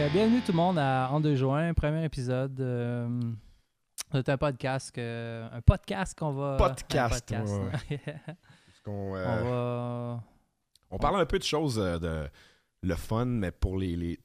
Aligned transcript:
Euh, 0.00 0.08
bienvenue 0.08 0.40
tout 0.40 0.52
le 0.52 0.56
monde 0.56 0.78
à 0.78 1.08
En 1.12 1.20
deux 1.20 1.36
juin, 1.36 1.74
premier 1.74 2.04
épisode. 2.04 2.58
Euh, 2.60 3.20
c'est 4.12 4.28
un 4.28 4.38
podcast, 4.38 4.90
que- 4.92 5.46
un 5.52 5.60
podcast 5.60 6.18
qu'on 6.18 6.32
va. 6.32 6.56
Podcast, 6.56 7.32
un 7.32 7.44
podcast. 7.44 8.06
Parce 8.06 8.80
qu'on, 8.84 9.12
On 9.12 9.16
euh, 9.16 10.14
va. 10.16 10.22
on 10.90 10.98
parle 10.98 11.20
un 11.20 11.26
peu 11.26 11.38
de 11.38 11.44
choses 11.44 11.78
euh, 11.78 11.98
de 11.98 12.28
le 12.82 12.94
fun, 12.96 13.26
mais 13.26 13.50
pour 13.50 13.76
les, 13.78 13.94
les- 13.96 14.18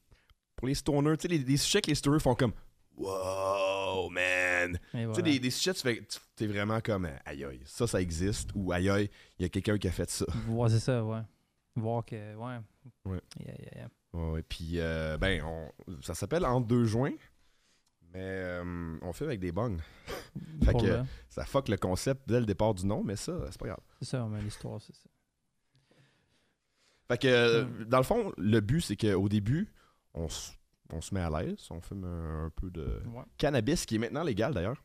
pour 0.55 0.67
les 0.67 0.75
stoners, 0.75 1.17
tu 1.17 1.23
sais, 1.23 1.27
les, 1.27 1.39
des 1.39 1.57
sujets 1.57 1.81
que 1.81 1.87
les 1.89 1.95
stoners 1.95 2.19
font 2.21 2.35
comme 2.35 2.53
Wow, 2.97 4.09
man! 4.09 4.79
Tu 4.93 5.13
sais, 5.13 5.21
des, 5.21 5.39
des 5.39 5.49
sujets, 5.49 5.73
tu 5.73 5.81
fais, 5.81 6.01
t'es 6.37 6.47
vraiment 6.47 6.79
comme 6.79 7.05
euh, 7.05 7.17
Aïe 7.25 7.43
aïe, 7.43 7.61
ça, 7.65 7.85
ça 7.87 7.99
existe, 8.01 8.51
ou 8.55 8.71
Aïe 8.71 8.89
aïe, 8.89 9.09
il 9.37 9.43
y 9.43 9.45
a 9.45 9.49
quelqu'un 9.49 9.77
qui 9.77 9.89
a 9.89 9.91
fait 9.91 10.09
ça. 10.09 10.25
Ouais, 10.47 10.69
c'est 10.69 10.79
ça, 10.79 11.03
ouais. 11.03 11.19
Voir 11.75 12.05
que. 12.05 12.15
Ouais. 12.35 12.57
Ouais. 13.03 13.19
Yeah, 13.45 13.53
yeah, 13.59 13.71
yeah. 13.75 13.87
Ouais, 14.15 14.43
puis, 14.43 14.79
euh, 14.79 15.17
ben, 15.17 15.43
on, 15.43 15.69
ça 16.01 16.13
s'appelle 16.13 16.45
En 16.45 16.61
deux 16.61 16.85
joints, 16.85 17.13
mais 18.13 18.19
euh, 18.23 18.97
on 19.01 19.11
fait 19.13 19.25
avec 19.25 19.39
des 19.39 19.51
bongs. 19.51 19.77
Fait 20.63 20.71
Pour 20.71 20.81
que- 20.81 20.87
le- 20.87 21.03
Ça 21.29 21.45
fuck 21.45 21.67
le 21.69 21.77
concept 21.77 22.27
dès 22.27 22.39
le 22.39 22.45
départ 22.45 22.73
du 22.73 22.85
nom, 22.85 23.03
mais 23.03 23.15
ça, 23.15 23.33
c'est 23.51 23.59
pas 23.59 23.67
grave. 23.67 23.79
C'est 23.99 24.05
ça, 24.09 24.25
mais 24.29 24.41
l'histoire, 24.41 24.81
c'est 24.81 24.95
ça. 24.95 25.09
Fait 27.07 27.21
que, 27.21 27.27
euh, 27.27 27.85
dans 27.85 27.97
le 27.97 28.03
fond, 28.03 28.31
le 28.37 28.59
but, 28.61 28.81
c'est 28.81 28.95
qu'au 28.97 29.29
début, 29.29 29.71
on, 30.13 30.25
s- 30.25 30.53
on 30.89 31.01
se 31.01 31.13
met 31.13 31.21
à 31.21 31.29
l'aise, 31.29 31.67
on 31.69 31.79
fume 31.81 32.03
un, 32.03 32.45
un 32.45 32.49
peu 32.49 32.69
de 32.71 33.01
Ouais. 33.13 33.23
cannabis, 33.37 33.85
qui 33.85 33.95
est 33.95 33.99
maintenant 33.99 34.23
légal 34.23 34.53
d'ailleurs, 34.53 34.83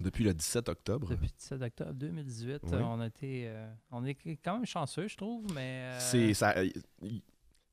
depuis 0.00 0.24
le 0.24 0.32
17 0.32 0.68
octobre. 0.70 1.08
Depuis 1.08 1.26
le 1.26 1.36
17 1.36 1.62
octobre 1.62 1.92
2018, 1.94 2.62
Ouais. 2.64 2.74
euh, 2.74 2.82
on 2.82 3.00
a 3.00 3.06
été. 3.08 3.44
euh, 3.48 3.70
on 3.90 4.04
est 4.06 4.14
quand 4.42 4.54
même 4.54 4.66
chanceux, 4.66 5.06
je 5.08 5.16
trouve, 5.16 5.44
mais. 5.54 5.90
euh, 5.92 5.98
C'est 6.00 6.32
ça. 6.34 6.64
y- 6.64 7.22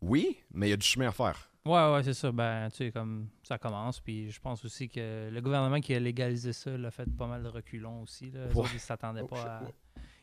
oui, 0.01 0.37
mais 0.51 0.67
il 0.67 0.69
y 0.71 0.73
a 0.73 0.77
du 0.77 0.85
chemin 0.85 1.07
à 1.09 1.11
faire. 1.11 1.47
Ouais, 1.63 1.93
ouais, 1.93 2.01
c'est 2.03 2.15
ça. 2.15 2.31
Ben, 2.31 2.69
tu 2.71 2.77
sais, 2.77 2.91
comme 2.91 3.29
ça 3.43 3.57
commence. 3.59 3.99
Puis 3.99 4.31
je 4.31 4.39
pense 4.41 4.65
aussi 4.65 4.89
que 4.89 5.29
le 5.31 5.41
gouvernement 5.41 5.79
qui 5.79 5.93
a 5.93 5.99
légalisé 5.99 6.53
ça 6.53 6.75
l'a 6.75 6.89
fait 6.89 7.05
pas 7.15 7.27
mal 7.27 7.43
de 7.43 7.49
reculons 7.49 8.01
aussi. 8.01 8.31
Là. 8.31 8.47
Eux 8.47 8.53
Ouais. 8.55 8.67
ils 8.73 8.79
s'attendaient 8.79 9.21
Oh, 9.23 9.27
pas 9.27 9.57
à. 9.57 9.63
ouais. 9.63 9.73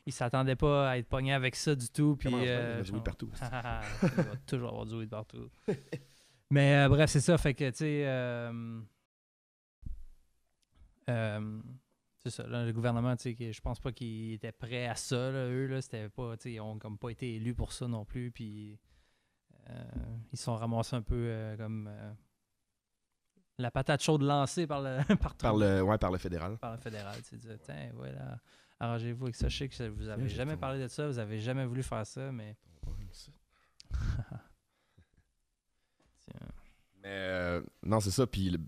Ils 0.04 0.12
s'attendaient 0.12 0.56
pas 0.56 0.90
à 0.90 0.98
être 0.98 1.06
pognés 1.08 1.34
avec 1.34 1.54
ça 1.54 1.74
du 1.76 1.88
tout. 1.90 2.16
Puis, 2.18 2.28
il 2.32 2.42
y 2.44 2.48
a 2.48 2.82
du 2.82 2.90
partout. 3.02 3.30
il 4.02 4.08
va 4.08 4.36
toujours 4.46 4.70
avoir 4.70 4.86
du 4.86 4.94
weed 4.96 5.10
partout. 5.10 5.48
Mais 6.50 6.76
euh, 6.76 6.88
bref, 6.88 7.10
c'est 7.10 7.20
ça. 7.20 7.36
Fait 7.38 7.52
que, 7.54 7.68
tu 7.70 7.76
sais. 7.76 8.02
euh, 8.06 8.80
euh, 11.10 11.60
c'est 12.18 12.30
ça. 12.30 12.46
là, 12.46 12.64
le 12.64 12.72
gouvernement, 12.72 13.14
tu 13.16 13.34
sais, 13.36 13.52
je 13.52 13.60
pense 13.60 13.80
pas 13.80 13.92
qu'ils 13.92 14.32
étaient 14.32 14.50
prêts 14.52 14.86
à 14.86 14.94
ça. 14.94 15.30
Là, 15.30 15.46
eux, 15.48 15.66
là, 15.66 15.80
c'était 15.80 16.08
pas. 16.08 16.36
Tu 16.36 16.42
sais, 16.44 16.52
ils 16.54 16.60
ont 16.60 16.78
comme 16.78 16.98
pas 16.98 17.10
été 17.10 17.34
élus 17.36 17.54
pour 17.54 17.72
ça 17.72 17.86
non 17.86 18.04
plus. 18.04 18.30
Puis. 18.30 18.78
Euh, 19.70 19.84
ils 20.32 20.38
se 20.38 20.44
sont 20.44 20.56
ramassés 20.56 20.96
un 20.96 21.02
peu 21.02 21.14
euh, 21.16 21.56
comme. 21.56 21.88
euh, 21.90 22.12
la 23.60 23.70
patate 23.72 24.00
chaude 24.02 24.22
lancée 24.22 24.66
par 24.68 24.80
le, 24.80 24.98
par, 25.38 25.56
le, 25.56 25.82
ouais, 25.82 25.98
par 25.98 26.12
le 26.12 26.18
fédéral. 26.18 26.56
par 26.58 26.72
le 26.72 26.78
fédéral. 26.78 27.16
Tu 27.28 27.36
tiens, 27.62 27.90
voilà. 27.94 28.38
Arrangez-vous 28.80 29.24
avec 29.24 29.34
ça. 29.34 29.48
Je 29.48 29.56
sais 29.56 29.68
que 29.68 29.88
vous 29.88 30.08
avez 30.08 30.28
jamais 30.28 30.56
parlé 30.56 30.80
de 30.80 30.86
ça, 30.88 31.08
vous 31.08 31.18
avez 31.18 31.40
jamais 31.40 31.66
voulu 31.66 31.82
faire 31.82 32.06
ça, 32.06 32.30
mais. 32.30 32.56
Tiens. 33.12 33.32
Mais 37.02 37.08
euh, 37.10 37.62
non, 37.84 38.00
c'est 38.00 38.10
ça. 38.10 38.26
Puis 38.26 38.50
le- 38.50 38.58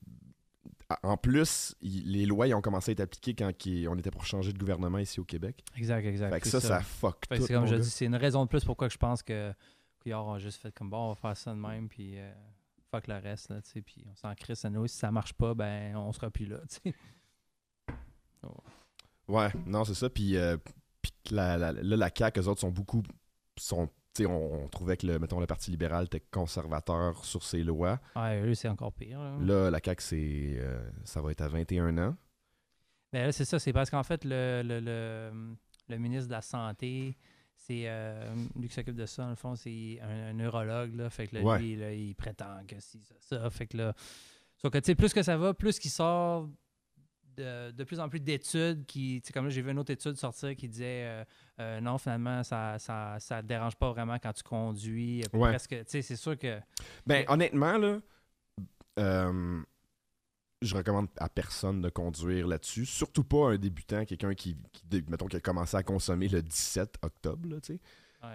en 1.02 1.16
plus, 1.16 1.74
il- 1.80 2.12
les 2.12 2.26
lois 2.26 2.46
ils 2.48 2.54
ont 2.54 2.60
commencé 2.60 2.90
à 2.90 2.92
être 2.92 3.00
appliquées 3.00 3.34
quand 3.34 3.50
on 3.88 3.98
était 3.98 4.10
pour 4.10 4.24
changer 4.24 4.52
de 4.52 4.58
gouvernement 4.58 4.98
ici 4.98 5.18
au 5.20 5.24
Québec. 5.24 5.64
Exact, 5.76 6.04
exact. 6.04 6.30
Fait 6.32 6.40
que 6.40 6.48
c'est 6.48 6.60
ça, 6.60 6.68
ça 6.68 6.80
fuck 6.80 7.26
Fait 7.28 7.38
tout. 7.38 7.46
c'est 7.46 7.54
comme 7.54 7.66
je 7.66 7.74
gars. 7.74 7.80
dis, 7.80 7.90
c'est 7.90 8.06
une 8.06 8.14
raison 8.16 8.44
de 8.44 8.48
plus 8.48 8.64
pourquoi 8.64 8.88
je 8.88 8.96
pense 8.98 9.22
que 9.22 9.52
qu'ils 10.00 10.14
auront 10.14 10.38
juste 10.38 10.60
fait 10.60 10.72
comme 10.72 10.90
bon, 10.90 10.98
on 10.98 11.08
va 11.10 11.14
faire 11.14 11.36
ça 11.36 11.52
de 11.52 11.58
même, 11.58 11.88
puis 11.88 12.18
euh, 12.18 12.32
fuck 12.90 13.06
le 13.06 13.16
reste, 13.18 13.50
là, 13.50 13.60
tu 13.62 13.70
sais, 13.70 13.82
puis 13.82 14.04
on 14.10 14.14
s'en 14.16 14.34
crisse 14.34 14.64
à 14.64 14.70
nous. 14.70 14.86
Si 14.86 14.96
ça 14.96 15.10
marche 15.12 15.32
pas, 15.34 15.54
ben, 15.54 15.94
on 15.96 16.12
sera 16.12 16.30
plus 16.30 16.46
là, 16.46 16.58
tu 16.68 16.90
sais. 16.90 16.94
Ouais, 19.28 19.48
non, 19.66 19.84
c'est 19.84 19.94
ça. 19.94 20.10
Puis, 20.10 20.36
euh, 20.36 20.56
puis 21.02 21.12
la, 21.30 21.56
la- 21.56 21.72
là, 21.72 21.96
la 21.96 22.10
CAQ, 22.14 22.40
eux 22.40 22.48
autres 22.48 22.60
sont 22.60 22.70
beaucoup. 22.70 23.02
Sont, 23.58 23.88
on, 24.20 24.24
on 24.64 24.68
trouvait 24.68 24.96
que 24.96 25.06
le, 25.06 25.18
mettons, 25.18 25.38
le 25.40 25.46
Parti 25.46 25.70
libéral 25.70 26.06
était 26.06 26.20
conservateur 26.20 27.24
sur 27.24 27.44
ses 27.44 27.62
lois. 27.62 28.00
Ouais, 28.16 28.40
eux, 28.42 28.54
c'est 28.54 28.68
encore 28.68 28.92
pire. 28.92 29.20
Là. 29.20 29.36
Là, 29.40 29.70
la 29.70 29.78
CAQ, 29.84 30.02
c'est, 30.02 30.54
euh, 30.58 30.90
ça 31.04 31.20
va 31.20 31.30
être 31.30 31.42
à 31.42 31.48
21 31.48 31.96
ans. 31.98 32.16
Ben 33.12 33.26
là, 33.26 33.32
c'est 33.32 33.44
ça, 33.44 33.58
c'est 33.58 33.72
parce 33.72 33.90
qu'en 33.90 34.02
fait, 34.02 34.24
le, 34.24 34.62
le, 34.64 34.80
le, 34.80 35.54
le 35.88 35.98
ministre 35.98 36.26
de 36.26 36.32
la 36.32 36.42
Santé, 36.42 37.16
c'est 37.70 37.84
euh, 37.86 38.34
lui 38.58 38.66
qui 38.68 38.74
s'occupe 38.74 38.96
de 38.96 39.06
ça, 39.06 39.22
dans 39.22 39.30
le 39.30 39.36
fond, 39.36 39.54
c'est 39.54 40.00
un, 40.02 40.30
un 40.30 40.32
neurologue, 40.32 40.92
là. 40.96 41.08
Fait 41.08 41.28
que 41.28 41.36
là, 41.36 41.42
Ouais. 41.42 41.58
lui, 41.60 41.76
là, 41.76 41.92
il 41.92 42.14
prétend 42.16 42.64
que 42.66 42.74
si, 42.80 43.00
ça, 43.02 43.14
ça. 43.20 43.50
Fait 43.50 43.66
que 43.68 43.76
là. 43.76 43.94
Sauf 44.56 44.72
que, 44.72 44.92
plus 44.94 45.12
que 45.12 45.22
ça 45.22 45.36
va, 45.36 45.54
plus 45.54 45.78
qu'il 45.78 45.90
sort 45.90 46.48
de, 47.36 47.70
de 47.70 47.84
plus 47.84 48.00
en 48.00 48.08
plus 48.08 48.18
d'études 48.20 48.84
qui. 48.86 49.22
Comme 49.32 49.44
là, 49.44 49.50
j'ai 49.50 49.62
vu 49.62 49.70
une 49.70 49.78
autre 49.78 49.92
étude 49.92 50.16
sortir 50.16 50.56
qui 50.56 50.68
disait 50.68 51.04
euh, 51.06 51.24
euh, 51.60 51.80
non, 51.80 51.96
finalement, 51.96 52.42
ça, 52.42 52.76
ça, 52.80 53.16
ça 53.20 53.40
te 53.40 53.46
dérange 53.46 53.76
pas 53.76 53.90
vraiment 53.92 54.18
quand 54.18 54.32
tu 54.32 54.42
conduis. 54.42 55.22
Ouais. 55.32 55.50
Presque, 55.50 55.70
tu 55.70 55.84
sais, 55.86 56.02
c'est 56.02 56.16
sûr 56.16 56.36
que. 56.36 56.58
Ben, 57.06 57.24
honnêtement, 57.28 57.78
là, 57.78 58.00
je 60.62 60.76
recommande 60.76 61.08
à 61.16 61.28
personne 61.28 61.80
de 61.80 61.88
conduire 61.88 62.46
là-dessus. 62.46 62.86
Surtout 62.86 63.24
pas 63.24 63.50
un 63.50 63.56
débutant, 63.56 64.04
quelqu'un 64.04 64.34
qui, 64.34 64.56
mettons, 65.08 65.26
qui 65.26 65.36
a 65.36 65.40
commencé 65.40 65.76
à 65.76 65.82
consommer 65.82 66.28
le 66.28 66.42
17 66.42 66.96
octobre, 67.02 67.48
là, 67.48 67.60
tu 67.60 67.74
sais. 67.74 67.80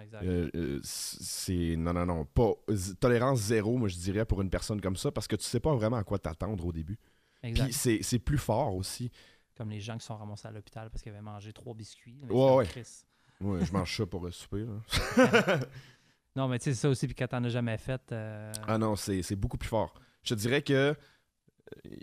Exact. 0.02 0.24
Euh, 0.24 0.50
euh, 0.56 0.80
c'est 0.82 1.76
non 1.76 1.92
non 1.92 2.06
non 2.06 2.24
pas 2.24 2.54
tolérance 2.98 3.38
zéro 3.38 3.78
moi 3.78 3.88
je 3.88 3.94
dirais 3.94 4.24
pour 4.24 4.42
une 4.42 4.50
personne 4.50 4.80
comme 4.80 4.96
ça 4.96 5.12
parce 5.12 5.28
que 5.28 5.36
tu 5.36 5.44
sais 5.44 5.60
pas 5.60 5.72
vraiment 5.76 5.98
à 5.98 6.02
quoi 6.02 6.18
t'attendre 6.18 6.66
au 6.66 6.72
début 6.72 6.98
exact. 7.44 7.72
puis 7.72 8.00
c'est 8.02 8.18
plus 8.18 8.38
fort 8.38 8.74
aussi 8.74 9.12
Comme 9.56 9.70
les 9.70 9.78
gens 9.78 9.96
qui 9.96 10.04
sont 10.04 10.16
ramassés 10.16 10.48
à 10.48 10.50
l'hôpital 10.50 10.90
parce 10.90 11.02
qu'ils 11.02 11.12
avaient 11.12 11.22
mangé 11.22 11.52
trois 11.52 11.72
biscuits. 11.72 12.18
Ouais, 12.28 12.56
ouais. 12.56 12.66
ouais 13.42 13.64
je 13.64 13.72
mange 13.72 13.96
ça 13.96 14.04
pour 14.06 14.28
souper 14.34 14.64
là. 14.64 15.60
Non, 16.34 16.48
mais 16.48 16.58
tu 16.58 16.64
sais, 16.64 16.74
c'est 16.74 16.80
ça 16.80 16.88
aussi, 16.88 17.06
puis 17.06 17.14
quand 17.14 17.28
t'en 17.28 17.44
as 17.44 17.48
jamais 17.48 17.78
fait. 17.78 18.02
euh, 18.10 18.52
ah 18.66 18.78
non 18.78 18.96
c'est 18.96 19.22
c'est 19.22 19.36
beaucoup 19.36 19.56
plus 19.56 19.68
fort 19.68 19.94
je 20.24 20.34
te 20.34 20.40
dirais 20.40 20.62
que 20.62 20.96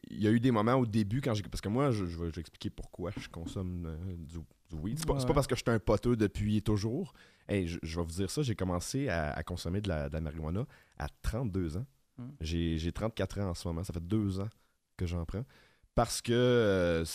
il 0.10 0.22
y 0.22 0.28
a 0.28 0.32
eu 0.32 0.40
des 0.40 0.52
moments 0.52 0.76
au 0.76 0.86
début 0.86 1.22
quand 1.22 1.34
j'ai 1.34 1.44
parce 1.44 1.62
que 1.62 1.70
moi 1.70 1.92
je, 1.92 2.06
je 2.06 2.18
vais 2.18 2.30
expliquer 2.40 2.70
pourquoi 2.70 3.12
je 3.18 3.30
consomme 3.30 3.86
euh, 3.86 4.16
du, 4.18 4.38
du 4.70 4.76
weed 4.82 5.00
c'est 5.00 5.08
pas, 5.08 5.16
pas 5.16 5.34
parce 5.34 5.48
que 5.48 5.56
je 5.56 5.62
suis 5.62 5.72
un 5.72 5.80
poteux 5.80 6.16
depuis 6.16 6.62
toujours 6.62 7.14
Hey, 7.48 7.68
je, 7.68 7.78
je 7.82 8.00
vais 8.00 8.06
vous 8.06 8.12
dire 8.12 8.30
ça 8.30 8.42
j'ai 8.42 8.56
commencé 8.56 9.10
à, 9.10 9.32
à 9.32 9.44
consommer 9.44 9.82
de 9.82 9.90
la, 9.90 10.10
de 10.10 10.14
la 10.14 10.22
marijuana 10.22 10.66
à 10.98 11.08
32 11.22 11.78
ans 11.78 11.86
Hmm. 12.18 12.30
J'ai 12.42 12.78
j'ai 12.78 12.92
34 12.92 13.40
ans 13.40 13.50
en 13.50 13.54
ce 13.54 13.68
moment. 13.68 13.84
Ça 13.84 13.94
fait 13.94 14.06
deux 14.06 14.40
ans 14.40 14.50
que 14.98 15.06
j'en 15.06 15.26
prends. 15.26 15.46
Parce 15.96 16.22
que, 16.22 16.34
euh, 16.34 17.06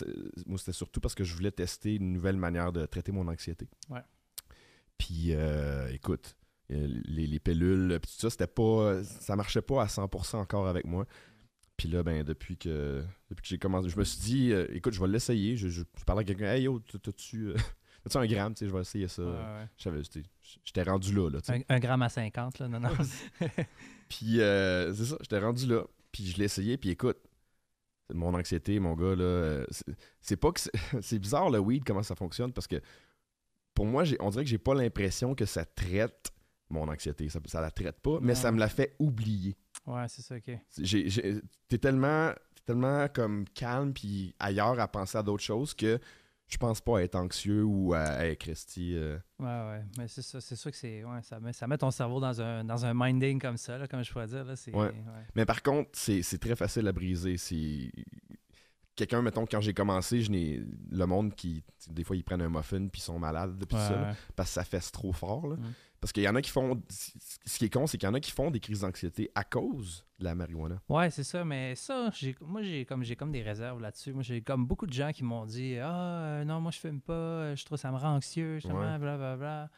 moi, 0.46 0.56
c'était 0.58 0.72
surtout 0.72 1.00
parce 1.00 1.14
que 1.14 1.24
je 1.24 1.34
voulais 1.34 1.50
tester 1.50 1.96
une 1.96 2.12
nouvelle 2.12 2.36
manière 2.36 2.72
de 2.72 2.86
traiter 2.86 3.10
mon 3.10 3.26
anxiété. 3.26 3.68
Ouais. 3.90 4.02
Puis, 4.96 5.32
euh, 5.32 5.88
écoute, 5.92 6.36
les, 6.68 7.26
les 7.26 7.40
pilules, 7.40 7.98
puis 8.00 8.12
tout 8.12 8.20
ça, 8.20 8.30
c'était 8.30 8.46
pas. 8.46 9.02
Ça 9.02 9.34
marchait 9.34 9.62
pas 9.62 9.82
à 9.82 9.86
100% 9.86 10.36
encore 10.36 10.68
avec 10.68 10.84
moi. 10.84 11.06
Puis 11.78 11.88
là, 11.88 12.02
ben, 12.02 12.22
depuis 12.24 12.58
que, 12.58 13.02
depuis 13.30 13.42
que 13.42 13.48
j'ai 13.48 13.58
commencé, 13.58 13.88
je 13.88 13.96
me 13.98 14.04
suis 14.04 14.18
dit, 14.20 14.52
euh, 14.52 14.66
écoute, 14.74 14.92
je 14.92 15.00
vais 15.00 15.08
l'essayer. 15.08 15.56
Je, 15.56 15.68
je, 15.68 15.82
je 15.98 16.04
parlais 16.04 16.22
à 16.22 16.24
quelqu'un, 16.24 16.52
hey 16.52 16.64
yo, 16.64 16.80
t'as-tu 16.80 17.46
euh, 17.50 17.54
t'as-tu 18.02 18.16
un 18.18 18.26
gramme, 18.26 18.52
tu 18.54 18.58
sais, 18.64 18.68
je 18.68 18.74
vais 18.74 18.80
essayer 18.80 19.08
ça. 19.08 19.22
ouais, 19.22 19.28
ouais. 19.30 20.02
J'étais- 20.64 20.82
rendu 20.82 21.14
là, 21.14 21.30
là. 21.30 21.38
Un, 21.48 21.60
un 21.68 21.78
gramme 21.78 22.02
à 22.02 22.08
50, 22.10 22.58
là, 22.58 22.68
non, 22.68 22.80
non. 22.80 22.90
Puis 24.08 24.40
euh, 24.40 24.92
c'est 24.94 25.04
ça, 25.06 25.16
j'étais 25.20 25.38
rendu 25.38 25.66
là. 25.66 25.84
Puis 26.12 26.26
je 26.26 26.36
l'ai 26.38 26.44
essayé, 26.46 26.76
puis 26.78 26.90
écoute, 26.90 27.18
mon 28.12 28.34
anxiété, 28.34 28.80
mon 28.80 28.94
gars, 28.94 29.14
là, 29.14 29.64
c'est- 30.20 30.36
pas 30.36 30.50
que 30.52 30.60
c'est 31.02 31.18
bizarre 31.18 31.50
le 31.50 31.58
weed, 31.58 31.84
comment 31.84 32.02
ça 32.02 32.14
fonctionne, 32.16 32.52
parce 32.52 32.66
que 32.66 32.80
pour 33.74 33.86
moi, 33.86 34.02
on 34.20 34.30
dirait 34.30 34.44
que 34.44 34.50
j'ai 34.50 34.58
pas 34.58 34.74
l'impression 34.74 35.34
que 35.34 35.44
ça 35.44 35.64
traite 35.64 36.32
mon 36.70 36.88
anxiété. 36.88 37.28
Ça, 37.28 37.38
ça 37.46 37.60
la 37.60 37.70
traite 37.70 38.00
pas, 38.00 38.18
mais 38.20 38.34
ça 38.34 38.50
me 38.52 38.58
la 38.58 38.68
fait 38.68 38.94
oublier. 38.98 39.56
Ouais, 39.94 40.08
c'est 40.08 40.22
ça, 40.22 40.36
ok. 40.36 40.58
T'es 41.68 41.78
tellement, 41.78 42.32
t'es 42.54 42.62
tellement 42.66 43.06
comme 43.08 43.44
calme, 43.54 43.92
puis 43.92 44.34
ailleurs 44.38 44.78
à 44.80 44.88
penser 44.88 45.18
à 45.18 45.22
d'autres 45.22 45.42
choses 45.44 45.74
que 45.74 45.98
je 46.48 46.56
pense 46.56 46.80
pas 46.80 46.98
à 46.98 47.02
être 47.02 47.14
anxieux 47.14 47.62
ou 47.62 47.92
à 47.92 48.24
hey, 48.24 48.36
Christy. 48.36 48.94
euh, 48.96 49.18
Ouais, 49.38 49.46
ouais. 49.46 49.84
Mais 49.98 50.08
c'est 50.08 50.22
ça, 50.22 50.40
c'est 50.40 50.56
sûr 50.56 50.70
que 50.70 50.76
c'est. 50.78 51.04
Ouais, 51.04 51.20
ça, 51.22 51.38
met, 51.40 51.52
ça 51.52 51.66
met 51.66 51.76
ton 51.76 51.90
cerveau 51.90 52.20
dans 52.20 52.40
un, 52.40 52.64
dans 52.64 52.86
un 52.86 52.94
minding 52.94 53.38
comme 53.38 53.58
ça, 53.58 53.76
là, 53.76 53.86
comme 53.86 54.02
je 54.02 54.10
pourrais 54.10 54.28
dire. 54.28 54.44
Là, 54.44 54.54
Ouais. 54.72 54.92
Mais 55.34 55.44
par 55.44 55.62
contre, 55.62 55.90
c'est 55.92 56.38
très 56.40 56.56
facile 56.56 56.88
à 56.88 56.92
briser. 56.92 57.36
C'est 57.36 57.92
quelqu'un, 58.96 59.20
mettons, 59.22 59.46
quand 59.46 59.60
j'ai 59.60 59.74
commencé, 59.74 60.22
je 60.22 60.30
n'ai 60.30 60.62
le 60.90 61.06
monde 61.06 61.34
qui, 61.34 61.62
des 61.90 62.02
fois, 62.02 62.16
ils 62.16 62.24
prennent 62.24 62.42
un 62.42 62.48
muffin 62.48 62.88
puis 62.88 63.00
ils 63.00 63.04
sont 63.04 63.18
malades 63.18 63.62
ça, 63.70 63.90
là, 63.90 64.14
parce 64.34 64.48
que 64.50 64.54
ça 64.54 64.64
fesse 64.64 64.90
trop 64.90 65.12
fort. 65.12 65.46
là. 65.48 65.56
Mm. 65.56 65.74
Parce 66.00 66.12
qu'il 66.12 66.22
y 66.22 66.28
en 66.28 66.34
a 66.36 66.42
qui 66.42 66.50
font, 66.50 66.80
ce 66.88 67.58
qui 67.58 67.64
est 67.64 67.72
con, 67.72 67.86
c'est 67.88 67.98
qu'il 67.98 68.06
y 68.08 68.10
en 68.10 68.14
a 68.14 68.20
qui 68.20 68.30
font 68.30 68.50
des 68.52 68.60
crises 68.60 68.82
d'anxiété 68.82 69.30
à 69.34 69.42
cause 69.42 70.04
de 70.20 70.24
la 70.24 70.34
marijuana. 70.36 70.80
Ouais, 70.88 71.10
c'est 71.10 71.24
ça, 71.24 71.44
mais 71.44 71.74
ça, 71.74 72.10
j'ai, 72.14 72.36
moi, 72.40 72.62
j'ai 72.62 72.84
comme, 72.84 73.02
j'ai 73.02 73.16
comme 73.16 73.32
des 73.32 73.42
réserves 73.42 73.80
là-dessus. 73.80 74.12
Moi, 74.12 74.22
j'ai 74.22 74.40
comme 74.40 74.64
beaucoup 74.64 74.86
de 74.86 74.92
gens 74.92 75.10
qui 75.10 75.24
m'ont 75.24 75.44
dit 75.44 75.76
Ah, 75.80 76.22
euh, 76.22 76.44
non, 76.44 76.60
moi, 76.60 76.70
je 76.70 76.78
fume 76.78 77.00
pas, 77.00 77.12
euh, 77.12 77.56
je 77.56 77.64
trouve 77.64 77.78
ça 77.78 77.90
me 77.90 77.96
rend 77.96 78.14
anxieux, 78.14 78.54
justement, 78.60 78.80
Ouais. 78.80 78.98
blablabla. 78.98 79.70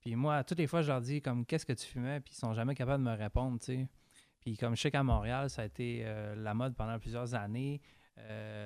Puis 0.00 0.14
moi, 0.14 0.44
toutes 0.44 0.58
les 0.58 0.68
fois, 0.68 0.80
je 0.82 0.88
leur 0.88 1.00
dis, 1.00 1.20
comme, 1.20 1.44
qu'est-ce 1.44 1.66
que 1.66 1.72
tu 1.72 1.84
fumais, 1.86 2.20
puis 2.20 2.32
ils 2.34 2.38
sont 2.38 2.54
jamais 2.54 2.76
capables 2.76 3.02
de 3.04 3.10
me 3.10 3.16
répondre, 3.16 3.58
tu 3.58 3.66
sais. 3.66 3.88
Puis 4.40 4.56
comme 4.56 4.76
je 4.76 4.82
sais 4.82 4.90
qu'à 4.92 5.02
Montréal, 5.02 5.50
ça 5.50 5.62
a 5.62 5.64
été 5.64 6.02
euh, 6.04 6.36
la 6.36 6.54
mode 6.54 6.76
pendant 6.76 6.98
plusieurs 7.00 7.34
années. 7.34 7.80
Euh, 8.18 8.57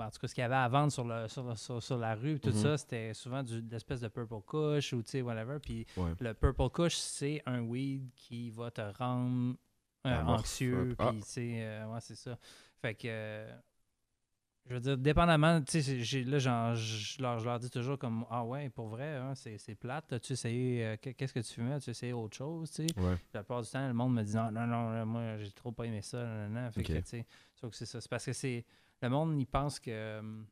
ben, 0.00 0.06
en 0.06 0.10
tout 0.10 0.18
cas, 0.18 0.26
ce 0.28 0.34
qu'il 0.34 0.42
y 0.42 0.44
avait 0.44 0.54
à 0.54 0.68
vendre 0.68 0.90
sur, 0.90 1.04
le, 1.04 1.28
sur, 1.28 1.56
sur- 1.58 1.82
sur 1.82 1.98
la 1.98 2.14
rue, 2.14 2.40
tout 2.40 2.48
Mhm. 2.50 2.54
ça, 2.56 2.78
c'était 2.78 3.12
souvent 3.14 3.42
du, 3.42 3.62
de 3.62 3.70
l'espèce 3.70 4.00
de 4.00 4.08
purple 4.08 4.40
kush 4.46 4.92
ou 4.94 5.02
tu 5.02 5.10
sais, 5.10 5.22
whatever. 5.22 5.58
Puis 5.60 5.86
Ouais. 5.96 6.12
le 6.20 6.34
purple 6.34 6.68
kush, 6.70 6.96
c'est 6.96 7.42
un 7.46 7.60
weed 7.60 8.10
qui 8.16 8.50
va 8.50 8.70
te 8.70 8.80
rendre 8.98 9.56
euh, 10.06 10.18
Amorphe, 10.20 10.40
anxieux. 10.40 10.94
ah. 10.98 11.10
Puis, 11.10 11.20
tu 11.22 11.28
sais, 11.28 11.50
euh, 11.62 11.86
ouais, 11.86 12.00
c'est 12.00 12.14
ça. 12.16 12.38
Fait 12.80 12.94
que, 12.94 13.06
euh, 13.06 13.54
je 14.66 14.74
veux 14.74 14.80
dire, 14.80 14.96
dépendamment, 14.98 15.60
tu 15.62 15.82
sais, 15.82 16.22
là, 16.24 16.38
genre, 16.38 16.74
je 16.76 17.20
leur, 17.20 17.38
je 17.40 17.44
leur 17.44 17.58
dis 17.58 17.70
toujours 17.70 17.98
comme, 17.98 18.24
ah 18.30 18.44
ouais, 18.44 18.68
pour 18.70 18.86
vrai, 18.88 19.16
hein, 19.16 19.34
c'est 19.34 19.74
plate. 19.74 20.12
As-tu 20.12 20.34
essayé, 20.34 20.96
qu'est- 21.02 21.14
qu'est-ce 21.14 21.34
que 21.34 21.40
tu 21.40 21.52
fumais? 21.54 21.74
As-tu 21.74 21.90
essayé 21.90 22.12
autre 22.12 22.36
chose, 22.36 22.70
tu 22.70 22.86
sais? 22.86 23.00
Ouais. 23.00 23.16
La 23.34 23.40
plupart 23.42 23.62
du 23.62 23.68
temps, 23.68 23.86
le 23.86 23.94
monde 23.94 24.14
me 24.14 24.22
dit 24.22 24.34
non, 24.36 24.50
non, 24.52 24.66
non, 24.66 25.06
moi, 25.06 25.38
j'ai 25.38 25.50
trop 25.50 25.72
pas 25.72 25.84
aimé 25.86 26.02
ça. 26.02 26.24
Non, 26.24 26.48
non, 26.48 26.60
non. 26.62 26.70
Fait 26.70 26.82
que, 26.82 26.92
tu 26.92 27.02
sais, 27.04 27.26
sauf 27.54 27.70
que 27.72 27.76
c'est 27.76 27.86
ça. 27.86 28.00
C'est 28.00 28.08
parce 28.08 28.24
que 28.24 28.32
c'est. 28.32 28.64
Le 29.02 29.08
monde, 29.08 29.38
il 29.40 29.46
pense 29.46 29.78
que. 29.80 30.18
hum, 30.18 30.46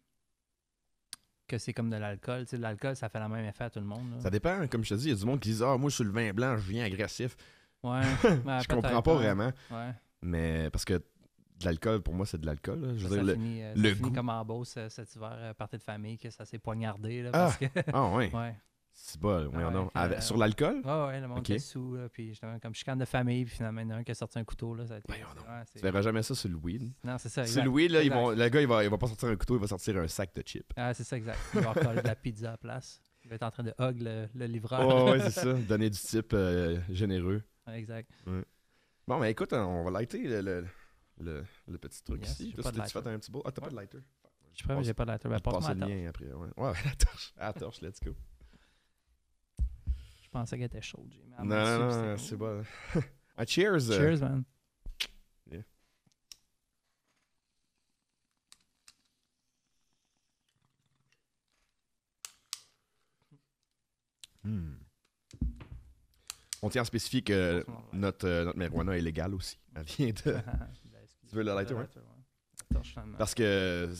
que 1.46 1.56
c'est 1.56 1.72
comme 1.72 1.88
de 1.88 1.96
l'alcool. 1.96 2.42
Tu 2.44 2.50
sais, 2.50 2.56
l'alcool, 2.58 2.94
ça 2.94 3.08
fait 3.08 3.18
le 3.20 3.28
même 3.28 3.44
effet 3.46 3.64
à 3.64 3.70
tout 3.70 3.80
le 3.80 3.86
monde. 3.86 4.10
là. 4.12 4.20
Ça 4.20 4.28
dépend, 4.30 4.66
comme 4.68 4.84
je 4.84 4.90
te 4.90 4.94
dis, 4.94 5.06
il 5.06 5.10
y 5.10 5.12
a 5.12 5.16
du 5.18 5.24
monde 5.24 5.40
qui 5.40 5.50
dit 5.54 5.62
Ah, 5.64 5.78
moi, 5.78 5.90
sur 5.90 6.04
le 6.04 6.10
vin 6.10 6.32
blanc, 6.32 6.56
je 6.58 6.70
viens 6.70 6.84
agressif. 6.84 7.36
Ouais. 7.82 8.00
ouais, 8.24 8.58
je 8.62 8.68
comprends 8.68 9.00
pas 9.02 9.14
vraiment, 9.14 9.50
Ouais. 9.70 9.92
mais 10.20 10.68
parce 10.70 10.84
que 10.84 10.94
de 10.94 11.64
l'alcool, 11.64 12.02
pour 12.02 12.12
moi, 12.14 12.26
c'est 12.26 12.38
de 12.38 12.44
l'alcool. 12.46 12.80
là. 12.80 12.88
Je 12.96 13.02
Ça, 13.04 13.08
veux 13.08 13.16
ça 13.16 13.22
dire, 13.24 13.24
le- 13.24 13.32
finit, 13.34 13.62
euh, 13.62 13.72
le 13.76 13.88
ça 13.88 13.94
finit 13.96 14.08
goût. 14.10 14.14
comme 14.14 14.28
en 14.28 14.44
Beauce 14.44 14.74
euh, 14.76 14.88
cet 14.90 15.14
hiver, 15.14 15.32
euh, 15.32 15.54
partie 15.54 15.78
de 15.78 15.82
famille, 15.82 16.18
que 16.18 16.28
ça 16.30 16.44
s'est 16.44 16.58
poignardé. 16.58 17.22
Là, 17.22 17.30
Ah! 17.32 17.38
parce 17.38 17.56
que... 17.56 17.64
Ah, 17.92 18.08
ouais. 18.14 18.30
ouais. 18.34 18.54
C'est 19.00 19.20
pas. 19.20 19.46
ouais, 19.46 19.72
donc. 19.72 19.92
puis, 19.92 20.02
Avec- 20.02 20.18
euh, 20.18 20.20
Sur 20.20 20.36
l'alcool? 20.36 20.82
Ouais, 20.84 21.06
ouais, 21.06 21.20
le 21.20 21.28
monde 21.28 21.38
Ok. 21.38 21.50
était 21.50 21.58
sous, 21.60 21.94
là, 21.94 22.08
puis 22.08 22.30
justement, 22.30 22.58
comme 22.58 22.74
chicane 22.74 22.98
de 22.98 23.04
famille, 23.04 23.44
puis 23.44 23.54
finalement, 23.54 23.80
il 23.80 23.84
y 23.88 23.92
en 23.92 23.94
a 23.94 23.98
un 23.98 24.02
qui 24.04 24.10
a 24.10 24.14
sorti 24.14 24.38
un 24.40 24.44
couteau, 24.44 24.74
là, 24.74 24.86
ça 24.86 24.94
a 24.94 24.98
été... 24.98 25.12
Ouais, 25.12 25.18
c'est- 25.66 25.78
Tu 25.78 25.82
verras 25.84 26.02
jamais 26.02 26.22
ça 26.22 26.34
sur 26.34 26.48
le 26.50 26.56
weed. 26.56 26.92
Non, 27.04 27.16
c'est 27.16 27.28
ça, 27.28 27.46
Sur 27.46 27.62
le 27.62 27.70
weed, 27.70 27.92
là, 27.92 28.02
ils 28.02 28.10
vont, 28.12 28.30
le 28.30 28.48
gars, 28.48 28.60
il 28.60 28.66
va, 28.66 28.82
il 28.84 28.90
va 28.90 28.98
pas 28.98 29.06
sortir 29.06 29.28
un 29.28 29.36
couteau, 29.36 29.56
il 29.56 29.60
va 29.60 29.68
sortir 29.68 29.96
un 29.98 30.08
sac 30.08 30.34
de 30.34 30.42
chips. 30.42 30.70
Ah, 30.76 30.92
c'est 30.94 31.04
ça, 31.04 31.16
exact. 31.16 31.38
Il 31.54 31.60
va 31.60 31.72
recoller 31.72 32.02
de 32.02 32.06
la 32.08 32.16
pizza 32.16 32.48
à 32.48 32.50
la 32.52 32.56
place. 32.58 33.00
Il 33.24 33.30
va 33.30 33.36
être 33.36 33.42
en 33.44 33.50
train 33.50 33.62
de 33.62 33.74
hug 33.78 34.00
le, 34.02 34.28
le 34.34 34.46
livreur. 34.46 34.80
Oh, 34.86 35.10
ouais, 35.12 35.20
c'est 35.20 35.30
ça. 35.42 35.52
Donner 35.54 35.90
du 35.90 35.98
type 35.98 36.32
euh, 36.34 36.78
généreux. 36.90 37.42
Ouais, 37.66 37.78
exact. 37.78 38.10
Bon, 39.06 39.18
ben 39.20 39.26
écoute, 39.26 39.52
on 39.52 39.84
va 39.84 39.90
lighter 39.92 40.22
le, 40.26 40.40
le, 40.42 40.66
le- 41.20 41.44
le 41.68 41.78
petit 41.78 42.02
truc 42.02 42.20
Yes, 42.22 42.40
ici. 42.40 42.52
pas 42.52 42.70
de 42.70 42.76
tu 42.76 42.78
lighter. 42.80 42.98
un 43.10 43.18
petit 43.18 43.30
bout? 43.30 43.42
Ah, 43.44 43.52
t'as 43.52 43.60
pas 43.62 43.66
Ouais. 43.68 43.70
de 43.72 43.76
lighter? 43.76 43.98
Je 44.52 44.58
suis 44.58 44.64
prêt, 44.64 44.76
mais 44.76 44.82
j'ai 44.82 44.92
pas 44.94 45.04
de 45.04 45.10
lighter. 45.12 45.28
Ben, 45.28 45.38
passe 45.40 45.54
passe-moi 45.54 45.74
le 45.74 45.94
mien 45.94 46.08
après. 46.08 46.26
Ouais, 46.26 46.48
ouais 46.56 46.72
la 46.84 46.94
torche. 46.96 47.32
Ah, 47.38 47.46
la 47.46 47.52
torche, 47.52 47.80
let's 47.80 48.00
go. 48.00 48.10
Pensais 50.38 50.56
qu'elle 50.56 50.66
était 50.66 50.80
chaude. 50.80 51.12
Non, 51.40 51.44
non, 51.44 51.78
non, 51.80 52.16
c'est 52.16 52.36
bon. 52.36 52.62
ah, 53.36 53.44
cheers. 53.44 53.90
euh, 53.90 53.98
Cheers, 53.98 54.20
man. 54.20 54.44
Yeah. 55.50 55.62
Hmm. 64.44 64.74
On 66.62 66.68
tient 66.68 66.82
à 66.82 66.84
spécifier 66.84 67.22
que 67.22 67.64
notre, 67.92 68.28
euh, 68.28 68.44
notre 68.44 68.58
marijuana 68.58 68.96
est 68.96 69.00
légale 69.00 69.34
aussi. 69.34 69.58
Elle 69.74 69.82
vient 69.82 70.06
de. 70.24 70.36
Tu 71.28 71.34
veux 71.34 71.42
le 71.42 71.52
lighter, 71.52 71.74
ouais? 71.74 71.86
Parce 73.18 73.34
que 73.34 73.92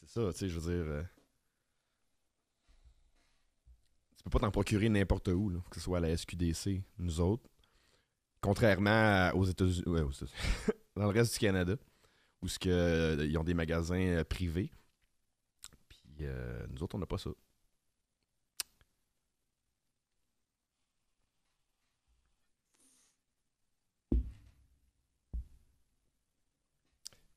c'est 0.00 0.08
ça, 0.08 0.32
tu 0.32 0.38
sais, 0.38 0.48
je 0.48 0.58
veux 0.58 0.74
dire. 0.82 0.92
euh, 0.92 1.02
tu 4.24 4.30
peux 4.30 4.38
pas 4.38 4.46
t'en 4.46 4.50
procurer 4.50 4.88
n'importe 4.88 5.28
où, 5.28 5.52
que 5.70 5.76
ce 5.76 5.82
soit 5.82 5.98
à 5.98 6.00
la 6.00 6.16
SQDC, 6.16 6.82
nous 6.98 7.20
autres. 7.20 7.44
Contrairement 8.40 9.30
aux 9.34 9.44
États-Unis, 9.44 9.84
ouais, 9.86 10.00
dans 10.96 11.02
le 11.04 11.08
reste 11.10 11.34
du 11.34 11.40
Canada, 11.40 11.76
où 12.42 12.46
euh, 12.66 13.26
ils 13.28 13.36
ont 13.38 13.44
des 13.44 13.54
magasins 13.54 13.96
euh, 14.00 14.24
privés. 14.24 14.70
Puis 15.88 16.00
euh, 16.22 16.66
nous 16.70 16.82
autres, 16.82 16.96
on 16.96 16.98
n'a 16.98 17.06
pas 17.06 17.18
ça. 17.18 17.30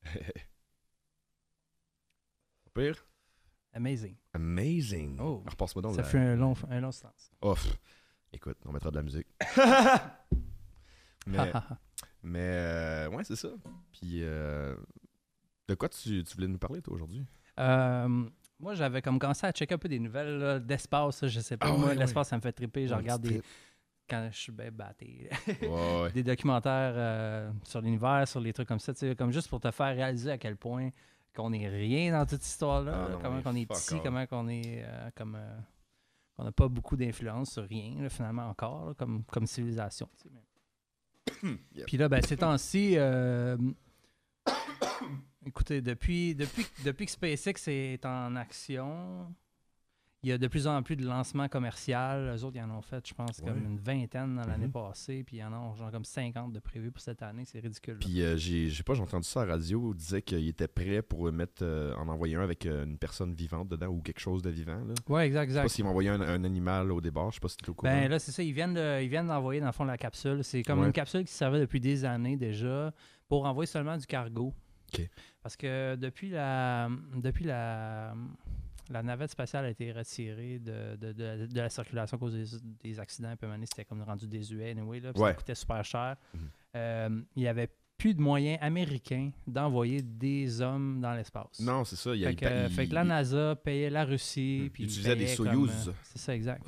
Pire? 2.74 3.07
Amazing. 3.78 4.16
Amazing. 4.34 5.18
Oh. 5.20 5.44
Repasse-moi 5.48 5.82
donc 5.82 5.94
Ça 5.94 6.02
la- 6.02 6.08
fait 6.08 6.18
un 6.18 6.34
long, 6.34 6.54
un 6.68 6.80
long 6.80 6.90
silence. 6.90 7.30
Oh, 7.40 7.54
écoute, 8.32 8.56
on 8.66 8.72
mettra 8.72 8.90
de 8.90 8.96
la 8.96 9.02
musique. 9.02 9.28
mais, 11.28 11.52
mais 12.24 12.40
euh, 12.40 13.08
ouais, 13.10 13.22
c'est 13.22 13.36
ça. 13.36 13.50
Puis, 13.92 14.24
euh, 14.24 14.74
de 15.68 15.74
quoi 15.76 15.88
tu, 15.88 16.24
tu 16.24 16.34
voulais 16.34 16.48
nous 16.48 16.58
parler, 16.58 16.82
toi, 16.82 16.94
aujourd'hui? 16.94 17.24
Euh, 17.60 18.28
moi, 18.58 18.74
j'avais 18.74 19.00
comme 19.00 19.20
commencé 19.20 19.46
à 19.46 19.52
checker 19.52 19.76
un 19.76 19.78
peu 19.78 19.88
des 19.88 20.00
nouvelles 20.00 20.60
d'espace. 20.66 21.24
Je 21.24 21.38
sais 21.38 21.56
pas. 21.56 21.68
Ah 21.70 21.76
moi, 21.76 21.94
l'espace, 21.94 22.30
ça 22.30 22.36
me 22.36 22.42
fait 22.42 22.50
triper. 22.52 22.88
Je 22.88 22.94
regarde 22.94 23.22
des. 23.22 23.40
Quand 24.10 24.28
je 24.32 24.38
suis 24.38 24.52
bien 24.52 24.72
batté. 24.72 25.30
des 26.14 26.24
documentaires 26.24 27.52
sur 27.62 27.80
l'univers, 27.80 28.26
sur 28.26 28.40
les 28.40 28.52
trucs 28.52 28.66
comme 28.66 28.80
ça, 28.80 28.92
comme 29.16 29.30
juste 29.30 29.48
pour 29.48 29.60
te 29.60 29.70
faire 29.70 29.94
réaliser 29.94 30.32
à 30.32 30.38
quel 30.38 30.56
point 30.56 30.90
qu'on 31.34 31.50
n'est 31.50 31.68
rien 31.68 32.12
dans 32.12 32.20
toute 32.26 32.40
cette 32.42 32.46
histoire-là, 32.46 33.08
Ah 33.12 33.18
comment 33.22 33.42
qu'on 33.42 33.54
est 33.54 33.66
petit, 33.66 33.94
all. 33.94 34.02
comment 34.02 34.26
qu'on 34.26 34.48
est 34.48 34.82
euh, 34.84 35.10
comme 35.16 35.36
euh, 35.36 35.58
qu'on 36.36 36.44
n'a 36.44 36.52
pas 36.52 36.68
beaucoup 36.68 36.96
d'influence 36.96 37.52
sur 37.52 37.64
rien, 37.64 37.94
là, 38.02 38.08
finalement 38.08 38.48
encore, 38.48 38.86
là, 38.88 38.94
comme, 38.94 39.24
comme 39.24 39.46
civilisation. 39.46 40.08
tu 40.16 40.22
sais, 40.24 40.28
mais- 40.34 40.42
Yep. 41.74 41.86
Puis 41.86 41.96
là, 41.98 42.08
ben, 42.08 42.22
ces 42.22 42.36
temps-ci, 42.38 42.94
euh, 42.96 43.56
écoutez, 45.46 45.80
depuis, 45.80 46.34
depuis, 46.34 46.66
depuis 46.84 47.06
que 47.06 47.12
SpaceX 47.12 47.68
est 47.70 48.04
en 48.06 48.34
action, 48.36 49.32
il 50.24 50.30
y 50.30 50.32
a 50.32 50.38
de 50.38 50.48
plus 50.48 50.66
en 50.66 50.82
plus 50.82 50.96
de 50.96 51.06
lancements 51.06 51.46
commerciaux. 51.48 51.94
Eux 51.96 52.42
autres, 52.44 52.56
ils 52.56 52.62
en 52.62 52.70
ont 52.70 52.82
fait, 52.82 53.06
je 53.06 53.14
pense, 53.14 53.40
comme 53.40 53.50
Ouais. 53.58 53.64
une 53.64 53.78
vingtaine 53.78 54.34
dans 54.34 54.44
l'année 54.46 54.66
Mhm. 54.66 54.72
passée, 54.72 55.22
puis 55.24 55.36
il 55.36 55.40
y 55.40 55.44
en 55.44 55.52
a 55.52 55.74
genre 55.76 55.90
comme 55.92 56.04
50 56.04 56.52
de 56.52 56.58
prévus 56.58 56.90
pour 56.90 57.00
cette 57.00 57.22
année. 57.22 57.44
C'est 57.44 57.60
ridicule. 57.60 57.98
Puis, 57.98 58.22
euh, 58.22 58.36
j'ai, 58.36 58.68
pas, 58.82 58.94
j'ai 58.94 59.02
entendu 59.02 59.26
ça 59.28 59.42
à 59.42 59.46
la 59.46 59.52
radio, 59.52 59.92
il 59.94 59.96
disait 59.96 60.22
qu'il 60.22 60.48
était 60.48 60.66
prêt 60.66 61.02
pour 61.02 61.30
mettre, 61.30 61.62
euh, 61.62 61.94
en 61.94 62.08
envoyer 62.08 62.34
un 62.36 62.42
avec 62.42 62.66
euh, 62.66 62.84
une 62.84 62.98
personne 62.98 63.32
vivante 63.32 63.68
dedans 63.68 63.86
ou 63.88 64.00
quelque 64.00 64.18
chose 64.20 64.42
de 64.42 64.50
vivant. 64.50 64.84
Là. 64.84 64.94
Ouais, 65.08 65.26
exact, 65.26 65.48
Je 65.48 65.52
sais 65.52 65.58
pas 65.58 65.62
exact. 65.64 65.68
s'ils 65.74 65.84
vont 65.84 65.90
envoyer 65.90 66.08
un, 66.10 66.20
un 66.20 66.42
animal 66.44 66.90
au 66.90 67.00
départ, 67.00 67.30
je 67.30 67.34
sais 67.36 67.40
pas 67.40 67.48
si 67.48 67.56
es 67.64 67.70
au 67.70 67.74
courant. 67.74 67.92
Ben 67.92 68.08
là, 68.10 68.18
c'est 68.18 68.32
ça, 68.32 68.42
ils 68.42 68.52
viennent 68.52 68.74
de- 68.74 69.00
ils 69.02 69.08
viennent 69.08 69.28
d'envoyer 69.28 69.60
dans 69.60 69.66
le 69.66 69.72
fond 69.72 69.84
la 69.84 69.98
capsule. 69.98 70.42
C'est 70.42 70.62
comme 70.62 70.80
Ouais. 70.80 70.86
une 70.86 70.92
capsule 70.92 71.24
qui 71.24 71.32
servait 71.32 71.60
depuis 71.60 71.78
des 71.80 72.04
années 72.04 72.36
déjà 72.36 72.92
pour 73.28 73.44
envoyer 73.46 73.66
seulement 73.66 73.96
du 73.96 74.06
cargo. 74.06 74.52
OK. 74.92 75.08
Parce 75.42 75.56
que 75.56 75.94
depuis 75.96 76.30
la 76.30 76.88
depuis 77.14 77.44
la, 77.44 78.14
la 78.90 79.02
navette 79.02 79.30
spatiale 79.30 79.64
a 79.66 79.70
été 79.70 79.92
retirée 79.92 80.58
de, 80.58 80.96
de, 80.96 81.12
de- 81.12 81.46
de 81.46 81.60
la 81.60 81.68
circulation 81.68 82.16
à 82.16 82.20
cause 82.20 82.34
des, 82.34 82.58
des 82.90 83.00
accidents. 83.00 83.34
Puis 83.36 83.48
c'était 83.64 83.84
comme 83.84 84.02
rendu 84.02 84.26
désuet, 84.26 84.70
anyway, 84.70 85.00
là, 85.00 85.12
puis 85.12 85.22
Ouais. 85.22 85.30
ça 85.30 85.34
coûtait 85.34 85.54
super 85.54 85.84
cher. 85.84 86.16
Mhm. 86.34 86.40
Euh, 86.76 87.20
il 87.36 87.42
n'y 87.42 87.48
avait 87.48 87.68
plus 87.96 88.14
de 88.14 88.20
moyens 88.20 88.58
américains 88.62 89.30
d'envoyer 89.46 90.02
des 90.02 90.60
hommes 90.60 91.00
dans 91.00 91.14
l'espace. 91.14 91.58
non, 91.60 91.84
c'est 91.84 91.96
ça. 91.96 92.14
Il, 92.14 92.20
y 92.20 92.26
a- 92.26 92.28
Fait 92.30 92.36
que, 92.36 92.44
euh, 92.44 92.68
fait 92.68 92.86
que 92.88 92.94
la 92.94 93.02
NASA 93.04 93.56
payait 93.56 93.90
la 93.90 94.04
Russie. 94.04 94.62
Hmm. 94.66 94.70
Puis 94.70 94.84
utilisaient 94.84 95.16
des 95.16 95.34
comme, 95.36 95.48
euh, 95.48 95.92
C'est 96.04 96.18
ça, 96.18 96.34
exact. 96.34 96.64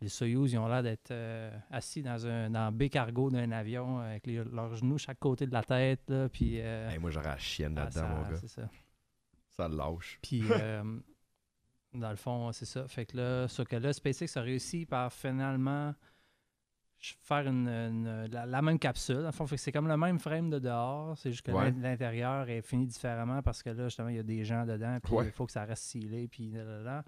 Les 0.00 0.08
Soyouz, 0.08 0.52
ils 0.52 0.58
ont 0.58 0.68
l'air 0.68 0.82
d'être 0.82 1.10
euh, 1.10 1.50
assis 1.70 2.02
dans 2.02 2.24
un 2.26 2.50
dans 2.50 2.70
B 2.72 2.88
cargo 2.88 3.30
d'un 3.30 3.50
avion 3.50 3.98
avec 3.98 4.26
les- 4.26 4.44
leurs 4.44 4.74
genoux 4.76 4.96
chaque 4.98 5.18
côté 5.18 5.46
de 5.46 5.52
la 5.52 5.62
tête. 5.62 6.02
Là, 6.08 6.28
puis, 6.28 6.60
euh, 6.60 6.88
Hey, 6.90 6.98
moi, 6.98 7.10
j'aurais 7.10 7.28
la 7.30 7.38
chienne 7.38 7.74
ah, 7.76 7.84
là-dedans, 7.84 8.08
mon 8.08 8.22
gars. 8.30 8.36
C'est 8.40 8.48
ça. 8.48 8.68
Ça 9.56 9.68
lâche. 9.68 10.18
Puis, 10.22 10.40
euh, 10.50 11.00
dans 11.94 12.10
le 12.10 12.16
fond, 12.16 12.52
c'est 12.52 12.64
ça. 12.66 12.86
Fait 12.88 13.06
que 13.06 13.16
là, 13.16 13.48
ce 13.48 13.62
que 13.62 13.76
là, 13.76 13.92
SpaceX 13.92 14.36
a 14.36 14.42
réussi 14.42 14.86
par 14.86 15.12
finalement 15.12 15.94
faire 17.00 17.46
une, 17.46 17.68
une- 17.68 18.26
la, 18.26 18.44
la 18.44 18.60
même 18.62 18.78
capsule. 18.78 19.28
Fond, 19.32 19.46
que 19.46 19.56
c'est 19.56 19.70
comme 19.70 19.86
le 19.86 19.96
même 19.96 20.18
frame 20.18 20.50
de 20.50 20.58
dehors. 20.58 21.16
C'est 21.16 21.30
juste 21.30 21.46
que 21.46 21.52
Ouais. 21.52 21.70
l'intérieur 21.70 22.48
est 22.48 22.60
fini 22.62 22.86
différemment 22.86 23.40
parce 23.40 23.62
que 23.62 23.70
là, 23.70 23.84
justement, 23.84 24.08
il 24.08 24.16
y 24.16 24.18
a 24.18 24.24
des 24.24 24.44
gens 24.44 24.66
dedans. 24.66 24.98
Puis 25.02 25.14
Ouais. 25.14 25.26
il 25.26 25.30
faut 25.32 25.46
que 25.46 25.52
ça 25.52 25.64
reste 25.64 25.84
scellé. 25.84 26.26
Puis 26.28 26.50
là, 26.50 26.64
là, 26.64 26.80
là. 26.82 27.04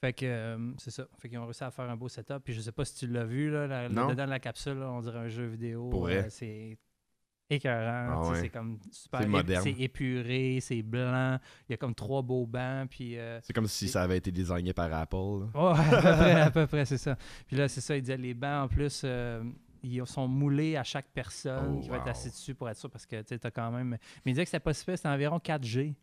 Fait 0.00 0.12
que 0.14 0.24
euh, 0.24 0.72
c'est 0.78 0.90
ça. 0.92 1.06
Fait 1.18 1.28
qu'ils 1.28 1.38
ont 1.38 1.44
réussi 1.44 1.64
à 1.64 1.70
faire 1.70 1.90
un 1.90 1.96
beau 1.96 2.08
setup. 2.08 2.38
Puis 2.42 2.54
je 2.54 2.60
sais 2.60 2.72
pas 2.72 2.84
si 2.86 2.94
tu 2.94 3.06
l'as 3.06 3.24
vu, 3.24 3.50
là, 3.50 3.66
la- 3.66 3.88
dedans 3.88 4.06
de 4.14 4.22
la 4.30 4.40
capsule, 4.40 4.78
là, 4.78 4.90
on 4.90 5.00
dirait 5.02 5.18
un 5.18 5.28
jeu 5.28 5.44
vidéo. 5.46 5.90
Euh, 6.08 6.24
c'est 6.30 6.78
écœurant. 7.50 8.06
Ah 8.26 8.28
ouais. 8.30 8.40
C'est 8.40 8.48
comme 8.48 8.78
super. 8.90 9.20
C'est 9.20 9.26
moderne. 9.26 9.62
C'est 9.64 9.72
épuré, 9.80 10.58
c'est 10.60 10.82
blanc. 10.82 11.38
Il 11.68 11.72
y 11.72 11.74
a 11.74 11.76
comme 11.76 11.94
trois 11.94 12.22
beaux 12.22 12.46
bancs. 12.46 12.88
Puis. 12.90 13.18
euh, 13.18 13.40
C'est 13.42 13.52
comme 13.52 13.66
si 13.66 13.88
ça 13.88 14.02
avait 14.02 14.18
été 14.18 14.30
désigné 14.30 14.72
par 14.72 14.92
Apple. 14.92 15.16
là. 15.16 15.72
Ouais, 15.72 15.78
à 15.78 16.00
peu 16.00 16.00
près, 16.16 16.40
à 16.40 16.50
peu 16.50 16.66
près, 16.66 16.84
c'est 16.84 16.98
ça. 16.98 17.16
Puis 17.46 17.56
là, 17.56 17.68
c'est 17.68 17.80
ça, 17.80 17.96
il 17.96 18.02
disait 18.02 18.16
les 18.16 18.34
bancs, 18.34 18.64
en 18.64 18.68
plus, 18.68 19.02
euh, 19.04 19.42
ils 19.82 20.04
sont 20.06 20.26
moulés 20.28 20.76
à 20.76 20.82
chaque 20.84 21.06
personne 21.14 21.76
Oh, 21.76 21.80
qui 21.80 21.88
va 21.88 21.96
être 21.96 22.04
wow. 22.04 22.10
assis 22.10 22.30
dessus 22.30 22.54
pour 22.54 22.68
être 22.68 22.76
sûr, 22.78 22.90
parce 22.90 23.06
que 23.06 23.22
tu 23.22 23.38
t'as 23.38 23.50
quand 23.50 23.70
même. 23.70 23.90
Mais 23.90 23.98
il 24.26 24.32
disait 24.32 24.44
que 24.44 24.50
c'était 24.50 24.60
pas 24.60 24.74
si 24.74 24.84
c'était 24.84 25.08
environ 25.08 25.38
4G. 25.38 25.94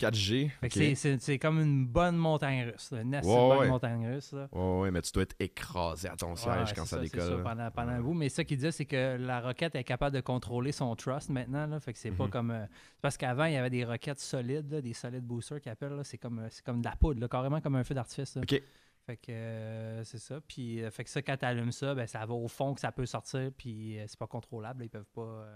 4G. 0.00 0.48
Fait 0.60 0.68
que 0.68 0.90
ok. 0.90 1.18
c'est- 1.20 1.38
comme 1.38 1.60
une 1.60 1.86
bonne 1.86 2.16
montagne 2.16 2.70
russe. 2.70 2.90
là, 2.92 3.02
Une 3.02 3.14
assez 3.14 3.28
Ouais, 3.28 3.34
bonne 3.36 3.58
ouais. 3.58 3.68
montagne 3.68 4.06
russe. 4.14 4.32
Là. 4.32 4.48
Ouais, 4.52 4.90
mais 4.90 5.02
tu 5.02 5.12
dois 5.12 5.22
être 5.24 5.36
écrasé 5.38 6.08
à 6.08 6.16
ton 6.16 6.34
siège 6.36 6.72
quand 6.74 6.84
ça 6.86 6.96
c'est 6.96 7.02
décolle. 7.10 7.36
là. 7.38 7.42
pendant, 7.42 7.70
pendant 7.70 7.90
un 7.92 7.96
Ouais. 7.98 8.02
bout. 8.02 8.14
Mais 8.14 8.28
ça 8.28 8.44
qu'il 8.44 8.56
disait, 8.56 8.72
c'est 8.72 8.86
que 8.86 9.16
la 9.20 9.40
roquette 9.40 9.74
est 9.74 9.84
capable 9.84 10.14
de 10.16 10.20
contrôler 10.20 10.72
son 10.72 10.94
thrust 10.96 11.28
maintenant. 11.30 11.66
Là, 11.66 11.80
fait 11.80 11.92
que 11.92 11.98
c'est 11.98 12.10
pas 12.10 12.24
Mhm. 12.24 12.30
comme. 12.30 12.50
euh, 12.50 12.66
parce 13.02 13.16
qu'avant, 13.16 13.44
il 13.44 13.52
y 13.52 13.56
avait 13.56 13.70
des 13.70 13.84
roquettes 13.84 14.20
solides, 14.20 14.70
là, 14.72 14.80
des 14.80 14.92
solid 14.94 15.24
boosters 15.24 15.60
qu'ils 15.60 15.72
appellent. 15.72 15.90
là, 15.96 16.04
C'est 16.04 16.18
comme, 16.18 16.38
euh, 16.40 16.48
c'est 16.50 16.64
comme 16.64 16.80
de 16.80 16.86
la 16.88 16.96
poudre, 16.96 17.26
carrément 17.28 17.60
comme 17.60 17.76
un 17.76 17.84
feu 17.84 17.94
d'artifice. 17.94 18.36
Ok. 18.36 18.60
Fait 19.06 19.16
que 19.16 19.32
euh, 19.32 20.04
c'est 20.04 20.18
ça. 20.18 20.40
Puis 20.46 20.82
fait 20.90 21.04
que 21.04 21.10
ça, 21.10 21.22
quand 21.22 21.36
tu 21.36 21.44
allumes 21.44 21.72
ça, 21.72 21.94
ben, 21.94 22.06
ça 22.06 22.24
va 22.26 22.34
au 22.34 22.48
fond 22.48 22.74
que 22.74 22.80
ça 22.80 22.92
peut 22.92 23.06
sortir. 23.06 23.50
Puis 23.56 23.98
euh, 23.98 24.04
c'est 24.06 24.18
pas 24.18 24.26
contrôlable. 24.26 24.84
ils 24.84 24.90
peuvent 24.90 25.08
pas. 25.14 25.46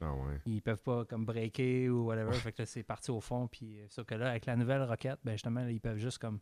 Ah 0.00 0.12
ouais. 0.14 0.40
ils 0.46 0.60
peuvent 0.62 0.82
pas 0.82 1.04
comme 1.04 1.24
breaker 1.24 1.88
ou 1.90 2.06
whatever. 2.06 2.32
Fait 2.34 2.52
que 2.52 2.62
là, 2.62 2.66
c'est 2.66 2.82
parti 2.82 3.10
au 3.10 3.20
fond. 3.20 3.46
Puis 3.48 3.80
euh, 3.80 3.86
sauf 3.88 4.06
que 4.06 4.14
là, 4.14 4.30
avec 4.30 4.46
la 4.46 4.56
nouvelle 4.56 4.82
roquette, 4.82 5.18
ben 5.24 5.32
justement, 5.32 5.60
là, 5.60 5.70
ils 5.70 5.80
peuvent 5.80 5.98
juste 5.98 6.18
comme 6.18 6.38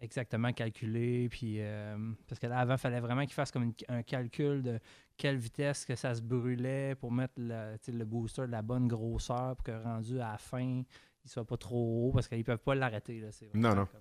exactement 0.00 0.52
calculer. 0.52 1.28
Puis 1.28 1.56
euh, 1.60 1.96
parce 2.28 2.38
que 2.38 2.46
là, 2.46 2.58
avant, 2.58 2.74
il 2.74 2.78
fallait 2.78 3.00
vraiment 3.00 3.22
qu'ils 3.22 3.34
fassent 3.34 3.52
comme 3.52 3.62
une- 3.64 3.74
un 3.88 4.02
calcul 4.02 4.62
de 4.62 4.80
quelle 5.16 5.36
vitesse 5.36 5.84
que 5.84 5.94
ça 5.94 6.14
se 6.14 6.22
brûlait 6.22 6.94
pour 6.96 7.12
mettre 7.12 7.34
le, 7.36 8.04
booster 8.04 8.42
de 8.42 8.52
la 8.52 8.62
bonne 8.62 8.88
grosseur 8.88 9.56
pour 9.56 9.64
que 9.64 9.82
rendu 9.82 10.20
à 10.20 10.32
la 10.32 10.38
fin, 10.38 10.82
il 11.24 11.30
soit 11.30 11.44
pas 11.44 11.56
trop 11.56 12.08
haut 12.08 12.12
parce 12.12 12.26
qu'ils 12.28 12.44
peuvent 12.44 12.58
pas 12.58 12.74
l'arrêter. 12.74 13.22
Non, 13.54 13.74
non. 13.74 13.86
comme, 13.86 14.00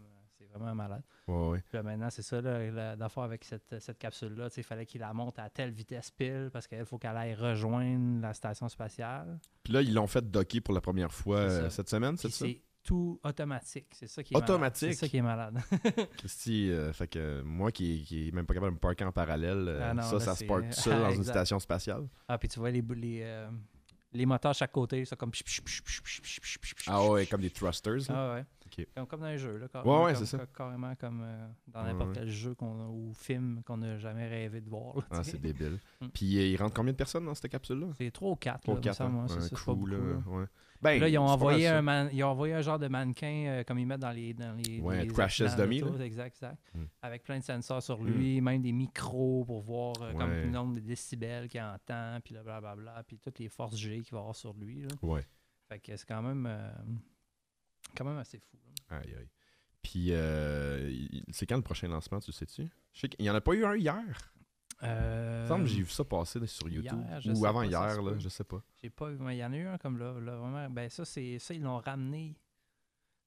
vraiment 0.54 0.76
malade. 0.76 1.04
Ouais. 1.28 1.60
Puis 1.68 1.78
là, 1.78 1.84
maintenant, 1.84 2.10
c'est 2.10 2.22
ça, 2.22 2.42
l'affaire 2.42 3.24
avec 3.24 3.44
cette, 3.44 3.80
cette 3.80 3.98
capsule-là. 3.98 4.50
Il 4.56 4.64
fallait 4.64 4.86
qu'il 4.86 5.02
la 5.02 5.14
monte 5.14 5.40
à 5.40 5.50
telle 5.50 5.72
vitesse 5.72 6.12
pile 6.12 6.50
parce 6.52 6.68
qu'il 6.68 6.86
faut 6.86 6.98
qu'elle 6.98 7.18
aille 7.18 7.34
rejoindre 7.34 8.22
la 8.22 8.34
station 8.34 8.70
spatiale. 8.70 9.40
Puis 9.64 9.74
là, 9.74 9.82
ils 9.82 9.94
l'ont 9.94 10.08
fait 10.08 10.30
docker 10.30 10.62
pour 10.62 10.74
la 10.74 10.82
première 10.82 11.12
fois 11.12 11.38
euh, 11.38 11.70
cette 11.70 11.90
semaine, 11.90 12.18
c'est 12.18 12.30
ça? 12.30 12.46
C'est 12.46 12.62
tout 12.84 13.20
automatique. 13.24 13.88
C'est 13.92 14.08
ça 14.08 14.24
qui 14.24 14.34
est 14.34 14.38
automatique? 14.38 14.94
C'est 14.94 15.02
ça 15.02 15.08
qui 15.08 15.18
est 15.18 15.22
malade. 15.22 15.60
Christy, 16.18 16.72
euh, 16.72 16.92
fait 16.94 17.08
que 17.08 17.42
moi 17.44 17.72
qui, 17.72 18.04
qui 18.04 18.28
est 18.28 18.32
même 18.32 18.46
pas 18.46 18.56
capable 18.56 18.72
de 18.72 18.76
me 18.76 18.80
parker 18.80 19.04
en 19.04 19.12
parallèle, 19.12 19.66
euh, 19.68 19.94
ah 19.96 20.02
ça, 20.02 20.20
ça 20.20 20.36
se 20.36 20.46
parque 20.46 20.70
tout 20.70 20.82
seul 20.82 21.00
dans 21.02 21.12
une 21.12 21.24
station 21.24 21.60
spatiale. 21.60 22.08
Ah, 22.28 22.38
puis 22.40 22.48
tu 22.50 22.60
vois 22.60 22.72
les, 22.72 22.82
les, 22.82 23.48
les 24.14 24.26
moteurs 24.26 24.52
à 24.52 24.54
chaque 24.54 24.72
côté, 24.72 25.06
ça 25.06 25.16
comme. 25.16 25.32
Ah 26.88 27.08
ouais, 27.08 27.26
comme 27.26 27.42
des 27.42 27.50
thrusters. 27.50 28.10
Ah 28.10 28.34
ouais. 28.34 28.46
Comme, 28.96 29.06
comme 29.08 29.20
dans 29.22 29.26
un 29.28 29.38
jeu, 29.38 29.58
là. 29.58 29.68
Carrément, 29.68 30.04
ouais, 30.06 30.14
comme- 30.14 30.48
Carrément 30.56 30.96
comme 30.96 31.22
euh, 31.24 31.48
dans 31.68 31.84
n'importe 31.84 32.10
ouais. 32.10 32.16
quel 32.16 32.30
jeu 32.30 32.56
qu'on 32.56 32.88
ou 32.90 33.14
film 33.14 33.62
qu'on 33.66 33.78
n'a 33.78 33.98
jamais 33.98 34.28
rêvé 34.28 34.62
de 34.62 34.70
voir. 34.70 34.98
là, 34.98 35.04
Ah, 35.12 35.24
c'est 35.24 35.40
débile. 35.42 35.78
Mm. 36.02 36.08
Puis 36.14 36.38
euh, 36.40 36.48
il 36.48 36.56
rentre 36.58 36.74
combien 36.74 36.92
de 36.94 36.98
personnes 36.98 37.26
dans 37.26 37.36
cette 37.36 37.52
capsule-là? 37.52 37.88
C'est 37.98 38.10
3 38.12 38.32
ou 38.32 38.36
4. 38.36 38.62
Trois, 38.62 38.74
là, 38.76 38.82
quatre, 38.82 38.94
me 39.04 39.06
semble, 39.10 39.18
hein? 39.20 39.22
ouais, 39.24 39.42
c'est 39.42 39.50
ça, 39.50 39.56
crew, 39.56 39.86
là, 39.88 39.98
beaucoup. 39.98 40.40
Ben, 40.82 41.00
là, 41.00 41.08
ils 41.10 41.18
ont, 41.20 41.28
envoyé 41.28 41.68
un 41.68 41.84
man- 41.84 42.10
ils 42.12 42.24
ont 42.24 42.30
envoyé 42.30 42.56
un 42.56 42.62
genre 42.62 42.80
de 42.80 42.88
mannequin 42.88 43.46
euh, 43.48 43.64
comme 43.64 43.78
ils 43.78 43.86
mettent 43.86 44.00
dans 44.00 44.10
les. 44.10 44.34
Dans 44.34 44.54
les 44.58 44.80
Ouais, 44.82 45.04
les 45.06 45.08
crash 45.14 45.38
test 45.38 45.56
dummy. 45.56 45.84
Exact, 46.02 46.26
exact. 46.26 46.58
Mm. 46.74 46.84
Avec 47.04 47.24
plein 47.24 47.38
de 47.38 47.44
sensors 47.44 47.84
sur 47.84 48.02
lui, 48.02 48.42
même 48.42 48.64
des 48.64 48.72
micros 48.72 49.46
pour 49.46 49.62
voir 49.62 49.94
euh, 50.02 50.12
comme 50.14 50.32
le 50.32 50.50
nombre 50.50 50.74
de 50.74 50.80
décibels 50.80 51.48
qu'il 51.50 51.62
entend, 51.62 52.18
puis 52.24 52.34
blablabla, 52.34 53.04
puis 53.08 53.20
toutes 53.20 53.38
les 53.38 53.48
forces 53.50 53.78
G 53.78 54.02
qu'il 54.02 54.14
va 54.14 54.22
avoir 54.22 54.36
sur 54.36 54.54
lui. 54.56 54.82
là. 54.82 54.88
Ouais. 55.04 55.22
Fait 55.70 55.80
que 55.80 55.96
c'est 55.96 56.08
quand 56.08 56.24
même, 56.24 56.48
euh, 56.50 56.72
quand 57.96 58.06
même 58.06 58.18
assez 58.18 58.40
fou. 58.40 58.58
là. 58.90 58.98
Aïe, 58.98 59.16
aïe. 59.18 59.30
Puis, 59.82 60.08
euh, 60.12 60.92
c'est 61.32 61.46
quand 61.46 61.56
le 61.56 61.62
prochain 61.64 61.88
lancement, 61.88 62.20
tu 62.20 62.32
sais-tu? 62.32 62.70
Je 62.94 63.00
sais 63.00 63.10
qu'il 63.10 63.24
n'y 63.24 63.30
en 63.30 63.36
a 63.36 63.42
pas 63.42 63.54
eu 63.54 63.66
un 63.66 63.76
hier. 63.76 64.34
Euh, 64.84 65.38
Il 65.40 65.44
me 65.44 65.48
semble 65.48 65.64
que 65.66 65.70
j'ai 65.70 65.82
vu 65.84 65.90
ça 65.90 66.04
passer 66.04 66.46
sur 66.48 66.68
YouTube. 66.70 67.00
hier, 67.08 67.22
Ou 67.36 67.46
avant 67.46 67.60
pas, 67.60 67.66
hier, 67.68 68.02
là, 68.02 68.18
je 68.18 68.30
sais 68.30 68.44
pas. 68.44 68.62
J'ai 68.82 68.90
pas 68.90 69.10
vu, 69.10 69.18
mais 69.20 69.36
il 69.36 69.40
y 69.40 69.46
en 69.46 69.54
a 69.54 69.58
eu 69.58 69.68
un 69.68 69.78
comme 69.78 69.98
là, 69.98 70.20
là, 70.20 70.36
vraiment. 70.38 70.70
Ben 70.70 70.90
ça, 70.90 71.06
c'est 71.06 71.38
ça, 71.40 71.54
ils 71.54 71.62
l'ont 71.62 71.78
ramené. 71.80 72.36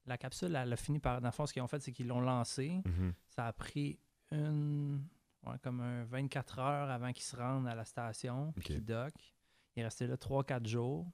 La 0.06 0.18
capsule, 0.18 0.54
elle 0.54 0.72
a 0.72 0.76
fini 0.76 0.98
par. 0.98 1.20
Dans 1.20 1.28
le 1.28 1.32
fond, 1.32 1.46
ce 1.46 1.52
qu'ils 1.52 1.62
ont 1.62 1.68
fait, 1.68 1.80
c'est 1.80 1.92
qu'ils 1.92 2.06
l'ont 2.08 2.20
lancé. 2.20 2.82
Mhm. 2.84 3.14
Ça 3.28 3.46
a 3.46 3.52
pris 3.52 3.98
une. 4.32 5.06
ouais, 5.46 5.56
comme 5.62 5.80
un 5.80 6.04
24 6.04 6.58
heures 6.58 6.90
avant 6.90 7.12
qu'ils 7.12 7.24
se 7.24 7.36
rendent 7.36 7.68
à 7.68 7.74
la 7.74 7.84
station, 7.84 8.52
puis 8.52 8.64
qu'ils 8.64 8.84
dockent. 8.84 9.34
Il 9.76 9.80
est 9.80 9.84
resté 9.84 10.06
là 10.06 10.16
3-4 10.16 10.66
jours. 10.66 11.06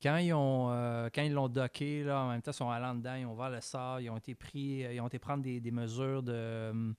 Puis 0.00 0.08
quand 0.08 0.16
ils 0.16 0.32
ont 0.32 0.68
euh, 0.70 1.08
quand 1.14 1.22
ils 1.22 1.32
l'ont 1.32 1.48
docké, 1.48 2.04
là, 2.04 2.22
en 2.24 2.30
même 2.30 2.42
temps, 2.42 2.50
ils 2.50 2.54
sont 2.54 2.70
allés 2.70 2.84
en 2.86 2.94
dedans, 2.94 3.14
ils 3.14 3.24
ont 3.26 3.32
ouvert 3.32 3.50
le 3.50 3.60
sort, 3.60 4.00
ils 4.00 4.10
ont 4.10 4.16
été 4.18 4.34
pris, 4.34 4.84
euh, 4.84 4.92
ils 4.94 5.00
ont 5.00 5.06
été 5.06 5.18
prendre 5.18 5.42
des, 5.42 5.60
des 5.60 5.70
mesures 5.70 6.22
de. 6.22 6.70
hum, 6.70 6.94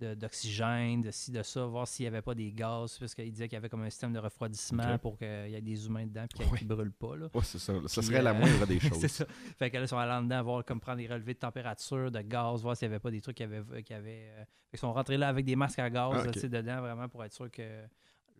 de- 0.00 0.14
d'oxygène, 0.14 1.00
de 1.02 1.10
ci, 1.10 1.32
de 1.32 1.42
ça, 1.42 1.66
voir 1.66 1.88
s'il 1.88 2.04
n'y 2.04 2.06
avait 2.06 2.22
pas 2.22 2.32
des 2.32 2.52
gaz, 2.52 2.96
parce 3.00 3.16
qu'il 3.16 3.32
disait 3.32 3.48
qu'il 3.48 3.56
y 3.56 3.58
avait 3.58 3.68
comme 3.68 3.82
un 3.82 3.90
système 3.90 4.12
de 4.12 4.20
refroidissement 4.20 4.96
pour 4.98 5.18
qu'il 5.18 5.26
y 5.26 5.56
ait 5.56 5.60
des 5.60 5.86
humains 5.86 6.06
dedans 6.06 6.22
et 6.22 6.28
qu'ils 6.56 6.68
ne 6.68 6.72
brûlent 6.72 6.92
pas. 6.92 7.16
Là. 7.16 7.26
Ouais, 7.34 7.40
c'est 7.42 7.58
ça. 7.58 7.72
Ça 7.88 8.00
serait 8.00 8.22
la 8.22 8.30
euh, 8.30 8.34
moindre 8.34 8.64
des 8.64 8.78
choses. 8.80 8.96
c'est 9.00 9.08
ça. 9.08 9.26
Fait 9.58 9.70
qu'elles 9.72 9.88
sont 9.88 9.98
allées 9.98 10.12
en 10.12 10.22
dedans 10.22 10.40
voir 10.44 10.64
comme 10.64 10.78
prendre 10.78 10.98
des 10.98 11.08
relevés 11.08 11.34
de 11.34 11.40
température, 11.40 12.12
de 12.12 12.20
gaz, 12.20 12.62
voir 12.62 12.76
s'il 12.76 12.86
n'y 12.88 12.94
avait 12.94 13.00
pas 13.00 13.10
des 13.10 13.20
trucs 13.20 13.34
qui 13.38 13.42
avaient. 13.42 13.58
Euh, 13.58 14.44
fait 14.70 14.76
qu'ils 14.76 14.78
sont 14.78 14.92
rentrés 14.92 15.16
là 15.16 15.26
avec 15.26 15.44
des 15.44 15.56
masques 15.56 15.80
à 15.80 15.90
gaz 15.90 16.12
Ah, 16.14 16.24
là, 16.26 16.32
sais, 16.32 16.48
dedans, 16.48 16.80
vraiment 16.80 17.08
pour 17.08 17.24
être 17.24 17.32
sûr 17.32 17.50
que 17.50 17.82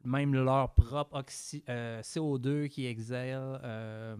même 0.04 0.34
leur 0.34 0.74
propre 0.74 1.18
oxy- 1.18 1.64
euh, 1.68 2.00
CO2 2.02 2.68
qui 2.68 2.86
exhale 2.86 3.60
euh, 3.64 4.16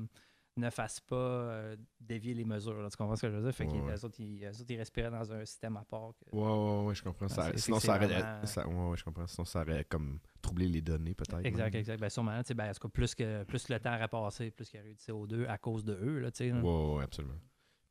ne 0.57 0.71
fasse 0.71 0.99
pas 1.01 1.15
euh, 1.17 1.77
dévier 2.01 2.35
les 2.35 2.45
mesures. 2.45 2.81
là. 2.83 2.91
tu 2.91 2.97
comprends 2.97 3.15
ce 3.17 3.23
que 3.23 3.31
je 3.31 3.37
veux 3.37 3.43
dire? 3.43 3.55
Fait 3.55 3.65
Ouais, 3.65 3.71
qu'ils 3.71 3.81
ouais. 3.83 3.95
eux 3.95 4.05
autres, 4.05 4.21
ils, 4.21 4.45
eux 4.45 4.49
autres, 4.61 4.71
ils 4.71 4.77
respiraient 4.79 5.11
dans 5.11 5.33
un 5.33 5.45
système 5.45 5.77
à 5.77 5.85
part. 5.85 6.13
que- 6.19 6.35
Ouais, 6.37 6.43
ouais, 6.43 6.87
ouais, 6.89 6.95
je 6.95 7.03
comprends. 7.05 7.29
Ça, 7.29 7.57
sinon, 7.57 7.79
ça 7.79 7.97
aurait, 7.97 8.07
vraiment- 8.09 8.45
ça- 8.47 8.67
ouais, 8.67 8.91
ouais, 8.91 8.97
je 8.97 9.05
comprends. 9.05 9.27
Sinon, 9.29 9.45
ça 9.45 9.61
aurait 9.63 9.85
comme 9.85 10.19
troublé 10.43 10.67
les 10.67 10.81
données, 10.83 11.15
peut-être. 11.15 11.45
Exact, 11.47 11.73
même. 11.73 11.81
exact. 11.81 12.01
Ben, 12.01 12.09
sûrement, 12.09 12.33
ben, 12.33 12.71
en 12.71 12.73
tout 12.73 12.81
cas, 12.81 12.89
plus, 12.89 13.15
que, 13.15 13.45
plus 13.45 13.69
le 13.69 13.79
temps 13.79 13.95
aurait 13.95 14.09
passé, 14.09 14.51
plus 14.51 14.69
qu'il 14.69 14.81
y 14.81 14.83
aurait 14.83 14.91
eu 14.91 14.95
de 14.95 15.01
CO2 15.01 15.47
à 15.49 15.59
cause 15.59 15.85
de 15.85 15.93
eux. 15.95 16.19
Là, 16.19 16.31
là. 16.41 16.61
Ouais, 16.61 17.05
absolument. 17.05 17.39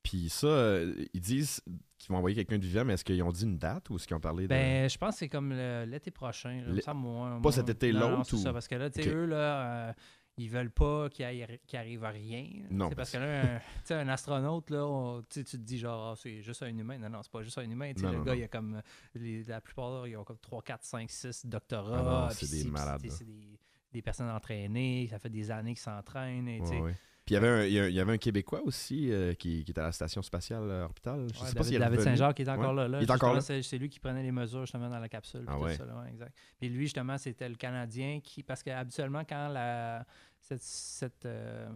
Puis 0.10 0.30
ça, 0.30 0.48
euh, 0.48 0.96
ils 1.14 1.20
disent 1.20 1.62
qu'ils 1.98 2.12
vont 2.14 2.18
envoyer 2.20 2.36
quelqu'un 2.36 2.58
de 2.58 2.66
vivant, 2.66 2.86
mais 2.86 2.94
est-ce 2.94 3.04
qu'ils 3.04 3.22
ont 3.24 3.32
dit 3.32 3.44
une 3.44 3.58
date 3.58 3.90
ou 3.90 3.98
est-ce 3.98 4.08
qu'ils 4.08 4.16
ont 4.16 4.22
parlé 4.22 4.44
de. 4.44 4.48
Ben, 4.48 4.90
je 4.90 4.98
pense 4.98 5.16
que 5.16 5.20
c'est 5.20 5.30
comme 5.30 5.52
l'été 5.52 6.12
prochain. 6.12 6.62
là, 6.66 6.72
il 6.74 6.82
semble, 6.82 7.02
moi- 7.02 7.30
Pas 7.32 7.40
moi- 7.40 7.52
cet 7.52 7.68
été, 7.68 7.92
l'autre, 7.92 8.34
ou- 8.34 8.38
ça, 8.38 8.54
parce 8.54 8.70
que 8.70 8.76
là, 8.76 8.90
tu 8.90 9.04
sais, 9.04 9.10
eux, 9.10 9.26
là, 9.26 9.90
euh, 9.90 9.94
ils 10.38 10.50
veulent 10.50 10.72
pas 10.72 11.10
qu'il 11.10 11.26
qu'il 11.68 11.78
arrive 11.80 12.06
à 12.06 12.10
rien. 12.12 12.48
Non, 12.72 12.90
parce 12.92 13.12
que 13.12 13.18
là, 13.18 13.42
un, 13.42 13.58
tu 13.58 13.64
sais, 13.84 13.96
un 13.96 14.08
astronaute, 14.08 14.70
là, 14.70 14.86
on- 14.88 15.22
tu 15.24 15.44
te 15.44 15.58
dis 15.58 15.78
genre, 15.78 16.12
Ah, 16.12 16.16
c'est 16.16 16.42
juste 16.42 16.64
un 16.64 16.68
humain. 16.78 16.98
Non, 17.00 17.10
non, 17.10 17.22
c'est 17.24 17.32
pas 17.32 17.44
juste 17.44 17.58
un 17.58 17.70
humain. 17.70 17.92
Tu 17.94 18.00
sais, 18.00 18.06
Non, 18.06 18.12
le 18.14 18.18
non, 18.20 18.24
gars, 18.24 18.32
non. 18.34 18.40
il 18.40 18.44
a 18.44 18.48
comme. 18.48 18.82
les- 19.16 19.44
la 19.44 19.60
plupart, 19.60 20.08
ils 20.08 20.16
ont 20.16 20.24
comme 20.24 20.40
3, 20.40 20.62
4, 20.62 20.86
5, 20.86 21.10
6 21.10 21.42
Ah 21.44 21.50
doctorats. 21.50 22.28
non, 22.28 22.30
c'est 22.32 22.50
des 22.50 22.70
malades. 22.70 23.02
C'est 23.10 23.26
des, 23.26 23.60
des 23.92 24.02
personnes 24.02 24.30
entraînées. 24.30 25.08
Ça 25.10 25.20
fait 25.20 25.30
des 25.30 25.52
années 25.52 25.74
qu'ils 25.74 25.82
s'entraînent. 25.82 26.48
Ouais, 26.48 26.80
ouais. 26.82 26.96
Puis 27.28 27.36
il 27.36 27.44
y 27.44 27.46
avait 27.46 27.48
un, 27.50 27.64
il 27.66 27.94
y 27.94 28.00
avait 28.00 28.14
un 28.14 28.18
Québécois 28.18 28.62
aussi 28.64 29.12
euh, 29.12 29.34
qui, 29.34 29.66
qui 29.66 29.72
était 29.72 29.82
à 29.82 29.84
la 29.84 29.92
station 29.92 30.22
spatiale 30.22 30.64
euh, 30.64 30.86
orbitale. 30.86 31.28
Je 31.34 31.40
Ouais, 31.42 31.48
sais 31.48 31.54
pas 31.56 31.60
David, 31.60 31.64
s'il 31.66 31.76
est 31.76 31.80
David. 31.80 32.00
Saint-Jacques 32.00 32.36
qui 32.38 32.42
est 32.44 32.50
encore 32.50 32.70
Ouais. 32.70 32.76
là. 32.76 32.88
là. 32.88 32.98
Il 33.02 33.04
est 33.04 33.12
encore 33.12 33.34
là? 33.34 33.42
C'est, 33.42 33.78
lui 33.78 33.90
qui 33.90 34.00
prenait 34.00 34.24
les 34.24 34.32
mesures 34.32 34.62
justement 34.62 34.90
dans 34.90 34.98
la 35.00 35.10
capsule. 35.10 35.44
Ah 35.46 35.56
tout 35.58 35.64
ouais. 35.66 35.76
ça, 35.76 35.86
là, 35.86 36.00
ouais, 36.00 36.10
exact. 36.10 36.34
Puis 36.58 36.70
lui, 36.70 36.86
justement, 36.86 37.18
c'était 37.18 37.50
le 37.50 37.56
Canadien 37.56 38.22
qui. 38.24 38.44
Parce 38.44 38.64
qu'habituellement, 38.64 39.26
quand 39.26 39.50
la, 39.50 40.06
cette, 40.40 40.62
cette, 40.64 41.26
euh, 41.26 41.68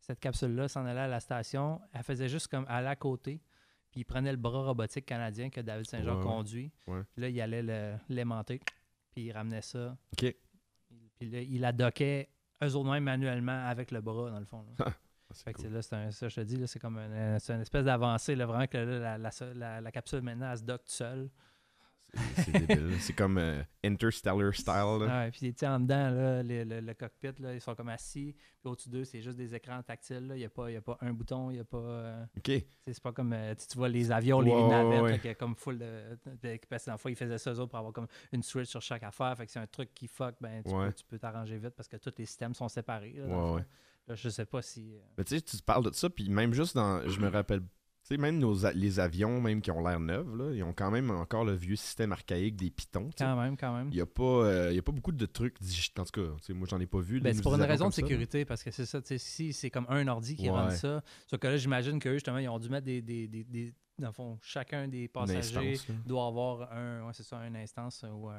cette 0.00 0.20
capsule-là 0.20 0.68
s'en 0.68 0.84
allait 0.84 1.00
à 1.00 1.08
la 1.08 1.20
station, 1.20 1.80
elle 1.94 2.02
faisait 2.02 2.28
juste 2.28 2.48
comme 2.48 2.66
aller 2.68 2.88
à 2.88 2.96
côté. 2.96 3.40
Puis 3.90 4.02
il 4.02 4.04
prenait 4.04 4.32
le 4.32 4.36
bras 4.36 4.64
robotique 4.64 5.06
canadien 5.06 5.48
que 5.48 5.62
David 5.62 5.86
ouais. 5.94 6.22
conduit. 6.22 6.70
Puis 6.84 6.94
là, 7.16 7.28
il 7.30 7.40
allait 7.40 7.62
le- 7.62 7.96
l'aimanter. 8.10 8.60
Puis 9.12 9.22
il 9.24 9.32
ramenait 9.32 9.62
ça. 9.62 9.96
Ok. 10.12 10.34
Puis 11.18 11.30
là, 11.30 11.40
il 11.40 11.60
la 11.62 11.72
dockait 11.72 12.28
eux 12.62 12.74
autres 12.76 12.90
même 12.90 13.04
manuellement 13.04 13.66
avec 13.66 13.90
le 13.90 14.00
bras, 14.00 14.30
dans 14.30 14.38
le 14.40 14.46
fond. 14.46 14.64
là. 14.78 14.86
Ah, 15.30 15.34
c'est 15.34 15.44
Fait 15.44 15.52
que 15.52 15.60
cool. 15.60 15.72
là, 15.72 15.82
un, 15.94 16.10
ça, 16.10 16.26
je 16.30 16.36
te 16.36 16.40
dis, 16.40 16.66
c'est 16.66 16.78
comme 16.78 16.96
un- 16.96 17.38
c'est 17.38 17.52
une 17.52 17.60
espèce 17.60 17.84
d'avancée, 17.84 18.34
vraiment 18.46 18.66
que 18.66 18.78
là, 18.78 19.18
la, 19.18 19.18
la, 19.18 19.30
la- 19.54 19.80
la 19.82 19.92
capsule 19.92 20.22
maintenant, 20.22 20.50
elle 20.50 20.56
se 20.56 20.62
toute 20.78 20.88
seule. 20.88 21.28
C'est- 22.14 22.42
C'est 22.42 22.52
débile. 22.66 22.96
C'est 23.00 23.12
comme 23.12 23.36
euh, 23.38 23.62
Interstellar 23.84 24.54
style. 24.54 24.72
là. 24.74 24.98
Ouais, 25.24 25.30
puis 25.30 25.52
tu 25.52 25.58
sais, 25.58 25.66
en 25.66 25.78
dedans, 25.80 26.10
là, 26.10 26.42
le, 26.42 26.64
le- 26.64 26.80
le 26.80 26.94
cockpit, 26.94 27.32
là, 27.40 27.52
ils 27.54 27.60
sont 27.60 27.74
comme 27.74 27.90
assis. 27.90 28.34
Puis 28.60 28.70
au-dessus 28.70 28.88
d'eux, 28.88 29.04
c'est 29.04 29.20
juste 29.20 29.36
des 29.36 29.54
écrans 29.54 29.82
tactiles. 29.82 30.28
Il 30.30 30.36
n'y 30.38 30.44
a, 30.44 30.48
pas- 30.48 30.70
y 30.70 30.76
a 30.76 30.80
pas 30.80 30.96
un 31.02 31.12
bouton, 31.12 31.50
il 31.50 31.54
n'y 31.54 31.60
a 31.60 31.64
pas. 31.64 31.76
euh, 31.78 32.24
Ok. 32.38 32.50
c'est 32.86 33.02
pas 33.02 33.12
comme. 33.12 33.32
euh, 33.34 33.54
tu 33.54 33.76
vois 33.76 33.88
les 33.90 34.10
avions, 34.10 34.40
les 34.40 34.50
navettes, 34.54 35.02
ouais. 35.02 35.10
là, 35.12 35.18
qui 35.18 35.28
est 35.28 35.34
comme 35.34 35.54
full 35.54 35.78
de. 35.78 36.16
parce 36.68 36.84
que 36.84 36.90
dans 36.90 36.96
le 37.04 37.10
ils 37.10 37.16
faisaient 37.16 37.38
ça 37.38 37.52
eux 37.52 37.58
autres 37.60 37.70
pour 37.70 37.78
avoir 37.78 37.92
comme 37.92 38.06
une 38.32 38.42
switch 38.42 38.68
sur 38.68 38.80
chaque 38.82 39.02
affaire. 39.02 39.36
Fait 39.36 39.44
que 39.46 39.52
c'est 39.52 39.58
un 39.60 39.66
truc 39.66 39.92
qui 39.94 40.08
fuck, 40.08 40.34
ben, 40.40 40.62
tu 40.62 40.70
Ouais. 40.74 40.88
peux- 41.08 41.18
t'arranger 41.18 41.58
vite 41.58 41.74
parce 41.76 41.88
que 41.88 41.96
tous 41.98 42.12
les 42.16 42.24
systèmes 42.26 42.54
sont 42.54 42.68
séparés. 42.68 43.14
Là, 43.18 43.52
Ouais, 43.54 43.62
je 44.14 44.28
sais 44.30 44.46
pas 44.46 44.62
si. 44.62 44.94
Mais 45.18 45.24
tu 45.24 45.34
sais, 45.36 45.42
tu 45.42 45.58
parles 45.62 45.84
de 45.84 45.92
ça, 45.94 46.08
puis 46.08 46.30
même 46.30 46.54
juste 46.54 46.74
dans. 46.74 47.06
Je 47.06 47.20
me 47.20 47.28
rappelle. 47.30 47.60
Tu 48.08 48.14
sais, 48.14 48.18
même 48.22 48.38
nos 48.38 48.54
les 48.72 49.00
avions, 49.00 49.38
même 49.38 49.60
qui 49.60 49.70
ont 49.70 49.86
l'air 49.86 50.00
neufs, 50.00 50.34
là, 50.34 50.50
ils 50.54 50.62
ont 50.62 50.72
quand 50.72 50.90
même 50.90 51.10
encore 51.10 51.44
le 51.44 51.52
vieux 51.52 51.76
système 51.76 52.10
archaïque 52.10 52.56
des 52.56 52.70
pitons. 52.70 53.10
Quand 53.18 53.38
même, 53.38 53.54
quand 53.54 53.76
même. 53.76 53.88
Il 53.90 53.96
n'y 53.96 54.00
a, 54.00 54.06
pas, 54.06 54.22
euh, 54.22 54.78
a 54.78 54.80
pas 54.82 54.92
beaucoup 54.92 55.12
de 55.12 55.26
trucs 55.26 55.60
digitaux. 55.60 56.00
En 56.00 56.04
tout 56.06 56.22
cas, 56.22 56.54
moi, 56.54 56.66
j'en 56.70 56.80
ai 56.80 56.86
pas 56.86 57.00
vu. 57.00 57.20
Ben, 57.20 57.34
c'est 57.34 57.42
pour 57.42 57.54
une 57.54 57.60
raison 57.60 57.88
de 57.88 57.92
ça, 57.92 57.96
sécurité, 58.00 58.46
parce 58.46 58.62
que 58.62 58.70
c'est 58.70 58.86
ça, 58.86 59.00
si 59.18 59.52
c'est 59.52 59.68
comme 59.68 59.84
un 59.90 60.08
ordi 60.08 60.36
qui 60.36 60.48
Ouais. 60.48 60.56
run 60.56 60.70
ça, 60.70 61.02
sauf 61.26 61.38
que 61.38 61.48
là, 61.48 61.58
j'imagine 61.58 61.98
qu'eux, 61.98 62.14
justement, 62.14 62.38
ils 62.38 62.48
ont 62.48 62.58
dû 62.58 62.70
mettre 62.70 62.86
des, 62.86 63.02
des, 63.02 63.28
des, 63.28 63.44
des- 63.44 63.74
dans 63.98 64.06
le 64.06 64.12
fond, 64.14 64.38
chacun 64.40 64.88
des 64.88 65.06
passagers 65.08 65.72
instance, 65.72 65.96
doit 66.06 66.26
avoir 66.28 66.72
un, 66.72 67.04
ouais, 67.04 67.12
c'est 67.12 67.24
ça, 67.24 67.36
une 67.46 67.56
instance 67.56 68.06
ou 68.10 68.30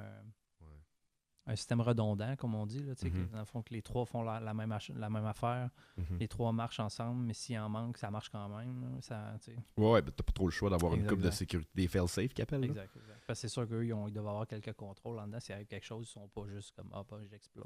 un, 1.51 1.56
système 1.56 1.82
redondant, 1.82 2.36
comme 2.36 2.56
on 2.56 2.65
dit. 2.65 2.84
Là, 2.84 2.94
sais, 2.96 3.10
que 3.10 3.18
dans 3.32 3.39
le 3.39 3.46
fond, 3.46 3.62
que 3.62 3.74
les 3.74 3.82
trois 3.82 4.06
font 4.06 4.24
la, 4.24 4.39
la 4.39 4.53
même, 4.53 4.75
la 4.96 5.10
même 5.10 5.25
affaire. 5.25 5.70
Mhm. 5.98 6.18
Les 6.20 6.27
trois 6.27 6.51
marchent 6.51 6.79
ensemble, 6.79 7.24
mais 7.25 7.34
s'il 7.34 7.58
en 7.60 7.70
manque, 7.70 7.98
ça 7.98 8.10
marche 8.12 8.29
quand 8.29 8.48
même. 8.50 8.82
là. 8.82 8.88
Ça. 9.01 9.34
Ouais, 9.77 9.91
ouais, 9.91 10.01
ben, 10.01 10.12
t'as 10.15 10.24
pas 10.24 10.32
trop 10.32 10.46
le 10.46 10.51
choix 10.51 10.70
d'avoir 10.70 10.94
une 10.96 11.06
coupe 11.08 11.22
de 11.22 11.32
sécurité, 11.32 11.70
des 11.75 11.88
fail-safe 11.88 12.34
qu'ils 12.34 12.44
appellent. 12.44 12.63
Exact, 12.63 12.96
exact. 12.96 13.20
Parce 13.27 13.39
que 13.39 13.48
c'est 13.48 13.53
sûr 13.53 13.68
qu'eux, 13.68 13.86
ils, 13.86 13.96
ils 14.08 14.13
doivent 14.13 14.27
avoir 14.27 14.48
quelques 14.48 14.74
contrôles 14.74 15.20
en 15.20 15.27
dedans. 15.27 15.39
S'il 15.39 15.53
arrive 15.56 15.68
quelque 15.68 15.86
chose, 15.86 16.08
ils 16.08 16.12
sont 16.12 16.27
pas 16.27 16.48
juste 16.48 16.75
comme 16.75 16.89
Ah, 16.94 17.03
bah, 17.10 17.18
j'explose. 17.29 17.65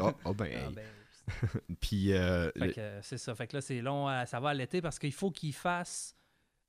oh, 0.00 0.12
oh, 0.24 0.34
ben, 0.34 0.58
Ah, 0.66 0.70
ben. 0.74 0.84
Puis, 1.80 2.12
euh, 2.12 2.50
Fait 2.52 2.66
le- 2.68 2.72
que, 2.72 2.80
euh, 2.80 3.02
c'est 3.02 3.18
ça. 3.18 3.34
Fait 3.34 3.46
que 3.46 3.56
là, 3.56 3.60
c'est 3.60 3.80
long, 3.80 4.06
à- 4.06 4.26
ça 4.26 4.40
va 4.40 4.50
à 4.50 4.54
l'été 4.54 4.80
parce 4.80 4.98
qu'il 4.98 5.12
faut 5.12 5.30
qu'ils 5.30 5.52
fassent 5.54 6.14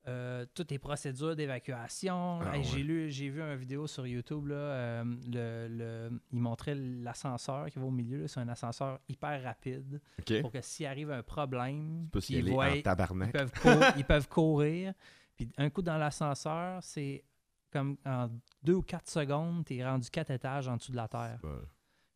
euh, 0.08 0.46
toutes 0.54 0.70
les 0.70 0.78
procédures 0.78 1.36
d'évacuation. 1.36 2.40
Ah, 2.42 2.56
Hey, 2.56 2.64
J'ai 2.64 2.76
ouais. 2.78 2.82
lu, 2.82 3.10
j'ai 3.10 3.28
vu 3.28 3.40
une 3.42 3.54
vidéo 3.56 3.86
sur 3.86 4.06
YouTube. 4.06 4.46
Là, 4.48 4.54
euh, 4.56 5.04
le, 5.26 5.68
le- 6.10 6.20
il 6.32 6.40
montrait 6.40 6.74
l'ascenseur 6.74 7.66
qui 7.70 7.78
va 7.78 7.84
au 7.84 7.90
milieu. 7.90 8.26
C'est 8.26 8.40
un 8.40 8.48
ascenseur 8.48 8.98
hyper 9.08 9.42
rapide 9.42 10.00
pour 10.40 10.50
que 10.50 10.60
s'il 10.62 10.86
arrive 10.86 11.10
un 11.10 11.22
problème, 11.22 12.08
Tu 12.26 12.36
aller 12.36 12.50
voient- 12.50 12.70
en 12.70 12.74
ils, 12.74 12.82
tabarnak. 12.82 13.32
peuvent 13.32 13.52
cour- 13.52 13.70
ils 13.98 14.04
peuvent 14.04 14.28
courir. 14.28 14.94
Puis 15.36 15.50
un 15.58 15.70
coup 15.70 15.82
dans 15.82 15.96
l'ascenseur, 15.98 16.82
c'est 16.82 17.24
comme 17.72 17.96
en 18.04 18.28
deux 18.62 18.74
ou 18.74 18.82
quatre 18.82 19.08
secondes, 19.08 19.64
tu 19.64 19.76
es 19.76 19.84
rendu 19.86 20.08
quatre 20.10 20.30
étages 20.30 20.66
en 20.66 20.76
dessous 20.76 20.92
de 20.92 20.96
la 20.96 21.08
terre. 21.08 21.38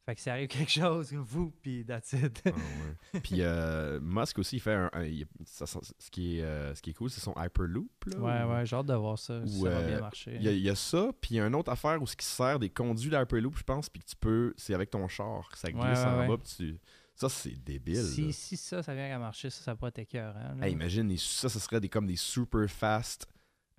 Fait 0.07 0.15
que 0.15 0.21
s'il 0.21 0.33
arrive 0.33 0.49
quelque 0.49 0.71
chose, 0.71 1.13
vous, 1.15 1.51
puis 1.63 1.85
that's 1.87 2.13
it. 2.13 2.43
Ah, 2.45 2.51
ouais. 2.51 3.21
Puis 3.21 3.37
euh, 3.41 3.99
Musk 4.03 4.39
aussi, 4.39 4.57
il 4.57 4.61
fait 4.61 4.75
un. 4.75 4.91
un- 4.93 5.05
il- 5.05 5.27
ça- 5.47 5.65
ça- 5.67 5.81
ce, 5.99 6.11
qui 6.11 6.39
est, 6.39 6.43
euh, 6.43 6.75
ce 6.75 6.83
qui 6.83 6.91
est 6.91 6.93
cool, 6.93 7.09
c'est 7.09 7.21
son 7.23 7.33
Hyperloop. 7.37 7.91
Là, 8.07 8.19
Ouais, 8.19 8.55
ouais, 8.55 8.67
j'ai 8.67 8.77
hâte 8.77 8.87
de 8.87 8.95
voir 8.95 9.19
ça. 9.19 9.41
si 9.47 9.61
ça 9.61 9.71
va 9.71 9.83
bien 9.83 10.01
marcher. 10.01 10.37
Il 10.37 10.43
y, 10.43 10.49
a, 10.49 10.53
il 10.53 10.61
y 10.61 10.69
a 10.69 10.75
ça, 10.75 11.11
puis 11.21 11.35
il 11.35 11.37
y 11.39 11.41
a 11.41 11.47
une 11.47 11.55
autre 11.55 11.73
affaire 11.73 12.03
où 12.03 12.07
ce 12.07 12.17
qui 12.17 12.27
sert 12.27 12.59
des 12.59 12.69
conduits 12.69 13.09
d'Hyperloop, 13.11 13.57
je 13.57 13.63
pense, 13.63 13.89
puis 13.89 14.03
que 14.03 14.09
tu 14.09 14.17
peux. 14.17 14.53
C'est 14.59 14.75
avec 14.75 14.91
ton 14.91 15.09
char, 15.09 15.49
que 15.51 15.57
ça 15.59 15.71
glisse 15.71 15.83
Ouais, 15.83 15.91
ouais, 15.91 16.05
en 16.25 16.29
bas, 16.29 16.37
puis 16.37 16.55
tu. 16.57 16.79
Ça, 17.17 17.29
c'est 17.29 17.55
débile. 17.65 18.03
Si, 18.03 18.33
si 18.33 18.57
ça, 18.57 18.83
ça 18.83 18.93
vient 18.93 19.15
à 19.15 19.19
marcher, 19.21 19.49
ça, 19.49 19.63
ça 19.63 19.77
pourrait 19.77 19.91
être 19.91 20.01
écœurant. 20.01 20.61
Hey, 20.61 20.73
imagine, 20.73 21.09
les- 21.09 21.17
ça, 21.17 21.49
ce 21.49 21.61
serait 21.61 21.81
des, 21.81 21.89
comme 21.89 22.07
des 22.09 22.17
super 22.17 22.69
fast. 22.69 23.27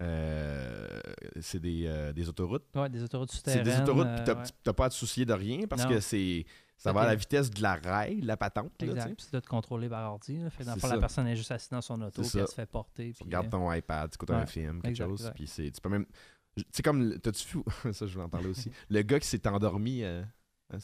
Euh, 0.02 1.00
c'est 1.40 1.60
des, 1.60 1.86
euh, 1.86 2.12
des 2.14 2.28
autoroutes. 2.28 2.66
Ouais, 2.76 2.90
des 2.90 3.02
autoroutes 3.04 3.32
C'est 3.32 3.38
souterraines. 3.38 3.64
des 3.64 3.80
autoroutes, 3.80 4.06
euh, 4.08 4.36
puis 4.36 4.52
t'as 4.64 4.72
ouais. 4.72 4.76
pas 4.76 4.86
à 4.86 4.90
te 4.90 4.94
soucier 4.96 5.26
de 5.26 5.34
rien 5.34 5.68
parce 5.68 5.84
Non. 5.84 5.90
que 5.90 6.00
c'est. 6.00 6.46
Ça 6.78 6.92
va 6.92 7.02
à 7.02 7.06
la 7.06 7.16
vitesse 7.16 7.50
de 7.50 7.62
la 7.62 7.76
rail, 7.76 8.20
la 8.20 8.36
patente. 8.36 8.72
Exact. 8.84 9.16
Puis 9.16 9.28
c'est 9.32 9.40
de 9.42 9.48
contrôler 9.48 9.88
par 9.88 10.12
ordi. 10.12 10.38
Là. 10.40 10.50
Fait 10.50 10.66
dans 10.66 10.76
C'est 10.78 10.90
la 10.90 10.98
personne 10.98 11.26
est 11.28 11.36
juste 11.38 11.52
assise 11.52 11.70
dans 11.70 11.80
son 11.82 12.02
auto, 12.02 12.22
C'est 12.22 12.30
puis 12.32 12.40
elle 12.40 12.48
se 12.48 12.54
fait 12.54 12.66
porter. 12.66 13.14
Tu 13.14 13.24
regardes 13.24 13.48
euh, 13.48 13.50
ton 13.50 13.72
iPad, 13.72 14.10
tu 14.12 14.16
écoutes 14.16 14.32
un 14.32 14.46
film, 14.46 14.82
quelque 14.82 14.92
Exact, 14.92 15.08
chose, 15.08 15.32
puis 15.34 15.48
c'est, 15.48 15.72
tu 15.72 15.80
peux 15.80 15.88
même... 15.90 16.06
Tu 16.58 16.64
sais, 16.72 16.84
comme, 16.84 17.18
t'as-tu 17.20 17.48
vu, 17.58 17.64
ça 17.94 18.06
je 18.06 18.12
voulais 18.14 18.26
en 18.26 18.30
parler 18.30 18.50
aussi, 18.50 18.70
le 18.90 19.02
gars 19.04 19.20
qui 19.22 19.28
s'est 19.28 19.48
endormi 19.48 20.04
euh, 20.04 20.22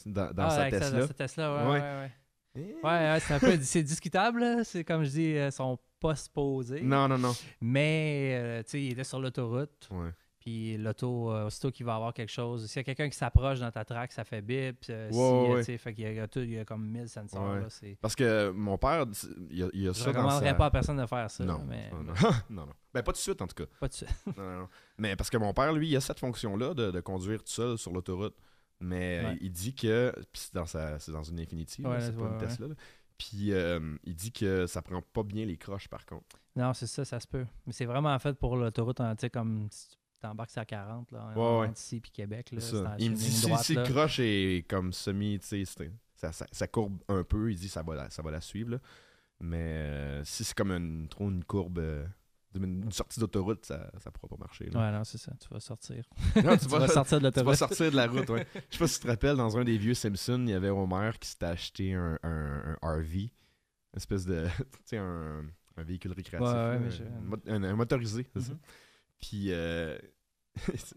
dans, 0.06 0.32
dans 0.32 0.44
ah, 0.44 0.50
sa 0.50 0.70
Tesla. 0.70 1.00
Sa, 1.02 1.06
sa 1.08 1.14
Tesla, 1.14 1.54
ouais, 1.54 1.62
Ouais. 1.70 1.80
ouais, 1.80 1.80
ouais. 1.80 2.12
Eh? 2.54 2.60
Ouais, 2.60 2.82
ouais, 2.82 3.18
c'est 3.20 3.34
un 3.34 3.38
peu 3.38 3.58
c'est 3.62 3.82
discutable. 3.82 4.64
C'est 4.64 4.84
comme 4.84 5.04
je 5.04 5.10
dis, 5.10 5.36
euh, 5.36 5.50
sont 5.50 5.78
pas 6.02 6.16
supposés. 6.16 6.82
Non, 6.82 7.08
non, 7.08 7.16
non. 7.18 7.32
Mais, 7.60 8.32
euh, 8.34 8.62
tu 8.62 8.70
sais, 8.70 8.82
il 8.82 8.92
était 8.92 9.04
sur 9.04 9.20
l'autoroute. 9.20 9.88
Ouais. 9.90 10.10
Puis 10.40 10.76
l'auto, 10.76 11.30
euh, 11.30 11.46
aussitôt 11.46 11.70
qu'il 11.70 11.86
va 11.86 11.94
avoir 11.94 12.12
quelque 12.12 12.28
chose, 12.32 12.66
s'il 12.66 12.78
y 12.78 12.80
a 12.80 12.82
quelqu'un 12.82 13.08
qui 13.08 13.16
s'approche 13.16 13.60
dans 13.60 13.70
ta 13.70 13.84
track, 13.84 14.10
ça 14.10 14.24
fait 14.24 14.42
bip. 14.42 14.76
euh, 14.90 15.08
si, 15.12 15.16
ouais, 15.16 15.74
euh, 15.74 15.78
fait 15.78 15.94
qu'il 15.94 16.12
y 16.12 16.18
a, 16.18 16.26
tout- 16.26 16.40
il 16.40 16.50
y 16.50 16.58
a 16.58 16.64
comme 16.64 16.84
1000 16.84 17.08
sensors. 17.08 17.48
Ouais. 17.48 17.60
là, 17.60 17.70
c'est- 17.70 17.96
Parce 18.00 18.16
que 18.16 18.50
mon 18.50 18.76
père, 18.76 19.06
il 19.50 19.56
y 19.58 19.62
a, 19.62 19.68
il 19.72 19.82
y 19.82 19.88
a 19.88 19.92
Je 19.92 19.98
ça 19.98 20.06
dans 20.12 20.18
recommanderais 20.22 20.48
sa... 20.50 20.54
pas 20.54 20.66
à 20.66 20.70
personne 20.72 20.96
de 20.96 21.06
faire 21.06 21.30
ça. 21.30 21.44
non, 21.44 21.60
mais 21.68 21.88
non, 21.92 22.02
non. 22.02 22.12
non, 22.50 22.66
non. 22.66 22.72
Ben, 22.92 23.02
pas 23.04 23.12
tout 23.12 23.18
de 23.18 23.22
suite, 23.22 23.40
en 23.40 23.46
tout 23.46 23.54
cas. 23.54 23.70
pas 23.78 23.86
de 23.86 23.92
suite. 23.92 24.08
Non, 24.36 24.42
non, 24.42 24.58
non. 24.62 24.68
Mais 24.98 25.14
parce 25.14 25.30
que 25.30 25.36
mon 25.36 25.54
père, 25.54 25.72
lui, 25.72 25.88
il 25.88 25.96
a 25.96 26.00
cette 26.00 26.18
fonction-là 26.18 26.74
de, 26.74 26.90
de 26.90 27.00
conduire 27.00 27.38
tout 27.44 27.52
seul 27.52 27.78
sur 27.78 27.92
l'autoroute. 27.92 28.34
Mais 28.80 29.22
Ouais. 29.24 29.38
il 29.40 29.52
dit 29.52 29.76
que... 29.76 30.12
Puis 30.32 30.42
c'est 30.46 30.54
dans, 30.54 30.66
sa, 30.66 30.98
c'est 30.98 31.12
dans 31.12 31.22
une 31.22 31.38
Infinity, 31.38 31.82
là, 31.82 31.90
Ouais, 31.90 32.00
c'est 32.00 32.16
pas 32.16 32.24
une. 32.24 32.38
Tesla. 32.38 32.66
Puis 33.28 33.52
euh, 33.52 33.78
il 34.04 34.14
dit 34.16 34.32
que 34.32 34.66
ça 34.66 34.82
prend 34.82 35.00
pas 35.00 35.22
bien 35.22 35.44
les 35.46 35.56
croches, 35.56 35.86
par 35.88 36.04
contre. 36.06 36.36
Non, 36.56 36.74
c'est 36.74 36.88
ça, 36.88 37.04
ça 37.04 37.20
se 37.20 37.26
peut. 37.28 37.46
Mais 37.66 37.72
c'est 37.72 37.84
vraiment 37.84 38.18
fait 38.18 38.34
pour 38.34 38.56
l'autoroute, 38.56 39.00
hein, 39.00 39.14
tu 39.14 39.20
sais, 39.22 39.30
comme 39.30 39.68
si 39.70 39.90
tu 39.90 39.96
t'embarques 40.20 40.54
la 40.56 40.64
40, 40.64 41.12
là, 41.12 41.18
Ouais, 41.36 41.40
entre 41.42 41.60
ouais. 41.60 41.70
ici 41.72 42.00
puis 42.00 42.10
Québec. 42.10 42.50
Là, 42.50 42.60
ça. 42.60 42.96
Il 42.98 43.12
me 43.12 43.16
dit 43.16 43.30
si, 43.30 43.46
droite, 43.46 43.62
si 43.62 43.74
le 43.74 43.84
croche 43.84 44.18
est 44.18 44.66
comme 44.68 44.92
semi, 44.92 45.38
tu 45.38 45.64
sais, 45.64 45.84
ça, 46.16 46.32
ça, 46.32 46.46
ça 46.50 46.66
courbe 46.66 46.98
un 47.08 47.22
peu, 47.22 47.52
il 47.52 47.56
dit 47.56 47.68
ça 47.68 47.82
va 47.82 47.94
la, 47.94 48.10
ça 48.10 48.22
va 48.22 48.30
la 48.32 48.40
suivre. 48.40 48.70
là. 48.72 48.78
Mais 49.40 49.56
euh, 49.58 50.24
si 50.24 50.42
c'est 50.44 50.54
comme 50.56 50.72
une, 50.72 51.08
trop 51.08 51.28
une 51.30 51.44
courbe, 51.44 51.78
euh, 51.78 52.04
une, 52.54 52.90
sortie 52.92 53.18
d'autoroute, 53.20 53.64
ça 53.66 53.90
ne 53.94 54.10
pourra 54.10 54.28
pas 54.28 54.36
marcher. 54.38 54.66
là. 54.70 54.80
Ouais, 54.80 54.96
non, 54.98 55.04
c'est 55.04 55.18
ça. 55.18 55.32
Tu 55.40 55.48
vas 55.48 55.60
sortir. 55.60 56.04
Non, 56.36 56.56
tu 56.56 56.66
vas 56.68 56.88
sortir 56.88 57.20
de 57.20 57.30
tu 57.30 57.34
vas 57.36 57.42
l'autoroute. 57.42 57.56
sortir 57.56 57.90
de 57.90 57.96
la 57.96 58.06
route. 58.06 58.28
Ouais. 58.30 58.46
Je 58.70 58.76
sais 58.76 58.78
pas 58.78 58.88
si 58.88 58.96
tu 58.98 59.02
te 59.04 59.08
rappelles, 59.08 59.36
dans 59.36 59.56
un 59.58 59.64
des 59.64 59.78
vieux 59.78 59.94
Simpsons, 59.94 60.42
il 60.46 60.50
y 60.50 60.54
avait 60.54 60.68
Homer 60.70 61.10
qui 61.20 61.28
s'était 61.28 61.46
acheté 61.46 61.94
un, 61.94 62.18
un, 62.22 62.76
un 62.82 62.88
RV, 62.96 63.14
une 63.22 63.30
espèce 63.96 64.24
de. 64.26 64.46
tu 64.58 64.64
sais, 64.84 64.96
un, 64.98 65.44
un 65.76 65.82
véhicule 65.82 66.12
récréatif. 66.12 66.46
Ouais, 66.48 66.54
ouais, 66.54 67.06
un, 67.18 67.20
mo- 67.22 67.36
un- 67.46 67.62
un 67.64 67.76
motorisé, 67.76 68.26
c'est 68.34 68.42
ça. 68.42 68.52
Mhm. 68.52 68.58
Puis 69.20 69.46
euh, 69.52 69.96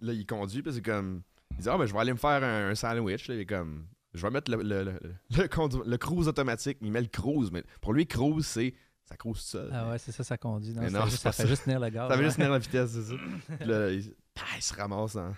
là, 0.02 0.14
il 0.14 0.26
conduit, 0.26 0.62
puis 0.62 0.74
c'est 0.74 0.82
comme. 0.82 1.22
Il 1.52 1.58
dit 1.58 1.70
Ah, 1.70 1.78
ben, 1.78 1.86
je 1.86 1.94
vais 1.94 2.00
aller 2.00 2.12
me 2.14 2.18
faire 2.18 2.44
un, 2.44 2.76
sandwich. 2.76 3.28
Là. 3.30 3.36
Il 3.36 3.42
est 3.42 3.46
comme. 3.46 3.88
Je 4.14 4.22
vais 4.22 4.30
mettre 4.32 4.50
le, 4.50 4.64
le, 4.64 4.84
le, 4.84 4.92
le, 5.32 5.90
le 5.90 5.98
cruise 5.98 6.28
automatique. 6.28 6.78
Il 6.82 6.92
met 6.92 7.02
le 7.02 7.08
cruise, 7.08 7.52
mais 7.52 7.64
pour 7.82 7.94
lui, 7.94 8.08
cruise, 8.08 8.46
c'est. 8.46 8.74
Ça 9.06 9.16
tout 9.16 9.36
seul. 9.36 9.70
Ah 9.72 9.90
ouais, 9.90 10.00
c'est 10.00 10.12
ça, 10.12 10.24
ça 10.24 10.38
conduit. 10.38 10.74
Non, 10.74 10.90
non, 10.90 11.06
juste- 11.06 11.22
ça 11.22 11.32
fait 11.32 11.44
ça. 11.44 11.48
juste 11.48 11.64
tenir 11.64 11.80
le 11.80 11.90
gaz. 11.90 12.10
Ça 12.10 12.18
ouais. 12.18 12.24
juste 12.24 12.38
tenir 12.38 12.52
la 12.52 12.60
vitesse, 12.60 12.92
c'est 12.92 13.04
ça. 13.04 13.16
Puis 13.60 13.68
là, 13.68 13.90
il, 13.92 14.16
ah, 14.40 14.42
il 14.56 14.62
se 14.62 14.74
ramasse 14.74 15.16
une 15.16 15.36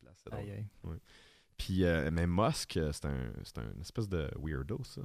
place. 0.00 0.24
Aïe, 0.32 0.50
aïe. 0.50 0.66
Puis, 1.56 1.84
euh, 1.84 2.10
mais 2.12 2.26
Musk, 2.26 2.76
euh, 2.76 2.92
c'est 2.92 3.06
un, 3.06 3.32
c'est 3.42 3.58
un 3.58 3.80
espèce 3.80 4.08
de 4.08 4.30
weirdo, 4.38 4.80
ça. 4.84 5.00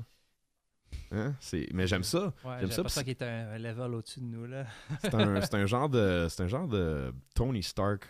Hein? 1.11 1.35
C'est, 1.39 1.67
mais 1.73 1.87
j'aime 1.87 2.03
ça. 2.03 2.33
Ouais, 2.43 2.59
J'aime 2.59 2.69
j'ai 2.69 2.75
ça, 2.75 2.83
puis 2.83 2.93
qu'il 2.93 3.09
est 3.09 3.21
un, 3.23 3.57
level 3.57 3.95
au-dessus 3.95 4.19
de 4.19 4.25
nous. 4.25 4.45
Là. 4.45 4.65
C'est 5.01 5.15
un, 5.15 5.41
c'est 5.41 5.55
un 5.55 5.65
genre 5.65 5.89
de, 5.89 6.27
c'est 6.29 6.43
un 6.43 6.47
genre 6.47 6.67
de 6.67 7.13
Tony 7.33 7.63
Stark 7.63 8.07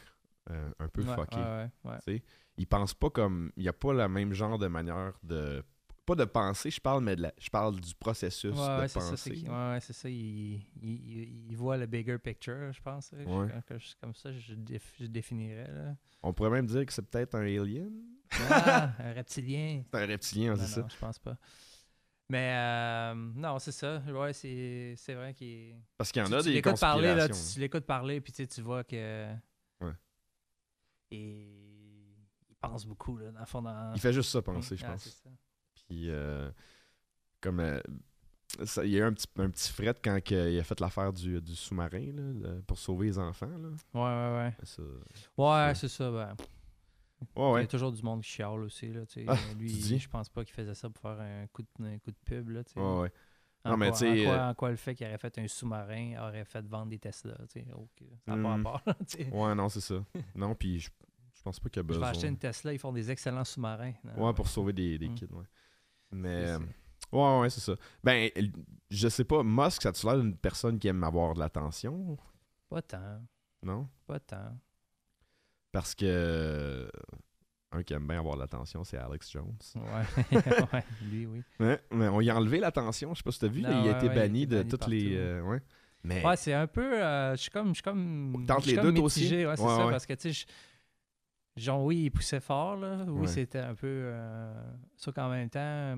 euh, 0.50 0.70
un 0.80 0.88
peu 0.90 1.04
fucké. 1.04 2.22
Il 2.58 2.68
pense 2.68 2.94
pas 2.94 3.10
comme, 3.10 3.52
il 3.56 3.64
y 3.64 3.70
a 3.70 3.74
pas 3.74 3.94
le 3.94 4.08
même 4.10 4.34
genre 4.34 4.60
de 4.60 4.68
manière 4.68 5.14
de, 5.24 5.64
pas 6.06 6.16
de 6.16 6.26
penser, 6.26 6.70
je 6.72 6.82
parle, 6.82 7.04
mais 7.04 7.16
de 7.16 7.22
la, 7.24 7.34
je 7.40 7.50
parle 7.50 7.80
du 7.80 7.94
processus 7.96 8.52
Ouais, 8.52 8.58
de 8.68 8.80
ouais, 8.82 8.88
c'est 8.88 9.00
ça, 9.00 9.06
c'est 9.18 9.30
penser. 9.30 9.32
qu'il- 9.32 9.50
ouais, 9.50 9.78
c'est 9.82 9.94
ça. 9.94 10.10
Il, 10.10 10.16
il, 10.16 10.62
il- 10.82 11.46
il 11.52 11.56
voit 11.58 11.78
le 11.78 11.86
bigger 11.86 12.18
picture, 12.18 12.72
je 12.74 12.82
pense. 12.82 13.12
là. 13.14 13.20
Je- 13.70 13.78
je- 13.78 13.96
comme 14.02 14.14
ça, 14.14 14.32
je, 14.32 14.54
déf- 14.56 14.94
je 15.00 15.06
définirais. 15.06 15.72
Là. 15.72 15.96
On 16.22 16.34
pourrait 16.34 16.50
même 16.50 16.66
dire 16.68 16.86
que 16.86 16.92
c'est 16.94 17.02
peut-être 17.10 17.36
un 17.36 17.42
alien. 17.42 17.92
Ah, 18.50 18.92
un 19.00 19.14
reptilien. 19.14 19.84
C'est 19.94 20.02
un 20.02 20.08
reptilien, 20.08 20.56
c'est 20.56 20.66
ça. 20.68 20.82
non, 20.82 20.88
je 20.90 20.98
pense 20.98 21.20
pas. 21.20 21.38
Mais 22.30 22.54
euh, 22.56 23.14
non, 23.36 23.60
c'est 23.60 23.72
ça. 23.74 24.02
Ouais, 24.08 24.34
c'est 24.34 24.96
c'est 24.98 25.14
vrai 25.14 25.34
qu'il. 25.34 25.76
Parce 25.98 26.12
qu'il 26.12 26.22
y 26.22 26.26
en 26.26 26.30
tu, 26.30 26.34
a 26.34 26.38
tu 26.40 26.46
des 26.46 26.54
l'écoutes 26.56 26.80
parler, 26.80 27.14
là, 27.14 27.28
tu, 27.28 27.34
conspirations. 27.34 27.54
tu 27.54 27.60
l'écoutes 27.60 27.86
parler, 27.86 28.22
puis 28.22 28.32
tu 28.34 28.38
sais, 28.44 28.48
tu 28.48 28.62
vois 28.62 28.84
que. 28.84 29.28
Ouais. 29.82 29.92
Et 31.12 32.16
il 32.50 32.56
pense 32.60 32.86
beaucoup, 32.86 33.18
là, 33.18 33.32
dans 33.32 33.40
le 33.42 33.46
fond. 33.46 33.62
Dans... 33.62 33.94
Il 33.94 34.00
fait 34.00 34.14
juste 34.14 34.32
ça 34.32 34.42
penser, 34.42 34.76
je 34.78 34.86
Ah, 34.86 34.92
pense. 34.92 35.04
c'est 35.04 35.10
ça. 35.12 35.30
Puis, 35.88 36.10
euh, 36.10 36.50
comme. 37.42 37.60
euh, 37.60 37.80
ça- 38.66 38.86
il 38.86 38.92
y 38.92 38.96
a 38.96 39.00
eu 39.00 39.04
un 39.04 39.14
petit, 39.14 39.28
un 39.38 39.50
petit 39.50 39.72
fret 39.72 39.96
quand 40.04 40.20
il 40.32 40.60
a 40.60 40.64
fait 40.64 40.80
l'affaire 40.80 41.12
du, 41.14 41.42
du 41.42 41.56
sous-marin 41.56 42.02
pour 42.68 42.78
sauver 42.78 43.08
les 43.08 43.20
enfants. 43.20 43.48
Là. 43.48 43.70
Ouais, 43.94 44.02
ouais, 44.02 44.38
ouais. 44.46 44.56
Ça- 44.64 44.84
Ouais, 45.38 45.76
c'est 45.76 45.88
ça. 45.90 46.12
Ben. 46.12 46.36
Ouais, 47.38 47.60
Il 47.60 47.62
y 47.62 47.64
a 47.64 47.68
toujours 47.68 47.92
du 47.94 48.02
monde 48.04 48.22
qui 48.22 48.30
chiale 48.32 48.62
aussi. 48.64 48.92
Là. 48.92 49.02
Ah, 49.28 49.38
Lui, 49.58 49.72
tu 49.82 49.98
je 49.98 50.10
pense 50.10 50.28
pas 50.28 50.44
qu'il 50.44 50.54
faisait 50.54 50.74
ça 50.76 50.90
pour 50.90 51.02
faire 51.02 51.20
un 51.22 51.48
coup 51.48 51.62
de, 51.62 51.86
un 51.86 51.98
coup 52.00 52.12
de 52.12 52.18
pub. 52.26 52.50
Là. 52.50 52.64
Ouais, 52.76 53.02
ouais. 53.02 53.12
En 53.66 53.72
Non, 53.72 53.78
mais 53.78 53.92
quoi- 53.92 53.98
En 53.98 54.02
quoi, 54.02 54.34
euh, 54.34 54.50
en 54.50 54.54
quoi 54.56 54.70
le 54.72 54.76
fait 54.76 54.94
qu'il 54.94 55.08
aurait 55.08 55.18
fait 55.18 55.38
un 55.40 55.48
sous-marin 55.48 56.16
aurait 56.22 56.44
fait 56.44 56.66
vendre 56.68 56.88
des 56.90 57.00
Tesla. 57.00 57.36
tu 57.50 57.62
sais. 57.62 57.66
Ok, 57.74 58.04
Ça 58.26 58.36
n'a 58.36 58.44
pas 58.44 58.58
Hmm. 58.58 58.64
là, 58.86 58.94
tu 59.08 59.24
sais. 59.24 59.30
Ouais, 59.32 59.56
non, 59.56 59.70
c'est 59.70 59.80
ça. 59.80 60.04
Non, 60.36 60.54
puis 60.54 60.82
je, 60.82 60.90
je 61.34 61.42
pense 61.42 61.62
pas 61.62 61.70
qu'il 61.70 61.78
y 61.78 61.80
a 61.80 61.84
Je 61.84 61.88
vais 61.88 61.94
besoin. 61.94 62.10
acheter 62.10 62.28
une 62.28 62.38
Tesla, 62.38 62.74
ils 62.74 62.80
font 62.80 62.92
des 62.92 63.10
excellents 63.10 63.46
sous-marins. 63.46 63.94
Ouais, 64.18 64.34
pour 64.34 64.50
sauver 64.50 64.74
des, 64.74 64.98
des 65.00 65.08
Mm. 65.08 65.16
kids, 65.16 65.28
ouais. 65.32 65.46
Mais. 66.14 66.48
Euh, 66.50 66.60
Ouais, 67.12 67.42
ouais, 67.42 67.50
c'est 67.52 67.60
ça. 67.62 67.74
Ben, 68.04 68.32
je 68.90 69.08
sais 69.08 69.24
pas, 69.24 69.44
Musk, 69.44 69.84
ça 69.84 69.90
a-tu 69.90 70.04
l'air 70.08 70.18
d'une 70.18 70.36
personne 70.36 70.80
qui 70.80 70.88
aime 70.88 71.04
avoir 71.04 71.36
de 71.36 71.40
l'attention? 71.40 72.18
Pas 72.68 72.82
tant. 72.82 73.22
Non? 73.62 73.88
Pas 74.08 74.20
tant. 74.20 74.58
Parce 75.72 75.94
que. 75.94 76.06
euh, 76.08 76.90
Un 77.72 77.84
qui 77.84 77.94
aime 77.94 78.08
bien 78.08 78.18
avoir 78.18 78.34
de 78.36 78.40
l'attention, 78.42 78.84
c'est 78.84 78.98
Alex 78.98 79.32
Jones. 79.32 79.54
Ouais. 79.76 80.32
ouais, 80.74 80.84
lui, 81.04 81.28
oui. 81.28 81.44
Ouais, 81.60 81.80
mais 81.92 82.08
on 82.08 82.20
y 82.22 82.32
a 82.32 82.36
enlevé 82.36 82.60
l'attention, 82.60 83.14
je 83.14 83.20
sais 83.20 83.24
pas 83.24 83.32
si 83.32 83.40
t'as 83.40 83.48
vu, 83.48 83.62
Non, 83.62 83.70
là, 83.70 83.76
il 83.84 83.90
a 83.90 83.92
ouais, 83.92 83.98
été 83.98 84.08
ouais, 84.08 84.14
il 84.16 84.18
a 84.20 84.22
banni 84.24 84.48
de 84.48 84.58
banni 84.58 84.70
toutes 84.70 84.88
les. 84.88 85.16
euh, 85.16 85.42
ouais. 85.44 85.62
Mais. 86.04 86.26
Ouais, 86.26 86.36
c'est 86.36 86.54
un 86.54 86.66
peu. 86.68 87.00
euh, 87.00 87.36
je 87.36 87.42
suis 87.42 87.52
comme. 87.52 87.70
Je 87.70 87.74
suis 87.76 87.84
comme. 87.84 88.44
T'entres 88.48 88.62
je 88.62 88.68
suis 88.70 88.76
les 88.76 88.82
comme 88.82 88.94
deux, 88.96 89.02
mitigé, 89.04 89.46
Ouais, 89.46 89.56
c'est 89.56 89.62
Ouais, 89.64 89.70
ça. 89.70 89.86
ouais. 89.86 89.92
Parce 89.92 90.06
que, 90.08 90.14
tu 90.14 90.22
sais, 90.22 90.34
je- 90.34 90.46
genre, 91.56 91.84
oui, 91.84 92.04
il 92.06 92.12
poussait 92.12 92.40
fort, 92.40 92.76
là. 92.78 93.04
Oui, 93.08 93.22
Ouais. 93.22 93.28
c'était 93.28 93.60
un 93.60 93.76
peu. 93.76 93.88
Euh, 93.88 94.54
sauf 94.96 95.14
qu'en 95.16 95.30
même 95.30 95.50
temps, 95.50 95.98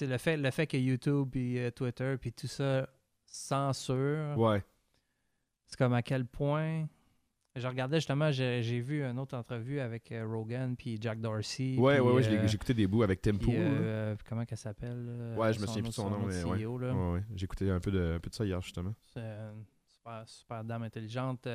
le 0.00 0.18
fait, 0.18 0.36
le 0.36 0.50
fait 0.50 0.66
que 0.66 0.76
YouTube, 0.76 1.28
puis 1.30 1.58
euh, 1.58 1.70
Twitter, 1.70 2.16
puis 2.20 2.32
tout 2.32 2.46
ça 2.46 2.88
censure, 3.24 4.36
Ouais. 4.38 4.62
c'est 5.66 5.76
comme 5.78 5.94
à 5.94 6.02
quel 6.02 6.26
point 6.26 6.86
Je 7.54 7.68
regardais 7.68 7.96
justement, 7.98 8.30
j'ai 8.32 8.80
vu 8.80 9.04
une 9.04 9.18
autre 9.18 9.36
entrevue 9.36 9.78
avec 9.78 10.10
euh, 10.10 10.26
Rogan 10.26 10.74
puis 10.74 10.96
Jack 10.98 11.20
Dorsey. 11.20 11.76
Ouais, 11.76 11.96
puis, 11.96 12.00
ouais, 12.00 12.12
ouais, 12.14 12.26
euh, 12.26 12.46
j'ai 12.48 12.54
écouté 12.54 12.72
des 12.72 12.86
bouts 12.86 13.02
avec 13.02 13.20
puis, 13.20 13.36
euh, 13.50 14.16
comment 14.26 14.46
qu'elle 14.46 14.56
s'appelle 14.56 15.34
Ouais, 15.36 15.52
je 15.52 15.60
me 15.60 15.66
souviens 15.66 15.82
plus 15.82 15.90
de 15.90 15.94
son 15.94 16.08
nom, 16.08 16.20
mais 16.26 16.42
ouais. 16.44 16.64
Ouais, 16.64 17.12
ouais. 17.12 17.22
J'ai 17.36 17.44
écouté 17.44 17.68
un 17.70 17.78
peu, 17.78 17.90
de, 17.90 18.14
un 18.16 18.20
peu 18.20 18.30
de 18.30 18.34
ça 18.34 18.46
hier, 18.46 18.58
justement. 18.62 18.94
C'est 19.12 19.20
une 19.20 19.64
super, 19.86 20.22
super 20.26 20.64
dame 20.64 20.84
intelligente. 20.84 21.46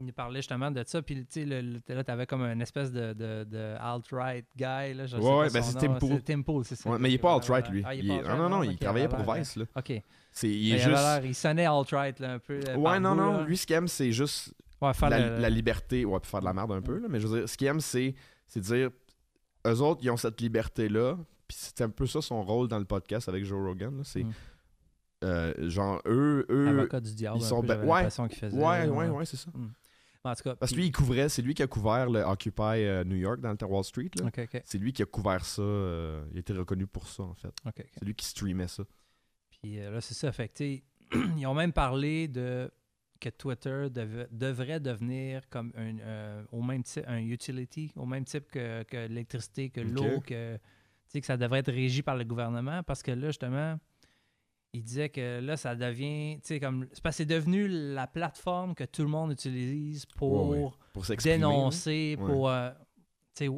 Il 0.00 0.06
nous 0.06 0.12
parlait 0.12 0.40
justement 0.40 0.70
de 0.70 0.82
ça. 0.86 1.02
Puis, 1.02 1.24
tu 1.26 1.26
sais, 1.28 1.44
là, 1.44 2.02
tu 2.04 2.10
avais 2.10 2.26
comme 2.26 2.42
une 2.42 2.60
espèce 2.62 2.90
de, 2.90 3.12
de, 3.12 3.44
de 3.44 3.74
alt-right 3.78 4.44
guy. 4.56 4.94
Là, 4.94 5.06
je 5.06 5.16
Ouais, 5.16 5.38
ouais, 5.38 5.50
ben, 5.52 5.62
c'est. 5.62 5.78
Tim 5.78 5.94
Pool. 5.94 6.22
Tim 6.22 6.42
Pool, 6.42 6.64
c'est 6.64 6.74
ça. 6.76 6.90
Ouais, 6.90 6.98
mais 6.98 7.10
il 7.10 7.14
est 7.14 7.18
pas 7.18 7.32
alt-right, 7.34 7.68
lui. 7.70 7.82
Ah, 7.86 7.94
il 7.94 8.00
est 8.00 8.02
Il 8.02 8.08
pas 8.08 8.14
est- 8.14 8.18
alt-right, 8.18 8.38
Non, 8.38 8.48
non, 8.48 8.56
non, 8.56 8.62
il 8.64 8.70
Ok, 8.74 8.80
travaillait 8.80 9.08
pour 9.08 9.32
Vice, 9.34 9.56
là. 9.56 9.64
OK. 9.76 9.92
C'est, 10.32 10.48
il 10.48 10.54
il, 10.68 10.74
est 10.74 10.78
juste... 10.78 11.02
il 11.24 11.34
sonnait 11.34 11.66
alt-right 11.66 12.18
là, 12.18 12.32
un 12.32 12.38
peu. 12.40 12.58
euh, 12.68 12.74
Ouais, 12.76 12.98
non, 12.98 13.14
bout, 13.14 13.20
non. 13.20 13.32
là. 13.38 13.44
Lui, 13.44 13.56
ce 13.56 13.66
qu'il 13.66 13.76
aime, 13.76 13.86
c'est 13.88 14.10
juste 14.10 14.52
Ouais, 14.80 14.92
faire 14.92 15.10
la, 15.10 15.18
le- 15.36 15.38
la 15.40 15.48
liberté. 15.50 16.04
Ouais, 16.04 16.18
puis 16.18 16.28
faire 16.30 16.40
de 16.40 16.44
la 16.46 16.52
merde 16.52 16.72
un 16.72 16.82
peu, 16.82 16.98
là. 16.98 17.06
Mais 17.08 17.20
je 17.20 17.26
veux 17.28 17.38
dire, 17.40 17.48
ce 17.48 17.56
qu'il 17.56 17.66
aime, 17.68 17.80
c'est, 17.80 18.14
c'est 18.48 18.60
dire... 18.60 18.90
Eux 19.66 19.80
autres, 19.80 20.00
ils 20.02 20.10
ont 20.10 20.16
cette 20.16 20.40
liberté-là. 20.40 21.16
Puis 21.46 21.56
c'est 21.60 21.80
un 21.82 21.88
peu 21.88 22.06
ça 22.06 22.20
son 22.20 22.42
rôle 22.42 22.68
dans 22.68 22.78
le 22.78 22.84
podcast 22.84 23.28
avec 23.28 23.44
Joe 23.44 23.64
Rogan, 23.64 23.96
là. 23.98 24.02
C'est... 24.04 24.24
Mm. 24.24 24.32
euh, 25.24 25.70
genre, 25.70 26.02
eux... 26.06 26.44
eux 26.50 26.88
du 27.00 27.14
diable. 27.14 27.38
ils 27.38 27.44
sont 27.44 27.60
peu, 27.62 27.68
ben- 27.68 27.80
ouais, 27.82 27.86
l'impression 27.86 28.28
qu'il 28.28 28.38
faisait. 28.38 28.56
Ouais, 28.58 28.86
là, 28.86 28.92
ouais, 28.92 29.08
ouais, 29.08 29.24
c'est 29.24 29.36
ça. 29.36 29.50
En 30.24 30.34
tout 30.34 30.42
cas. 30.42 30.56
Parce 30.56 30.72
que 30.72 30.76
lui, 30.76 30.86
il 30.86 30.92
couvrait... 30.92 31.28
C'est 31.28 31.42
lui 31.42 31.54
qui 31.54 31.62
a 31.62 31.66
couvert 31.66 32.08
le 32.08 32.20
Occupy 32.22 32.62
euh, 32.62 33.04
New 33.04 33.16
York 33.16 33.40
dans 33.40 33.52
le 33.52 33.66
Wall 33.66 33.84
Street, 33.84 34.10
là. 34.18 34.26
OK, 34.26 34.38
OK. 34.52 34.62
C'est 34.64 34.78
lui 34.78 34.92
qui 34.92 35.02
a 35.02 35.06
couvert 35.06 35.44
ça. 35.44 35.60
euh, 35.62 36.24
il 36.32 36.36
a 36.38 36.40
été 36.40 36.52
reconnu 36.52 36.86
pour 36.86 37.06
ça, 37.08 37.22
en 37.24 37.34
fait. 37.34 37.48
OK, 37.66 37.74
OK. 37.78 37.86
C'est 37.98 38.04
lui 38.04 38.14
qui 38.14 38.26
streamait 38.26 38.68
ça. 38.68 38.84
Puis 39.50 39.78
euh, 39.80 39.90
là, 39.90 40.00
c'est 40.00 40.14
ça. 40.14 40.32
Fait 40.32 40.48
que, 40.48 40.54
tu 40.54 40.64
sais, 40.64 40.84
ils 41.36 41.46
ont 41.46 41.54
même 41.54 41.72
parlé 41.72 42.28
de 42.28 42.70
que 43.20 43.28
Twitter 43.30 43.86
dev- 43.90 44.26
devrait 44.30 44.80
devenir 44.80 45.48
comme 45.48 45.72
un, 45.76 45.98
euh, 46.00 46.44
au 46.52 46.60
même 46.62 46.82
type, 46.82 47.04
un 47.06 47.18
utility, 47.18 47.90
au 47.96 48.04
même 48.06 48.24
type 48.24 48.50
que, 48.50 48.82
que 48.82 48.96
l'électricité, 49.06 49.70
que 49.70 49.80
Ok. 49.80 49.86
l'eau, 49.92 50.20
que, 50.20 50.56
tu 50.56 50.60
sais, 51.08 51.20
que 51.20 51.26
ça 51.26 51.36
devrait 51.36 51.60
être 51.60 51.72
régi 51.72 52.02
par 52.02 52.16
le 52.16 52.24
gouvernement 52.24 52.82
parce 52.82 53.02
que 53.02 53.12
là, 53.12 53.28
justement, 53.28 53.78
il 54.74 54.82
disait 54.82 55.08
que 55.08 55.40
là, 55.40 55.56
ça 55.56 55.74
devient, 55.74 56.36
tu 56.40 56.48
sais, 56.48 56.60
comme, 56.60 56.86
c'est 56.92 57.02
parce 57.02 57.14
que 57.14 57.22
c'est 57.22 57.26
devenu 57.26 57.68
la 57.68 58.06
plateforme 58.06 58.74
que 58.74 58.84
tout 58.84 59.02
le 59.02 59.08
monde 59.08 59.32
utilise 59.32 60.04
pour 60.04 60.48
Ouais, 60.50 60.58
ouais. 60.64 60.70
Pour 60.92 61.06
s'exprimer. 61.06 61.38
là. 61.38 61.46
dénoncer, 61.48 62.16
Ouais. 62.20 62.26
pour, 62.26 62.48
euh, 62.50 62.70
tu 63.34 63.46
sais, 63.46 63.50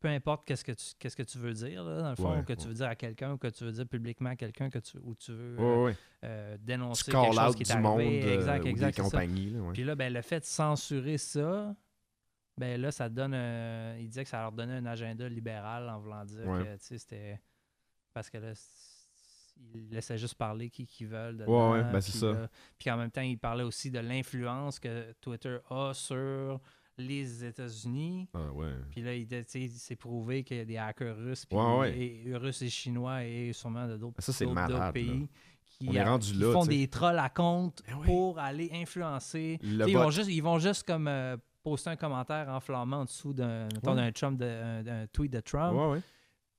peu 0.00 0.08
importe 0.08 0.46
qu'est-ce 0.46 0.64
que 0.64 0.72
tu 0.72 0.84
qu'est-ce 0.98 1.16
que 1.16 1.22
tu 1.22 1.38
veux 1.38 1.54
dire 1.54 1.82
là, 1.82 2.02
dans 2.02 2.10
le 2.10 2.16
fond, 2.16 2.42
que 2.44 2.52
tu 2.52 2.68
veux 2.68 2.74
dire 2.74 2.88
à 2.88 2.94
quelqu'un 2.94 3.32
ou 3.32 3.38
que 3.38 3.46
tu 3.48 3.64
veux 3.64 3.72
dire 3.72 3.86
publiquement 3.88 4.28
à 4.30 4.36
quelqu'un 4.36 4.68
que 4.68 4.78
tu 4.78 4.98
ou 4.98 5.14
tu 5.14 5.32
veux 5.32 5.56
euh, 5.58 5.92
euh, 6.24 6.56
Tu 6.58 6.64
dénoncer 6.64 7.10
call 7.10 7.22
quelque 7.30 7.40
chose 7.40 7.56
qui 7.56 7.62
est 7.62 7.74
du 7.74 7.80
monde 7.80 8.00
arrivé. 8.00 8.22
euh, 8.24 8.34
exact, 8.34 8.64
ou 8.64 8.68
exact, 8.68 8.96
des 8.96 9.02
compagnies. 9.02 9.50
Là. 9.50 9.60
Puis 9.72 9.82
là, 9.84 9.94
ben, 9.94 10.12
le 10.12 10.20
fait 10.20 10.40
de 10.40 10.44
censurer 10.44 11.16
ça, 11.16 11.74
ben 12.58 12.78
là, 12.80 12.90
ça 12.92 13.08
donne 13.08 13.32
un- 13.32 13.96
Il 13.96 14.08
disait 14.08 14.24
que 14.24 14.28
ça 14.30 14.40
leur 14.42 14.52
donnait 14.52 14.74
un 14.74 14.84
agenda 14.86 15.26
libéral 15.28 15.88
en 15.88 15.98
voulant 16.00 16.24
dire 16.26 16.44
que 16.44 16.74
tu 16.76 16.84
sais, 16.84 16.98
c'était. 16.98 17.40
Parce 18.12 18.28
que 18.28 18.36
là, 18.36 18.52
ils 19.74 19.88
laissaient 19.90 20.18
juste 20.18 20.34
parler 20.34 20.70
qui 20.70 20.86
qu'ils 20.86 21.06
veulent. 21.08 21.36
Dedans, 21.38 21.72
Ouais, 21.72 21.78
ouais, 21.82 21.92
ben, 21.92 22.00
c'est 22.00 22.16
ça. 22.18 22.32
là- 22.32 22.48
Puis 22.78 22.90
en 22.90 22.96
même 22.96 23.10
temps, 23.10 23.20
il 23.22 23.38
parlait 23.38 23.64
aussi 23.64 23.90
de 23.90 23.98
l'influence 23.98 24.78
que 24.78 25.12
Twitter 25.20 25.58
a 25.70 25.92
sur 25.94 26.60
les 26.96 27.44
États-Unis. 27.44 28.28
Ah, 28.34 28.52
ouais. 28.52 28.72
Puis 28.90 29.02
là, 29.02 29.14
il, 29.14 29.26
s'est 29.70 29.96
prouvé 29.96 30.44
qu'il 30.44 30.58
y 30.58 30.60
a 30.60 30.64
des 30.64 30.76
hackers 30.76 31.16
russes, 31.16 31.44
puis 31.44 31.58
Ouais, 31.58 31.78
ouais. 31.78 31.98
et- 32.26 32.36
russes 32.36 32.62
et 32.62 32.68
chinois 32.70 33.24
et 33.24 33.52
sûrement 33.52 33.86
de 33.88 33.96
d'autres 33.96 34.20
là. 34.78 34.92
pays 34.92 35.28
qui, 35.66 35.88
On 35.88 35.92
est 35.92 35.98
a- 35.98 36.04
rendu 36.10 36.32
qui 36.32 36.38
là, 36.38 36.52
font 36.52 36.66
des 36.66 36.86
trolls 36.86 37.18
à 37.18 37.28
compte 37.30 37.82
Ben 37.88 37.98
pour 38.04 38.38
aller 38.38 38.70
influencer. 38.72 39.58
Ils 39.62 39.96
vont, 39.96 40.10
juste, 40.10 40.30
ils 40.30 40.40
vont 40.42 40.60
juste 40.60 40.86
comme 40.86 41.08
euh, 41.08 41.36
poster 41.64 41.90
un 41.90 41.96
commentaire 41.96 42.48
enflammant 42.48 42.98
en 43.00 43.04
dessous 43.06 43.32
d'un 43.32 43.66
tweet 45.12 45.32
de 45.32 45.40
Trump. 45.40 46.00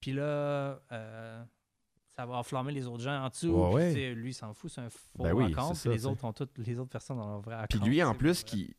Puis 0.02 0.12
là, 0.12 0.82
euh, 0.92 1.44
ça 2.16 2.26
va 2.26 2.36
enflammer 2.36 2.72
les 2.72 2.88
autres 2.88 3.04
gens 3.04 3.24
en 3.24 3.30
dessous. 3.30 3.48
Ouais, 3.50 3.66
puis 3.68 3.76
ouais. 3.76 3.94
tu 3.94 4.00
sais, 4.00 4.14
lui, 4.14 4.30
il 4.32 4.34
s'en 4.34 4.54
fout, 4.54 4.72
c'est 4.72 4.82
un 4.82 4.90
faux 4.90 5.24
Ben 5.24 5.34
oui, 5.34 5.54
ça, 5.54 5.90
les 5.90 6.06
autres 6.06 6.24
ont 6.24 6.34
toutes, 6.34 6.58
les 6.58 6.80
autres 6.80 6.90
personnes 6.92 7.20
ont 7.20 7.28
leur 7.28 7.42
vrai. 7.42 7.66
Puis 7.70 7.80
lui, 7.80 8.02
en 8.04 8.14
plus, 8.16 8.44
qui, 8.44 8.74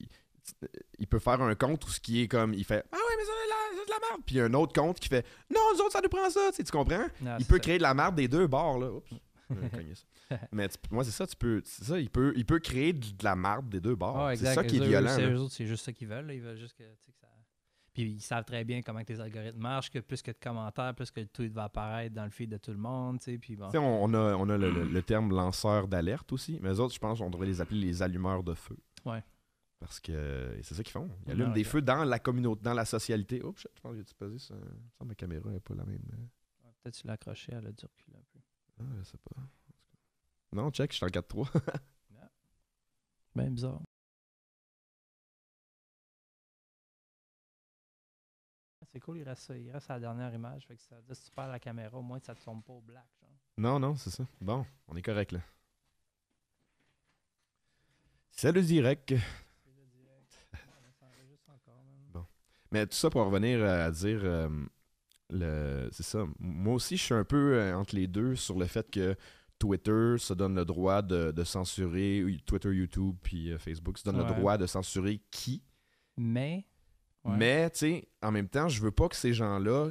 il 0.99 1.07
peut 1.07 1.19
faire 1.19 1.41
un 1.43 1.55
compte 1.55 1.85
où 1.87 1.91
ce 1.91 2.01
qui 2.01 2.23
est 2.23 2.29
comme, 2.29 2.55
il 2.55 2.65
fait 2.65 2.85
Ah 2.93 2.97
ouais, 2.97 3.15
mais 3.19 3.25
ça, 3.25 3.31
c'est 3.73 3.85
de 3.87 3.91
la- 3.91 4.09
merde. 4.11 4.23
Puis 4.27 4.41
un 4.41 4.53
autre 4.55 4.73
compte 4.73 4.99
qui 5.01 5.09
fait 5.09 5.25
Non, 5.53 5.61
nous 5.75 5.81
autres, 5.81 5.93
ça 5.93 6.01
nous 6.03 6.09
prend 6.09 6.29
ça. 6.31 6.51
Tu, 6.51 6.57
sais, 6.57 6.65
tu 6.65 6.73
comprends? 6.73 7.07
Ah, 7.27 7.37
il 7.39 7.47
peut 7.47 7.57
ça. 7.57 7.61
créer 7.61 7.79
de 7.79 7.83
la 7.83 7.95
merde 7.95 8.15
des 8.15 8.29
deux 8.29 8.47
bords, 8.47 8.79
là. 8.79 8.91
Oups. 8.91 9.11
Ça. 10.29 10.41
Mais 10.51 10.69
tu- 10.69 10.77
moi, 10.91 11.05
c'est 11.05 11.13
ça, 11.13 11.25
tu 11.25 11.37
peux. 11.37 11.63
C'est 11.65 11.85
ça, 11.85 12.01
il 12.01 12.11
peut, 12.11 12.33
il 12.37 12.45
peut 12.45 12.59
créer 12.59 12.93
de 12.93 13.05
la 13.23 13.37
merde 13.37 13.69
des 13.69 13.81
deux 13.81 13.95
bords. 13.95 14.31
C'est 14.37 14.53
ça 14.55 14.65
qui 14.65 14.79
est 14.79 14.87
violent. 14.87 15.49
c'est- 15.49 15.67
juste 15.67 15.85
ça 15.85 15.93
qu'ils 15.93 16.09
veulent. 16.09 16.27
là. 16.27 16.35
Ils 16.35 16.41
veulent 16.43 16.57
juste 16.59 16.77
que, 16.77 16.83
tu 16.83 16.89
sais, 17.07 17.13
que 17.13 17.19
ça. 17.21 17.26
Puis 17.97 18.11
ils 18.11 18.21
savent 18.21 18.45
très 18.45 18.63
bien 18.63 18.83
comment 18.83 19.03
que 19.05 19.11
les 19.15 19.21
algorithmes 19.23 19.59
marchent, 19.59 19.91
que 19.91 20.01
plus 20.01 20.21
que 20.21 20.31
de 20.31 20.37
commentaires, 20.39 20.95
plus 20.95 21.11
que 21.11 21.21
le 21.21 21.29
tweet 21.29 21.51
va 21.55 21.65
apparaître 21.65 22.15
dans 22.15 22.25
le 22.25 22.31
feed 22.31 22.51
de 22.51 22.59
tout 22.59 22.71
le 22.73 22.77
monde. 22.77 23.19
tu 23.21 23.33
sais, 23.33 23.39
Puis 23.39 23.57
bon. 23.57 23.67
Tu 23.69 23.73
sais, 23.73 23.79
on, 23.79 24.05
on 24.05 24.13
a, 24.13 24.35
on 24.35 24.49
a 24.51 24.59
le, 24.59 24.71
le- 24.71 24.85
le 24.93 25.03
terme 25.03 25.31
lanceur 25.35 25.89
d'alerte 25.89 26.31
aussi, 26.33 26.59
mais 26.61 26.69
les 26.69 26.79
autres, 26.81 26.93
je 26.93 26.99
pense 26.99 27.21
qu'on 27.21 27.31
devrait 27.31 27.47
les 27.47 27.61
appeler 27.63 27.81
les 27.81 28.03
allumeurs 28.03 28.43
de 28.43 28.53
feu. 28.53 28.77
Ouais. 29.07 29.25
Parce 29.79 29.99
que 29.99 30.59
c'est 30.63 30.75
ça 30.75 30.83
qu'ils 30.83 30.93
font. 30.93 31.09
Ils 31.27 31.33
allument 31.33 31.53
des 31.55 31.65
feux 31.65 31.81
dans 31.81 32.05
la 32.05 32.19
communauté, 32.19 32.61
dans 32.63 32.75
la 32.75 32.85
socialité. 32.85 33.43
Oups, 33.43 33.63
je 33.63 33.81
pense 33.81 33.93
que 33.93 33.99
j'ai 33.99 34.05
posé 34.19 34.39
ça. 34.41 34.55
Que 35.01 35.05
ma 35.07 35.15
caméra 35.15 35.49
n'est 35.51 35.61
pas 35.61 35.75
la 35.75 35.85
même. 35.85 36.03
euh. 36.13 36.69
Peut-être 36.83 36.97
tu 36.99 37.07
l'as 37.07 37.15
accroché, 37.15 37.53
elle 37.53 37.67
a 37.67 37.73
dû 37.73 37.85
reculer 37.87 38.17
un 38.19 38.25
peu. 38.33 38.39
Ah, 38.81 38.85
je 38.99 39.03
sais 39.05 39.19
pas. 39.19 39.41
Non, 40.53 40.71
check, 40.71 40.93
je 40.93 40.97
suis 40.97 41.05
en 41.07 41.09
4-3. 41.09 41.49
Ben 43.35 43.51
bizarre. 43.53 43.81
C'est 48.97 49.01
cool, 49.01 49.19
il 49.19 49.25
reste, 49.25 49.43
ça. 49.43 49.55
il 49.55 49.71
reste 49.71 49.91
à 49.91 49.95
la 49.95 50.01
dernière 50.01 50.33
image. 50.33 50.67
Fait 50.67 50.75
que 50.75 50.81
ça 50.81 50.97
si 51.13 51.27
tu 51.27 51.31
perds 51.31 51.49
la 51.49 51.61
caméra, 51.61 51.99
au 51.99 52.03
moins 52.03 52.19
ça 52.19 52.33
ne 52.33 52.39
tombe 52.39 52.65
pas 52.65 52.73
au 52.73 52.81
black. 52.81 53.05
Genre. 53.21 53.29
non, 53.59 53.79
non, 53.79 53.95
c'est 53.95 54.09
ça. 54.09 54.25
Bon, 54.41 54.65
on 54.89 54.97
est 54.97 55.03
correct 55.03 55.33
là. 55.33 55.41
C'est 58.31 58.53
le 58.53 58.63
direct. 58.63 59.13
Mais 62.73 62.87
tout 62.87 62.97
ça 62.97 63.11
pour 63.11 63.27
revenir 63.27 63.63
à 63.67 63.91
dire, 63.91 64.21
euh, 64.25 64.49
le, 65.29 65.91
c'est 65.93 66.03
ça. 66.03 66.25
Moi 66.39 66.73
aussi, 66.73 66.97
je 66.97 67.03
suis 67.03 67.15
un 67.15 67.25
peu 67.25 67.59
euh, 67.59 67.77
entre 67.77 67.97
les 67.97 68.07
deux 68.07 68.35
sur 68.35 68.59
le 68.59 68.65
fait 68.65 68.91
que 68.91 69.15
Twitter 69.59 70.15
se 70.17 70.33
donne 70.33 70.55
le 70.55 70.65
droit 70.65 71.03
de, 71.03 71.33
de 71.33 71.45
censurer, 71.45 72.25
Twitter, 72.47 72.71
YouTube, 72.71 73.17
puis 73.23 73.53
euh, 73.53 73.59
Facebook 73.59 73.99
se 73.99 74.05
donne 74.05 74.17
le 74.17 74.25
droit 74.25 74.57
de 74.57 74.65
censurer 74.65 75.21
qui? 75.31 75.63
Mais. 76.17 76.65
Ouais. 77.27 77.37
Mais, 77.37 77.71
tu 77.71 77.79
sais, 77.79 78.09
en 78.23 78.31
même 78.33 78.49
temps, 78.49 78.69
je 78.69 78.81
veux 78.81 78.91
pas 78.91 79.09
que 79.09 79.17
ces 79.17 79.33
gens-là 79.35 79.91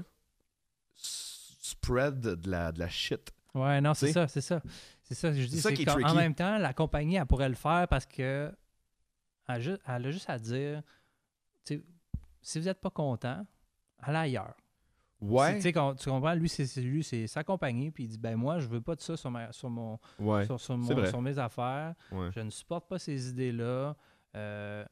spread 0.96 2.20
de 2.20 2.50
la, 2.50 2.72
de 2.72 2.80
la 2.80 2.90
shit. 2.90 3.32
Ouais, 3.54 3.80
non, 3.82 3.94
c'est 3.94 4.12
ça, 4.12 4.28
c'est 4.28 4.42
ça. 4.42 4.62
C'est 5.04 5.16
ça 5.16 5.32
je 5.34 5.46
dis. 5.46 5.62
ça 5.62 5.72
qui 5.72 5.84
est 5.84 5.90
en 5.90 6.14
même 6.16 6.36
temps, 6.36 6.58
la 6.58 6.74
compagnie, 6.74 7.16
elle 7.16 7.26
pourrait 7.26 7.50
le 7.50 7.56
faire 7.56 7.88
parce 7.88 8.06
que. 8.06 8.52
Elle, 9.48 9.56
a 9.56 9.60
ju- 9.60 9.78
elle 9.88 10.06
a 10.08 10.12
juste 10.12 10.30
à 10.30 10.40
dire. 10.40 10.82
tu 11.64 11.76
sais, 11.78 11.84
Si 12.42 12.60
vous 12.60 12.66
n'êtes 12.66 12.82
pas 12.82 12.90
content, 12.90 13.46
allez 14.00 14.18
ailleurs. 14.18 14.56
Ouais. 15.22 15.56
Tu 15.56 15.62
sais, 15.62 15.72
quand- 15.74 15.96
tu 15.96 16.10
comprends, 16.10 16.34
lui, 16.34 16.50
c'est 16.50 16.66
c'est- 16.66 16.82
lui, 16.82 17.04
c'est 17.04 17.28
sa 17.28 17.44
compagnie, 17.44 17.90
puis 17.92 18.04
il 18.06 18.08
dit 18.10 18.18
ben 18.18 18.36
moi, 18.36 18.60
je 18.60 18.68
veux 18.68 18.82
pas 18.82 18.96
de 18.96 19.02
ça 19.02 19.16
sur, 19.16 19.32
ma- 19.32 19.52
sur 19.52 19.70
mon, 19.70 20.00
Ouais. 20.20 20.46
sur, 20.46 20.60
sur 20.60 20.74
c'est 20.74 20.78
mon- 20.94 21.00
vrai. 21.02 21.10
sur 21.10 21.22
mes 21.22 21.38
affaires. 21.40 21.94
ouais. 22.12 22.30
Je 22.32 22.40
ne 22.42 22.50
supporte 22.50 22.88
pas 22.88 23.00
ces 23.00 23.30
idées-là. 23.30 23.96
Euh, 24.36 24.86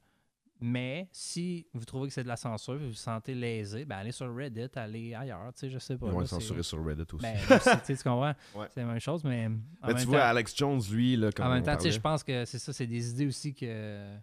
mais 0.66 1.10
si 1.12 1.68
vous 1.74 1.84
trouvez 1.84 2.08
que 2.08 2.14
c'est 2.14 2.24
de 2.24 2.28
la 2.30 2.38
censure, 2.38 2.78
vous 2.78 2.88
vous 2.88 2.94
sentez 2.94 3.36
lésé, 3.36 3.84
ben 3.84 3.98
allez 3.98 4.14
sur 4.14 4.34
Reddit, 4.34 4.70
allez 4.76 5.14
ailleurs, 5.14 5.52
tu 5.54 5.60
sais, 5.60 5.70
je 5.70 5.78
sais 5.78 5.98
pas. 5.98 6.06
Ils 6.08 6.12
vont 6.14 6.26
censurer 6.26 6.64
sur 6.64 6.84
Reddit 6.86 7.04
aussi. 7.14 7.22
Ben, 7.26 7.36
c'est- 7.60 7.80
tu 7.80 7.86
sais, 7.86 7.98
tu 7.98 8.04
comprends? 8.04 8.34
Ouais. 8.56 8.68
C'est 8.74 8.80
la 8.82 8.88
même 8.88 9.00
chose, 9.00 9.24
mais 9.26 9.48
en 9.48 9.50
Mais 9.50 9.88
même 9.90 9.98
tu 9.98 10.04
temps, 10.06 10.12
vois, 10.12 10.22
Alex 10.24 10.56
Jones, 10.56 10.82
lui, 10.92 11.18
là, 11.18 11.32
quand 11.32 11.46
en 11.46 11.50
même 11.54 11.64
temps, 11.64 11.72
tu 11.76 11.78
sais, 11.78 11.78
parlait- 11.84 11.92
je 11.92 12.00
pense 12.00 12.24
que 12.24 12.46
c'est 12.46 12.60
ça, 12.60 12.72
c'est 12.72 12.88
des 12.88 13.10
idées 13.12 13.28
aussi 13.28 13.54
que 13.54 14.16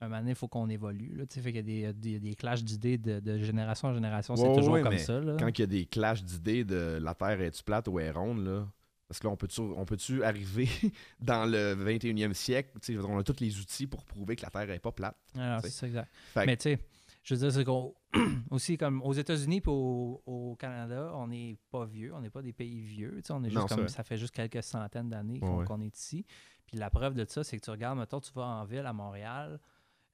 un 0.00 0.08
moment 0.08 0.18
donné, 0.18 0.30
il 0.32 0.36
faut 0.36 0.48
qu'on 0.48 0.68
évolue. 0.68 1.14
Là, 1.16 1.26
tu 1.26 1.34
sais, 1.34 1.40
fait 1.42 1.52
qu'il 1.52 1.68
y 1.70 1.84
a 1.86 1.92
des, 1.92 1.98
des, 1.98 2.18
des 2.20 2.34
clashs 2.34 2.64
d'idées 2.64 2.98
de, 2.98 3.20
de 3.20 3.38
génération 3.38 3.88
en 3.88 3.94
génération. 3.94 4.34
C'est 4.34 4.48
Ouais, 4.48 4.54
toujours 4.56 4.72
ouais, 4.74 4.82
comme 4.82 4.90
mais 4.94 4.98
ça. 4.98 5.20
Là. 5.20 5.36
quand 5.38 5.46
il 5.46 5.60
y 5.60 5.62
a 5.62 5.66
des 5.66 5.86
clashs 5.86 6.24
d'idées 6.24 6.64
de 6.64 6.98
la 7.00 7.14
Terre 7.14 7.40
est-tu 7.40 7.62
plate 7.62 7.86
ou 7.88 8.00
est 8.00 8.10
ronde, 8.10 8.44
là, 8.44 8.66
parce 9.12 9.20
que 9.20 9.26
là, 9.26 9.32
on 9.34 9.36
peut-tu, 9.36 9.60
on 9.60 9.84
peut-tu 9.84 10.24
arriver 10.24 10.66
dans 11.20 11.44
le 11.44 11.74
21e 11.74 12.32
siècle, 12.32 12.70
on 13.06 13.18
a 13.18 13.22
tous 13.22 13.40
les 13.40 13.60
outils 13.60 13.86
pour 13.86 14.06
prouver 14.06 14.36
que 14.36 14.42
la 14.42 14.48
Terre 14.48 14.70
est 14.70 14.78
pas 14.78 14.90
plate. 14.90 15.18
Alors, 15.36 15.60
tu 15.60 15.68
c'est 15.68 15.74
ça, 15.74 15.86
exact. 15.86 16.10
Fait 16.32 16.46
Mais 16.46 16.56
tu 16.56 16.62
sais, 16.62 16.78
je 17.22 17.34
veux 17.34 17.40
dire, 17.40 17.52
c'est 17.52 17.64
qu'on. 17.66 17.94
aussi, 18.50 18.78
comme 18.78 19.02
aux 19.02 19.12
États-Unis 19.12 19.58
et 19.58 19.68
au, 19.68 20.22
au 20.24 20.56
Canada, 20.56 21.12
on 21.14 21.26
n'est 21.26 21.58
pas 21.70 21.84
vieux, 21.84 22.14
on 22.14 22.22
n'est 22.22 22.30
pas 22.30 22.40
des 22.40 22.54
pays 22.54 22.80
vieux. 22.80 23.20
On 23.28 23.44
est 23.44 23.50
juste 23.50 23.60
Non, 23.60 23.66
comme, 23.66 23.88
ça 23.88 24.02
fait 24.02 24.16
juste 24.16 24.34
quelques 24.34 24.62
centaines 24.62 25.10
d'années 25.10 25.34
Ouais, 25.34 25.40
qu'on 25.40 25.58
ouais. 25.58 25.66
qu'on 25.66 25.80
est 25.82 25.94
ici. 25.94 26.24
Puis 26.64 26.78
la 26.78 26.88
preuve 26.88 27.12
de 27.12 27.26
ça, 27.28 27.44
c'est 27.44 27.58
que 27.58 27.64
tu 27.64 27.70
regardes, 27.70 27.98
mettons, 27.98 28.20
tu 28.20 28.32
vas 28.32 28.46
en 28.46 28.64
ville 28.64 28.86
à 28.86 28.94
Montréal, 28.94 29.60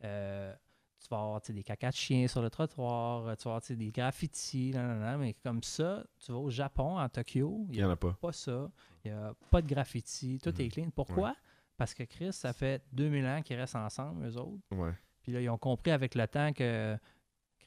euh, 0.02 0.52
tu 1.00 1.08
vas 1.10 1.20
avoir 1.20 1.40
des 1.40 1.62
cacas 1.62 1.90
de 1.90 1.94
chiens 1.96 2.26
sur 2.28 2.42
le 2.42 2.50
trottoir, 2.50 3.26
euh, 3.26 3.34
tu 3.36 3.44
vas 3.44 3.56
avoir 3.56 3.62
des 3.68 3.90
graffitis, 3.90 4.72
nan, 4.72 4.86
nan, 4.88 5.00
nan, 5.00 5.20
mais 5.20 5.34
comme 5.34 5.62
ça, 5.62 6.04
tu 6.18 6.32
vas 6.32 6.38
au 6.38 6.50
Japon, 6.50 6.98
en 6.98 7.08
Tokyo, 7.08 7.66
il 7.70 7.76
n'y 7.78 7.84
en 7.84 7.90
a 7.90 7.96
pas. 7.96 8.12
pas 8.20 8.32
ça, 8.32 8.70
il 9.04 9.12
n'y 9.12 9.16
a 9.16 9.32
pas 9.50 9.62
de 9.62 9.68
graffiti, 9.68 10.38
tout 10.42 10.50
Mhm. 10.50 10.60
est 10.60 10.68
clean. 10.68 10.90
Pourquoi? 10.94 11.34
Parce 11.76 11.94
que 11.94 12.02
Chris, 12.02 12.32
ça 12.32 12.52
fait 12.52 12.82
2000 12.92 13.24
ans 13.26 13.40
qu'ils 13.42 13.56
restent 13.56 13.76
ensemble, 13.76 14.26
eux 14.26 14.36
autres. 14.36 14.58
Ouais. 14.72 14.92
Puis 15.22 15.32
là, 15.32 15.40
ils 15.40 15.48
ont 15.48 15.58
compris 15.58 15.90
avec 15.92 16.14
le 16.16 16.26
temps 16.26 16.52
que 16.52 16.96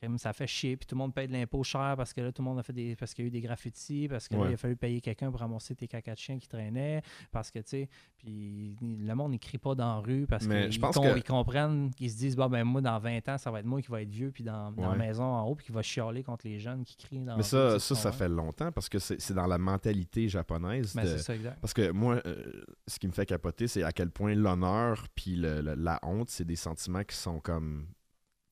crime, 0.02 0.18
ça 0.18 0.34
fait 0.34 0.48
chier. 0.48 0.76
Puis 0.78 0.86
tout 0.88 0.96
le 0.96 1.00
monde 1.00 1.14
paye 1.14 1.28
de 1.28 1.34
l'impôt 1.34 1.64
cher 1.64 1.94
parce 1.96 2.14
que 2.14 2.22
là, 2.22 2.32
tout 2.32 2.42
le 2.42 2.46
monde 2.50 2.60
a 2.60 2.64
fait 2.64 2.74
des. 2.74 2.96
Parce 2.96 3.14
qu'il 3.14 3.26
y 3.26 3.28
a 3.28 3.30
eu 3.30 3.32
des 3.32 3.42
graffitis, 3.42 4.08
parce 4.08 4.28
que 4.28 4.34
là, 4.36 4.42
Ouais. 4.42 4.50
il 4.52 4.54
a 4.54 4.58
fallu 4.58 4.76
payer 4.76 5.02
quelqu'un 5.02 5.30
pour 5.32 5.40
ramasser 5.40 5.76
tes 5.76 5.88
caca 5.88 6.14
de 6.14 6.20
chien 6.20 6.38
qui 6.40 6.48
traînaient. 6.48 7.02
Parce 7.32 7.52
que, 7.52 7.60
tu 7.60 7.70
sais, 7.70 7.90
puis 8.18 8.76
le 8.82 9.14
monde, 9.14 9.34
il 9.34 9.40
crie 9.40 9.58
pas 9.58 9.76
dans 9.76 9.96
la 9.96 10.00
rue 10.02 10.26
parce 10.28 10.46
qu'ils 10.48 10.70
que- 10.70 11.18
ils 11.18 11.24
comprennent, 11.24 11.92
qu'ils 11.94 12.12
se 12.12 12.18
disent, 12.18 12.36
bon, 12.36 12.48
ben 12.50 12.64
moi, 12.64 12.82
dans 12.82 13.00
20 13.00 13.28
ans, 13.30 13.38
ça 13.38 13.52
va 13.52 13.60
être 13.60 13.66
moi 13.66 13.82
qui 13.82 13.90
va 13.90 14.02
être 14.02 14.10
vieux, 14.10 14.32
puis 14.32 14.44
dans, 14.44 14.72
dans 14.72 14.90
la 14.92 14.96
maison 14.98 15.24
en 15.24 15.44
haut, 15.48 15.56
puis 15.56 15.68
qui 15.68 15.72
va 15.72 15.82
chialer 15.82 16.24
contre 16.24 16.48
les 16.48 16.60
jeunes 16.60 16.84
qui 16.84 16.96
crient 16.98 17.20
dans 17.20 17.34
Mais 17.34 17.38
la 17.38 17.44
ça, 17.44 17.74
rue, 17.74 17.80
ça, 17.80 17.96
ça 17.96 18.04
comprends? 18.10 18.18
fait 18.18 18.30
longtemps 18.30 18.72
parce 18.72 18.90
que 18.90 19.00
c'est 19.00 19.34
dans 19.34 19.48
la 19.48 19.58
mentalité 19.58 20.28
japonaise. 20.30 20.94
Ben, 20.96 21.04
de- 21.04 21.08
c'est 21.10 21.18
ça, 21.20 21.36
exact. 21.36 21.60
Parce 21.62 21.74
que 21.74 21.92
moi, 21.92 22.22
euh, 22.26 22.64
ce 22.88 23.00
qui 23.00 23.08
me 23.08 23.12
fait 23.14 23.26
capoter, 23.26 23.68
c'est 23.68 23.84
à 23.84 23.92
quel 23.92 24.10
point 24.10 24.34
l'honneur 24.36 25.06
puis 25.16 25.36
le- 25.36 25.62
le- 25.62 25.76
la 25.76 26.00
honte, 26.04 26.30
c'est 26.30 26.46
des 26.46 26.56
sentiments 26.56 27.04
qui 27.04 27.16
sont 27.16 27.40
comme 27.40 27.88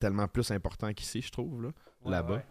tellement 0.00 0.26
plus 0.26 0.50
importants 0.50 0.92
qu'ici, 0.92 1.20
je 1.22 1.30
trouve, 1.30 1.62
là, 1.62 1.68
Ouais, 2.04 2.10
là-bas. 2.10 2.34
ouais. 2.36 2.44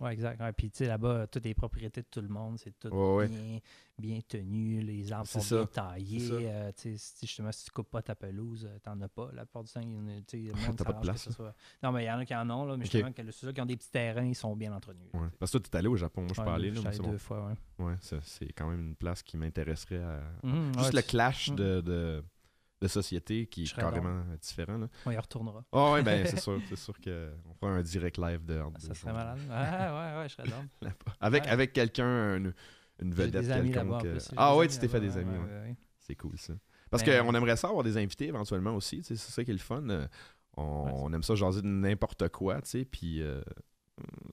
Ouais, 0.00 0.14
exact. 0.14 0.40
Ouais, 0.40 0.50
puis, 0.54 0.70
tu 0.70 0.78
sais, 0.78 0.86
là-bas, 0.86 1.26
toutes 1.26 1.44
les 1.44 1.52
propriétés 1.52 2.00
de 2.00 2.06
tout 2.10 2.22
le 2.22 2.28
monde, 2.28 2.58
c'est 2.58 2.72
tout 2.78 2.88
Ouais, 2.88 3.16
ouais. 3.16 3.28
bien, 3.28 3.58
bien 3.98 4.18
tenu. 4.26 4.80
Les 4.80 5.12
arbres 5.12 5.26
sont 5.28 5.40
bien 5.56 5.66
taillés. 5.66 6.30
Euh, 6.32 6.72
tu 6.74 6.96
sais, 6.96 7.26
justement, 7.26 7.52
si 7.52 7.66
tu 7.66 7.70
coupes 7.70 7.90
pas 7.90 8.00
ta 8.00 8.14
pelouse, 8.14 8.66
euh, 8.66 8.78
t'en 8.82 8.98
as 9.02 9.08
pas. 9.08 9.28
La 9.34 9.44
plupart 9.44 9.62
du 9.62 9.70
temps, 9.70 9.80
il 9.82 9.90
y 9.92 9.98
en 9.98 10.08
a- 10.08 10.22
tu 10.26 10.84
pas 10.84 10.92
de 10.94 11.00
place, 11.02 11.24
ce 11.24 11.32
soit- 11.32 11.54
Non, 11.82 11.92
mais 11.92 12.04
il 12.04 12.06
y 12.06 12.10
en 12.10 12.18
a 12.18 12.24
qui 12.24 12.34
en 12.34 12.48
ont, 12.48 12.64
là, 12.64 12.78
mais 12.78 12.86
Ok. 12.86 12.90
justement, 12.92 13.12
que 13.12 13.30
ceux 13.30 13.52
qui 13.52 13.60
ont 13.60 13.66
des 13.66 13.76
petits 13.76 13.90
terrains, 13.90 14.24
ils 14.24 14.34
sont 14.34 14.56
bien 14.56 14.72
entretenus. 14.72 15.10
Parce 15.38 15.52
que 15.52 15.58
toi, 15.58 15.68
t'es 15.70 15.76
allé 15.76 15.88
au 15.88 15.96
Japon. 15.96 16.22
Moi, 16.22 16.30
je 16.34 16.40
pas 16.42 16.54
allé, 16.54 16.70
là, 16.70 16.80
mais 16.80 16.86
allé 16.86 16.96
c'est 16.96 17.02
bon. 17.02 17.10
deux 17.10 17.18
fois, 17.18 17.46
ouais. 17.78 17.84
Ouais, 17.84 17.94
c'est 18.22 18.52
quand 18.54 18.70
même 18.70 18.80
une 18.80 18.96
place 18.96 19.22
qui 19.22 19.36
m'intéresserait 19.36 20.02
à. 20.02 20.22
Mhm, 20.44 20.78
Juste 20.78 20.94
le 20.94 21.02
tu- 21.02 21.08
clash 21.08 21.50
Mm. 21.50 21.56
de, 21.56 21.80
de, 21.82 22.24
de 22.80 22.88
société 22.88 23.46
qui 23.46 23.64
est 23.64 23.74
carrément 23.74 24.24
différent. 24.40 24.78
Là. 24.78 24.88
On 25.06 25.10
y 25.10 25.16
retournera. 25.18 25.64
Ah 25.72 25.92
ouais, 25.92 26.02
ben 26.02 26.26
c'est 26.26 26.40
sûr, 26.40 26.60
c'est 26.68 26.76
sûr 26.78 26.94
qu'on 27.00 27.54
fera 27.54 27.72
un 27.72 27.82
direct 27.82 28.16
live 28.18 28.44
de 28.44 28.60
Ça 28.78 28.94
serait 28.94 29.12
malade. 29.12 29.38
Ah, 29.50 30.14
ouais, 30.16 30.22
ouais, 30.22 30.28
je 30.28 30.34
serais. 30.34 30.48
Là-bas. 30.80 30.94
Avec, 31.20 31.42
Ouais. 31.44 31.48
avec 31.50 31.72
quelqu'un, 31.74 32.36
une, 32.36 32.54
vedette 33.14 33.46
quelconque. 33.46 34.02
J'ai 34.04 34.18
Ah 34.36 34.56
ouais, 34.56 34.66
tu 34.68 34.78
t'es 34.78 34.88
fait 34.88 35.00
des 35.00 35.16
amis. 35.18 35.36
ouais, 35.36 35.44
ouais. 35.44 35.76
C'est 35.98 36.14
cool 36.16 36.38
ça. 36.38 36.54
Parce 36.90 37.04
Mais- 37.06 37.18
qu'on 37.20 37.34
aimerait 37.34 37.56
ça 37.56 37.68
avoir 37.68 37.84
des 37.84 37.96
invités 37.98 38.26
éventuellement 38.28 38.74
aussi. 38.74 39.02
C'est 39.04 39.16
ça 39.16 39.44
qui 39.44 39.50
est 39.50 39.54
le 39.54 39.60
fun. 39.60 39.88
euh, 39.90 40.06
On, 40.56 41.12
aime 41.12 41.22
ça 41.22 41.34
jaser 41.34 41.62
de 41.62 41.66
n'importe 41.68 42.28
quoi. 42.30 42.60
tu 42.62 42.70
sais, 42.70 42.84
Puis 42.84 43.22
euh, 43.22 43.40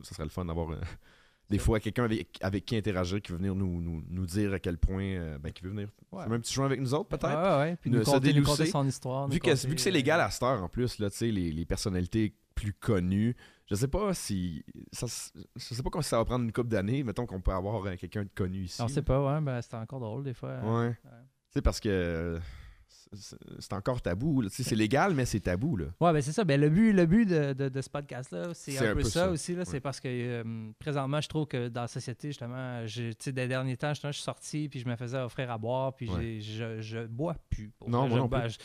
ça 0.01 0.15
serait 0.15 0.23
le 0.23 0.29
fun 0.31 0.45
d'avoir 0.45 0.71
euh, 0.71 0.79
des 1.49 1.57
fois 1.57 1.79
quelqu'un 1.79 2.03
avec, 2.03 2.38
avec 2.41 2.65
qui 2.65 2.75
interagir 2.75 3.21
qui 3.21 3.31
veut 3.31 3.38
venir 3.38 3.55
nous, 3.55 3.81
nous, 3.81 4.03
nous 4.10 4.25
dire 4.25 4.53
à 4.53 4.60
quel 4.60 4.77
point 4.77 5.03
euh, 5.03 5.38
ben, 5.39 5.51
qui 5.51 5.63
veut 5.63 5.69
venir 5.69 5.89
Ouais. 6.12 6.23
faire 6.23 6.31
un 6.33 6.39
petit 6.39 6.53
jeu 6.53 6.63
avec 6.63 6.79
nous 6.79 6.93
autres 6.93 7.10
peut-être. 7.10 7.25
Ouais, 7.27 7.57
ouais, 7.71 7.75
puis 7.75 7.89
nous 7.89 8.01
conter, 8.01 8.33
nous 8.33 8.43
conter 8.43 8.63
délousser. 8.63 8.65
son 8.67 8.88
histoire. 8.88 9.27
Vu 9.27 9.39
que, 9.39 9.49
conter, 9.49 9.67
vu 9.67 9.75
que 9.75 9.81
c'est 9.81 9.89
euh, 9.89 9.93
légal 9.93 10.21
à 10.21 10.29
cette 10.29 10.43
heure 10.43 10.63
en 10.63 10.69
plus, 10.69 10.99
là, 10.99 11.10
les, 11.21 11.31
les 11.31 11.65
personnalités 11.65 12.33
plus 12.55 12.73
connues, 12.73 13.36
je 13.67 13.75
sais 13.75 13.88
pas 13.89 14.13
si. 14.13 14.63
Ça, 14.93 15.05
je 15.55 15.62
sais 15.75 15.83
pas 15.83 15.89
comment 15.89 16.01
ça 16.01 16.17
va 16.17 16.25
prendre 16.25 16.45
une 16.45 16.51
couple 16.53 16.69
d'années. 16.69 17.03
Mettons 17.03 17.25
qu'on 17.25 17.41
peut 17.41 17.51
avoir 17.51 17.86
euh, 17.86 17.95
quelqu'un 17.97 18.23
de 18.23 18.29
connu 18.33 18.63
ici. 18.63 18.81
On 18.81 18.88
sait 18.88 19.01
pas, 19.01 19.21
ouais, 19.21 19.41
ben, 19.41 19.62
c'est 19.62 19.75
encore 19.75 19.99
drôle 19.99 20.23
des 20.23 20.33
fois. 20.33 20.60
Ouais. 20.63 20.91
Tu 21.03 21.10
sais, 21.53 21.62
parce 21.62 21.79
que 21.81 21.89
euh, 21.89 22.39
c'est- 23.13 23.74
encore 23.74 24.02
tabou. 24.02 24.43
C'est 24.50 24.76
légal, 24.76 25.13
mais 25.13 25.26
c'est 25.26 25.39
tabou. 25.39 25.78
Là. 25.78 25.86
Ouais, 26.00 26.13
ben 26.13 26.22
c'est 26.22 26.32
ça. 26.32 26.43
Ben, 26.43 26.60
le 26.60 26.70
but, 26.70 26.93
le 26.93 27.06
but 27.06 27.26
de, 27.26 27.54
de- 27.54 27.70
de 27.70 27.82
ce 27.82 27.89
podcast-là, 27.89 28.54
c'est 28.54 28.78
un, 28.86 28.91
un 28.91 28.96
peu 28.96 29.04
ça, 29.04 29.10
ça, 29.26 29.30
aussi. 29.30 29.56
Ouais. 29.56 29.65
C'est 29.65 29.80
parce 29.80 30.00
que 30.00 30.08
euh, 30.10 30.72
présentement, 30.80 31.22
je 31.22 31.28
trouve 31.30 31.48
que 31.48 31.67
dans 31.70 31.82
la 31.82 31.88
société, 31.88 32.30
justement, 32.30 32.86
sais, 33.20 33.32
des 33.32 33.48
derniers 33.48 33.78
temps, 33.78 33.93
je 33.93 34.12
suis 34.12 34.24
sorti, 34.24 34.70
puis 34.70 34.80
je 34.80 34.88
me 34.88 34.96
faisais 34.96 35.17
offrir 35.20 35.50
à 35.52 35.58
boire, 35.58 35.96
puis 35.96 36.10
Ouais. 36.10 36.39
je, 36.41 36.82
je 36.82 37.06
bois 37.06 37.36
plus. 37.50 37.70
pour 37.80 37.89
Non, 37.89 38.08
moi 38.08 38.10
Je- 38.10 38.22
non 38.22 38.28
ben, 38.28 38.41
plus. 38.41 38.50
je- 38.52 38.58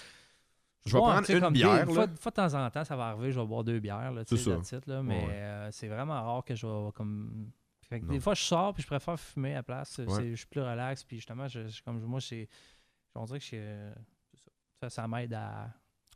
Je 0.84 0.92
vais 0.94 0.98
prendre 0.98 1.30
une 1.30 1.52
des- 1.52 1.60
bière. 1.60 1.86
Là. 1.86 1.86
fois, 1.86 2.06
fois 2.18 2.30
de 2.30 2.36
temps 2.36 2.54
en 2.54 2.70
temps, 2.70 2.84
ça 2.84 2.96
va 2.96 3.06
arriver, 3.08 3.30
je 3.30 3.38
vais 3.38 3.46
boire 3.46 3.62
deux 3.64 3.78
bières. 3.78 4.12
Là, 4.12 4.22
ça. 4.26 4.34
là, 4.86 5.02
mais 5.02 5.14
Ouais. 5.26 5.28
euh, 5.30 5.68
c'est 5.70 5.86
vraiment 5.88 6.20
rare 6.22 6.44
que 6.44 6.54
je 6.56 6.66
vais 6.66 6.90
comme. 6.94 7.50
Fait 7.88 8.00
que 8.00 8.06
Non. 8.06 8.12
des 8.12 8.20
fois, 8.20 8.34
je 8.34 8.42
sors, 8.42 8.72
puis 8.74 8.82
je 8.82 8.86
préfère 8.88 9.20
fumer 9.20 9.52
à 9.52 9.56
la 9.56 9.62
place. 9.62 9.98
Ouais. 9.98 10.30
Je 10.30 10.34
suis 10.36 10.46
plus 10.46 10.60
relax, 10.62 11.04
puis 11.04 11.18
justement, 11.18 11.46
je, 11.46 11.68
je- 11.68 11.82
comme 11.82 12.00
moi, 12.00 12.20
c'est- 12.20 12.48
on 13.14 13.24
dirait 13.26 13.38
que 13.38 13.44
je- 13.44 13.50
euh, 13.54 13.92
ça, 14.90 15.06
m'aide 15.08 15.34
à. 15.34 15.70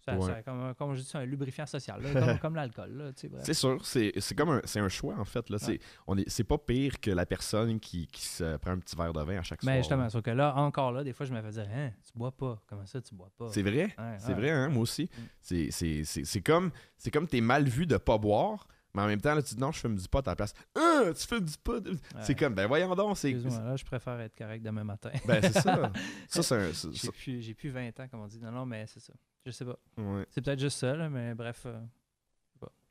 Ça, 0.05 0.17
Ouais. 0.17 0.25
ça- 0.25 0.43
comme, 0.45 0.73
comme 0.77 0.95
je 0.95 1.01
dis, 1.01 1.07
c'est 1.09 1.19
un 1.19 1.25
lubrifiant 1.25 1.67
social, 1.67 2.01
là, 2.01 2.13
comme, 2.13 2.39
comme 2.39 2.55
l'alcool. 2.55 3.13
C'est 3.43 3.55
sûr, 3.55 3.85
c'est 3.85 4.13
comme 4.37 4.51
un, 4.51 4.61
un 4.77 4.89
choix 4.89 5.17
en 5.19 5.25
fait. 5.25 5.51
là. 5.51 5.59
C'est 5.59 5.81
on 6.07 6.17
est- 6.17 6.29
c'est 6.31 6.45
pas 6.45 6.59
pire 6.59 7.01
que 7.01 7.11
la 7.11 7.27
personne 7.27 7.81
qui, 7.81 8.07
qui 8.07 8.25
se 8.25 8.57
prend 8.59 8.71
un 8.71 8.79
petit 8.79 8.95
verre 8.95 9.13
de 9.13 9.21
vin 9.23 9.39
à 9.39 9.43
chaque 9.43 9.65
Mais 9.65 9.73
soir. 9.73 9.79
justement, 9.79 10.03
là. 10.05 10.11
sauf 10.11 10.23
que 10.23 10.31
là, 10.31 10.55
encore 10.55 10.93
là, 10.93 11.03
des 11.03 11.13
fois, 11.13 11.27
je 11.27 11.33
me 11.35 11.43
faisais 11.43 11.63
dire, 11.65 11.73
hein, 11.75 11.91
tu 12.05 12.17
bois 12.17 12.31
pas. 12.31 12.63
Comment 12.69 12.87
ça, 12.87 13.01
tu 13.01 13.17
bois 13.17 13.33
pas? 13.37 13.49
C'est 13.51 13.63
vrai. 13.63 13.87
Ouais, 13.99 14.17
C'est 14.19 14.29
ouais. 14.29 14.35
vrai, 14.35 14.51
hein, 14.51 14.69
moi 14.69 14.83
aussi. 14.83 15.11
Mm. 15.51 15.71
C'est 15.73 16.41
comme 16.43 17.27
t'es 17.29 17.41
mal 17.41 17.65
vu 17.65 17.87
de 17.87 17.97
pas 17.97 18.17
boire, 18.19 18.69
mais 18.97 19.03
en 19.03 19.07
même 19.07 19.21
temps, 19.21 19.35
là, 19.35 19.43
tu 19.43 19.55
dis 19.55 19.61
non, 19.61 19.71
je 19.73 19.79
fume 19.81 19.95
du 19.97 20.09
pot 20.09 20.27
à 20.27 20.31
la 20.31 20.37
place. 20.37 20.55
Ah, 20.75 21.05
tu 21.17 21.27
fumes 21.27 21.45
du 21.45 21.57
pot. 21.63 21.87
C'est 22.23 22.35
comme, 22.35 22.55
ben 22.55 22.67
voyons 22.67 22.95
donc. 22.95 23.17
c'est 23.19 23.33
là, 23.33 23.77
je 23.77 23.85
préfère 23.85 24.19
être 24.21 24.35
correct 24.37 24.63
demain 24.63 24.85
matin. 24.85 25.11
Ben 25.27 25.41
c'est 25.43 25.53
ça. 25.61 25.93
ça, 26.29 26.43
c'est 26.73 26.93
J'ai 26.93 27.11
plus, 27.11 27.43
j'ai 27.43 27.55
plus 27.55 27.69
20 27.69 28.01
ans, 28.01 28.09
comme 28.09 28.21
on 28.21 28.27
dit. 28.27 28.41
Non, 28.41 28.51
non, 28.51 28.65
mais 28.67 28.87
c'est 28.87 29.01
ça. 29.01 29.13
Je 29.45 29.51
sais 29.51 29.65
pas. 29.65 29.79
ouais, 29.99 30.27
C'est 30.31 30.41
peut-être 30.43 30.59
juste 30.59 30.79
ça, 30.79 30.97
là, 30.97 31.09
mais 31.09 31.35
bref. 31.35 31.65
euh, 31.67 31.79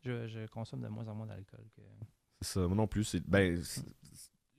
je 0.03 0.27
je, 0.27 0.45
consomme 0.47 0.81
de 0.81 0.87
moins 0.87 1.07
en 1.07 1.15
moins 1.15 1.25
d'alcool. 1.25 1.65
que- 1.75 1.81
c'est 2.41 2.53
ça. 2.53 2.67
Moi 2.67 2.75
non 2.75 2.87
plus. 2.87 3.03
c'est- 3.03 3.27
Ben, 3.27 3.59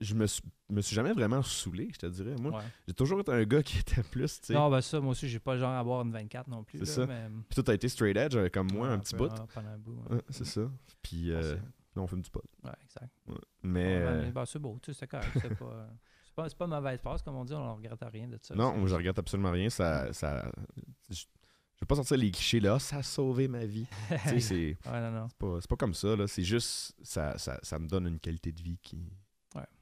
je 0.00 0.14
me 0.14 0.26
suis, 0.26 0.42
me 0.68 0.80
suis 0.80 0.94
jamais 0.94 1.12
vraiment 1.12 1.42
saoulé, 1.42 1.88
je 1.92 1.98
te 1.98 2.06
dirais. 2.06 2.34
Moi, 2.38 2.52
Ouais. 2.52 2.64
j'ai 2.86 2.94
toujours 2.94 3.20
été 3.20 3.32
un 3.32 3.44
gars 3.44 3.62
qui 3.62 3.78
était 3.80 4.02
plus, 4.02 4.40
tu 4.40 4.46
sais. 4.48 4.54
Non, 4.54 4.68
ben 4.70 4.80
ça, 4.80 5.00
moi 5.00 5.12
aussi, 5.12 5.28
j'ai 5.28 5.38
pas 5.38 5.54
le 5.54 5.60
genre 5.60 5.72
à 5.72 5.82
boire 5.82 6.02
une 6.02 6.12
24 6.12 6.48
non 6.48 6.62
plus. 6.64 6.78
C'est 6.80 6.84
ça. 6.86 7.06
Mais, 7.06 7.28
Puis 7.48 7.54
toi, 7.54 7.64
t'as 7.64 7.74
été 7.74 7.88
straight 7.88 8.16
edge 8.16 8.36
euh, 8.36 8.48
comme 8.48 8.68
moi, 8.72 8.88
Ouais, 8.88 8.94
un 8.94 8.98
petit 8.98 9.14
peu, 9.14 9.28
bout. 9.28 9.34
ouais, 9.34 9.46
pendant 9.54 9.68
un 9.70 9.78
bout. 9.78 10.02
ouais. 10.10 10.20
C'est 10.30 10.44
ça. 10.46 10.70
Puis, 11.02 11.30
euh, 11.32 11.56
on 11.96 12.06
fume 12.06 12.20
du 12.22 12.30
pot. 12.30 12.42
Ouais, 12.62 12.70
exact. 12.84 13.10
Ouais, 13.26 13.34
Mais. 13.62 13.96
euh, 14.02 14.22
mais 14.26 14.32
ben, 14.32 14.44
c'est 14.44 14.58
beau, 14.58 14.78
tu 14.82 14.92
sais, 14.92 14.98
c'est 15.00 15.06
correct. 15.06 15.30
C'est 15.40 15.54
pas, 15.56 15.88
c'est 16.48 16.58
pas, 16.58 16.66
mauvaise 16.66 17.00
passe, 17.00 17.22
comme 17.22 17.36
on 17.36 17.44
dit, 17.46 17.54
on 17.54 17.64
ne 17.64 17.72
regrette 17.76 18.04
rien 18.12 18.28
de 18.28 18.38
ça. 18.42 18.54
Non, 18.54 18.76
moi, 18.76 18.86
je 18.88 18.94
regrette 18.94 19.18
absolument 19.18 19.50
rien. 19.52 19.70
Ça, 19.70 20.12
ça, 20.12 20.50
je, 21.08 21.14
je 21.14 21.80
vais 21.80 21.86
pas 21.86 21.94
sortir 21.94 22.18
les 22.18 22.30
clichés 22.30 22.60
là. 22.60 22.78
Ça 22.78 22.96
a 22.98 23.02
sauvé 23.02 23.48
ma 23.48 23.64
vie. 23.64 23.86
tu 24.24 24.28
sais, 24.28 24.40
c'est 24.40 24.90
Ouais, 24.90 25.10
pas, 25.38 25.58
c'est 25.62 25.70
pas 25.70 25.76
comme 25.76 25.94
ça. 25.94 26.14
là. 26.14 26.26
C'est 26.26 26.42
juste, 26.42 26.94
ça, 27.02 27.38
ça, 27.38 27.58
ça 27.62 27.78
me 27.78 27.88
donne 27.88 28.06
une 28.08 28.18
qualité 28.20 28.52
de 28.52 28.60
vie 28.60 28.78
qui. 28.82 28.98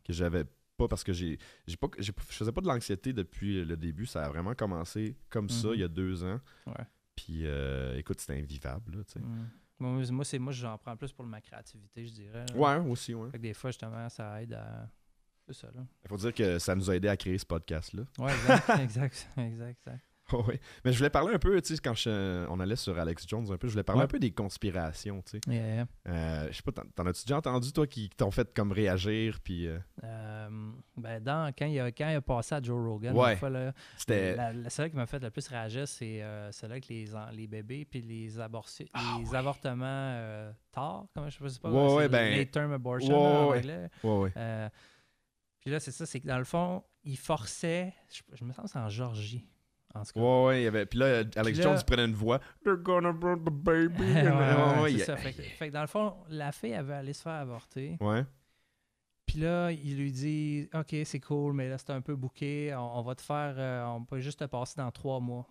Que 0.05 0.13
j'avais 0.13 0.45
pas 0.77 0.89
parce 0.89 1.05
que 1.05 1.13
j'ai, 1.13 1.39
j'ai 1.67 1.77
pas, 1.77 1.89
j'ai, 1.99 2.13
je 2.31 2.35
faisais 2.37 2.53
pas 2.53 2.61
de 2.61 2.67
l'anxiété 2.67 3.13
depuis 3.13 3.65
le 3.65 3.77
début. 3.77 4.07
Ça 4.07 4.25
a 4.25 4.29
vraiment 4.29 4.55
commencé 4.55 5.17
comme 5.31 5.49
ça 5.49 5.69
Mhm. 5.69 5.75
il 5.75 5.81
y 5.81 5.85
a 5.85 5.89
deux 5.89 6.25
ans. 6.25 6.41
Ouais. 6.67 6.85
Puis, 7.17 7.47
euh, 7.47 7.97
écoute, 7.97 8.21
c'était 8.21 8.39
invivable. 8.41 8.97
Là. 8.97 9.03
Mm. 9.21 9.47
Moi, 9.79 10.03
moi, 10.11 10.25
c'est 10.25 10.39
moi, 10.39 10.53
j'en 10.53 10.77
prends 10.79 10.97
plus 10.97 11.13
pour 11.13 11.25
ma 11.25 11.41
créativité, 11.41 12.07
je 12.07 12.13
dirais. 12.13 12.45
là. 12.53 12.57
Ouais, 12.83 12.91
aussi, 12.91 13.15
ouais. 13.15 13.31
Fait 13.31 13.39
que 13.39 13.43
des 13.43 13.55
fois, 13.55 13.71
justement, 13.71 14.09
ça 14.09 14.43
aide 14.43 14.53
à. 14.55 14.89
C'est 15.47 15.53
ça, 15.55 15.67
là. 15.75 15.85
Il 16.05 16.09
faut 16.09 16.17
dire 16.17 16.33
que 16.35 16.59
ça 16.59 16.75
nous 16.75 16.91
a 16.91 16.97
aidé 16.97 17.07
à 17.09 17.17
créer 17.17 17.37
ce 17.39 17.45
podcast-là. 17.47 18.03
Ouais, 18.19 18.33
exact, 18.33 18.69
exact, 18.81 19.29
exact, 19.37 19.79
exact. 19.87 20.05
oui. 20.33 20.59
Mais 20.85 20.93
je 20.93 20.99
voulais 20.99 21.11
parler 21.11 21.35
un 21.35 21.39
peu, 21.39 21.61
tu 21.61 21.75
sais, 21.77 21.81
quand 21.83 21.95
je- 21.95 22.47
on 22.49 22.59
allait 22.61 22.77
sur 22.77 22.99
Alex 22.99 23.27
Jones 23.29 23.47
un 23.53 23.57
peu, 23.59 23.67
je 23.69 23.73
voulais 23.73 23.83
parler 23.83 24.01
Ouais. 24.01 24.05
un 24.05 24.09
peu 24.09 24.19
des 24.19 24.31
conspirations, 24.31 25.23
tu 25.23 25.33
sais. 25.33 25.41
Yeah, 25.47 25.75
yeah. 25.75 25.87
Euh, 26.09 26.49
je 26.51 26.57
sais 26.57 26.63
pas, 26.63 26.73
t'en- 26.73 27.07
as-tu 27.07 27.25
déjà 27.25 27.37
entendu, 27.37 27.73
toi, 27.73 27.87
qui 27.87 28.09
t'ont 28.11 28.31
fait 28.31 28.53
comme 28.55 28.73
réagir, 28.73 29.41
puis 29.45 29.67
euh, 29.67 29.79
Euh, 30.03 30.49
ben, 30.97 31.23
dans, 31.23 31.53
quand, 31.57 31.67
il 31.67 31.79
a, 31.81 31.93
quand 31.93 32.09
il 32.09 32.15
a 32.15 32.21
passé 32.23 32.55
à 32.55 32.63
Joe 32.63 32.83
Rogan, 32.89 33.15
Ouais. 33.17 33.39
c'était... 33.97 34.35
la, 34.37 34.53
la- 34.53 34.71
celle 34.71 34.91
qui 34.91 34.97
m'a 34.97 35.07
fait 35.07 35.19
le 35.23 35.31
plus 35.31 35.47
réagir, 35.49 35.87
c'est 35.87 36.23
celle 36.53 36.71
avec 36.73 36.89
les, 36.89 37.07
les 37.33 37.47
bébés 37.47 37.85
puis 37.85 38.01
les, 38.01 38.39
aborti- 38.39 38.89
Ah, 38.95 39.19
les 39.21 39.29
ouais. 39.31 39.37
avortements 39.37 40.53
tard, 40.73 41.07
comment 41.15 41.29
je 41.29 41.49
sais 41.49 41.61
pas, 41.61 41.71
Ouais, 41.71 41.89
c'est 41.89 41.95
ouais, 41.97 42.03
le 42.05 42.09
ben- 42.09 42.37
late 42.39 42.51
term 42.51 42.73
abortion 42.73 43.15
Ouais, 43.15 43.31
là, 43.33 43.39
en 43.41 43.51
ouais. 43.51 43.59
anglais. 43.59 43.89
Ouais, 44.03 44.19
ouais. 44.35 44.71
Puis 45.61 45.71
là, 45.71 45.81
c'est 45.81 45.93
ça, 45.93 46.05
c'est 46.05 46.21
que 46.21 46.27
dans 46.27 46.39
le 46.39 46.45
fond, 46.45 46.83
il 47.05 47.17
forçait, 47.17 47.95
je, 48.13 48.21
je 48.37 48.45
me 48.45 48.53
sens 48.53 48.67
que 48.67 48.71
c'est 48.73 48.79
en 48.79 48.89
Georgie, 48.89 49.47
en 49.95 50.03
tout 50.05 50.13
cas. 50.13 50.21
Ouais, 50.21 50.45
ouais, 50.47 50.61
il 50.61 50.65
y 50.65 50.67
avait... 50.67 50.87
Puis 50.87 50.99
là, 50.99 51.23
Alex 51.37 51.61
Jones 51.63 51.77
il 51.81 51.85
prenait 51.85 52.05
une 52.05 52.15
voix. 52.15 52.41
They're 52.65 52.77
gonna 52.77 53.13
burn 53.13 53.45
the 53.45 53.51
baby. 53.51 53.95
Ouais, 54.03 54.83
ouais, 54.83 54.93
c'est 54.99 55.05
ça. 55.05 55.17
Fait, 55.17 55.33
que- 55.33 55.43
fait 55.43 55.69
que 55.69 55.73
dans 55.73 55.81
le 55.83 55.87
fond, 55.87 56.15
la 56.29 56.53
fille 56.53 56.71
elle 56.73 56.85
veut 56.85 56.95
aller 56.95 57.13
se 57.13 57.23
faire 57.23 57.33
avorter. 57.33 57.97
Ouais. 58.01 58.25
Puis 59.27 59.39
là, 59.41 59.71
il 59.73 59.97
lui 59.97 60.13
dit 60.13 60.69
Ok, 60.75 60.95
c'est 61.05 61.21
cool, 61.21 61.55
mais 61.55 61.69
là, 61.69 61.79
c'est 61.79 61.91
un 61.91 62.01
peu 62.01 62.15
bouqué. 62.15 62.75
On, 62.75 62.99
on 62.99 63.03
va 63.03 63.15
te 63.15 63.23
faire. 63.23 63.55
euh, 63.57 63.85
on 63.87 64.05
peut 64.05 64.21
juste 64.21 64.41
te 64.41 64.45
passer 64.45 64.75
dans 64.77 64.91
trois 64.91 65.21
mois. 65.21 65.47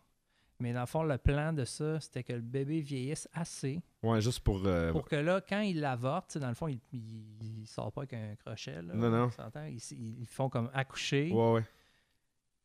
Mais 0.60 0.72
dans 0.72 0.82
le 0.82 0.86
fond, 0.86 1.04
le 1.04 1.18
plan 1.18 1.52
de 1.52 1.66
ça, 1.66 2.00
c'était 2.00 2.24
que 2.24 2.32
le 2.34 2.40
bébé 2.42 2.80
vieillisse 2.82 3.28
assez 3.34 3.82
Ouais, 4.04 4.22
juste 4.22 4.40
pour... 4.42 4.62
euh, 4.66 4.92
pour 4.92 5.06
que 5.10 5.16
là, 5.16 5.42
quand 5.42 5.60
il 5.62 5.82
l'avorte, 5.82 6.38
dans 6.38 6.48
le 6.48 6.54
fond, 6.54 6.68
il, 6.68 6.80
il, 6.94 7.62
il 7.62 7.68
sort 7.68 7.92
pas 7.92 8.02
avec 8.02 8.14
un 8.14 8.36
crochet. 8.36 8.82
Là, 8.82 8.94
Non, 8.94 9.10
non. 9.10 9.30
Ils, 9.68 10.20
ils 10.22 10.28
font 10.28 10.50
comme 10.50 10.70
accoucher. 10.74 11.32
Ouais, 11.34 11.52
ouais. 11.54 11.64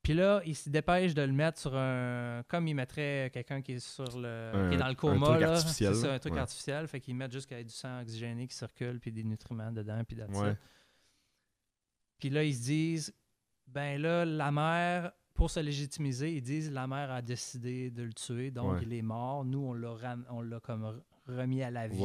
Puis 0.08 0.16
là, 0.16 0.40
il 0.46 0.56
se 0.56 0.70
dépêche 0.70 1.12
de 1.12 1.20
le 1.20 1.32
mettre 1.34 1.58
sur 1.58 1.76
un. 1.76 2.42
Comme 2.48 2.66
il 2.66 2.72
mettrait 2.72 3.28
quelqu'un 3.30 3.60
qui 3.60 3.72
est 3.72 3.78
sur 3.78 4.18
le. 4.18 4.52
Un- 4.54 4.68
qui 4.70 4.74
est 4.76 4.78
dans 4.78 4.86
le 4.86 4.92
un 4.92 4.94
coma. 4.94 5.26
truc 5.26 5.40
là. 5.42 5.50
artificiel, 5.52 5.94
C'est 5.94 6.00
ça, 6.00 6.14
un 6.14 6.18
truc 6.18 6.32
Ouais. 6.32 6.40
artificiel. 6.40 6.88
Fait 6.88 6.98
qu'ils 6.98 7.14
mettent 7.14 7.30
juste 7.32 7.46
qu'il 7.46 7.58
y 7.58 7.60
ait 7.60 7.64
du 7.64 7.74
sang 7.74 8.00
oxygéné 8.00 8.46
qui 8.46 8.56
circule, 8.56 9.00
puis 9.00 9.12
des 9.12 9.22
nutriments 9.22 9.70
dedans, 9.70 10.02
puis 10.08 10.16
Ouais. 10.30 10.56
Puis 12.18 12.30
là, 12.30 12.42
ils 12.42 12.54
se 12.54 12.62
disent, 12.62 13.14
ben 13.66 14.00
là, 14.00 14.24
la 14.24 14.50
mère, 14.50 15.12
pour 15.34 15.50
se 15.50 15.60
légitimiser, 15.60 16.34
ils 16.36 16.42
disent 16.42 16.70
la 16.72 16.86
mère 16.86 17.10
a 17.10 17.20
décidé 17.20 17.90
de 17.90 18.02
le 18.02 18.14
tuer, 18.14 18.50
donc 18.50 18.76
Ouais. 18.76 18.80
il 18.84 18.92
est 18.94 19.02
mort. 19.02 19.44
Nous, 19.44 19.58
on 19.60 19.74
l'a 19.74 19.90
ram- 19.92 20.24
on 20.30 20.40
l'a 20.40 20.58
comme 20.60 20.84
re- 20.84 21.02
remis 21.26 21.62
à 21.62 21.70
la 21.70 21.86
vie. 21.86 22.02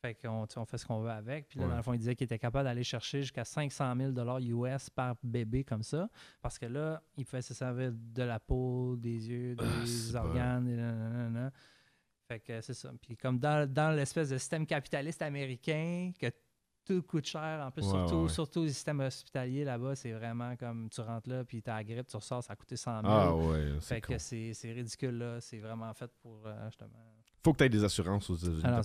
Fait 0.00 0.14
qu'on 0.14 0.46
on 0.56 0.64
fait 0.64 0.78
ce 0.78 0.86
qu'on 0.86 1.00
veut 1.00 1.10
avec. 1.10 1.48
Puis 1.48 1.58
là, 1.58 1.64
Ouais. 1.64 1.70
dans 1.72 1.76
le 1.78 1.82
fond, 1.82 1.92
il 1.92 1.98
disait 1.98 2.14
qu'il 2.14 2.24
était 2.26 2.38
capable 2.38 2.64
d'aller 2.68 2.84
chercher 2.84 3.22
jusqu'à 3.22 3.44
500 3.44 3.94
000 3.96 4.38
US 4.40 4.90
par 4.90 5.16
bébé 5.24 5.64
comme 5.64 5.82
ça. 5.82 6.08
Parce 6.40 6.58
que 6.58 6.66
là, 6.66 7.02
il 7.16 7.24
pouvait 7.26 7.42
se 7.42 7.52
servir 7.54 7.90
de 7.92 8.22
la 8.22 8.38
peau, 8.38 8.94
des 8.96 9.28
yeux, 9.28 9.56
des 9.56 10.16
Ah, 10.16 10.20
organes, 10.24 10.64
des 10.66 10.76
nanana. 10.76 11.50
Fait 12.28 12.38
que 12.40 12.60
c'est 12.60 12.74
ça. 12.74 12.92
Puis 13.02 13.16
comme 13.16 13.38
dans, 13.38 13.68
dans 13.68 13.90
l'espèce 13.90 14.28
de 14.28 14.38
système 14.38 14.66
capitaliste 14.66 15.22
américain, 15.22 16.12
que 16.20 16.26
tout 16.84 17.02
coûte 17.02 17.26
cher, 17.26 17.62
en 17.66 17.70
plus, 17.70 17.82
Ouais, 17.84 17.90
surtout, 17.90 18.22
ouais, 18.22 18.28
surtout 18.28 18.62
le 18.62 18.68
système 18.68 19.00
hospitalier 19.00 19.64
là-bas, 19.64 19.94
c'est 19.94 20.12
vraiment 20.12 20.56
comme 20.56 20.88
tu 20.90 21.00
rentres 21.00 21.28
là, 21.28 21.44
puis 21.44 21.60
t'as 21.60 21.74
la 21.76 21.84
grippe, 21.84 22.06
tu 22.06 22.16
ressors, 22.16 22.42
ça 22.44 22.52
a 22.52 22.56
coûté 22.56 22.76
100 22.76 23.00
000. 23.02 23.12
Ah 23.12 23.34
ouais, 23.34 23.72
c'est 23.80 23.94
fait 23.96 24.00
que 24.00 24.16
c'est 24.18 24.54
c'est 24.54 24.72
ridicule 24.72 25.18
là. 25.18 25.40
C'est 25.40 25.58
vraiment 25.58 25.92
fait 25.92 26.10
pour 26.22 26.46
euh, 26.46 26.66
justement. 26.66 26.96
Faut 27.44 27.52
que 27.52 27.58
tu 27.58 27.64
aies 27.64 27.68
des 27.68 27.84
assurances 27.84 28.28
aux 28.30 28.36
États-Unis. 28.36 28.62
Ah 28.64 28.80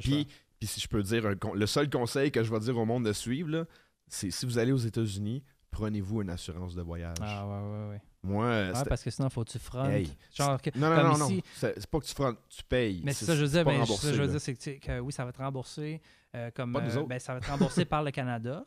Puis, 0.00 0.26
puis 0.58 0.66
si 0.66 0.80
je 0.80 0.88
peux 0.88 1.02
dire, 1.02 1.26
un 1.26 1.34
le 1.54 1.66
seul 1.66 1.88
conseil 1.90 2.30
que 2.30 2.42
je 2.42 2.50
vais 2.52 2.60
dire 2.60 2.76
au 2.76 2.84
monde 2.84 3.04
de 3.04 3.12
suivre, 3.12 3.66
c'est 4.06 4.30
si 4.30 4.46
vous 4.46 4.58
allez 4.58 4.72
aux 4.72 4.76
États-Unis, 4.78 5.42
prenez-vous 5.70 6.22
une 6.22 6.30
assurance 6.30 6.74
de 6.74 6.82
voyage. 6.82 7.16
Ah 7.20 7.46
ouais, 7.46 7.52
ouais, 7.70 7.88
ouais. 7.90 8.02
Moi, 8.22 8.44
euh, 8.46 8.72
Ouais, 8.74 8.84
parce 8.88 9.02
que 9.04 9.10
sinon, 9.10 9.28
faut 9.30 9.44
que 9.44 9.50
tu 9.50 9.58
frontes. 9.58 9.90
Hey, 9.90 10.10
Genre, 10.34 10.60
que- 10.60 10.70
non, 10.76 10.90
non, 10.90 10.96
comme 10.96 11.06
non, 11.12 11.18
non. 11.18 11.28
ici. 11.28 11.44
C'est 11.54 11.78
c'est 11.78 11.86
pas 11.88 12.00
que 12.00 12.04
tu 12.06 12.14
frontes, 12.14 12.38
tu 12.48 12.64
payes. 12.64 13.00
Mais 13.04 13.12
c'est 13.12 13.26
ça, 13.26 13.36
je 13.36 13.44
veux 13.44 13.48
dire, 13.50 13.64
remboursé, 13.64 14.06
ça, 14.08 14.12
je 14.14 14.22
veux 14.22 14.28
dire, 14.28 14.40
c'est 14.40 14.54
que, 14.78 14.98
oui, 15.00 15.12
ça 15.12 15.22
va 15.24 15.30
être 15.30 15.38
remboursé 15.38 16.00
euh, 16.34 16.50
comme. 16.52 16.72
Pas 16.72 16.80
nous 16.80 16.96
euh, 16.96 17.06
ben, 17.06 17.18
ça 17.20 17.32
va 17.34 17.38
être 17.38 17.48
remboursé 17.50 17.84
par 17.84 18.02
le 18.02 18.10
Canada. 18.10 18.66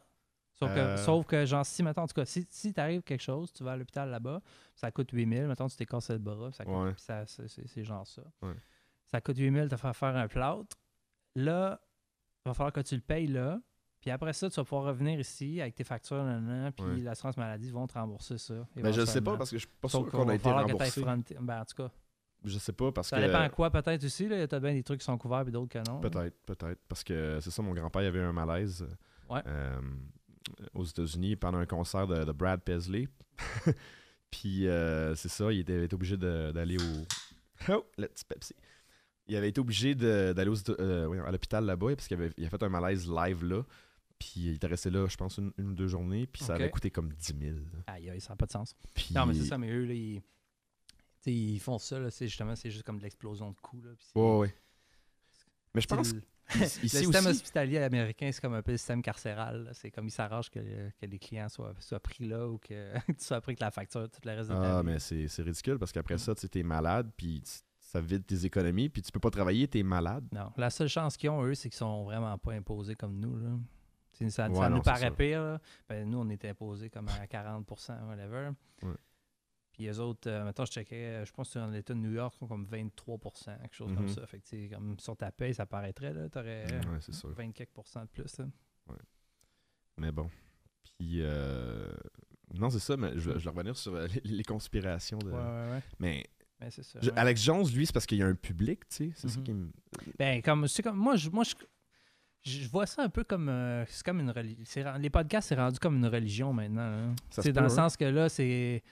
Sauf, 0.57 0.69
Euh. 0.71 0.95
que, 0.95 1.01
sauf 1.01 1.25
que, 1.25 1.45
genre, 1.45 1.65
si, 1.65 1.81
mettons, 1.83 2.03
en 2.03 2.07
tout 2.07 2.13
cas, 2.13 2.23
si, 2.25 2.45
si 2.49 2.71
t'arrive 2.71 3.01
quelque 3.01 3.21
chose, 3.23 3.51
tu 3.51 3.63
vas 3.63 3.71
à 3.71 3.75
l'hôpital 3.75 4.09
là-bas, 4.09 4.41
ça 4.75 4.91
coûte 4.91 5.09
8000, 5.11 5.47
mettons, 5.47 5.67
tu 5.67 5.75
t'es 5.75 5.85
cassé 5.87 6.13
le 6.13 6.19
bras, 6.19 6.51
ça 6.51 6.63
coûte, 6.63 6.75
Ouais. 6.75 6.93
c'est 7.67 7.83
genre 7.83 8.05
ça. 8.05 8.21
Ouais. 8.43 8.53
Ça 9.13 9.21
coûte 9.21 9.37
8000 9.37 9.67
de 9.67 9.75
faire 9.75 9.95
faire 9.95 10.15
un 10.15 10.27
plâtre. 10.27 10.77
Là, 11.35 11.79
il 12.45 12.49
va 12.49 12.53
falloir 12.53 12.73
que 12.73 12.81
tu 12.81 12.95
le 12.95 13.01
payes 13.01 13.27
là. 13.27 13.59
Puis 13.99 14.09
après 14.09 14.33
ça, 14.33 14.49
tu 14.49 14.55
vas 14.55 14.63
pouvoir 14.63 14.85
revenir 14.85 15.19
ici 15.19 15.61
avec 15.61 15.75
tes 15.75 15.83
factures, 15.83 16.23
nanana, 16.23 16.71
puis 16.71 17.01
l'assurance 17.01 17.37
maladie 17.37 17.69
vont 17.69 17.85
te 17.85 17.93
rembourser 17.93 18.37
ça. 18.39 18.67
Mais 18.75 18.91
je 18.93 19.05
sais 19.05 19.21
pas 19.21 19.37
parce 19.37 19.51
que 19.51 19.57
je 19.57 19.67
suis 19.67 19.75
pas 19.79 19.87
sûr 19.89 20.09
qu'on 20.09 20.27
a 20.29 20.35
été 20.35 20.43
que 20.43 20.49
remboursé. 20.49 21.01
fronter- 21.01 21.37
Ben, 21.39 21.61
en 21.61 21.65
tout 21.65 21.75
cas, 21.75 21.91
Je 22.43 22.57
sais 22.57 22.73
pas 22.73 22.91
parce 22.91 23.09
ça 23.09 23.17
que. 23.21 23.25
dépend 23.27 23.41
à 23.41 23.49
quoi 23.49 23.69
peut-être 23.69 24.03
aussi. 24.03 24.27
Là. 24.27 24.37
Il 24.37 24.39
y 24.51 24.55
a 24.55 24.59
bien 24.59 24.73
des 24.73 24.81
trucs 24.81 25.01
qui 25.01 25.05
sont 25.05 25.17
couverts 25.19 25.47
et 25.47 25.51
d'autres 25.51 25.69
que 25.79 25.87
non. 25.91 25.99
Peut-être, 25.99 26.35
peut-être. 26.47 26.79
Parce 26.87 27.03
que 27.03 27.39
c'est 27.41 27.51
ça, 27.51 27.61
mon 27.61 27.73
grand-père 27.73 28.01
il 28.01 28.07
avait 28.07 28.21
un 28.23 28.33
malaise 28.33 28.81
euh, 28.81 29.33
Ouais. 29.35 29.41
euh, 29.45 29.79
aux 30.73 30.83
États-Unis 30.83 31.35
pendant 31.35 31.59
un 31.59 31.67
concert 31.67 32.07
de, 32.07 32.23
de 32.23 32.31
Brad 32.31 32.61
Paisley. 32.61 33.07
Puis 34.31 34.67
euh, 34.67 35.13
c'est 35.15 35.29
ça, 35.29 35.51
il 35.51 35.59
était, 35.59 35.77
il 35.77 35.83
était 35.83 35.93
obligé 35.93 36.17
d'aller 36.17 36.77
au. 36.77 37.05
Oh, 37.71 37.85
le 37.97 38.07
petit 38.07 38.25
Pepsi. 38.25 38.55
Il 39.27 39.35
avait 39.35 39.49
été 39.49 39.61
obligé 39.61 39.95
d'aller 39.95 40.51
euh, 40.79 41.23
à 41.25 41.31
l'hôpital 41.31 41.63
là-bas 41.65 41.95
parce 41.95 42.07
qu'il 42.07 42.17
avait, 42.17 42.31
il 42.37 42.45
a 42.45 42.49
fait 42.49 42.61
un 42.63 42.69
malaise 42.69 43.09
live 43.09 43.43
là. 43.45 43.63
Puis 44.19 44.33
il 44.37 44.53
était 44.55 44.67
resté 44.67 44.89
là, 44.89 45.07
je 45.07 45.15
pense, 45.17 45.37
une, 45.37 45.51
une 45.57 45.69
ou 45.69 45.73
deux 45.73 45.87
journées. 45.87 46.27
Puis 46.27 46.43
ça 46.43 46.55
avait 46.55 46.69
coûté 46.69 46.91
comme 46.91 47.11
10 47.13 47.35
000. 47.39 47.57
Aïe, 47.87 48.09
aïe, 48.09 48.21
ça 48.21 48.33
n'a 48.33 48.35
pas 48.35 48.45
de 48.45 48.51
sens. 48.51 48.75
Puis, 48.93 49.09
Non, 49.15 49.25
mais 49.25 49.33
c'est 49.33 49.45
ça, 49.45 49.57
mais 49.57 49.71
eux, 49.71 49.85
là, 49.85 49.93
ils, 49.93 50.21
ils 51.25 51.59
font 51.59 51.79
ça, 51.79 51.99
là, 51.99 52.11
c'est 52.11 52.27
justement, 52.27 52.55
c'est 52.55 52.69
juste 52.69 52.83
comme 52.83 52.97
de 52.99 53.03
l'explosion 53.03 53.49
de 53.51 53.59
coûts. 53.59 53.81
Là, 53.81 53.91
Ouais, 54.15 54.37
ouais. 54.39 54.55
Mais 55.73 55.81
je 55.81 55.87
pense 55.87 56.13
le, 56.13 56.21
le 56.59 56.65
système 56.67 57.25
aussi. 57.25 57.27
hospitalier 57.29 57.77
américain, 57.79 58.29
c'est 58.31 58.41
comme 58.41 58.53
un 58.53 58.61
peu 58.61 58.71
le 58.71 58.77
système 58.77 59.01
carcéral. 59.01 59.71
C'est 59.73 59.89
comme 59.89 60.05
ils 60.07 60.11
s'arrangent 60.11 60.49
que, 60.51 60.59
que 60.59 61.05
les 61.05 61.17
clients 61.17 61.47
soient, 61.49 61.73
soient 61.79 61.99
pris 62.01 62.27
là 62.27 62.47
ou 62.47 62.57
que 62.59 62.93
tu 63.07 63.15
sois 63.25 63.39
pris 63.41 63.55
que 63.55 63.63
la 63.63 63.71
facture, 63.71 64.09
tout 64.09 64.19
le 64.25 64.31
reste 64.35 64.49
de 64.49 64.55
Ah, 64.55 64.83
mais 64.83 64.99
c'est 64.99 65.25
ridicule 65.41 65.79
parce 65.79 65.91
qu'après 65.91 66.15
Mm. 66.15 66.19
ça, 66.19 66.35
tu 66.35 66.47
t'es 66.49 66.61
malade, 66.63 67.09
puis 67.15 67.41
ça 67.91 67.99
vide 67.99 68.25
tes 68.25 68.45
économies, 68.45 68.87
puis 68.87 69.01
tu 69.01 69.11
peux 69.11 69.19
pas 69.19 69.29
travailler, 69.31 69.67
t'es 69.67 69.83
malade. 69.83 70.25
Non, 70.31 70.51
la 70.55 70.69
seule 70.69 70.87
chance 70.87 71.17
qu'ils 71.17 71.29
ont, 71.29 71.43
eux, 71.43 71.53
c'est 71.55 71.69
qu'ils 71.69 71.77
sont 71.77 72.05
vraiment 72.05 72.37
pas 72.37 72.53
imposés 72.53 72.95
comme 72.95 73.19
nous. 73.19 73.37
Là. 73.37 73.49
Ça, 74.29 74.47
Ouais, 74.49 74.55
ça 74.55 74.69
non, 74.69 74.77
nous 74.77 74.81
paraît 74.81 74.99
ça. 75.09 75.11
pire. 75.11 75.41
là. 75.43 75.59
Ben, 75.89 76.07
nous, 76.09 76.19
on 76.19 76.29
était 76.29 76.49
imposés 76.49 76.89
comme 76.89 77.07
à 77.09 77.25
40% 77.25 78.07
whatever. 78.07 78.51
Ouais. 78.83 78.93
Puis 79.73 79.87
eux 79.87 79.99
autres, 79.99 80.29
euh, 80.29 80.45
mettons, 80.45 80.63
je 80.65 80.71
checkais, 80.71 80.95
euh, 81.21 81.25
je 81.25 81.31
pense 81.33 81.53
que 81.53 81.59
dans 81.59 81.67
l'État 81.67 81.93
de 81.93 81.99
New 81.99 82.11
York, 82.13 82.33
ils 82.35 82.39
sont 82.39 82.47
comme 82.47 82.65
23% 82.65 83.57
quelque 83.57 83.73
chose 83.75 83.93
comme 83.93 84.03
Mhm. 84.05 84.09
ça. 84.13 84.25
Fait 84.27 84.39
que, 84.39 84.45
tu 84.47 84.69
comme 84.69 84.97
sur 84.99 85.17
ta 85.17 85.31
paye, 85.31 85.53
ça 85.53 85.65
paraîtrait, 85.65 86.13
là, 86.13 86.29
t'aurais 86.29 86.65
Ouais, 86.65 86.97
c'est 87.01 87.13
sûr. 87.15 87.29
20 87.33 87.51
quelques 87.51 87.71
de 87.75 88.05
plus. 88.05 88.37
là. 88.37 88.45
Mais 89.97 90.11
bon. 90.11 90.29
Puis, 90.97 91.21
euh, 91.21 91.91
non, 92.53 92.69
c'est 92.69 92.79
ça, 92.79 92.95
mais 92.95 93.11
je, 93.19 93.31
vais- 93.31 93.39
je 93.39 93.43
vais 93.45 93.49
revenir 93.49 93.75
sur 93.75 93.93
euh, 93.95 94.07
les, 94.23 94.37
les 94.37 94.43
conspirations. 94.43 95.17
De... 95.19 95.31
Ouais. 95.31 96.23
Mais 96.61 96.67
Ben, 96.67 96.71
c'est 96.71 96.83
ça. 96.83 96.99
je- 97.01 97.09
ouais. 97.09 97.17
Alex 97.17 97.41
Jones, 97.43 97.65
lui, 97.73 97.85
c'est 97.85 97.91
parce 97.93 98.05
qu'il 98.05 98.19
y 98.19 98.23
a 98.23 98.27
un 98.27 98.35
public, 98.35 98.81
tu 98.89 98.95
sais. 98.95 99.11
C'est 99.15 99.27
ça 99.29 99.39
Mhm. 99.39 99.43
qui 99.43 99.53
me. 99.53 99.71
Ben, 100.19 100.41
comme, 100.41 100.67
c'est 100.67 100.83
comme, 100.83 100.97
moi, 100.97 101.15
je, 101.15 101.29
moi, 101.29 101.43
je, 101.43 101.55
je 102.43 102.67
vois 102.69 102.85
ça 102.85 103.03
un 103.03 103.09
peu 103.09 103.23
comme, 103.23 103.49
euh, 103.49 103.83
c'est 103.87 104.03
comme 104.05 104.19
une 104.19 104.29
religion. 104.31 104.63
Les 104.99 105.09
podcasts, 105.09 105.49
c'est 105.49 105.55
rendu 105.55 105.79
comme 105.79 105.97
une 105.97 106.05
religion 106.07 106.53
maintenant. 106.53 106.81
hein. 106.81 107.15
C'est 107.31 107.51
dans 107.51 107.61
le 107.61 107.67
hein. 107.67 107.69
sens 107.69 107.97
que 107.97 108.05
là, 108.05 108.29
c'est. 108.29 108.83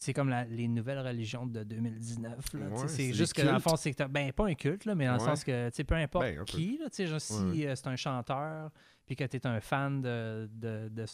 C'est 0.00 0.12
comme 0.12 0.28
la- 0.28 0.44
les 0.44 0.68
nouvelles 0.68 1.00
religions 1.00 1.44
de 1.44 1.64
2019. 1.64 2.52
là, 2.54 2.68
Ouais, 2.68 2.86
c'est 2.88 3.12
juste 3.12 3.32
que 3.32 3.42
dans 3.42 3.54
le 3.54 3.58
fond, 3.58 3.74
c'est 3.74 3.92
que 3.92 4.04
ben 4.04 4.32
pas 4.32 4.46
un 4.46 4.54
culte, 4.54 4.84
là, 4.84 4.94
mais 4.94 5.06
dans 5.06 5.14
le 5.14 5.18
sens 5.18 5.42
que 5.42 5.68
tu 5.70 5.74
sais, 5.76 5.84
peu 5.84 5.96
importe 5.96 6.24
Ben, 6.24 6.44
qui, 6.44 6.78
là, 6.78 6.88
tu 6.88 6.96
sais, 6.96 7.06
genre, 7.08 7.20
si 7.20 7.32
Ouais. 7.34 7.66
euh, 7.66 7.74
c'est 7.74 7.88
un 7.88 7.96
chanteur 7.96 8.70
puis 9.06 9.16
que 9.16 9.24
tu 9.24 9.38
es 9.38 9.46
un 9.46 9.58
fan 9.60 10.00
de, 10.02 10.48
de, 10.52 10.88
de, 10.92 11.04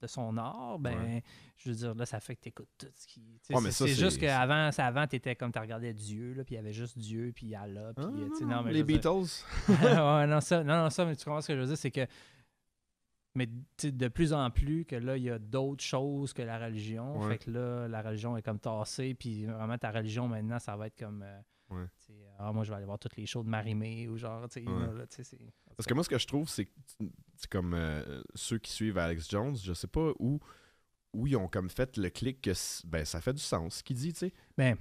de 0.00 0.06
son 0.08 0.36
art, 0.38 0.78
ben 0.80 1.20
je 1.58 1.68
veux 1.70 1.76
dire, 1.76 1.94
là, 1.94 2.06
ça 2.06 2.18
fait 2.18 2.34
que 2.34 2.40
tu 2.40 2.48
écoutes 2.48 2.66
tout 2.76 2.88
ce 2.96 3.06
qui. 3.06 3.22
c'est 3.70 3.88
juste 3.88 4.18
qu'avant, 4.18 4.70
avant, 4.78 5.06
tu 5.06 5.14
étais 5.16 5.36
comme 5.36 5.52
tu 5.52 5.58
regardais 5.60 5.92
Dieu, 5.92 6.32
là, 6.32 6.42
puis 6.42 6.54
il 6.54 6.56
y 6.56 6.60
avait 6.60 6.72
juste 6.72 6.98
Dieu, 6.98 7.30
puis 7.32 7.54
Allah, 7.54 7.92
puis. 7.94 8.04
sais, 8.36 8.44
non, 8.46 8.62
mais 8.64 8.72
les 8.72 8.82
dire- 8.82 8.96
Beatles. 8.96 9.44
non, 10.28 10.40
ça, 10.40 10.64
non, 10.64 10.76
non, 10.82 10.90
ça, 10.90 11.04
mais 11.04 11.14
tu 11.14 11.24
comprends 11.24 11.40
ce 11.40 11.48
que 11.48 11.54
je 11.54 11.60
veux 11.60 11.66
dire, 11.68 11.78
c'est 11.78 11.90
que. 11.92 12.04
Mais 13.36 13.48
de 13.82 14.08
plus 14.08 14.32
en 14.32 14.50
plus, 14.50 14.84
que 14.84 14.94
là, 14.96 15.16
il 15.16 15.24
y 15.24 15.30
a 15.30 15.38
d'autres 15.40 15.82
choses 15.82 16.32
que 16.32 16.42
la 16.42 16.58
religion. 16.58 17.20
Ouais. 17.20 17.30
Fait 17.30 17.44
que 17.44 17.50
là, 17.50 17.88
la 17.88 18.00
religion 18.02 18.36
est 18.36 18.42
comme 18.42 18.60
tassée, 18.60 19.14
puis 19.14 19.44
vraiment, 19.46 19.76
ta 19.76 19.90
religion, 19.90 20.28
maintenant, 20.28 20.58
ça 20.58 20.76
va 20.76 20.86
être 20.86 20.98
comme. 20.98 21.22
euh, 21.22 21.40
Ouais. 21.70 21.86
sais, 21.96 22.12
ah, 22.38 22.52
moi, 22.52 22.62
je 22.62 22.70
vais 22.70 22.76
aller 22.76 22.84
voir 22.84 22.98
toutes 22.98 23.16
les 23.16 23.26
shows 23.26 23.42
de 23.42 23.48
Marimé, 23.48 24.06
ou 24.08 24.16
genre, 24.16 24.42
Ouais. 24.42 24.62
là. 24.64 25.06
Parce 25.76 25.86
que 25.86 25.94
moi, 25.94 26.04
ce 26.04 26.08
que 26.08 26.18
je 26.18 26.26
trouve, 26.26 26.48
c'est 26.48 26.68
comme 27.50 27.74
euh, 27.74 28.22
ceux 28.34 28.58
qui 28.58 28.70
suivent 28.70 28.98
Alex 28.98 29.28
Jones, 29.30 29.56
je 29.56 29.72
sais 29.72 29.86
pas 29.88 30.12
où, 30.18 30.38
où 31.14 31.26
ils 31.26 31.36
ont 31.36 31.48
comme 31.48 31.70
fait 31.70 31.96
le 31.96 32.10
clic 32.10 32.40
que 32.42 32.52
ben, 32.86 33.04
ça 33.04 33.20
fait 33.20 33.32
du 33.32 33.42
sens, 33.42 33.76
ce 33.76 33.82
qu'il 33.82 33.96
dit, 33.96 34.12
tu 34.12 34.18
sais. 34.20 34.32
Ben, 34.56 34.76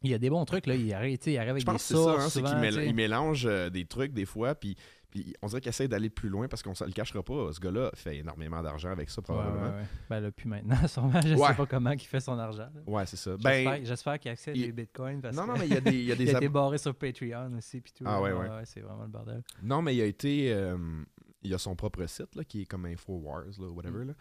il 0.00 0.10
y 0.10 0.14
a 0.14 0.18
des 0.18 0.30
bons 0.30 0.44
trucs, 0.44 0.66
là. 0.66 0.74
Il 0.74 0.92
arrive, 0.94 1.18
il 1.26 1.36
arrive 1.36 1.50
avec 1.50 1.60
Je 1.60 1.66
pense 1.66 1.88
des 1.88 1.94
c'est 1.94 2.02
ça, 2.02 2.14
hein, 2.14 2.28
c'est 2.28 2.42
qu'il 2.42 2.94
mélange 2.94 3.46
euh, 3.46 3.70
des 3.70 3.84
trucs 3.84 4.12
des 4.12 4.24
fois, 4.24 4.54
puis, 4.54 4.76
puis 5.12 5.32
on 5.42 5.46
dirait 5.46 5.60
qu'il 5.60 5.68
essaie 5.68 5.86
d'aller 5.86 6.10
plus 6.10 6.28
loin 6.28 6.48
parce 6.48 6.62
qu'on 6.62 6.70
ne 6.72 6.86
le 6.86 6.92
cachera 6.92 7.22
pas. 7.22 7.52
Ce 7.52 7.60
gars-là 7.60 7.90
fait 7.94 8.16
énormément 8.16 8.60
d'argent 8.62 8.90
avec 8.90 9.10
ça, 9.10 9.22
probablement. 9.22 9.62
ouais, 9.62 9.68
ouais. 9.76 9.86
Ben 10.10 10.20
là, 10.20 10.30
plus 10.32 10.48
maintenant, 10.48 10.74
sûrement. 10.88 11.20
Je 11.20 11.34
Ouais. 11.36 11.48
sais 11.48 11.54
pas 11.54 11.66
comment 11.66 11.90
il 11.90 12.00
fait 12.00 12.18
son 12.20 12.38
argent. 12.38 12.68
là. 12.74 12.80
Ouais, 12.86 13.06
c'est 13.06 13.16
ça. 13.16 13.32
J'espère 13.32 13.70
Ben, 13.70 13.84
j'espère 13.84 14.18
qu'il 14.18 14.30
accède 14.32 14.56
il- 14.56 14.62
les 14.62 14.72
bitcoins. 14.72 15.20
Parce 15.20 15.36
non, 15.36 15.46
non, 15.46 15.54
mais 15.56 15.66
il 15.68 15.74
y 15.74 15.76
a 15.76 15.80
des, 15.80 15.90
il 15.92 16.04
y 16.06 16.12
a 16.12 16.16
des 16.16 16.24
il 16.24 16.34
a 16.34 16.38
été 16.38 16.48
barré 16.48 16.78
sur 16.78 16.94
Patreon 16.94 17.52
aussi. 17.56 17.80
Puis 17.80 17.92
tout, 17.92 18.04
Ah, 18.06 18.12
là. 18.14 18.20
ouais, 18.22 18.32
ouais. 18.32 18.48
c'est 18.64 18.80
vraiment 18.80 19.02
le 19.04 19.08
bordel. 19.10 19.42
Non, 19.62 19.82
mais 19.82 19.94
il 19.94 20.00
a 20.00 20.06
été. 20.06 20.52
euh, 20.52 20.76
il 21.44 21.52
a 21.52 21.58
son 21.58 21.74
propre 21.74 22.06
site 22.06 22.36
là, 22.36 22.44
qui 22.44 22.62
est 22.62 22.66
comme 22.66 22.86
InfoWars, 22.86 23.58
là, 23.58 23.66
whatever. 23.68 24.04
Là. 24.04 24.12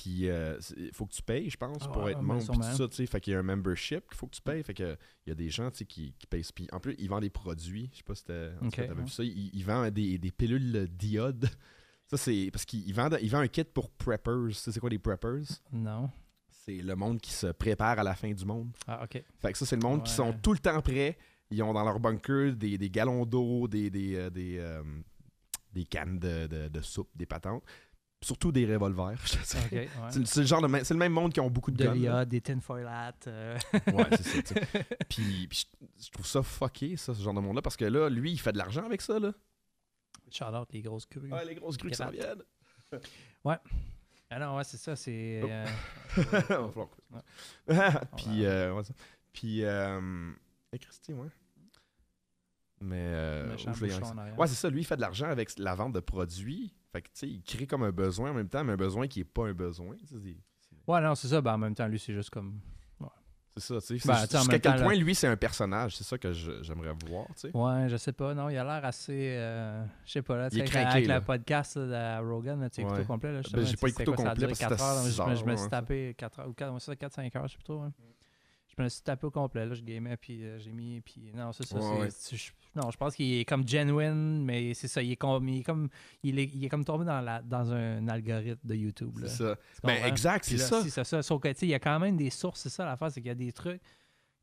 Puis 0.00 0.26
il 0.28 0.90
faut 0.92 1.06
que 1.06 1.12
tu 1.12 1.22
payes, 1.22 1.50
je 1.50 1.56
pense, 1.56 1.78
Ah 1.82 1.88
pour 1.88 2.04
ouais, 2.04 2.12
être 2.12 2.18
ben, 2.18 2.24
membre. 2.26 2.46
Puis 2.52 2.58
tout 2.60 2.76
ça, 2.76 2.86
tu 2.88 2.94
sais. 2.94 3.06
Fait 3.06 3.20
qu'il 3.20 3.32
y 3.32 3.36
a 3.36 3.40
un 3.40 3.42
membership 3.42 4.06
qu'il 4.08 4.16
faut 4.16 4.26
que 4.28 4.36
tu 4.36 4.42
payes. 4.42 4.62
Fait 4.62 4.74
que 4.74 4.96
il 5.26 5.30
y 5.30 5.32
a 5.32 5.34
des 5.34 5.50
gens 5.50 5.70
tu 5.72 5.78
sais, 5.78 5.84
qui, 5.86 6.14
qui 6.18 6.26
payent. 6.28 6.44
Puis 6.54 6.68
en 6.70 6.78
plus, 6.78 6.94
il 6.98 7.08
vend 7.08 7.18
des 7.20 7.30
produits. 7.30 7.90
Je 7.92 7.98
sais 7.98 8.04
pas 8.04 8.14
si 8.14 8.24
t'avais 8.24 8.52
ouais. 8.60 8.94
vu 9.02 9.08
ça. 9.08 9.24
Il, 9.24 9.50
il 9.52 9.64
vend 9.64 9.90
des, 9.90 10.16
des 10.18 10.30
pilules 10.30 10.86
d'iode. 10.88 11.48
Ça, 12.06 12.16
c'est. 12.16 12.48
Parce 12.52 12.64
qu'il 12.64 12.86
il 12.86 12.94
vend, 12.94 13.10
il 13.20 13.28
vend 13.28 13.40
un 13.40 13.48
kit 13.48 13.64
pour 13.64 13.90
preppers. 13.90 14.46
Tu 14.48 14.54
sais, 14.54 14.70
c'est 14.72 14.80
quoi 14.80 14.90
des 14.90 14.98
preppers? 15.00 15.42
Non. 15.72 16.08
C'est 16.48 16.76
le 16.82 16.94
monde 16.94 17.20
qui 17.20 17.32
se 17.32 17.48
prépare 17.48 17.98
à 17.98 18.02
la 18.04 18.14
fin 18.14 18.30
du 18.32 18.44
monde. 18.44 18.70
Ah, 18.86 19.02
ok. 19.02 19.22
Fait 19.40 19.52
que 19.52 19.58
ça, 19.58 19.66
c'est 19.66 19.76
le 19.76 19.82
monde 19.82 20.04
qui 20.04 20.12
sont 20.12 20.32
tout 20.42 20.52
le 20.52 20.58
temps 20.58 20.80
prêts. 20.80 21.18
Ils 21.50 21.62
ont 21.62 21.72
dans 21.72 21.82
leur 21.84 21.98
bunker 21.98 22.54
des, 22.54 22.76
des 22.78 22.90
galons 22.90 23.24
d'eau, 23.24 23.66
des, 23.66 23.88
des, 23.90 24.14
euh, 24.16 24.28
des, 24.30 24.58
euh, 24.58 24.82
des 25.72 25.84
cannes 25.84 26.18
de, 26.18 26.46
de- 26.46 26.68
de 26.68 26.80
soupe, 26.82 27.08
des 27.16 27.24
patentes. 27.24 27.64
Surtout 28.20 28.50
des 28.50 28.66
revolvers, 28.66 29.10
ouais. 29.20 30.10
C'est 30.26 30.36
le- 30.40 30.44
genre 30.46 30.60
de 30.60 30.66
même- 30.66 30.82
c'est 30.84 30.92
le 30.94 30.98
même 30.98 31.12
monde 31.12 31.32
qui 31.32 31.38
ont 31.40 31.48
beaucoup 31.50 31.70
de, 31.70 31.76
De 31.76 31.84
guns. 31.84 31.94
l'IA, 31.94 32.24
des 32.24 32.40
tinfoil 32.40 32.86
hats. 32.86 33.12
euh. 33.28 33.56
Ouais, 33.92 34.04
c'est 34.10 34.24
ça. 34.24 34.42
tu 34.42 34.54
sais. 34.54 34.84
Puis, 35.08 35.46
puis 35.48 35.66
je, 36.00 36.04
je 36.06 36.10
trouve 36.10 36.26
ça 36.26 36.42
fucké, 36.42 36.96
ça, 36.96 37.14
ce 37.14 37.22
genre 37.22 37.34
de 37.34 37.40
monde-là, 37.40 37.62
parce 37.62 37.76
que 37.76 37.84
là, 37.84 38.08
lui, 38.08 38.32
il 38.32 38.38
fait 38.38 38.52
de 38.52 38.58
l'argent 38.58 38.84
avec 38.84 39.02
ça, 39.02 39.18
là. 39.20 39.32
Shout 40.32 40.44
out 40.46 40.68
les 40.72 40.82
grosses 40.82 41.06
crues. 41.06 41.30
Ouais, 41.32 41.44
les 41.44 41.54
grosses 41.54 41.76
grues 41.78 41.90
qui 41.90 41.96
s'en 41.96 42.10
viennent. 42.10 42.42
Ah 44.30 44.38
non, 44.38 44.56
ouais, 44.56 44.64
c'est 44.64 44.76
ça. 44.76 44.94
C'est. 44.96 45.40
Oh. 45.42 45.48
euh, 45.48 45.66
Va 46.16 46.42
falloir 46.42 46.88
que- 46.90 48.16
Puis, 48.16 48.44
euh, 48.44 48.74
ouais, 48.74 48.84
ça. 48.84 48.92
Puis, 49.32 49.64
euh, 49.64 50.30
et 50.72 50.78
Christy, 50.78 51.12
ouais. 51.14 51.28
Mais, 52.80 52.96
euh, 52.96 53.56
je. 53.56 53.68
Ouais, 54.36 54.46
c'est 54.46 54.54
ça. 54.54 54.70
Lui, 54.70 54.82
il 54.82 54.84
fait 54.84 54.96
de 54.96 55.00
l'argent 55.00 55.26
avec 55.28 55.58
la 55.58 55.74
vente 55.74 55.92
de 55.92 56.00
produits. 56.00 56.74
Fait 56.92 57.02
que, 57.02 57.08
tu 57.08 57.12
sais, 57.14 57.28
il 57.28 57.42
crée 57.42 57.66
comme 57.66 57.82
un 57.82 57.90
besoin 57.92 58.30
en 58.30 58.34
même 58.34 58.48
temps, 58.48 58.62
mais 58.64 58.72
un 58.74 58.76
besoin 58.76 59.06
qui 59.08 59.20
est 59.20 59.24
pas 59.24 59.46
un 59.46 59.52
besoin. 59.54 59.96
Ouais, 60.86 61.00
non, 61.00 61.14
c'est 61.14 61.28
ça. 61.28 61.40
Ben, 61.40 61.54
en 61.54 61.58
même 61.58 61.74
temps, 61.74 61.86
lui, 61.88 61.98
c'est 61.98 62.14
juste 62.14 62.30
comme. 62.30 62.60
C'est 63.56 63.74
ça, 63.74 63.80
tu 63.80 63.98
sais. 63.98 64.06
Ben, 64.08 64.14
Jusqu'à 64.20 64.58
quel 64.60 64.82
point, 64.84 64.94
là- 64.94 65.00
lui, 65.00 65.16
c'est 65.16 65.26
un 65.26 65.36
personnage. 65.36 65.96
C'est 65.96 66.04
ça 66.04 66.16
que 66.16 66.32
j'aimerais 66.32 66.92
voir, 67.08 67.26
tu 67.34 67.50
sais. 67.50 67.50
Ouais, 67.56 67.88
je 67.88 67.96
sais 67.96 68.12
pas. 68.12 68.32
Non, 68.32 68.48
il 68.50 68.56
a 68.56 68.62
l'air 68.62 68.84
assez. 68.84 69.32
euh, 69.36 69.84
je 70.06 70.12
sais 70.12 70.22
pas, 70.22 70.36
là. 70.36 70.48
tu 70.48 70.58
Il 70.58 70.62
est 70.62 70.66
sais, 70.68 70.76
avec, 70.76 70.82
craqué, 70.84 70.96
avec 70.98 71.08
là. 71.08 71.18
le 71.18 71.24
podcast 71.24 71.76
là, 71.76 72.20
de 72.20 72.24
Rogan, 72.30 72.60
là, 72.60 72.70
tu 72.70 72.76
sais, 72.76 72.82
écouté 72.82 72.98
Ouais. 73.00 73.04
au 73.04 73.08
complet. 73.08 73.32
Là, 73.32 73.40
Ben, 73.52 73.66
j'ai 73.66 73.76
pas 73.76 73.88
écouté 73.88 74.08
au 74.08 74.14
complet 74.14 74.46
parce 74.46 74.58
que 74.60 74.76
Je 75.40 75.44
me- 75.44 75.56
suis 75.56 75.64
ouais. 75.64 75.68
tapé 75.70 76.14
4 76.16 76.38
heures 76.38 76.48
ou 76.48 76.52
4, 76.52 76.94
4-5 76.94 77.34
heures, 77.36 77.48
je 77.48 77.54
sais 77.54 77.72
hein. 77.72 77.92
Je 78.78 78.82
me 78.84 78.88
suis 78.88 79.02
tapé 79.02 79.26
au 79.26 79.30
complet. 79.30 79.66
Là, 79.66 79.74
je 79.74 79.82
gamais, 79.82 80.16
puis 80.16 80.44
euh, 80.44 80.58
j'ai 80.58 80.72
mis. 80.72 81.00
Puis 81.00 81.30
non, 81.34 81.52
c'est 81.52 81.66
ça. 81.66 81.76
Ouais, 81.78 82.08
c'est- 82.10 82.32
ouais. 82.32 82.38
je- 82.38 82.52
non, 82.80 82.90
je 82.90 82.96
pense 82.96 83.14
qu'il 83.16 83.34
est 83.40 83.44
comme 83.44 83.66
genuine, 83.68 84.44
mais 84.44 84.72
c'est 84.74 84.88
ça. 84.88 85.02
Il 85.02 85.10
est 85.12 85.16
comme. 85.16 85.48
Il 85.48 85.60
est 85.60 85.64
comme, 85.64 85.88
il 86.22 86.38
est, 86.38 86.44
il 86.54 86.64
est 86.64 86.68
comme 86.68 86.84
tombé 86.84 87.04
dans, 87.04 87.20
la, 87.20 87.42
dans 87.42 87.72
un 87.72 88.06
algorithme 88.08 88.66
de 88.66 88.74
YouTube. 88.74 89.18
Là. 89.18 89.28
C'est 89.28 89.36
ça. 89.44 89.56
Ben, 89.82 90.04
exact, 90.06 90.44
c'est 90.44 90.58
ça. 90.58 90.82
c'est 90.82 91.04
ça. 91.04 91.22
Sauf 91.22 91.40
que, 91.42 91.48
tu 91.48 91.54
sais, 91.58 91.66
il 91.66 91.70
y 91.70 91.74
a 91.74 91.80
quand 91.80 91.98
même 91.98 92.16
des 92.16 92.30
sources, 92.30 92.60
c'est 92.60 92.68
ça 92.70 92.84
l'affaire, 92.84 93.10
c'est 93.10 93.20
qu'il 93.20 93.28
y 93.28 93.32
a 93.32 93.34
des 93.34 93.52
trucs 93.52 93.80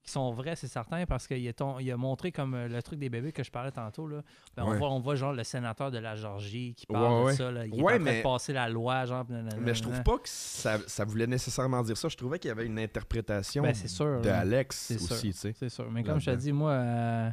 qui 0.06 0.12
sont 0.12 0.32
vrais, 0.32 0.56
c'est 0.56 0.68
certain, 0.68 1.06
parce 1.06 1.28
qu'il 1.28 1.48
a, 1.48 1.52
il 1.82 1.92
a 1.92 1.98
montré 1.98 2.32
comme 2.32 2.54
euh, 2.54 2.68
le 2.68 2.82
truc 2.84 3.00
des 3.00 3.10
bébés 3.10 3.32
que 3.32 3.44
je 3.44 3.50
parlais 3.52 3.72
tantôt. 3.72 4.08
Là. 4.08 4.22
Ben, 4.56 4.64
Ouais. 4.64 4.76
on, 4.76 4.78
voit, 4.78 4.90
on 4.92 5.00
voit 5.00 5.16
genre 5.16 5.34
le 5.34 5.44
sénateur 5.44 5.90
de 5.92 5.98
la 5.98 6.16
Georgie 6.16 6.74
qui 6.76 6.86
parle 6.86 7.26
Ouais, 7.26 7.32
de 7.32 7.38
ça. 7.38 7.52
Là. 7.52 7.66
Il 7.66 7.78
est 7.80 7.82
en 7.82 7.86
train 7.86 8.00
mais- 8.00 8.18
de 8.20 8.24
passer 8.24 8.54
la 8.54 8.70
loi, 8.70 9.06
genre. 9.06 9.26
Mais 9.60 9.74
je 9.74 9.82
trouve 9.82 10.02
pas 10.04 10.18
que 10.18 10.30
ça, 10.30 10.78
ça 10.88 11.04
voulait 11.06 11.28
nécessairement 11.28 11.82
dire 11.84 11.98
ça. 11.98 12.08
Je 12.08 12.16
trouvais 12.18 12.40
qu'il 12.40 12.50
y 12.50 12.52
avait 12.52 12.66
une 12.66 12.80
interprétation 12.80 13.64
Ben, 13.64 13.74
sûr. 13.74 14.22
de. 14.22 14.30
Alex 14.30 14.92
aussi. 14.92 15.34
C'est 15.34 15.70
sûr. 15.70 15.90
Mais 15.92 16.04
comme 16.04 16.20
je 16.20 16.26
te 16.26 16.30
Là-dedans. 16.30 16.44
dis, 16.46 16.52
moi, 16.54 16.72
euh, 16.72 17.30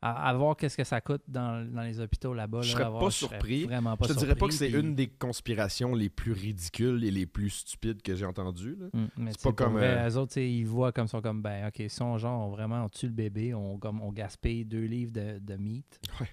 à, 0.00 0.28
à 0.28 0.34
voir 0.34 0.56
qu'est-ce 0.56 0.76
que 0.76 0.84
ça 0.84 1.00
coûte 1.00 1.22
dans, 1.26 1.68
dans 1.72 1.82
les 1.82 1.98
hôpitaux 2.00 2.32
là-bas. 2.34 2.62
Je 2.62 2.68
là, 2.68 2.78
serais 2.78 2.90
voir, 2.90 3.02
pas 3.02 3.08
je 3.10 3.14
serais 3.16 3.28
surpris. 3.30 3.64
Vraiment 3.64 3.96
pas 3.96 4.06
je 4.06 4.12
te 4.12 4.18
dirais 4.18 4.34
pas 4.36 4.46
que 4.46 4.54
c'est 4.54 4.68
puis- 4.70 4.78
une 4.80 4.94
des 4.94 5.08
conspirations 5.08 5.94
les 5.94 6.08
plus 6.08 6.32
ridicules 6.32 7.02
et 7.04 7.10
les 7.10 7.26
plus 7.26 7.50
stupides 7.50 8.00
que 8.02 8.14
j'ai 8.14 8.24
entendues. 8.24 8.76
Mm, 8.92 9.06
mais 9.16 9.30
C'est 9.32 9.42
pas 9.42 9.52
comme, 9.52 9.76
euh, 9.76 10.08
Eux 10.08 10.16
autres, 10.16 10.38
ils 10.38 10.64
voient 10.64 10.92
comme 10.92 11.08
sont 11.08 11.20
comme 11.20 11.42
ben 11.42 11.66
ok, 11.68 11.82
si 11.88 12.02
on 12.02 12.16
genre 12.18 12.46
on 12.46 12.50
vraiment 12.50 12.84
on 12.84 12.88
tue 12.88 13.06
le 13.06 13.12
bébé, 13.12 13.54
on 13.54 13.78
comme 13.78 14.00
on 14.00 14.12
gaspille 14.12 14.64
deux 14.64 14.84
livres 14.84 15.12
de, 15.12 15.38
de 15.40 15.56
meat. 15.56 16.00
Ouais. 16.20 16.28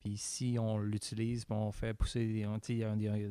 Puis 0.00 0.16
si 0.16 0.56
on 0.60 0.78
l'utilise, 0.78 1.44
on 1.50 1.72
fait 1.72 1.92
pousser 1.94 2.44
on- 2.46 2.58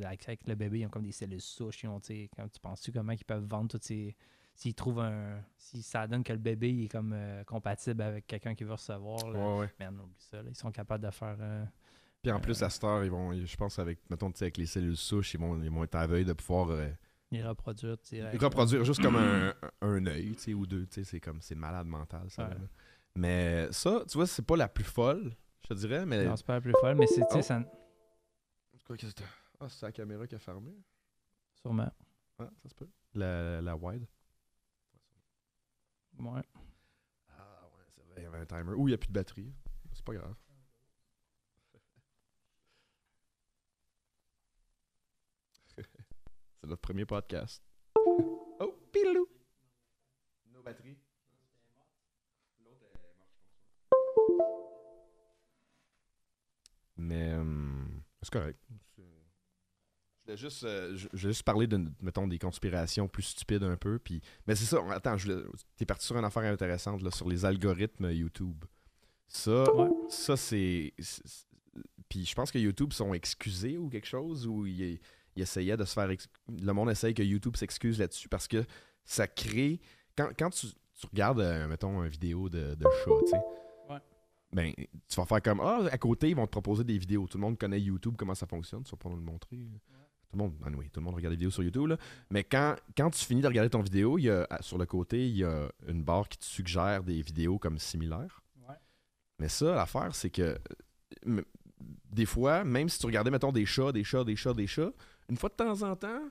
avec 0.05 0.47
le 0.47 0.55
bébé, 0.55 0.79
ils 0.79 0.85
ont 0.85 0.89
comme 0.89 1.03
des 1.05 1.11
cellules 1.13 1.41
souches, 1.41 1.83
ils 1.83 1.87
ont, 1.87 1.99
tu 1.99 2.07
sais, 2.07 2.29
comme 2.35 2.49
tu 2.49 2.59
penses-tu 2.59 2.91
comment 2.91 3.13
ils 3.13 3.23
peuvent 3.25 3.45
vendre 3.45 3.69
toutes 3.69 3.83
ces 3.83 4.15
s'ils 4.57 4.73
trouvent 4.73 4.99
un 5.01 5.39
si 5.55 5.83
ça 5.83 6.07
donne 6.07 6.23
que 6.23 6.33
le 6.33 6.39
bébé 6.39 6.71
il 6.71 6.85
est 6.85 6.87
comme 6.87 7.13
euh, 7.13 7.43
compatible 7.43 8.01
avec 8.01 8.25
quelqu'un 8.25 8.55
qui 8.55 8.63
veut 8.63 8.73
recevoir 8.73 9.29
là, 9.29 9.39
Ouais, 9.39 9.59
ouais. 9.59 9.69
man, 9.79 9.99
oublie 9.99 10.15
ça, 10.17 10.41
là, 10.41 10.49
ils 10.49 10.55
sont 10.55 10.71
capables 10.71 11.03
de 11.05 11.11
faire 11.11 11.37
euh, 11.39 11.63
Puis 12.23 12.31
en 12.31 12.39
plus, 12.39 12.63
à 12.63 12.69
cette 12.69 12.83
heure, 12.83 13.03
ils 13.03 13.11
vont, 13.11 13.33
je 13.33 13.55
pense, 13.55 13.77
avec, 13.77 13.99
mettons, 14.09 14.31
tu 14.31 14.39
sais, 14.39 14.45
avec 14.45 14.57
les 14.57 14.65
cellules 14.65 14.97
souches, 14.97 15.35
ils 15.35 15.39
vont, 15.39 15.61
ils 15.61 15.69
vont 15.69 15.83
être 15.83 15.97
veille 16.07 16.25
de 16.25 16.33
pouvoir 16.33 16.71
euh, 16.71 16.89
les 17.29 17.43
reproduire 17.43 17.97
direct, 17.97 18.41
reproduire 18.41 18.83
juste 18.83 19.01
comme 19.01 19.17
un, 19.17 19.53
un 19.81 20.05
œil, 20.07 20.31
tu 20.35 20.39
sais, 20.41 20.53
ou 20.55 20.65
deux. 20.65 20.87
Tu 20.87 20.95
sais, 20.95 21.03
c'est 21.03 21.19
comme, 21.19 21.39
c'est 21.41 21.55
malade 21.55 21.85
mental, 21.87 22.27
ça. 22.31 22.47
Ouais. 22.47 22.55
Mais 23.15 23.67
ça, 23.71 24.03
tu 24.09 24.17
vois, 24.17 24.25
c'est 24.25 24.45
pas 24.45 24.55
la 24.57 24.67
plus 24.67 24.83
folle, 24.85 25.35
je 25.63 25.67
te 25.67 25.73
dirais, 25.75 26.05
mais... 26.05 26.25
Non, 26.25 26.35
c'est 26.35 26.45
pas 26.45 26.53
la 26.55 26.61
plus 26.61 26.73
folle, 26.81 26.95
mais 26.95 27.05
c'est 27.07 27.21
tu 27.27 27.33
sais, 27.33 27.37
Oh. 27.37 27.41
ça 27.41 27.63
Quoi, 28.85 28.95
qu'est-ce 28.97 29.13
que 29.13 29.21
c'est? 29.21 29.27
Ah, 29.59 29.67
c'est 29.69 29.85
la 29.85 29.91
caméra 29.91 30.25
qui 30.25 30.35
a 30.35 30.39
fermé. 30.39 30.71
sûrement. 31.61 31.91
Ah, 32.39 32.49
ça 32.63 32.69
se 32.69 32.73
peut. 32.75 32.87
La, 33.13 33.61
la 33.61 33.75
wide. 33.75 34.05
Ouais. 36.19 36.41
Ah 37.29 37.69
ouais, 37.75 37.83
c'est 37.95 38.03
vrai, 38.03 38.15
il 38.17 38.23
y 38.23 38.25
avait 38.25 38.39
un 38.39 38.45
timer. 38.45 38.73
Ou 38.75 38.87
il 38.87 38.91
n'y 38.91 38.95
a 38.95 38.97
plus 38.97 39.07
de 39.07 39.13
batterie. 39.13 39.53
C'est 39.93 40.03
pas 40.03 40.13
grave. 40.13 40.35
c'est 45.77 46.67
notre 46.67 46.81
premier 46.81 47.05
podcast. 47.05 47.63
Oh, 48.59 48.73
pilou! 48.91 49.27
Nos 50.51 50.63
batteries. 50.63 50.97
L'autre 52.65 52.81
est 52.81 52.97
morte, 52.97 53.29
Mais 56.97 57.33
euh, 57.33 57.85
c'est 58.23 58.31
correct. 58.33 58.59
Voulais 60.27 60.37
juste, 60.37 60.63
euh, 60.65 60.91
je, 60.95 61.07
je 61.13 61.21
voulais 61.21 61.33
juste 61.33 61.43
parler 61.43 61.67
de, 61.67 61.79
mettons, 62.01 62.27
des 62.27 62.37
conspirations 62.37 63.07
plus 63.07 63.23
stupides 63.23 63.63
un 63.63 63.77
peu. 63.77 63.97
Puis, 63.97 64.21
mais 64.45 64.55
c'est 64.55 64.65
ça, 64.65 64.79
attends, 64.91 65.17
je 65.17 65.31
voulais- 65.31 65.45
t'es 65.77 65.85
parti 65.85 66.05
sur 66.05 66.17
une 66.17 66.25
affaire 66.25 66.43
intéressante 66.43 67.01
là, 67.01 67.11
sur 67.11 67.29
les 67.29 67.45
algorithmes 67.45 68.11
YouTube. 68.11 68.65
Ça, 69.29 69.73
Ouais. 69.73 69.89
ça 70.09 70.35
c'est. 70.35 70.93
Puis 72.09 72.25
je 72.25 72.35
pense 72.35 72.51
que 72.51 72.57
YouTube 72.59 72.91
sont 72.93 73.13
excusés 73.13 73.77
ou 73.77 73.89
quelque 73.89 74.07
chose, 74.07 74.45
ou 74.47 74.65
ils 74.65 74.99
essayaient 75.37 75.77
de 75.77 75.85
se 75.85 75.93
faire. 75.93 76.09
ex- 76.09 76.27
Le 76.49 76.71
monde 76.73 76.89
essaye 76.89 77.13
que 77.13 77.23
YouTube 77.23 77.55
s'excuse 77.55 77.99
là-dessus 77.99 78.27
parce 78.29 78.47
que 78.47 78.65
ça 79.05 79.27
crée. 79.27 79.79
Quand, 80.17 80.29
quand 80.37 80.49
tu, 80.49 80.67
tu 80.67 81.05
regardes, 81.11 81.39
euh, 81.39 81.67
mettons, 81.67 82.01
une 82.03 82.09
vidéo 82.09 82.49
de, 82.49 82.75
de 82.75 82.83
chat, 83.05 83.11
tu 83.25 83.31
sais. 83.31 83.37
Ben, 84.53 84.71
tu 84.77 85.15
vas 85.17 85.25
faire 85.25 85.41
comme 85.41 85.59
Ah, 85.59 85.87
à 85.91 85.97
côté, 85.97 86.29
ils 86.29 86.35
vont 86.35 86.45
te 86.47 86.51
proposer 86.51 86.83
des 86.85 86.97
vidéos. 86.97 87.27
Tout 87.27 87.37
le 87.37 87.41
monde 87.41 87.57
connaît 87.57 87.81
YouTube, 87.81 88.15
comment 88.17 88.33
ça 88.35 88.47
fonctionne. 88.47 88.83
Tu 88.83 88.91
vas 88.91 88.97
pas 88.97 89.09
nous 89.09 89.17
le 89.17 89.21
montrer. 89.21 89.57
Tout 90.29 90.37
le 90.37 90.43
monde, 90.43 90.53
anyway, 90.65 90.89
tout 90.91 90.99
le 90.99 91.05
monde 91.05 91.15
regarde 91.15 91.31
des 91.33 91.37
vidéos 91.37 91.51
sur 91.51 91.63
YouTube. 91.63 91.87
Là. 91.87 91.97
Mais 92.31 92.43
quand, 92.43 92.75
quand 92.97 93.09
tu 93.09 93.23
finis 93.23 93.41
de 93.41 93.47
regarder 93.47 93.69
ton 93.69 93.81
vidéo, 93.81 94.17
il 94.17 94.23
y 94.23 94.29
a, 94.29 94.45
à- 94.49 94.61
sur 94.61 94.77
le 94.77 94.85
côté, 94.85 95.27
il 95.27 95.37
y 95.37 95.43
a 95.45 95.69
une 95.87 96.03
barre 96.03 96.27
qui 96.27 96.37
te 96.37 96.45
suggère 96.45 97.03
des 97.03 97.21
vidéos 97.21 97.57
comme 97.59 97.77
similaires. 97.79 98.41
Ouais. 98.67 98.75
Mais 99.39 99.47
ça, 99.47 99.73
l'affaire, 99.73 100.13
c'est 100.13 100.29
que 100.29 100.57
des 102.11 102.25
fois, 102.25 102.63
même 102.63 102.89
si 102.89 102.99
tu 102.99 103.05
regardais, 103.05 103.31
mettons, 103.31 103.51
des 103.51 103.65
chats, 103.65 103.91
des 103.91 104.03
chats, 104.03 104.23
des 104.23 104.35
chats, 104.35 104.53
des 104.53 104.67
chats, 104.67 104.91
une 105.29 105.37
fois 105.37 105.49
de 105.49 105.55
temps 105.55 105.81
en 105.83 105.95
temps, 105.95 106.21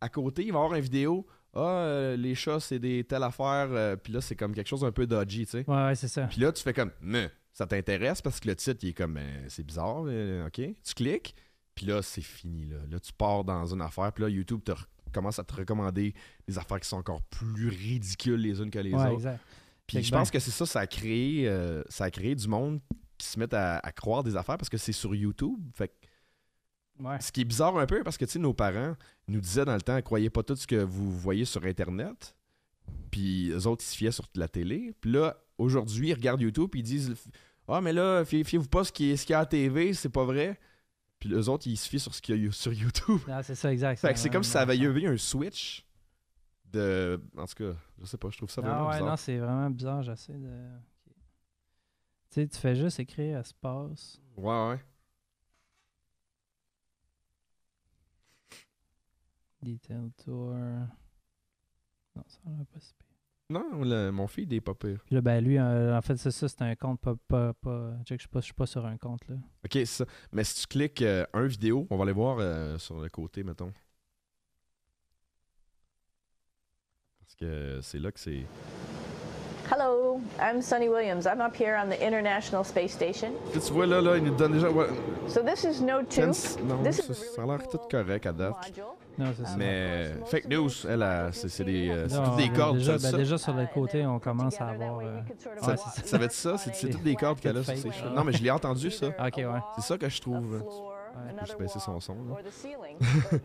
à 0.00 0.08
côté, 0.08 0.42
il 0.44 0.52
va 0.52 0.58
y 0.58 0.62
avoir 0.62 0.74
une 0.74 0.82
vidéo. 0.82 1.26
Ah, 1.54 1.60
euh, 1.60 2.16
les 2.16 2.34
chats, 2.34 2.60
c'est 2.60 2.78
des 2.78 3.04
telles 3.04 3.22
affaires. 3.22 3.68
euh, 3.70 3.96
Puis 3.96 4.12
là, 4.12 4.20
c'est 4.20 4.36
comme 4.36 4.54
quelque 4.54 4.68
chose 4.68 4.84
un 4.84 4.92
peu 4.92 5.06
dodgy, 5.06 5.44
tu 5.46 5.50
sais. 5.52 5.64
Ouais, 5.68 5.86
ouais, 5.86 5.94
c'est 5.94 6.08
ça. 6.08 6.26
Puis 6.26 6.40
là, 6.40 6.52
tu 6.52 6.62
fais 6.62 6.72
comme, 6.72 6.92
mais 7.00 7.30
ça 7.52 7.66
t'intéresse 7.66 8.22
parce 8.22 8.38
que 8.40 8.48
le 8.48 8.56
titre, 8.56 8.78
il 8.84 8.90
est 8.90 8.94
comme, 8.94 9.14
Ben, 9.14 9.44
c'est 9.48 9.64
bizarre, 9.64 10.04
euh, 10.06 10.46
ok. 10.46 10.54
Tu 10.84 10.94
cliques, 10.94 11.34
puis 11.80 11.86
là, 11.86 12.02
c'est 12.02 12.20
fini. 12.20 12.66
Là. 12.66 12.76
là, 12.90 13.00
tu 13.00 13.10
pars 13.14 13.42
dans 13.42 13.64
une 13.72 13.80
affaire, 13.80 14.12
puis 14.12 14.22
là, 14.24 14.28
YouTube 14.28 14.60
te 14.62 14.72
commence 15.14 15.38
à 15.38 15.44
te 15.44 15.54
recommander 15.54 16.12
des 16.46 16.58
affaires 16.58 16.78
qui 16.78 16.86
sont 16.86 16.98
encore 16.98 17.22
plus 17.22 17.68
ridicules 17.68 18.38
les 18.38 18.60
unes 18.60 18.68
que 18.70 18.78
les 18.78 18.92
ouais, 18.92 18.98
autres. 19.00 19.12
exact. 19.14 19.40
Puis 19.86 20.02
je 20.02 20.10
pense 20.12 20.28
ben- 20.28 20.32
que 20.32 20.38
c'est 20.40 20.50
ça, 20.50 20.66
ça 20.66 20.80
a 20.80 20.86
créé, 20.86 21.48
euh, 21.48 21.82
ça 21.88 22.04
a 22.04 22.10
créé 22.10 22.34
du 22.34 22.46
monde 22.48 22.80
qui 23.16 23.26
se 23.26 23.38
met 23.38 23.52
à, 23.54 23.78
à 23.78 23.92
croire 23.92 24.22
des 24.22 24.36
affaires 24.36 24.58
parce 24.58 24.68
que 24.68 24.76
c'est 24.76 24.92
sur 24.92 25.14
YouTube. 25.14 25.58
Fait 25.74 25.88
que 25.88 25.94
Ouais. 27.02 27.18
ce 27.18 27.32
qui 27.32 27.40
est 27.40 27.44
bizarre 27.44 27.78
un 27.78 27.86
peu 27.86 28.02
parce 28.04 28.18
que 28.18 28.26
tu 28.26 28.32
sais, 28.32 28.38
nos 28.38 28.52
parents 28.52 28.94
nous 29.26 29.40
disaient 29.40 29.64
dans 29.64 29.74
le 29.74 29.80
temps, 29.80 29.98
croyez 30.02 30.28
pas 30.28 30.42
tout 30.42 30.54
ce 30.56 30.66
que 30.66 30.76
vous 30.76 31.10
voyez 31.10 31.46
sur 31.46 31.64
Internet. 31.64 32.36
Puis 33.10 33.50
eux 33.52 33.66
autres, 33.66 33.82
ils 33.84 33.90
se 33.90 33.96
fiaient 33.96 34.12
sur 34.12 34.26
la 34.34 34.48
télé. 34.48 34.92
Puis 35.00 35.10
là, 35.12 35.36
aujourd'hui, 35.56 36.08
ils 36.10 36.14
regardent 36.14 36.42
YouTube 36.42 36.68
puis 36.70 36.80
ils 36.80 36.84
disent 36.84 37.14
Ah, 37.68 37.80
mais 37.80 37.92
là, 37.94 38.24
fiez- 38.24 38.44
fiez-vous 38.44 38.68
pas 38.68 38.84
ce 38.84 38.92
qui 38.92 39.10
est, 39.10 39.16
ce 39.16 39.24
qu'il 39.24 39.32
y 39.32 39.34
a 39.34 39.38
à 39.38 39.42
la 39.42 39.46
TV, 39.46 39.94
c'est 39.94 40.08
pas 40.10 40.24
vrai. 40.24 40.58
Puis 41.20 41.32
eux 41.32 41.48
autres, 41.48 41.66
ils 41.66 41.76
se 41.76 41.88
fient 41.88 42.00
sur 42.00 42.14
ce 42.14 42.22
qu'il 42.22 42.42
y 42.42 42.48
a 42.48 42.50
sur 42.50 42.72
YouTube. 42.72 43.20
Ah, 43.28 43.42
c'est 43.42 43.54
ça, 43.54 43.70
exact. 43.72 44.00
Fait 44.00 44.12
que 44.12 44.18
c'est 44.18 44.30
comme 44.30 44.42
si 44.42 44.50
ça 44.50 44.62
avait 44.62 44.76
eu 44.78 45.06
un 45.06 45.16
switch 45.18 45.86
de. 46.72 47.20
En 47.36 47.44
tout 47.46 47.54
cas, 47.54 47.76
je 48.00 48.06
sais 48.06 48.16
pas, 48.16 48.30
je 48.30 48.38
trouve 48.38 48.50
ça 48.50 48.62
vraiment 48.62 48.84
Ah 48.84 48.86
ouais, 48.88 48.92
bizarre. 48.94 49.08
non, 49.10 49.16
c'est 49.16 49.36
vraiment 49.38 49.70
bizarre, 49.70 50.02
j'essaie 50.02 50.32
de... 50.32 50.68
Tu 52.30 52.34
sais, 52.42 52.48
tu 52.48 52.56
fais 52.58 52.74
juste 52.74 53.00
écrire 53.00 53.38
espace. 53.38 54.20
Ouais, 54.36 54.68
ouais. 54.70 54.80
Detail 59.62 60.10
tour. 60.24 60.54
Non, 60.54 62.24
ça 62.26 62.38
n'a 62.46 62.64
pas 62.64 62.80
si 62.80 62.94
pire. 62.94 63.09
Non, 63.50 63.82
le- 63.82 64.10
mon 64.12 64.28
feed 64.28 64.52
est 64.52 64.60
pas 64.60 64.74
pire. 64.74 65.04
Là, 65.10 65.20
ben 65.20 65.44
lui, 65.44 65.58
euh, 65.58 65.96
en 65.98 66.00
fait, 66.02 66.16
c'est 66.16 66.30
ça, 66.30 66.48
c'est 66.48 66.62
un 66.62 66.76
compte 66.76 67.00
pas. 67.00 67.16
pas, 67.26 67.52
pas... 67.54 67.94
Je 68.08 68.14
suis 68.16 68.28
pas, 68.28 68.38
je 68.40 68.44
suis 68.44 68.54
pas 68.54 68.66
sur 68.66 68.86
un 68.86 68.96
compte 68.96 69.26
là. 69.28 69.34
Ok, 69.64 69.72
c'est 69.72 69.84
ça. 69.86 70.04
Mais 70.32 70.44
si 70.44 70.60
tu 70.62 70.66
cliques 70.68 71.02
euh, 71.02 71.26
un 71.32 71.46
vidéo, 71.46 71.86
on 71.90 71.96
va 71.96 72.04
aller 72.04 72.12
voir 72.12 72.38
euh, 72.38 72.78
sur 72.78 73.00
le 73.00 73.08
côté, 73.08 73.42
mettons. 73.42 73.72
Parce 77.18 77.34
que 77.34 77.80
c'est 77.82 77.98
là 77.98 78.12
que 78.12 78.20
c'est. 78.20 78.46
Hello, 80.10 80.20
I'm 80.40 80.60
Sunny 80.60 80.88
Williams. 80.88 81.24
I'm 81.26 81.40
up 81.40 81.54
here 81.54 81.76
on 81.76 81.88
the 81.88 82.00
International 82.02 82.64
Space 82.64 82.92
Station. 82.92 83.30
Tu 83.52 83.58
vois 83.72 83.86
là, 83.86 84.00
là, 84.00 84.16
il 84.16 84.24
nous 84.24 84.34
donne 84.34 84.52
déjà. 84.54 84.68
ouais, 84.68 84.86
So 85.28 85.40
this 85.42 85.62
is 85.64 85.80
Node 85.82 86.08
2. 86.08 86.32
Sense- 86.32 86.58
non, 86.64 86.82
This 86.82 86.98
is 86.98 87.02
ça, 87.02 87.12
a 87.12 87.14
ça 87.36 87.42
a 87.42 87.46
l'air 87.46 87.68
tout 87.68 87.78
correct 87.88 88.26
à 88.26 88.32
date. 88.32 88.54
Non, 89.16 89.26
c'est 89.36 89.46
ça. 89.46 89.56
Mais 89.56 90.10
fake 90.26 90.48
news, 90.48 90.70
elle, 90.88 91.02
a- 91.04 91.30
c'est 91.32 91.48
c'est 91.48 91.62
des, 91.64 91.90
euh, 91.90 92.08
c'est 92.08 92.16
Non, 92.16 92.24
toutes 92.24 92.36
des 92.38 92.48
ben, 92.48 92.56
cordes. 92.56 92.78
Déjà, 92.78 92.98
ben, 92.98 93.16
déjà 93.16 93.38
sur 93.38 93.54
le 93.54 93.66
côté, 93.72 94.04
on 94.04 94.18
commence 94.18 94.60
à 94.60 94.68
avoir. 94.68 94.98
euh, 94.98 95.20
Ça, 95.60 95.68
walk 95.68 95.78
ça 96.04 96.18
va 96.18 96.24
être 96.24 96.32
ça, 96.32 96.58
c'est 96.58 96.74
c'est 96.74 96.88
toutes 96.90 97.02
des 97.04 97.14
cordes 97.14 97.38
qu'elle 97.38 97.56
a 97.58 97.62
sur 97.62 97.76
ses 97.76 97.92
cheveux. 97.92 98.10
Non, 98.10 98.24
mais 98.24 98.32
je 98.32 98.42
l'ai 98.42 98.50
entendu 98.50 98.90
ça. 98.90 99.06
Ok, 99.20 99.36
ouais. 99.36 99.44
C'est 99.76 99.84
ça 99.84 99.96
que 99.98 100.08
je 100.08 100.20
trouve. 100.20 100.54
Ouais. 100.54 101.46
vais 101.58 101.64
baisser 101.64 101.78
son 101.78 102.00
son, 102.00 102.14
là. 102.14 102.36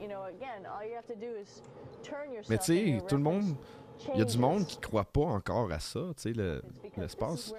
Mais 2.50 2.58
tu 2.60 2.66
sais, 2.66 3.02
tout 3.08 3.16
le 3.18 3.22
monde, 3.24 3.56
il 4.14 4.20
y 4.20 4.22
a 4.22 4.26
du 4.26 4.38
monde 4.38 4.66
qui 4.66 4.78
croit 4.80 5.06
pas 5.06 5.22
encore 5.26 5.72
à 5.72 5.80
ça, 5.80 6.00
tu 6.18 6.34
sais, 6.34 6.62
l'espace. 6.98 7.46
sleep. 7.48 7.56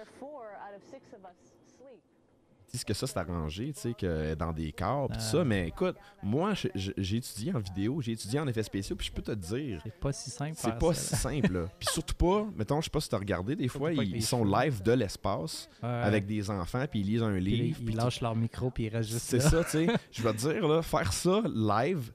disent 2.72 2.84
que 2.84 2.95
ça, 2.95 3.07
c'est 3.07 3.16
arrangé, 3.18 3.72
tu 3.72 3.80
sais, 3.80 3.95
que 3.95 4.34
dans 4.34 4.53
des 4.53 4.72
corps, 4.72 5.09
pis 5.09 5.14
tout 5.14 5.22
Ah. 5.22 5.30
ça. 5.30 5.45
Mais 5.45 5.68
écoute, 5.68 5.97
moi, 6.22 6.53
j'ai 6.74 7.16
étudié 7.16 7.55
en 7.55 7.59
vidéo, 7.61 8.01
j'ai 8.03 8.12
étudié 8.12 8.39
en 8.41 8.47
effets 8.49 8.62
spéciaux, 8.64 8.97
puis 8.97 9.07
je 9.07 9.12
peux 9.12 9.22
te 9.22 9.32
dire, 9.32 9.80
C'est 9.82 9.99
pas 9.99 10.12
si 10.12 10.30
simple. 10.30 10.55
c'est 10.57 10.78
pas 10.78 10.93
si 10.93 11.16
simple, 11.16 11.53
là. 11.53 11.66
Puis 11.78 11.89
surtout 11.91 12.14
pas, 12.14 12.47
mettons, 12.57 12.80
je 12.80 12.84
sais 12.87 12.91
pas 12.91 13.01
si 13.01 13.09
t'as 13.09 13.18
regardé, 13.18 13.57
des 13.57 13.68
fois, 13.68 13.93
ils, 13.93 14.16
ils 14.16 14.22
sont 14.24 14.45
live 14.45 14.82
de 14.82 14.93
l'espace 14.93 15.68
avec 15.80 16.26
des 16.26 16.51
enfants, 16.51 16.84
puis 16.91 17.01
ils 17.01 17.07
lisent 17.07 17.22
un 17.22 17.39
livre. 17.39 17.78
ils 17.80 17.87
puis 17.87 17.95
lâchent 17.95 18.20
leur 18.20 18.37
micro 18.37 18.70
puis 18.70 18.84
ils 18.84 18.89
restent 18.89 19.12
C'est 19.18 19.41
ça, 19.41 19.62
tu 19.64 19.70
sais. 19.70 19.87
Je 20.12 20.22
vais 20.22 20.32
te 20.32 20.39
dire, 20.39 20.66
là, 20.68 20.82
faire 20.82 21.12
ça 21.12 21.43
live, 21.55 22.12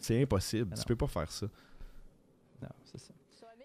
c'est 0.00 0.22
impossible. 0.22 0.70
Ah 0.72 0.80
Tu 0.80 0.84
peux 0.84 0.96
pas 0.96 1.06
faire 1.08 1.30
ça. 1.30 1.46
non, 2.60 2.68
c'est 2.84 2.98
ça. 2.98 3.12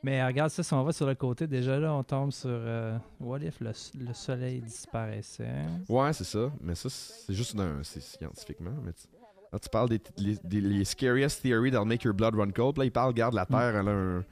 Mais 0.04 0.22
euh, 0.22 0.28
regarde 0.28 0.50
ça, 0.50 0.64
si 0.64 0.74
on 0.74 0.84
va 0.84 0.92
sur 0.92 1.06
le 1.06 1.16
côté, 1.16 1.46
déjà 1.48 1.80
là, 1.80 1.94
on 1.94 2.04
tombe 2.04 2.32
sur 2.32 2.50
euh, 2.50 2.98
What 3.20 3.40
if 3.40 3.60
le, 3.60 3.72
soleil 4.14 4.62
disparaissait? 4.62 5.66
Ouais, 5.88 6.12
c'est 6.14 6.24
ça. 6.24 6.52
Mais 6.62 6.76
ça, 6.76 6.90
c'est 6.90 7.34
juste. 7.34 7.56
C'est 7.84 8.02
scientifiquement. 8.02 8.74
Mais 8.84 8.94
tu, 8.94 9.08
là, 9.54 9.60
tu 9.60 9.70
parles 9.70 9.90
des, 9.90 10.02
les, 10.18 10.38
des- 10.44 10.62
les 10.62 10.86
scariest 10.86 11.42
theories 11.44 11.72
that'll 11.72 11.88
make 11.88 12.04
your 12.04 12.16
blood 12.16 12.36
run 12.36 12.52
cold. 12.52 12.78
Là, 12.78 12.86
il 12.86 12.92
parle, 12.92 13.10
regarde, 13.10 13.36
la 13.36 13.46
Terre, 13.46 13.76
elle 13.76 13.88
a 13.88 13.92
un. 13.92 14.26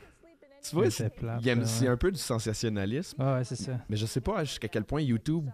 Tu 0.61 0.75
vois, 0.75 0.89
c'est 0.89 1.11
ouais. 1.23 1.87
un 1.87 1.97
peu 1.97 2.11
du 2.11 2.19
sensationnalisme. 2.19 3.21
Ouais, 3.21 3.33
ouais, 3.35 3.43
c'est 3.43 3.55
ça. 3.55 3.79
Mais 3.87 3.95
je 3.95 4.05
sais 4.05 4.21
pas 4.21 4.43
jusqu'à 4.43 4.67
quel 4.67 4.83
point 4.83 5.01
YouTube. 5.01 5.47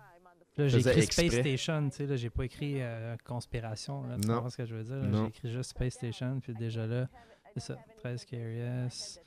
Là, 0.58 0.68
j'ai 0.68 0.80
écrit 0.80 1.04
Space. 1.04 1.34
Station, 1.34 1.90
tu 1.90 1.98
sais, 1.98 2.06
là, 2.08 2.16
j'ai 2.16 2.30
pas 2.30 2.46
écrit 2.46 2.76
euh, 2.78 3.16
conspiration, 3.26 4.04
là, 4.04 4.16
tu 4.22 4.28
Non. 4.28 4.50
ce 4.50 4.56
que 4.56 4.66
je 4.66 4.74
veux 4.74 4.84
dire? 4.84 5.14
J'ai 5.14 5.26
écrit 5.28 5.52
juste 5.52 5.72
Space 5.72 5.94
Station, 5.96 6.40
puis 6.42 6.54
déjà 6.54 6.88
là, 6.88 7.08
c'est 7.54 7.60
ça, 7.60 7.78
13 7.98 8.22
scariest, 8.22 9.22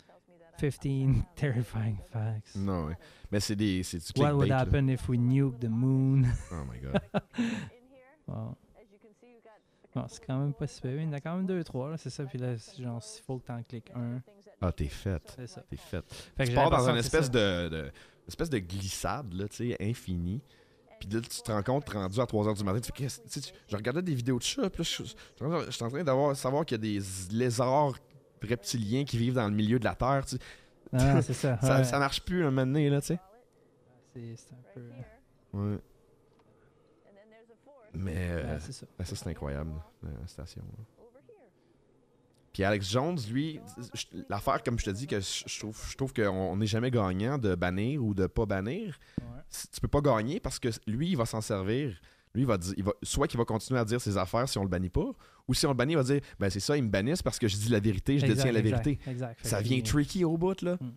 15 0.59 0.79
terrifying 1.37 1.97
facts. 2.11 2.57
Non, 2.57 2.87
ouais. 2.87 2.97
Mais 3.31 3.41
c'est 3.41 3.57
des. 3.57 3.83
C'est 3.83 3.99
du 3.99 4.21
What 4.21 4.35
would 4.35 4.49
là. 4.49 4.59
happen 4.59 4.89
if 4.89 5.09
we 5.09 5.19
nuke 5.19 5.59
the 5.61 5.69
moon? 5.69 6.25
Oh 6.53 6.65
my 6.71 6.81
god. 6.81 7.01
Bon. 8.27 8.55
Bon, 9.95 10.05
c'est 10.09 10.25
quand 10.27 10.39
même 10.39 10.53
pas 10.53 10.67
si. 10.67 10.81
Il 10.85 11.03
y 11.03 11.07
en 11.07 11.13
a 11.13 11.21
quand 11.21 11.35
même 11.37 11.47
deux, 11.47 11.65
trois, 11.65 11.97
c'est 11.97 12.11
ça. 12.11 12.25
Puis 12.25 12.39
là, 12.39 12.55
genre, 12.79 13.03
s'il 13.03 13.25
faut 13.25 13.39
que 13.39 13.47
t'en 13.47 13.63
cliques 13.63 13.91
un, 13.95 14.21
Ah, 14.61 14.71
t'es 14.71 14.87
faite. 14.87 15.33
c'est 15.37 15.47
ça. 15.47 15.63
T'es 15.63 15.77
faite. 15.77 16.05
Fait 16.37 16.47
tu 16.47 16.55
pars 16.55 16.71
dans 16.71 16.89
une 16.91 16.97
espèce 16.99 17.31
de, 17.31 17.69
de- 17.69 17.91
espèce 18.27 18.51
de 18.51 18.59
glissade, 18.59 19.33
là, 19.33 19.49
tu 19.49 19.57
sais, 19.71 19.77
infinie. 19.81 20.43
Puis 21.01 21.09
là, 21.11 21.21
tu 21.21 21.41
te 21.43 21.51
rends 21.51 21.63
compte, 21.63 21.89
rendu 21.89 22.21
à 22.21 22.25
3h 22.25 22.57
du 22.59 22.65
matin, 22.65 22.81
tu 22.81 22.87
fais, 22.89 22.93
Qu'est-ce- 22.93 23.23
tu 23.23 23.29
sais, 23.29 23.41
tu- 23.41 23.53
je 23.69 23.77
regardais 23.77 24.03
des 24.03 24.15
vidéos 24.15 24.39
de 24.39 24.43
chats, 24.43 24.69
puis 24.69 24.83
là, 24.83 24.85
je, 24.85 25.05
je- 25.05 25.67
je 25.67 25.71
suis 25.71 25.85
en 25.85 25.89
train 25.89 26.05
d'avoir 26.05 26.37
savoir 26.37 26.67
qu'il 26.67 26.77
y 26.85 26.97
a 26.97 27.01
des 27.01 27.07
lézards 27.35 27.95
reptiliens 28.47 29.05
qui 29.05 29.19
vivent 29.19 29.35
dans 29.35 29.49
le 29.49 29.55
milieu 29.55 29.79
de 29.79 29.85
la 29.85 29.95
Terre. 29.95 30.25
tu. 30.27 30.37
Ah, 30.93 31.21
c'est 31.23 31.35
ça. 31.35 31.59
Ça, 31.61 31.79
ouais. 31.79 31.85
ça 31.85 31.99
marche 31.99 32.23
plus 32.23 32.43
un 32.43 32.51
moment 32.51 32.67
donné, 32.67 32.91
là, 32.91 33.01
tu 33.01 33.09
sais. 33.09 33.21
C'est 34.15 34.53
un 34.53 34.75
peu. 34.75 34.81
Ouais. 35.53 35.79
Mais 37.95 38.29
euh, 38.31 38.55
ouais, 38.55 38.61
c'est 38.61 38.73
ça. 38.73 38.87
c'est 39.05 39.27
incroyable, 39.29 39.73
la 40.03 40.27
station. 40.27 40.63
là. 40.63 40.85
Puis 42.53 42.65
Alex 42.65 42.91
Jones, 42.91 43.19
lui, 43.31 43.61
l'affaire, 44.29 44.63
comme 44.65 44.79
je 44.79 44.87
te 44.87 44.91
dis, 44.91 45.07
que 45.07 45.21
je 45.21 45.59
trouve, 45.61 45.81
je 45.89 45.97
trouve 45.97 46.13
qu'on 46.13 46.57
n'est 46.57 46.67
jamais 46.67 46.91
gagnant 46.91 47.39
de 47.39 47.55
bannir 47.55 48.03
ou 48.03 48.15
de 48.15 48.27
pas 48.27 48.47
bannir. 48.47 48.99
Ouais. 49.21 49.27
tu 49.73 49.81
peux 49.81 49.89
pas 49.89 50.01
gagner 50.01 50.41
parce 50.41 50.59
que 50.59 50.69
lui, 50.87 51.11
il 51.11 51.17
va 51.17 51.25
s'en 51.25 51.41
servir. 51.41 52.01
Lui, 52.39 52.45
il 52.45 52.47
va 52.47 52.57
dire, 52.57 52.73
il 52.77 52.85
va, 52.85 52.93
soit 53.03 53.27
qu'il 53.27 53.37
va 53.37 53.45
continuer 53.45 53.81
à 53.81 53.85
dire 53.85 54.01
ses 54.01 54.17
affaires 54.17 54.49
si 54.49 54.57
on 54.59 54.63
le 54.63 54.69
bannit 54.69 54.91
pas, 54.91 55.11
ou 55.49 55.55
si 55.55 55.67
on 55.67 55.71
le 55.71 55.77
bannit, 55.77 55.95
il 55.95 55.97
va 55.97 56.05
dire, 56.05 56.21
ben 56.39 56.49
c'est 56.51 56.61
ça, 56.61 56.77
ils 56.77 56.85
me 56.85 56.89
bannissent 56.89 57.21
parce 57.23 57.37
que 57.39 57.49
je 57.49 57.57
dis 57.57 57.69
la 57.69 57.81
vérité, 57.81 58.17
je 58.19 58.25
Exact, 58.27 58.37
détiens 58.37 58.53
la 58.53 58.61
exact, 58.61 58.85
vérité. 58.85 59.11
Exact. 59.11 59.45
Ça 59.45 59.61
vient 59.61 59.81
tricky 59.81 60.25
au 60.25 60.39
bout, 60.39 60.63
là. 60.63 60.75
Mm. 60.81 60.91
Tu 60.91 60.97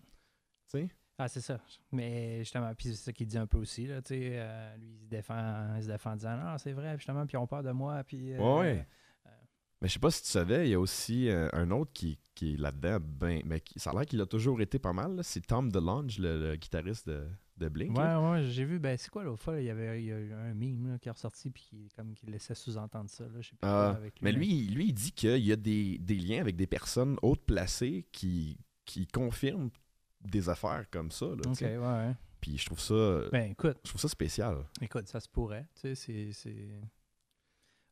sais? 0.68 0.88
Ah, 1.18 1.26
c'est 1.28 1.40
ça. 1.40 1.60
Mais 1.90 2.38
justement, 2.38 2.72
puis 2.76 2.90
c'est 2.90 2.94
ça 3.04 3.12
qu'il 3.12 3.26
dit 3.26 3.38
un 3.38 3.46
peu 3.46 3.58
aussi, 3.58 3.86
là, 3.88 4.00
tu 4.02 4.14
sais. 4.14 4.20
euh, 4.34 4.76
lui, 4.76 4.92
il 5.00 5.04
se 5.04 5.08
défend, 5.10 5.74
il 5.76 5.82
se 5.82 5.88
défend 5.88 6.12
en 6.12 6.16
disant, 6.16 6.36
non, 6.36 6.58
c'est 6.58 6.72
vrai, 6.72 6.96
justement, 6.96 7.26
puis 7.26 7.34
ils 7.34 7.38
ont 7.40 7.46
peur 7.48 7.62
de 7.64 7.72
moi, 7.72 8.02
puis... 8.04 8.32
euh, 8.34 8.38
Ouais, 8.38 8.60
ouais. 8.60 8.86
Mais 9.80 9.88
je 9.88 9.94
sais 9.94 9.98
pas 9.98 10.12
si 10.12 10.22
tu 10.22 10.28
savais, 10.28 10.68
il 10.68 10.70
y 10.70 10.74
a 10.74 10.78
aussi 10.80 11.28
euh, 11.28 11.48
un 11.52 11.72
autre 11.72 11.90
qui, 11.92 12.16
qui 12.36 12.54
est 12.54 12.56
là-dedans, 12.56 12.98
ben, 13.00 13.42
mais 13.44 13.58
qui- 13.58 13.80
ça 13.80 13.90
a 13.90 13.94
l'air 13.94 14.06
qu'il 14.06 14.20
a 14.20 14.26
toujours 14.26 14.60
été 14.60 14.78
pas 14.78 14.92
mal. 14.92 15.18
C'est 15.24 15.44
Tom 15.44 15.72
DeLonge, 15.72 16.20
le, 16.20 16.50
le 16.50 16.54
guitariste 16.56 17.08
de, 17.08 17.26
de 17.62 17.68
Blink. 17.68 17.96
là. 17.96 18.20
Ouais, 18.20 18.30
ouais, 18.30 18.44
j'ai 18.50 18.64
vu, 18.64 18.78
ben 18.78 18.96
c'est 18.98 19.08
quoi 19.10 19.24
l'autre 19.24 19.42
fois, 19.42 19.54
là, 19.54 19.60
il 19.60 19.66
y 19.66 19.70
avait 19.70 20.02
il 20.02 20.06
y 20.06 20.12
a 20.12 20.18
eu 20.18 20.32
un 20.32 20.52
meme 20.54 20.92
là, 20.92 20.98
qui 20.98 21.08
est 21.08 21.12
ressorti, 21.12 21.50
puis 21.50 21.62
qui, 21.62 21.88
comme, 21.96 22.14
qui 22.14 22.26
laissait 22.26 22.54
sous-entendre 22.54 23.08
ça, 23.08 23.24
là, 23.24 23.40
je 23.40 23.48
sais 23.48 23.56
plus 23.56 23.58
Ah, 23.62 23.92
quoi 23.92 23.96
avec 23.96 24.14
lui. 24.20 24.24
Mais 24.24 24.32
lui, 24.32 24.66
lui, 24.68 24.86
il 24.88 24.92
dit 24.92 25.12
qu'il 25.12 25.38
y 25.44 25.52
a 25.52 25.56
des, 25.56 25.98
des 25.98 26.16
liens 26.16 26.40
avec 26.40 26.56
des 26.56 26.66
personnes 26.66 27.16
hautes 27.22 27.44
placées 27.46 28.04
qui, 28.12 28.58
qui 28.84 29.06
confirment 29.06 29.70
des 30.20 30.48
affaires 30.48 30.84
comme 30.90 31.10
ça. 31.10 31.26
Là, 31.26 31.42
Ok, 31.46 31.60
ouais. 31.62 32.14
Puis 32.40 32.58
je 32.58 32.66
trouve 32.66 32.80
ça, 32.80 33.20
Ben 33.30 33.52
écoute, 33.52 33.78
je 33.84 33.88
trouve 33.90 34.00
ça 34.00 34.08
spécial. 34.08 34.64
écoute, 34.80 35.06
ça 35.08 35.20
se 35.20 35.28
pourrait, 35.28 35.66
tu 35.80 35.94
sais, 35.94 36.32
c'est... 36.32 36.50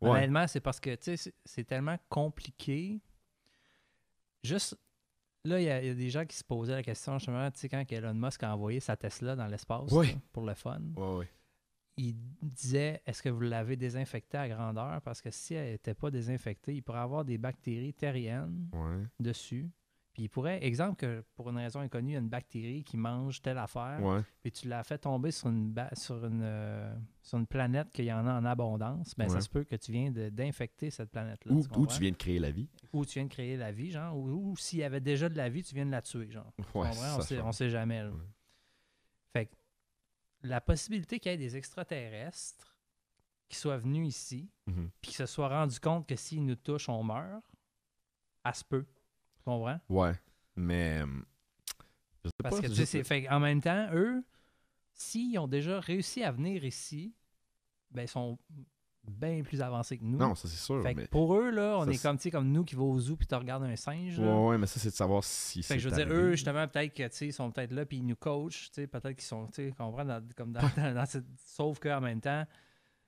Ouais. 0.00 0.10
Honnêtement, 0.10 0.46
c'est 0.46 0.60
parce 0.60 0.80
que, 0.80 0.96
c'est 1.44 1.64
tellement 1.64 1.98
compliqué. 2.08 3.00
Juste, 4.42 4.76
là, 5.44 5.60
il 5.60 5.64
y, 5.64 5.70
a 5.70 5.80
il 5.82 5.86
y 5.88 5.90
a 5.90 5.94
des 5.94 6.10
gens 6.10 6.24
qui 6.24 6.36
se 6.36 6.44
posaient 6.44 6.72
la 6.74 6.82
question, 6.82 7.18
justement, 7.18 7.50
tu 7.50 7.58
sais, 7.58 7.68
quand 7.68 7.84
Elon 7.90 8.14
Musk 8.14 8.42
a 8.42 8.54
envoyé 8.54 8.80
sa 8.80 8.96
Tesla 8.96 9.36
dans 9.36 9.46
l'espace, 9.46 9.90
là, 10.12 10.18
pour 10.32 10.44
le 10.44 10.54
fun, 10.54 10.80
il 11.96 12.14
disait, 12.42 13.02
est-ce 13.06 13.22
que 13.22 13.28
vous 13.28 13.40
l'avez 13.40 13.76
désinfectée 13.76 14.38
à 14.38 14.48
grandeur? 14.48 15.02
Parce 15.02 15.20
que 15.20 15.30
si 15.30 15.54
elle 15.54 15.72
n'était 15.72 15.94
pas 15.94 16.10
désinfectée, 16.10 16.74
il 16.74 16.82
pourrait 16.82 17.00
avoir 17.00 17.24
des 17.24 17.36
bactéries 17.36 17.92
terriennes 17.92 18.68
dessus. 19.18 19.68
Puis 20.12 20.24
il 20.24 20.28
pourrait, 20.28 20.64
exemple, 20.64 20.96
que 20.96 21.24
pour 21.36 21.50
une 21.50 21.56
raison 21.58 21.78
inconnue, 21.80 22.10
il 22.10 22.12
y 22.14 22.16
a 22.16 22.18
une 22.18 22.28
bactérie 22.28 22.82
qui 22.82 22.96
mange 22.96 23.40
telle 23.42 23.58
affaire, 23.58 24.00
Ouais. 24.02 24.22
puis 24.42 24.50
tu 24.50 24.66
l'as 24.66 24.82
fait 24.82 24.98
tomber 24.98 25.30
sur 25.30 25.48
une, 25.48 25.70
ba- 25.70 25.94
sur 25.94 26.24
une, 26.26 26.40
euh, 26.42 26.92
sur 27.22 27.38
une 27.38 27.46
planète 27.46 27.92
qu'il 27.92 28.06
y 28.06 28.12
en 28.12 28.26
a 28.26 28.32
en 28.34 28.44
abondance, 28.44 29.14
ben 29.16 29.28
ça 29.28 29.40
se 29.40 29.48
peut 29.48 29.62
que 29.62 29.76
tu 29.76 29.92
viens 29.92 30.10
d'infecter 30.10 30.90
cette 30.90 31.10
planète-là. 31.12 31.52
Ou, 31.52 31.60
tu 31.62 31.66
ou 31.66 31.72
comprends? 31.72 31.94
tu 31.94 32.00
viens 32.00 32.10
de 32.10 32.16
créer 32.16 32.40
la 32.40 32.50
vie. 32.50 32.68
Ou 32.92 33.04
tu 33.06 33.14
viens 33.20 33.24
de 33.24 33.30
créer 33.32 33.56
la 33.56 33.70
vie, 33.70 33.92
genre, 33.92 34.16
ou, 34.16 34.50
ou 34.50 34.56
s'il 34.56 34.80
y 34.80 34.82
avait 34.82 35.00
déjà 35.00 35.28
de 35.28 35.36
la 35.36 35.48
vie, 35.48 35.62
tu 35.62 35.76
viens 35.76 35.86
de 35.86 35.92
la 35.92 36.02
tuer, 36.02 36.28
genre. 36.28 36.52
Ouais, 36.74 36.90
ça 36.92 37.16
on, 37.16 37.20
sait, 37.22 37.40
on 37.40 37.52
sait 37.52 37.70
jamais. 37.70 38.02
là. 38.02 38.10
Fait 39.32 39.46
que 39.46 39.54
la 40.42 40.60
possibilité 40.60 41.20
qu'il 41.20 41.30
y 41.30 41.34
ait 41.36 41.38
des 41.38 41.56
extraterrestres 41.56 42.76
qui 43.48 43.56
soient 43.56 43.76
venus 43.78 44.08
ici, 44.08 44.50
Mhm. 44.66 44.90
puis 45.00 45.10
qui 45.12 45.16
se 45.16 45.26
soient 45.26 45.48
rendus 45.48 45.78
compte 45.78 46.06
que 46.08 46.16
s'ils 46.16 46.44
nous 46.44 46.56
touchent, 46.56 46.88
on 46.88 47.04
meurt, 47.04 47.44
à 48.42 48.52
se 48.52 48.64
peut. 48.64 48.86
Comprends? 49.58 49.80
Ouais. 49.88 50.12
Mais. 50.56 51.02
hum, 51.02 51.24
Je 52.24 52.28
sais 52.28 52.34
Parce 52.42 52.56
pas. 52.56 52.62
que, 52.62 52.72
tu 52.72 52.86
sais, 52.86 53.04
fait 53.04 53.28
en 53.28 53.40
même 53.40 53.60
temps, 53.60 53.88
eux, 53.92 54.22
s'ils 54.94 55.38
ont 55.38 55.48
déjà 55.48 55.80
réussi 55.80 56.22
à 56.22 56.30
venir 56.32 56.64
ici, 56.64 57.14
ben, 57.90 58.02
ils 58.02 58.08
sont 58.08 58.38
bien 59.08 59.42
plus 59.42 59.62
avancés 59.62 59.96
que 59.98 60.04
nous. 60.04 60.18
Non, 60.18 60.34
ça 60.34 60.46
c'est 60.46 60.56
sûr. 60.58 60.82
Fait 60.82 60.94
que 60.94 61.00
mais... 61.00 61.06
pour 61.08 61.34
eux, 61.34 61.50
là, 61.50 61.78
on 61.78 61.84
Ça, 61.86 61.90
est 61.90 62.02
comme, 62.02 62.16
tu 62.18 62.24
sais, 62.24 62.30
comme 62.30 62.52
nous 62.52 62.64
qui 62.64 62.74
va 62.76 62.82
au 62.82 62.98
zoo 63.00 63.16
puis 63.16 63.26
tu 63.26 63.34
regardes 63.34 63.64
un 63.64 63.74
singe. 63.74 64.20
là. 64.20 64.26
Ouais, 64.26 64.48
ouais, 64.50 64.58
mais 64.58 64.66
ça 64.66 64.78
c'est 64.78 64.90
de 64.90 64.94
savoir 64.94 65.24
si 65.24 65.62
Fait 65.62 65.74
que 65.76 65.80
je 65.80 65.88
veux 65.88 65.96
dire, 65.96 66.06
eux, 66.12 66.32
justement, 66.32 66.68
peut-être 66.68 66.94
que, 66.94 67.04
tu 67.08 67.16
sais, 67.16 67.26
ils 67.28 67.32
sont 67.32 67.50
peut-être 67.50 67.72
là 67.72 67.86
puis 67.86 67.96
ils 67.96 68.06
nous 68.06 68.14
coachent, 68.16 68.70
tu 68.70 68.82
sais, 68.82 68.86
peut-être 68.86 69.16
qu'ils 69.16 69.22
sont, 69.24 69.46
tu 69.46 69.54
sais, 69.54 69.74
comprends, 69.76 70.04
dans- 70.04 70.22
comme 70.36 70.52
dans, 70.52 70.60
dans- 70.76 70.94
dans 70.94 71.06
cette... 71.06 71.24
Sauf 71.38 71.80
qu'en 71.80 72.00
même 72.02 72.20
temps, 72.20 72.44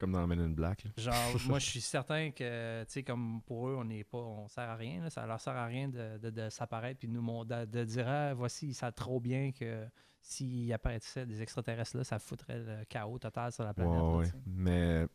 Comme 0.03 0.11
dans 0.15 0.27
Men 0.27 0.41
in 0.41 0.49
Black. 0.51 0.83
là. 0.83 0.91
genre, 0.97 1.15
moi, 1.47 1.61
je 1.61 1.67
suis 1.71 1.81
certain 1.81 2.33
que, 2.33 2.83
tu 2.83 2.91
sais, 2.93 3.03
comme 3.05 3.41
pour 3.43 3.69
eux, 3.69 3.77
on 3.79 3.85
n'est 3.85 4.03
pas, 4.03 4.19
on 4.19 4.49
sert 4.49 4.69
à 4.69 4.75
rien, 4.75 5.01
là, 5.01 5.11
ça 5.11 5.25
leur 5.27 5.41
sert 5.41 5.55
à 5.55 5.67
rien 5.67 5.89
de, 5.89 6.19
de, 6.19 6.29
de 6.31 6.49
s'apparaître 6.49 6.99
puis 6.99 7.07
de 7.07 7.13
nous 7.13 7.45
de, 7.45 7.65
de 7.67 7.85
dire, 7.85 8.09
ah, 8.09 8.35
voici, 8.35 8.67
ils 8.67 8.75
savent 8.75 8.95
trop 8.95 9.21
bien 9.21 9.53
que 9.53 9.87
s'il 10.21 10.73
apparaissait 10.73 11.25
des 11.25 11.41
extraterrestres 11.41 11.97
là, 11.97 12.03
ça 12.03 12.19
foutrait 12.19 12.59
le 12.59 12.85
chaos 12.89 13.21
total 13.21 13.53
sur 13.53 13.63
la 13.63 13.75
planète. 13.75 13.93
Ouais, 13.93 13.99
là, 13.99 14.17
ouais. 14.17 14.33
Mais 14.45 15.07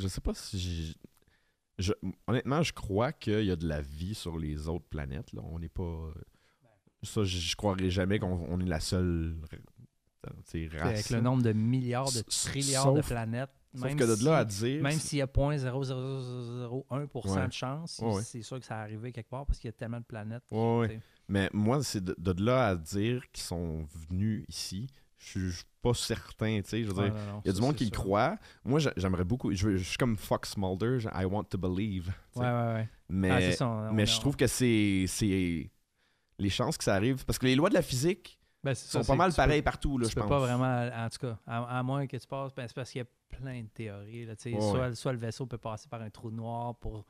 je 0.00 0.08
sais 0.08 0.20
pas 0.20 0.34
si 0.34 0.96
je- 1.78 1.92
honnêtement, 2.26 2.64
je 2.64 2.72
crois 2.72 3.12
qu'il 3.12 3.44
y 3.44 3.50
a 3.52 3.56
de 3.56 3.68
la 3.68 3.80
vie 3.80 4.16
sur 4.16 4.38
les 4.38 4.66
autres 4.66 4.88
planètes. 4.88 5.32
Là. 5.32 5.42
On 5.44 5.60
n'est 5.60 5.68
pas. 5.68 6.10
Ça, 7.04 7.22
je, 7.22 7.38
je 7.38 7.54
croirais 7.54 7.90
jamais 7.90 8.18
qu'on 8.18 8.44
on 8.48 8.58
est 8.58 8.66
la 8.66 8.80
seule 8.80 9.36
euh, 10.26 10.68
race. 10.72 10.82
Avec 10.82 11.10
le 11.10 11.20
nombre 11.20 11.42
de 11.44 11.52
milliards, 11.52 12.10
de 12.10 12.22
trilliards 12.22 12.94
de 12.94 13.02
planètes. 13.02 13.50
Sauf 13.76 13.84
même 13.84 13.96
que 13.96 14.04
de 14.04 14.24
là 14.24 14.26
si- 14.26 14.28
à 14.28 14.44
dire. 14.44 14.82
Même 14.82 14.98
s'il 14.98 15.18
y 15.18 15.22
a 15.22 15.26
0.0001% 15.26 17.34
Ouais. 17.34 17.46
de 17.46 17.52
chance, 17.52 17.98
Ouais, 18.02 18.14
ouais. 18.14 18.22
c'est 18.22 18.42
sûr 18.42 18.58
que 18.58 18.64
ça 18.66 18.74
va 18.76 18.80
arriver 18.82 19.12
quelque 19.12 19.28
part 19.30 19.46
parce 19.46 19.58
qu'il 19.58 19.68
y 19.68 19.70
a 19.70 19.72
tellement 19.72 20.00
de 20.00 20.04
planètes. 20.04 20.42
Mais 21.28 21.50
moi, 21.52 21.82
c'est 21.82 22.02
de, 22.04 22.14
de 22.18 22.44
là 22.44 22.68
à 22.68 22.76
dire 22.76 23.22
qu'ils 23.32 23.42
sont 23.44 23.86
venus 24.08 24.44
ici. 24.48 24.86
Je 25.18 25.26
suis- 25.26 25.40
je 25.50 25.56
suis 25.56 25.64
pas 25.82 25.94
certain, 25.94 26.60
tu 26.62 26.68
sais. 26.68 26.82
Je 26.84 26.88
veux 26.88 26.94
dire, 26.94 27.12
il 27.44 27.48
y 27.48 27.50
a 27.50 27.52
du 27.52 27.60
monde 27.60 27.74
qui 27.74 27.84
le 27.84 27.90
croit. 27.90 28.36
Moi, 28.64 28.78
j'a- 28.80 28.92
j'aimerais 28.96 29.24
beaucoup. 29.24 29.52
Je, 29.52 29.76
suis 29.78 29.98
comme 29.98 30.16
Fox 30.16 30.56
Mulder. 30.56 30.98
I 31.14 31.24
want 31.24 31.44
to 31.44 31.58
believe. 31.58 32.06
tu 32.06 32.12
sais. 32.34 32.40
Ouais, 32.40 32.46
ouais, 32.46 32.74
ouais. 32.74 32.88
Mais, 33.08 33.30
Ah, 33.30 33.40
c'est 33.40 33.52
ça, 33.52 33.68
on- 33.68 33.92
mais 33.92 34.02
on- 34.02 34.06
je 34.06 34.20
trouve 34.20 34.36
que 34.36 34.46
c'est 34.46 35.06
les 36.38 36.50
chances 36.50 36.76
que 36.76 36.84
ça 36.84 36.94
arrive. 36.94 37.24
Parce 37.24 37.38
que 37.38 37.46
les 37.46 37.56
lois 37.56 37.70
de 37.70 37.74
la 37.74 37.82
physique 37.82 38.38
Ben, 38.62 38.74
sont 38.74 39.02
ça, 39.02 39.12
pas 39.12 39.16
mal 39.16 39.32
pareilles 39.32 39.62
partout, 39.62 39.96
là, 39.98 40.06
je 40.08 40.14
peux 40.14 40.20
pense. 40.20 40.28
pas 40.28 40.38
vraiment, 40.40 40.88
en 40.92 41.08
tout 41.08 41.18
cas, 41.18 41.38
à, 41.46 41.78
à 41.78 41.82
moins 41.82 42.06
que 42.06 42.16
tu 42.16 42.26
passes, 42.26 42.54
ben, 42.54 42.66
c'est 42.68 42.74
parce 42.74 42.90
qu'il 42.90 43.00
y 43.00 43.02
a 43.02 43.06
plein 43.28 43.62
de 43.62 43.68
théories. 43.68 44.24
Là. 44.26 44.34
Ouais, 44.44 44.60
soit, 44.60 44.94
soit 44.94 45.12
le 45.12 45.18
vaisseau 45.18 45.46
peut 45.46 45.58
passer 45.58 45.88
par 45.88 46.00
un 46.02 46.10
trou 46.10 46.30
noir 46.30 46.74
pour 46.76 47.06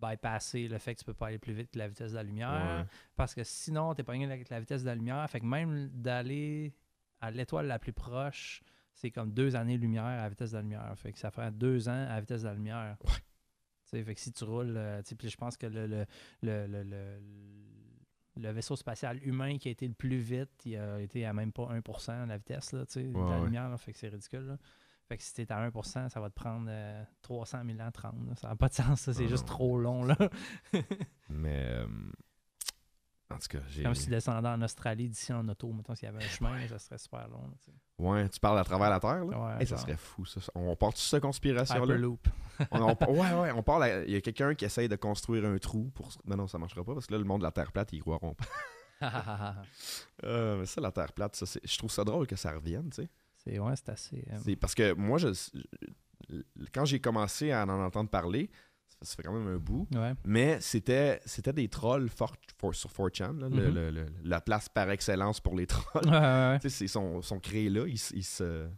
bypasser 0.00 0.68
le 0.68 0.78
fait 0.78 0.94
que 0.94 1.00
tu 1.00 1.04
peux 1.04 1.14
pas 1.14 1.28
aller 1.28 1.38
plus 1.38 1.52
vite 1.52 1.70
que 1.70 1.78
la 1.78 1.88
vitesse 1.88 2.10
de 2.12 2.16
la 2.16 2.22
lumière. 2.22 2.80
Ouais. 2.80 2.86
Parce 3.16 3.34
que 3.34 3.44
sinon, 3.44 3.94
tu 3.94 4.00
es 4.00 4.04
pogné 4.04 4.24
avec 4.24 4.48
la 4.50 4.58
vitesse 4.60 4.82
de 4.82 4.86
la 4.88 4.94
lumière. 4.94 5.28
Fait 5.30 5.40
que 5.40 5.46
même 5.46 5.88
d'aller 5.90 6.74
à 7.20 7.30
l'étoile 7.30 7.66
la 7.66 7.78
plus 7.78 7.92
proche, 7.92 8.62
c'est 8.94 9.10
comme 9.10 9.32
deux 9.32 9.54
années-lumière 9.56 10.04
à 10.04 10.16
la 10.16 10.28
vitesse 10.28 10.50
de 10.50 10.56
la 10.56 10.62
lumière. 10.62 10.92
Fait 10.98 11.12
que 11.12 11.18
ça 11.18 11.30
fait 11.30 11.50
deux 11.56 11.88
ans 11.88 11.92
à 12.08 12.14
la 12.14 12.20
vitesse 12.20 12.42
de 12.42 12.48
la 12.48 12.54
lumière. 12.54 12.96
Ouais. 13.04 14.04
Fait 14.04 14.14
que 14.14 14.20
si 14.20 14.32
tu 14.32 14.44
roules, 14.44 14.74
euh, 14.76 15.02
puis 15.18 15.28
je 15.28 15.36
pense 15.36 15.56
que 15.58 15.66
le, 15.66 15.86
le, 15.86 16.06
le, 16.42 16.66
le, 16.66 17.20
le- 18.36 18.50
vaisseau 18.52 18.74
spatial 18.74 19.22
humain 19.22 19.58
qui 19.58 19.68
a 19.68 19.70
été 19.70 19.86
le 19.86 19.92
plus 19.92 20.16
vite, 20.18 20.48
il 20.64 20.76
a 20.76 20.98
été 20.98 21.26
à 21.26 21.34
même 21.34 21.52
pas 21.52 21.64
1% 21.64 22.24
de 22.24 22.28
la 22.30 22.38
vitesse 22.38 22.72
là, 22.72 22.84
de 22.86 23.12
la 23.12 23.38
ouais. 23.38 23.44
lumière. 23.44 23.68
là. 23.68 23.76
fait 23.76 23.92
que 23.92 23.98
c'est 23.98 24.08
ridicule. 24.08 24.46
là. 24.46 24.56
Fait 25.12 25.18
que 25.18 25.24
si 25.24 25.34
t'es 25.34 25.52
à 25.52 25.68
1%, 25.68 26.08
ça 26.08 26.20
va 26.20 26.30
te 26.30 26.34
prendre 26.34 26.68
euh, 26.70 27.04
300 27.20 27.58
000 27.66 27.80
ans 27.86 27.90
30. 27.92 28.14
là. 28.30 28.34
Ça 28.36 28.48
n'a 28.48 28.56
pas 28.56 28.68
de 28.68 28.72
sens, 28.72 28.98
ça. 29.02 29.12
C'est 29.12 29.24
Non, 29.24 29.28
juste 29.28 29.46
non. 29.46 29.52
trop 29.54 29.78
long. 29.78 30.04
là. 30.04 30.16
Mais. 31.28 31.66
euh, 31.68 31.86
en 33.30 33.36
tout 33.36 33.48
cas, 33.50 33.58
j'ai. 33.68 33.82
Comme 33.82 33.94
si 33.94 34.04
tu 34.04 34.10
descendais 34.10 34.48
en 34.48 34.62
Australie 34.62 35.10
d'ici 35.10 35.30
en 35.34 35.46
auto, 35.48 35.70
mettons, 35.70 35.94
s'il 35.94 36.06
y 36.06 36.08
avait 36.08 36.24
un 36.24 36.28
chemin, 36.28 36.58
là, 36.58 36.66
ça 36.68 36.78
serait 36.78 36.96
super 36.96 37.28
long. 37.28 37.42
là. 37.46 37.72
Ouais, 37.98 38.26
tu 38.30 38.40
parles 38.40 38.58
à 38.58 38.64
travers 38.64 38.88
la 38.88 39.00
Terre, 39.00 39.22
là? 39.26 39.38
Ouais, 39.38 39.60
Hey, 39.60 39.66
ça 39.66 39.76
serait 39.76 39.96
fou, 39.98 40.24
ça. 40.24 40.40
On 40.54 40.74
part 40.76 40.96
sur 40.96 41.10
cette 41.10 41.22
conspiration-là? 41.22 41.84
Hyperloop. 41.84 42.26
On, 42.70 42.80
on- 42.98 43.12
ouais, 43.12 43.34
ouais, 43.34 43.52
on 43.52 43.62
parle. 43.62 43.82
à- 43.82 44.04
Il 44.04 44.12
y 44.12 44.16
a 44.16 44.20
quelqu'un 44.22 44.54
qui 44.54 44.64
essaye 44.64 44.88
de 44.88 44.96
construire 44.96 45.44
un 45.44 45.58
trou 45.58 45.90
pour. 45.94 46.08
Mais 46.24 46.36
non, 46.36 46.46
ça 46.46 46.56
marchera 46.56 46.82
pas 46.84 46.94
parce 46.94 47.06
que 47.06 47.12
là, 47.12 47.18
le 47.18 47.24
monde 47.24 47.40
de 47.40 47.44
la 47.44 47.52
Terre 47.52 47.70
plate, 47.70 47.92
ils 47.92 48.00
croiront 48.00 48.34
pas. 48.34 48.44
Euh, 50.24 50.60
mais 50.60 50.66
ça, 50.66 50.80
la 50.80 50.92
Terre 50.92 51.12
plate, 51.12 51.34
ça, 51.36 51.58
je 51.62 51.76
trouve 51.78 51.90
ça 51.90 52.04
drôle 52.04 52.26
que 52.26 52.36
ça 52.36 52.52
revienne, 52.52 52.88
tu 52.90 53.02
sais. 53.02 53.08
C'est 53.44 53.58
ouais, 53.58 53.74
c'est 53.76 53.88
assez. 53.88 54.24
euh, 54.32 54.38
C'est 54.44 54.56
parce 54.56 54.74
que 54.74 54.92
moi, 54.94 55.18
je, 55.18 55.28
quand 56.72 56.84
j'ai 56.84 57.00
commencé 57.00 57.50
à 57.52 57.64
en 57.64 57.68
entendre 57.68 58.08
parler, 58.10 58.50
ça 59.02 59.16
fait, 59.16 59.22
quand 59.24 59.32
même 59.32 59.48
un 59.48 59.58
bout, 59.58 59.88
ouais. 59.94 60.12
mais 60.24 60.60
c'était 60.60 61.20
c'était 61.26 61.52
des 61.52 61.68
trolls 61.68 62.08
for- 62.08 62.36
for- 62.58 62.74
sur 62.74 62.90
4chan, 62.90 63.36
là, 63.38 63.48
le- 63.48 63.68
Mhm. 63.68 63.74
le- 63.74 63.90
le- 63.90 64.06
la 64.22 64.40
place 64.40 64.68
par 64.68 64.88
excellence 64.90 65.40
pour 65.40 65.56
les 65.56 65.66
trolls. 65.66 66.04
Ouais, 66.06 66.10
ouais, 66.12 66.58
ils 66.62 66.88
sont, 66.88 67.20
sont 67.22 67.40
créés 67.40 67.68
là, 67.68 67.84
ils, 67.86 67.98
ils 68.14 68.22
se, 68.24 68.68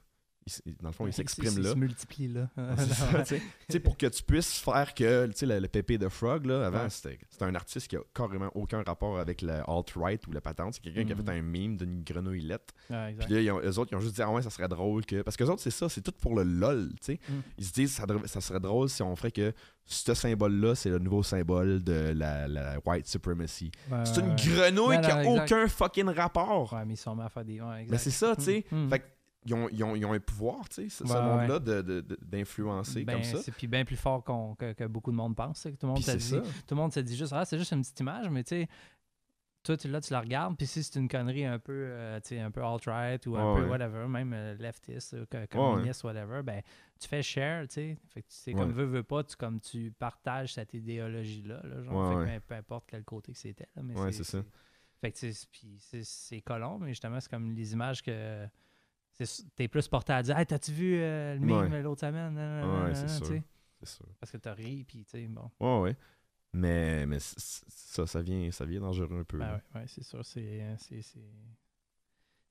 dans 0.82 0.88
le 0.88 0.92
fond, 0.92 1.06
Il- 1.06 1.12
s'expriment 1.12 1.52
il- 1.56 1.62
là. 1.62 1.68
Il 1.70 1.72
se 1.72 1.78
multiplie 1.78 2.28
là. 2.28 2.48
Tu 3.26 3.40
sais. 3.68 3.80
Pour 3.80 3.96
que 3.96 4.06
tu 4.06 4.22
puisses 4.22 4.58
faire 4.58 4.92
que, 4.94 5.26
tu 5.26 5.32
sais, 5.36 5.46
le, 5.46 5.58
le 5.58 5.68
pépé 5.68 5.96
de 5.98 6.08
Frog, 6.08 6.46
là, 6.46 6.66
avant, 6.66 6.84
Ouais. 6.84 6.90
c'était 6.90 7.18
un 7.40 7.54
artiste 7.54 7.88
qui 7.88 7.96
a 7.96 8.00
carrément 8.14 8.50
aucun 8.54 8.82
rapport 8.82 9.18
avec 9.18 9.42
le 9.42 9.62
alt-right 9.68 10.26
ou 10.26 10.32
le 10.32 10.40
patente. 10.40 10.74
C'est 10.74 10.82
quelqu'un 10.82 11.04
qui 11.04 11.12
a 11.12 11.16
fait 11.16 11.28
un 11.30 11.42
meme 11.42 11.76
d'une 11.76 12.02
grenouillette. 12.02 12.72
Ouais, 12.90 13.10
exact. 13.10 13.24
Puis 13.26 13.34
là, 13.34 13.40
ils 13.40 13.50
ont- 13.50 13.60
eux 13.60 13.78
autres, 13.78 13.92
ils 13.92 13.96
ont 13.96 14.00
juste 14.00 14.14
dit, 14.16 14.22
ah 14.22 14.30
ouais, 14.30 14.42
ça 14.42 14.50
serait 14.50 14.68
drôle 14.68 15.04
que. 15.06 15.22
Parce 15.22 15.36
que 15.36 15.44
autres, 15.44 15.62
c'est 15.62 15.70
ça, 15.70 15.88
c'est 15.88 16.00
tout 16.02 16.12
pour 16.20 16.34
le 16.36 16.42
lol, 16.42 16.90
tu 17.00 17.14
sais. 17.14 17.20
Mm. 17.28 17.32
Ils 17.58 17.64
se 17.64 17.72
disent, 17.72 18.00
ça, 18.26 18.40
serait 18.40 18.60
drôle 18.60 18.88
si 18.88 19.02
on 19.02 19.14
ferait 19.16 19.32
que 19.32 19.52
ce 19.86 20.14
symbole-là, 20.14 20.74
c'est 20.74 20.88
le 20.90 20.98
nouveau 20.98 21.22
symbole 21.22 21.82
de 21.84 22.12
la, 22.16 22.48
la 22.48 22.76
white 22.86 23.06
supremacy. 23.06 23.70
Ouais, 23.90 23.98
C'est 24.04 24.20
une 24.20 24.34
grenouille 24.34 25.00
qui 25.00 25.10
a 25.10 25.22
exact. 25.24 25.26
aucun 25.44 25.68
fucking 25.68 26.08
rapport. 26.08 26.72
Ouais, 26.72 26.84
mais 26.86 26.94
ils 26.94 26.98
sont 26.98 27.18
à 27.18 27.28
faire 27.28 27.44
des. 27.44 27.60
Mais 27.88 27.98
c'est 27.98 28.10
ça, 28.10 28.34
tu 28.36 28.44
sais. 28.44 28.64
Mm, 28.70 28.86
mm. 28.86 28.90
Fait 28.90 29.02
qu'ils 29.44 29.54
ont, 29.54 29.68
ils 29.70 29.84
ont, 29.84 29.94
ils 29.96 30.04
ont 30.04 30.12
un 30.12 30.20
pouvoir, 30.20 30.68
tu 30.68 30.74
sais, 30.76 30.88
ce, 30.88 31.06
ce 31.06 31.12
monde-là, 31.12 31.58
de- 31.58 31.82
de- 31.82 32.00
de- 32.00 32.18
d'influencer 32.22 33.04
Ben, 33.04 33.14
comme 33.14 33.22
ça. 33.24 33.38
C'est 33.42 33.52
puis 33.52 33.66
bien 33.66 33.84
plus 33.84 33.96
fort 33.96 34.24
qu'on- 34.24 34.54
que, 34.54 34.72
que 34.72 34.84
beaucoup 34.84 35.10
de 35.12 35.16
monde 35.16 35.36
pense. 35.36 35.62
que 35.64 35.68
tout 35.70 35.86
le 35.86 35.88
monde 35.88 36.02
se 36.02 36.10
dit, 36.12 36.20
ça. 36.24 36.40
tout 36.40 36.74
le 36.74 36.76
monde 36.76 36.92
se 36.92 37.00
dit 37.00 37.16
juste 37.16 37.32
ah 37.32 37.44
c'est 37.44 37.58
juste 37.58 37.72
une 37.72 37.82
petite 37.82 38.00
image, 38.00 38.28
mais 38.30 38.42
tu 38.44 38.48
sais. 38.62 38.68
Toi, 39.62 39.78
tu, 39.78 39.88
là, 39.88 39.98
tu 40.02 40.12
la 40.12 40.20
regardes, 40.20 40.58
puis 40.58 40.66
si 40.66 40.82
c'est 40.82 40.98
une 40.98 41.08
connerie 41.08 41.46
un 41.46 41.58
peu, 41.58 41.72
euh, 41.72 42.20
tu 42.20 42.28
sais, 42.34 42.38
un 42.40 42.50
peu 42.50 42.62
alt-right 42.62 43.26
ou 43.26 43.34
un 43.34 43.54
peu 43.56 43.62
ouais. 43.62 43.70
whatever, 43.70 44.06
même 44.06 44.34
euh, 44.34 44.54
leftist, 44.58 45.14
ou 45.14 45.24
co- 45.24 45.38
communiste, 45.50 46.04
whatever, 46.04 46.42
ben, 46.42 46.60
tu 47.00 47.08
fais 47.08 47.22
share, 47.22 47.66
tu 47.68 47.72
sais. 47.76 47.98
Fait 48.10 48.20
que 48.20 48.26
c'est 48.28 48.52
comme 48.52 48.66
Ouais. 48.68 48.74
veux, 48.74 48.84
veux 48.84 49.02
pas, 49.02 49.24
tu, 49.24 49.36
comme 49.36 49.60
tu 49.60 49.90
partages 49.98 50.52
cette 50.52 50.74
idéologie-là, 50.74 51.62
là, 51.64 51.82
genre, 51.82 52.10
fait 52.10 52.14
que 52.18 52.24
ben, 52.26 52.40
peu 52.46 52.54
importe 52.56 52.84
quel 52.88 53.04
côté 53.04 53.32
que 53.32 53.38
c'était. 53.38 53.66
là, 53.74 53.82
mais 53.82 53.94
c'est 54.12 54.22
ça. 54.24 54.42
Fait 55.00 55.10
que, 55.12 55.16
tu 55.18 55.32
sais, 55.32 56.02
c'est- 56.04 56.40
colon, 56.42 56.78
mais 56.78 56.88
justement, 56.90 57.18
c'est 57.18 57.30
comme 57.30 57.52
les 57.54 57.72
images 57.72 58.02
que 58.02 58.46
t'es 59.56 59.68
plus 59.68 59.88
porté 59.88 60.12
à 60.12 60.22
dire 60.22 60.36
Hey, 60.38 60.46
t'as-tu 60.46 60.72
vu 60.72 60.96
euh, 61.00 61.34
le 61.34 61.40
meme 61.40 61.72
Ouais. 61.72 61.82
l'autre 61.82 62.00
semaine? 62.00 62.36
Ouais, 62.36 62.94
c'est 62.94 63.08
sûr. 63.08 64.06
Parce 64.20 64.30
que 64.32 64.36
t'as 64.38 64.54
ri, 64.54 64.84
puis 64.84 65.04
tu 65.04 65.10
sais, 65.10 65.26
bon. 65.26 65.50
Ouais, 65.60 65.80
ouais. 65.90 65.96
Mais, 66.54 67.04
mais 67.06 67.18
ça, 67.20 68.06
ça 68.06 68.22
vient, 68.22 68.50
ça 68.52 68.64
vient 68.64 68.80
dangereux 68.80 69.18
un 69.20 69.24
peu. 69.24 69.38
Ben 69.38 69.54
ouais, 69.74 69.80
ouais, 69.80 69.84
c'est 69.88 70.04
sûr. 70.04 70.24
C'est, 70.24 70.62
euh, 70.62 70.76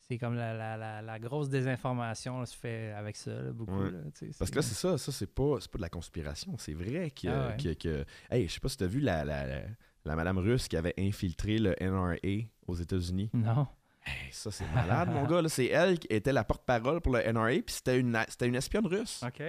c'est, 0.02 0.18
comme 0.18 0.36
la, 0.36 0.54
la, 0.54 0.78
la, 0.78 1.02
la 1.02 1.20
grosse 1.20 1.50
désinformation 1.50 2.40
là, 2.40 2.46
se 2.46 2.56
fait 2.56 2.92
avec 2.92 3.16
ça, 3.16 3.32
là, 3.42 3.52
beaucoup. 3.54 3.80
Ouais. 3.80 3.92
Là, 3.92 4.00
Parce 4.38 4.52
que 4.52 4.58
là, 4.58 4.62
c'est 4.62 4.76
ça, 4.76 4.98
ça, 4.98 5.12
c'est 5.12 5.34
pas, 5.34 5.56
c'est 5.60 5.72
pas 5.72 5.78
de 5.78 5.82
la 5.84 5.90
conspiration. 5.90 6.56
C'est 6.58 6.74
vrai 6.74 7.10
que, 7.12 7.28
Ah 7.30 7.48
ouais. 7.48 7.58
que, 7.58 7.74
que- 7.74 8.06
Hey, 8.30 8.48
je 8.48 8.54
sais 8.54 8.60
pas 8.60 8.70
si 8.70 8.78
t'as 8.78 8.86
vu 8.88 9.00
la, 9.00 9.24
la, 9.26 9.64
la 10.06 10.16
madame 10.16 10.38
russe 10.38 10.68
qui 10.68 10.76
avait 10.78 10.94
infiltré 11.00 11.58
le 11.58 11.74
NRA 11.82 12.18
aux 12.68 12.76
États-Unis. 12.76 13.30
Non. 13.34 13.66
Hey, 14.06 14.32
ça, 14.32 14.52
c'est 14.52 14.68
malade, 14.74 15.10
mon 15.12 15.26
gars. 15.26 15.48
C'est 15.50 15.68
elle 15.68 15.98
qui 16.00 16.08
était 16.10 16.34
la 16.34 16.44
porte-parole 16.44 17.00
pour 17.02 17.14
le 17.14 17.32
NRA, 17.32 17.50
puis 17.50 17.64
c'était 17.68 18.00
une, 18.00 18.18
une 18.42 18.56
espionne 18.56 18.86
russe. 18.88 19.24
OK. 19.26 19.42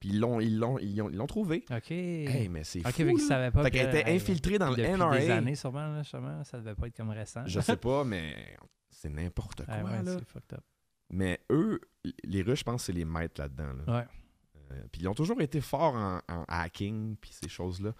Puis 0.00 0.08
ils 0.08 0.18
l'ont, 0.20 0.40
ils 0.40 0.58
l'ont, 0.58 0.78
ils 0.78 0.96
l'ont, 0.96 1.26
trouvé. 1.26 1.64
OK. 1.70 1.90
Hey, 1.90 2.48
mais 2.48 2.64
c'est 2.64 2.80
OK, 2.80 2.92
fou. 2.92 3.18
fait 3.18 3.50
pas 3.50 3.62
Fait 3.64 3.70
qu'elle 3.70 3.88
était 3.94 4.10
infiltrée 4.10 4.58
dans 4.58 4.70
le 4.70 4.76
depuis 4.76 4.92
NRA. 4.92 5.18
des 5.18 5.30
années, 5.30 5.54
sûrement, 5.54 5.88
là, 5.92 6.02
sûrement, 6.02 6.42
ça 6.44 6.58
devait 6.58 6.74
pas 6.74 6.86
être 6.86 6.96
comme 6.96 7.10
récent. 7.10 7.42
Je 7.46 7.60
sais 7.60 7.76
pas, 7.76 8.02
mais 8.04 8.34
c'est 8.90 9.10
n'importe 9.10 9.64
quoi, 9.66 9.74
Ah 9.78 9.84
ouais, 9.84 10.02
là. 10.02 10.16
fucked 10.26 10.54
up. 10.54 10.64
Mais 11.10 11.40
eux, 11.50 11.80
les 12.24 12.42
Russes, 12.42 12.60
je 12.60 12.64
pense 12.64 12.82
que 12.82 12.86
c'est 12.86 12.92
les 12.92 13.04
maîtres 13.04 13.40
là-dedans. 13.40 13.72
là. 13.86 13.98
Ouais. 13.98 14.06
Euh, 14.72 14.82
puis 14.90 15.02
ils 15.02 15.08
ont 15.08 15.14
toujours 15.14 15.40
été 15.40 15.60
forts 15.60 15.94
en, 15.94 16.20
en 16.28 16.44
hacking, 16.48 17.16
puis 17.16 17.32
ces 17.32 17.48
choses-là. 17.48 17.92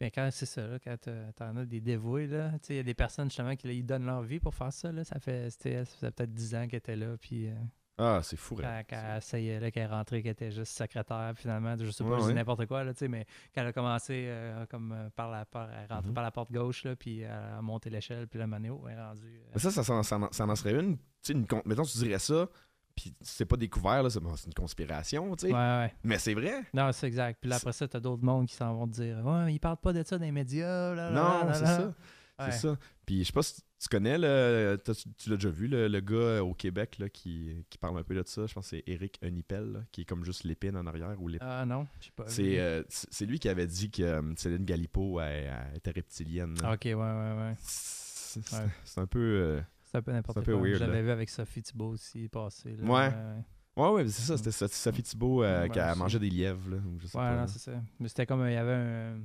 Bien, 0.00 0.08
quand 0.10 0.28
c'est 0.32 0.46
ça, 0.46 0.66
là, 0.66 0.78
quand 0.78 0.96
t'en 1.36 1.56
as 1.56 1.64
des 1.66 1.80
dévoués, 1.80 2.26
là, 2.26 2.52
il 2.70 2.76
y 2.76 2.78
a 2.78 2.82
des 2.82 2.94
personnes 2.94 3.28
justement 3.28 3.54
qui 3.54 3.66
là, 3.66 3.72
ils 3.74 3.84
donnent 3.84 4.06
leur 4.06 4.22
vie 4.22 4.40
pour 4.40 4.54
faire 4.54 4.72
ça. 4.72 4.90
Là, 4.90 5.04
ça 5.04 5.20
fait, 5.20 5.50
ça 5.50 5.84
faisait 5.84 6.10
peut-être 6.10 6.32
10 6.32 6.54
ans 6.54 6.66
qu'elle 6.66 6.78
était 6.78 6.96
là, 6.96 7.16
puis 7.20 7.48
euh, 7.48 7.54
Ah, 7.98 8.20
c'est 8.22 8.36
fou. 8.38 8.54
quand, 8.56 8.82
quand 8.88 8.96
elle 9.10 9.18
essayait, 9.18 9.60
là, 9.60 9.70
qu'elle 9.70 9.82
est 9.82 9.86
rentrée, 9.86 10.22
qu'elle 10.22 10.32
était 10.32 10.50
juste 10.50 10.72
secrétaire, 10.72 11.32
finalement, 11.36 11.76
je 11.78 11.90
sais 11.90 12.02
pas, 12.02 12.18
Ouais, 12.18 12.32
n'importe 12.32 12.64
quoi, 12.64 12.82
là, 12.82 12.92
mais 13.10 13.26
quand 13.54 13.60
elle 13.60 13.66
a 13.66 13.72
commencé 13.74 14.24
euh, 14.28 14.64
comme 14.70 14.92
euh, 14.92 15.10
par 15.14 15.30
la 15.30 15.44
par, 15.44 15.68
elle 15.70 15.84
est 15.84 15.92
rentrée 15.92 16.08
Mhm. 16.08 16.14
par 16.14 16.24
la 16.24 16.30
porte 16.30 16.50
gauche, 16.50 16.84
là, 16.84 16.96
puis 16.96 17.20
elle 17.20 17.30
a 17.30 17.60
monté 17.60 17.90
l'échelle, 17.90 18.26
puis 18.26 18.38
la 18.38 18.46
manéo 18.46 18.82
elle 18.88 18.94
est 18.96 19.00
rendue. 19.02 19.38
euh, 19.38 19.50
Mais 19.52 19.60
ça, 19.60 19.70
ça, 19.70 19.84
ça, 19.84 20.02
ça 20.02 20.44
en- 20.46 20.56
serait 20.56 20.80
une. 20.80 20.96
Une 21.28 21.46
mettons, 21.66 21.82
tu 21.84 21.98
dirais 21.98 22.18
ça, 22.18 22.48
puis 22.94 23.14
c'est 23.20 23.44
pas 23.46 23.56
découvert, 23.56 24.02
là, 24.02 24.10
c'est 24.10 24.20
bon, 24.20 24.34
une 24.46 24.54
conspiration, 24.54 25.34
tu 25.36 25.46
sais. 25.46 25.52
ouais, 25.52 25.58
ouais. 25.58 25.94
Mais 26.04 26.18
c'est 26.18 26.34
vrai. 26.34 26.64
Non, 26.74 26.90
c'est 26.92 27.06
exact. 27.06 27.38
Puis 27.40 27.50
là, 27.50 27.56
après 27.56 27.72
ça, 27.72 27.86
t'as 27.88 28.00
d'autres 28.00 28.24
mondes 28.24 28.46
qui 28.46 28.54
s'en 28.54 28.74
vont 28.74 28.86
te 28.86 28.92
dire 28.94 29.18
Ouais, 29.24 29.52
ils 29.54 29.58
parlent 29.58 29.76
pas 29.78 29.92
de 29.92 30.02
ça 30.04 30.18
dans 30.18 30.24
les 30.24 30.32
médias. 30.32 30.94
là, 30.94 31.10
Non, 31.10 31.52
c'est 31.54 31.64
ça. 31.66 31.86
Ouais. 32.38 32.50
C'est 32.52 32.58
ça. 32.68 32.78
Puis 33.04 33.20
je 33.20 33.24
sais 33.24 33.32
pas 33.34 33.42
si 33.42 33.60
tu 33.78 33.88
connais, 33.90 34.16
le, 34.16 34.78
tu, 35.18 35.28
l'as 35.30 35.36
déjà 35.36 35.50
vu, 35.50 35.68
le, 35.68 35.88
le 35.88 36.00
gars 36.00 36.14
euh, 36.16 36.40
au 36.40 36.54
Québec 36.54 36.96
là, 36.98 37.08
qui, 37.10 37.66
qui 37.68 37.76
parle 37.76 37.98
un 37.98 38.02
peu 38.02 38.14
de 38.14 38.22
ça. 38.26 38.46
Je 38.46 38.54
pense 38.54 38.70
que 38.70 38.76
c'est 38.76 38.84
Eric 38.86 39.18
Hunipel, 39.22 39.72
là, 39.72 39.80
qui 39.92 40.02
est 40.02 40.04
comme 40.06 40.24
juste 40.24 40.44
l'épine 40.44 40.74
en 40.76 40.86
arrière. 40.86 41.16
ou. 41.20 41.28
Ah 41.40 41.66
non, 41.66 41.86
je 42.00 42.06
sais 42.06 42.12
pas. 42.16 42.24
C'est 42.28 42.58
euh, 42.58 42.82
c'est 42.88 43.26
lui 43.26 43.38
qui 43.38 43.48
avait 43.50 43.66
dit 43.66 43.90
que 43.90 44.02
euh, 44.02 44.22
Céline 44.36 44.64
Galipo 44.64 45.20
elle- 45.20 45.52
elle 45.70 45.76
était 45.76 45.90
reptilienne. 45.90 46.54
là. 46.62 46.72
Ok, 46.72 46.80
ouais, 46.84 46.94
ouais, 46.94 47.34
ouais. 47.38 47.54
C'est 47.58 48.40
Ouais. 48.54 48.68
un 49.02 49.06
peu. 49.06 49.18
euh, 49.18 49.60
C'est 49.90 49.98
un 49.98 50.02
peu 50.02 50.12
n'importe 50.12 50.44
quoi. 50.44 50.54
weird, 50.54 50.80
là. 50.80 51.02
vu 51.02 51.10
avec 51.10 51.28
Sophie 51.30 51.62
Thibault 51.62 51.88
aussi 51.90 52.28
passer. 52.28 52.76
là. 52.76 52.84
Ouais. 52.84 53.08
ouais. 53.08 53.42
Ouais, 53.84 53.90
ouais, 53.92 54.08
c'est 54.08 54.22
ça. 54.22 54.36
C'était 54.36 54.68
Sophie 54.68 55.02
Thibault 55.02 55.42
euh, 55.42 55.62
Ouais, 55.62 55.70
qui 55.70 55.78
a 55.80 55.94
mangé 55.94 56.18
des 56.18 56.28
lièvres. 56.30 56.68
Là, 56.70 56.76
ou 56.76 56.98
je 57.00 57.06
sais 57.06 57.16
Ouais, 57.18 57.24
pas, 57.24 57.30
non, 57.34 57.36
là. 57.42 57.46
c'est 57.48 57.58
ça. 57.58 57.72
Mais 57.98 58.08
c'était 58.08 58.26
comme, 58.26 58.46
il 58.46 58.52
y 58.52 58.56
avait 58.56 58.72
un, 58.72 59.20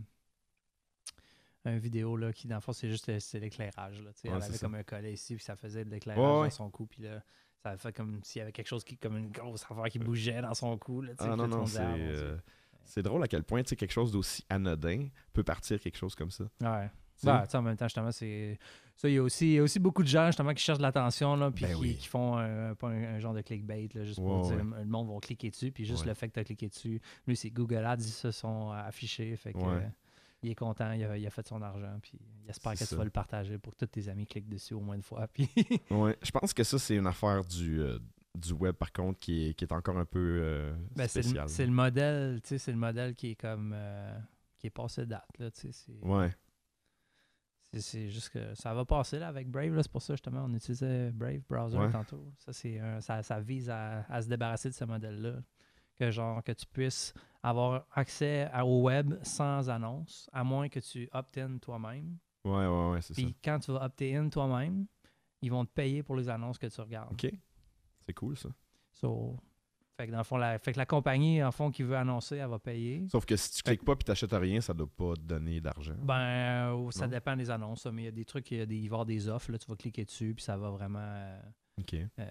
un 1.66 1.78
vidéo 1.78 2.16
là, 2.16 2.32
qui, 2.34 2.48
dans 2.48 2.56
le 2.56 2.62
fond, 2.62 2.74
c'est 2.74 2.90
juste 2.90 3.20
c'est 3.20 3.40
l'éclairage. 3.40 4.02
Là. 4.02 4.10
Ouais, 4.10 4.14
Elle 4.24 4.32
avait 4.34 4.54
ça. 4.54 4.66
comme 4.66 4.76
un 4.76 4.84
collet 4.84 5.14
ici, 5.14 5.36
puis 5.36 5.44
ça 5.44 5.56
faisait 5.56 5.84
de 5.86 5.90
l'éclairage 5.90 6.22
dans 6.24 6.50
son 6.50 6.70
cou. 6.70 6.86
Puis 6.86 7.04
là, 7.04 7.22
ça 7.64 7.72
a 7.72 7.78
fait 7.78 7.94
comme 7.96 8.20
s'il 8.24 8.40
y 8.40 8.42
avait 8.44 8.52
quelque 8.52 8.68
chose 8.68 8.84
qui, 8.84 8.98
comme 8.98 9.18
une 9.18 9.32
grosse 9.32 9.64
affaire 9.70 9.86
qui 9.86 10.00
bougeait 10.00 10.42
dans 10.42 10.54
son 10.54 10.78
cou. 10.78 11.02
Là, 11.02 11.14
Ah 11.20 11.36
non, 11.36 11.48
non, 11.48 11.66
c'est. 11.66 11.80
Ah, 11.80 11.96
euh, 11.96 12.38
C'est 12.86 13.02
drôle 13.02 13.24
à 13.24 13.28
quel 13.28 13.44
point 13.44 13.64
tu 13.64 13.70
sais, 13.70 13.76
quelque 13.76 13.92
chose 13.94 14.12
d'aussi 14.12 14.46
anodin 14.50 15.08
peut 15.34 15.44
partir 15.44 15.80
quelque 15.80 15.98
chose 15.98 16.14
comme 16.16 16.32
ça. 16.32 16.46
Ouais. 16.62 16.90
Bah, 17.24 17.46
en 17.54 17.62
même 17.62 17.78
temps, 17.78 17.86
justement, 17.86 18.12
c'est. 18.12 18.60
Ça, 18.98 19.10
il 19.10 19.16
y, 19.16 19.18
a 19.18 19.24
aussi, 19.24 19.46
il 19.48 19.54
y 19.56 19.60
a 19.60 19.64
aussi 19.64 19.78
beaucoup 19.80 20.04
de 20.04 20.08
gens, 20.08 20.28
justement, 20.28 20.54
qui 20.54 20.64
cherchent 20.64 20.78
de 20.78 20.84
l'attention, 20.84 21.36
là, 21.36 21.52
puis 21.52 21.66
Ben 21.66 21.76
qui, 21.76 21.82
oui. 21.82 21.96
qui 21.98 22.08
font 22.08 22.38
un, 22.38 22.76
pas 22.76 22.88
un, 22.88 23.16
un 23.16 23.20
genre 23.20 23.34
de 23.34 23.42
clickbait, 23.42 23.90
là, 23.94 24.06
juste 24.06 24.20
pour 24.22 24.42
dire, 24.44 24.56
ouais. 24.56 24.64
le 24.80 24.86
monde 24.86 25.10
va 25.14 25.20
cliquer 25.20 25.50
dessus, 25.50 25.72
puis 25.72 25.84
juste 25.86 26.04
Ouais. 26.04 26.08
le 26.10 26.14
fait 26.14 26.30
que 26.30 26.34
tu 26.36 26.40
as 26.40 26.44
cliqué 26.46 26.70
dessus. 26.70 27.02
Lui, 27.28 27.36
c'est 27.36 27.50
Google 27.50 27.84
Ads, 27.86 27.98
ils 28.00 28.04
se 28.06 28.32
sont 28.32 28.72
affichés, 28.72 29.36
fait 29.36 29.52
que. 29.54 29.58
Ouais. 29.58 29.66
euh, 29.66 29.88
il 30.44 30.52
est 30.52 30.56
content, 30.56 30.92
il 30.92 31.04
a, 31.04 31.18
il 31.18 31.26
a 31.26 31.30
fait 31.30 31.46
son 31.48 31.62
argent, 31.62 31.98
puis 32.02 32.20
il 32.44 32.50
espère 32.50 32.74
que 32.74 32.78
C'est 32.78 32.86
tu 32.86 32.90
ça. 32.92 32.96
vas 32.98 33.04
le 33.04 33.10
partager 33.10 33.58
pour 33.58 33.74
que 33.74 33.80
tous 33.80 33.88
tes 33.88 34.08
amis 34.10 34.28
cliquent 34.28 34.48
dessus 34.50 34.76
au 34.76 34.80
moins 34.80 34.96
une 34.96 35.02
fois. 35.02 35.28
Puis 35.34 35.50
Ouais, 35.90 36.16
je 36.22 36.30
pense 36.32 36.54
que 36.54 36.64
ça, 36.64 36.78
c'est 36.78 36.96
une 36.96 37.08
affaire 37.08 37.44
du, 37.44 37.82
euh, 37.82 37.98
du 38.36 38.54
web, 38.54 38.76
par 38.76 38.92
contre, 38.94 39.18
qui 39.20 39.48
est, 39.48 39.54
qui 39.56 39.66
est 39.66 39.74
encore 39.74 39.98
un 39.98 40.06
peu 40.06 40.40
euh, 40.44 40.74
Ben, 40.96 41.08
c'est 41.08 41.20
le, 41.20 41.24
spéciale. 41.24 41.50
c'est 41.50 41.66
le 41.66 41.72
modèle, 41.72 42.40
tu 42.44 42.50
sais, 42.50 42.58
c'est 42.60 42.72
le 42.72 42.78
modèle 42.78 43.16
qui 43.16 43.32
est 43.32 43.36
comme. 43.36 43.74
euh, 43.76 44.18
qui 44.60 44.68
est 44.68 44.72
passé 44.72 45.06
date, 45.08 45.28
là, 45.40 45.50
tu 45.52 45.62
sais. 45.62 45.72
c'est- 45.72 46.06
Ouais, 46.06 46.32
C'est- 47.74 48.10
juste 48.10 48.30
que 48.30 48.54
ça 48.56 48.74
va 48.74 48.86
passer 48.86 49.20
là, 49.20 49.28
avec 49.28 49.50
Brave. 49.50 49.82
C'est 49.82 49.92
pour 49.92 50.02
ça 50.02 50.14
justement 50.14 50.46
on 50.46 50.54
utilisait 50.54 51.12
Brave 51.12 51.42
Browser 51.50 51.78
Ouais. 51.78 51.90
tantôt. 51.92 52.32
Ça, 52.38 52.54
c'est 52.54 52.80
un- 52.80 53.02
ça, 53.02 53.22
ça 53.22 53.40
vise 53.42 53.70
à, 53.70 54.06
à 54.10 54.22
se 54.22 54.30
débarrasser 54.30 54.70
de 54.70 54.74
ce 54.74 54.86
modèle-là. 54.86 55.42
Que 55.98 56.12
genre 56.12 56.44
que 56.44 56.52
tu 56.52 56.66
puisses 56.66 57.14
avoir 57.42 57.86
accès 57.94 58.50
à- 58.52 58.66
au 58.66 58.82
web 58.84 59.14
sans 59.24 59.70
annonce, 59.70 60.30
à 60.34 60.44
moins 60.44 60.68
que 60.70 60.80
tu 60.80 61.10
opt-in 61.14 61.58
toi-même. 61.58 62.18
ouais, 62.44 62.52
ouais, 62.68 62.90
ouais, 62.92 63.02
c'est 63.02 63.14
ça. 63.14 63.22
Puis 63.22 63.36
quand 63.44 63.60
tu 63.60 63.72
vas 63.72 63.86
opt-in 63.86 64.30
toi-même, 64.30 64.86
ils 65.42 65.50
vont 65.52 65.66
te 65.66 65.72
payer 65.72 66.04
pour 66.04 66.16
les 66.16 66.28
annonces 66.30 66.58
que 66.58 66.68
tu 66.68 66.82
regardes. 66.82 67.14
Ok, 67.14 67.32
c'est 68.06 68.14
cool 68.14 68.38
ça. 68.38 68.50
So, 68.92 69.38
Fait 69.98 70.08
que 70.08 70.12
dans 70.12 70.18
le 70.18 70.24
fond, 70.26 70.36
la, 70.38 70.58
fait 70.60 70.74
que 70.74 70.78
la 70.78 70.86
compagnie, 70.86 71.42
en 71.42 71.52
fond, 71.52 71.72
qui 71.72 71.82
veut 71.84 71.96
annoncer, 71.96 72.36
elle 72.36 72.50
va 72.50 72.60
payer. 72.60 73.06
Sauf 73.10 73.26
que 73.26 73.36
si 73.38 73.52
tu 73.54 73.64
cliques 73.64 73.86
pas 73.86 73.96
puis 73.96 74.04
t'achètes 74.04 74.34
rien, 74.34 74.60
ça 74.60 74.74
doit 74.74 74.90
pas 74.94 75.14
te 75.16 75.22
donner 75.22 75.62
d'argent. 75.62 75.96
Ben, 76.02 76.16
euh, 76.74 76.92
ça 76.92 77.06
Non? 77.06 77.12
dépend 77.12 77.36
des 77.38 77.50
annonces, 77.50 77.86
mais 77.86 78.02
il 78.02 78.06
y 78.06 78.10
a 78.10 78.12
des 78.12 78.26
trucs, 78.26 78.52
il 78.52 78.58
y 78.58 78.62
a 78.62 78.66
des, 78.66 78.76
il 78.76 78.82
va 78.82 78.84
y 78.84 78.88
avoir 78.88 79.06
des 79.06 79.30
offres, 79.30 79.52
là, 79.54 79.58
tu 79.58 79.68
vas 79.68 79.76
cliquer 79.78 80.04
dessus, 80.04 80.34
puis 80.36 80.44
ça 80.44 80.58
va 80.58 80.70
vraiment. 80.70 81.00
euh, 81.00 81.40
OK. 81.80 81.94
euh, 82.20 82.26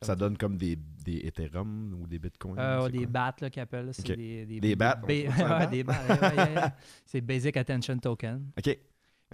Ça 0.00 0.14
donne 0.14 0.36
comme 0.36 0.56
des, 0.56 0.76
des 0.76 1.26
Ethereum 1.26 1.92
ou 2.00 2.06
des 2.06 2.20
Bitcoins. 2.20 2.56
euh, 2.58 2.88
des? 2.88 3.06
BAT 3.06 3.34
là, 3.40 3.50
qu'ils 3.50 3.62
appellent. 3.62 3.90
Des, 4.04 4.46
des, 4.46 4.60
Des 4.60 4.76
BAT, 4.76 5.00
ouais, 5.08 5.26
BAT? 5.28 5.70
ouais, 5.70 5.84
ouais. 5.84 6.54
C'est 7.04 7.20
Basic 7.20 7.56
Attention 7.56 7.98
Token. 7.98 8.50
OK. 8.58 8.78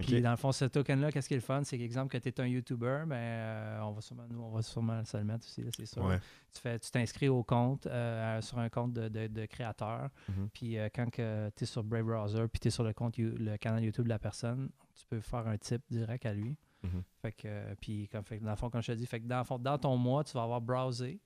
Puis 0.07 0.21
dans 0.21 0.31
le 0.31 0.37
fond, 0.37 0.51
ce 0.51 0.65
token-là, 0.65 1.11
qu'est-ce 1.11 1.27
qui 1.27 1.33
est 1.33 1.37
le 1.37 1.41
fun? 1.41 1.63
C'est 1.63 1.77
qu'exemple 1.77 2.11
que 2.11 2.17
tu 2.17 2.29
es 2.29 2.41
un 2.41 2.47
YouTuber, 2.47 3.03
ben, 3.07 3.15
euh, 3.15 3.79
on 3.81 3.91
va 3.91 4.01
sûrement, 4.01 4.25
nous, 4.29 4.41
on 4.41 4.51
va 4.51 4.61
sûrement 4.61 5.03
se 5.05 5.17
le 5.17 5.23
mettre 5.23 5.45
aussi, 5.45 5.61
là, 5.63 5.69
c'est 5.75 5.85
sûr. 5.85 6.03
Ouais. 6.03 6.19
Tu 6.53 6.61
fais, 6.61 6.79
tu 6.79 6.89
t'inscris 6.91 7.29
au 7.29 7.43
compte, 7.43 7.85
euh, 7.87 8.41
sur 8.41 8.59
un 8.59 8.69
compte 8.69 8.93
de, 8.93 9.07
de- 9.09 9.27
de 9.27 9.45
créateur. 9.45 10.09
Mhm. 10.29 10.49
Puis 10.53 10.77
euh, 10.77 10.89
quand 10.93 11.09
tu 11.11 11.21
es 11.21 11.65
sur 11.65 11.83
Brave 11.83 12.03
Browser, 12.05 12.45
puis 12.51 12.59
tu 12.59 12.67
es 12.67 12.71
sur 12.71 12.83
le 12.83 12.93
compte, 12.93 13.17
le 13.17 13.57
canal 13.57 13.83
YouTube 13.83 14.05
de 14.05 14.09
la 14.09 14.19
personne, 14.19 14.69
tu 14.95 15.05
peux 15.07 15.21
faire 15.21 15.47
un 15.47 15.57
tip 15.57 15.81
direct 15.89 16.25
à 16.25 16.33
lui. 16.33 16.57
Mhm. 16.83 17.03
Fait 17.21 17.31
que, 17.33 17.41
euh, 17.47 17.75
puis 17.79 18.07
comme, 18.09 18.23
fait 18.23 18.39
dans 18.39 18.49
le 18.51 18.55
fond, 18.55 18.69
comme 18.69 18.81
je 18.81 18.87
te 18.93 18.97
dis, 18.97 19.05
fait 19.05 19.19
que 19.19 19.27
dans, 19.27 19.39
le 19.39 19.43
fond, 19.43 19.59
dans 19.59 19.77
ton 19.77 19.97
mois, 19.97 20.23
tu 20.23 20.33
vas 20.33 20.43
avoir 20.43 20.61
browsé. 20.61 21.19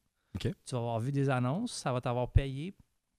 Tu 0.65 0.73
vas 0.73 0.79
avoir 0.81 0.99
vu 0.99 1.11
des 1.11 1.29
annonces, 1.29 1.71
ça 1.73 1.93
va 1.93 2.01
t'avoir 2.01 2.31
payé. 2.31 2.73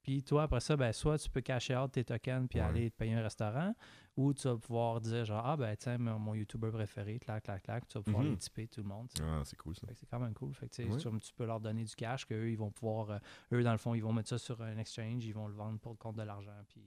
Puis 0.04 0.22
toi, 0.22 0.44
après 0.44 0.60
ça, 0.60 0.76
ben, 0.76 0.92
soit 0.92 1.18
tu 1.18 1.28
peux 1.30 1.40
cacher 1.40 1.74
out 1.76 1.90
tes 1.90 2.04
tokens 2.04 2.46
puis 2.48 2.60
Ouais. 2.60 2.66
aller 2.66 2.90
te 2.90 2.96
payer 2.96 3.14
un 3.14 3.22
restaurant, 3.22 3.74
ou 4.16 4.32
tu 4.34 4.46
vas 4.46 4.56
pouvoir 4.56 5.00
dire 5.00 5.24
genre, 5.24 5.42
ah 5.44 5.56
ben 5.56 5.74
tiens, 5.76 5.98
mon, 5.98 6.18
mon 6.18 6.34
YouTuber 6.34 6.70
préféré, 6.70 7.18
clac, 7.18 7.42
clac, 7.42 7.62
clac, 7.62 7.88
tu 7.88 7.98
vas 7.98 8.02
pouvoir 8.04 8.22
Mhm. 8.22 8.30
les 8.30 8.36
tiper 8.36 8.68
tout 8.68 8.82
le 8.82 8.86
monde. 8.88 9.08
Ah, 9.20 9.40
c'est 9.44 9.56
cool 9.56 9.74
ça. 9.74 9.86
C'est 9.94 10.06
quand 10.06 10.20
même 10.20 10.34
cool. 10.34 10.54
Fait 10.54 10.68
que, 10.68 11.18
tu 11.18 11.34
peux 11.34 11.46
leur 11.46 11.58
donner 11.58 11.82
du 11.84 11.94
cash, 11.96 12.26
qu'eux, 12.26 12.50
ils 12.50 12.56
vont 12.58 12.70
pouvoir, 12.70 13.10
euh, 13.10 13.18
eux, 13.52 13.62
dans 13.64 13.72
le 13.72 13.78
fond, 13.78 13.94
ils 13.94 14.02
vont 14.02 14.12
mettre 14.12 14.28
ça 14.28 14.38
sur 14.38 14.60
un 14.62 14.76
exchange, 14.76 15.24
ils 15.24 15.32
vont 15.34 15.48
le 15.48 15.54
vendre 15.54 15.80
pour 15.80 15.92
le 15.92 15.98
compte 15.98 16.16
de 16.16 16.22
l'argent. 16.22 16.52
Puis, 16.68 16.82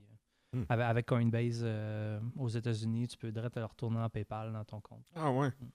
euh, 0.54 0.60
Hmm. 0.60 0.64
avec, 0.70 0.86
avec 0.86 1.06
Coinbase 1.08 1.62
euh, 1.64 2.22
aux 2.38 2.48
États-Unis, 2.48 3.08
tu 3.10 3.18
peux 3.18 3.32
direct 3.34 3.56
te 3.56 3.60
le 3.60 3.66
retourner 3.66 4.00
en 4.00 4.10
PayPal 4.10 4.54
dans 4.54 4.64
ton 4.64 4.80
compte. 4.80 5.04
Ah 5.14 5.30
ouais. 5.30 5.50
Mm. 5.50 5.66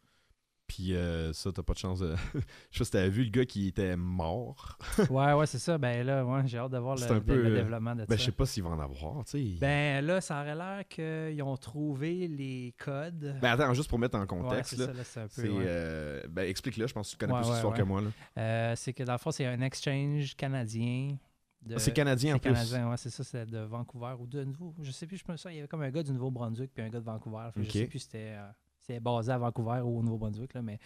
Puis 0.74 0.94
euh, 0.96 1.34
ça, 1.34 1.52
t'as 1.52 1.62
pas 1.62 1.74
de 1.74 1.78
chance 1.78 1.98
de. 1.98 2.14
Je 2.70 2.78
sais 2.78 2.78
pas 2.78 2.84
si 2.86 2.90
t'avais 2.92 3.10
vu 3.10 3.24
le 3.24 3.30
gars 3.30 3.44
qui 3.44 3.68
était 3.68 3.94
mort. 3.94 4.78
ouais, 5.10 5.34
ouais, 5.34 5.44
c'est 5.44 5.58
ça. 5.58 5.76
Ben 5.76 6.06
là, 6.06 6.24
ouais, 6.24 6.40
j'ai 6.46 6.56
hâte 6.56 6.70
de 6.72 6.78
voir 6.78 6.96
le, 6.96 7.20
peu, 7.20 7.32
euh, 7.46 7.54
développement 7.54 7.94
de 7.94 8.06
Ben, 8.06 8.16
je 8.16 8.20
ça. 8.20 8.24
sais 8.26 8.32
pas 8.32 8.46
s'il 8.46 8.62
va 8.62 8.70
en 8.70 8.80
avoir, 8.80 9.22
tu 9.26 9.32
sais. 9.32 9.58
Ben 9.60 10.02
là, 10.02 10.22
ça 10.22 10.40
aurait 10.40 10.54
l'air 10.54 10.88
qu'ils 10.88 11.42
ont 11.42 11.58
trouvé 11.58 12.26
les 12.26 12.74
codes. 12.78 13.36
Ben, 13.42 13.50
attends, 13.52 13.74
juste 13.74 13.90
pour 13.90 13.98
mettre 13.98 14.16
en 14.16 14.22
ouais, 14.22 14.26
contexte, 14.26 14.76
c'est 14.76 14.86
ça, 14.86 14.92
là, 14.94 15.04
c'est 15.04 15.20
un 15.20 15.28
peu. 15.28 15.42
Ouais. 15.50 15.64
euh, 15.66 16.22
ben, 16.30 16.48
explique-le, 16.48 16.86
je 16.86 16.94
pense 16.94 17.08
que 17.08 17.12
tu 17.12 17.16
connais 17.18 17.34
Ouais, 17.34 17.40
plus 17.42 17.50
l'histoire 17.50 17.74
que 17.74 17.82
moi, 17.82 18.00
là. 18.00 18.08
Euh, 18.38 18.72
c'est 18.74 18.94
que 18.94 19.02
dans 19.02 19.12
le 19.12 19.18
fond, 19.18 19.30
c'est 19.30 19.44
un 19.44 19.60
exchange 19.60 20.34
canadien. 20.36 21.18
de- 21.66 21.76
c'est 21.76 21.92
canadien 21.92 22.32
en 22.34 22.36
C'est 22.36 22.40
plus. 22.48 22.52
canadien, 22.54 22.88
ouais, 22.90 22.96
c'est 22.96 23.10
ça, 23.10 23.22
c'est 23.24 23.44
de 23.44 23.58
Vancouver 23.58 24.14
ou 24.18 24.26
de 24.26 24.42
nouveau. 24.44 24.74
Je 24.80 24.90
sais 24.90 25.06
plus, 25.06 25.18
je 25.18 25.24
pense 25.24 25.42
ça. 25.42 25.52
Il 25.52 25.56
y 25.56 25.58
avait 25.58 25.68
comme 25.68 25.82
un 25.82 25.90
gars 25.90 26.02
du 26.02 26.12
Nouveau-Brunswick 26.12 26.72
puis 26.72 26.82
un 26.82 26.88
gars 26.88 26.98
de 27.00 27.04
Vancouver. 27.04 27.48
Fait. 27.54 27.62
Je 27.62 27.70
sais 27.70 27.86
plus 27.86 27.98
c'était 27.98 28.36
c'était 28.82 29.00
basé 29.00 29.32
à 29.32 29.38
Vancouver 29.38 29.80
ou 29.80 29.98
au 29.98 30.02
Nouveau-Brunswick, 30.02 30.52
là, 30.54 30.62
mais. 30.62 30.78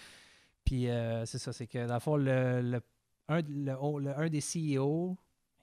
Puis 0.65 0.89
euh, 0.89 1.25
c'est 1.27 1.39
ça, 1.39 1.53
c'est 1.53 1.67
que 1.67 1.87
dans 1.87 1.95
le 1.95 2.01
fond, 2.01 2.17
le, 2.17 2.61
le- 2.61 2.83
un, 3.29 3.41
le- 3.43 3.77
oh, 3.81 3.99
le- 3.99 4.17
un 4.19 4.29
des 4.29 4.41
CEO, 4.41 5.17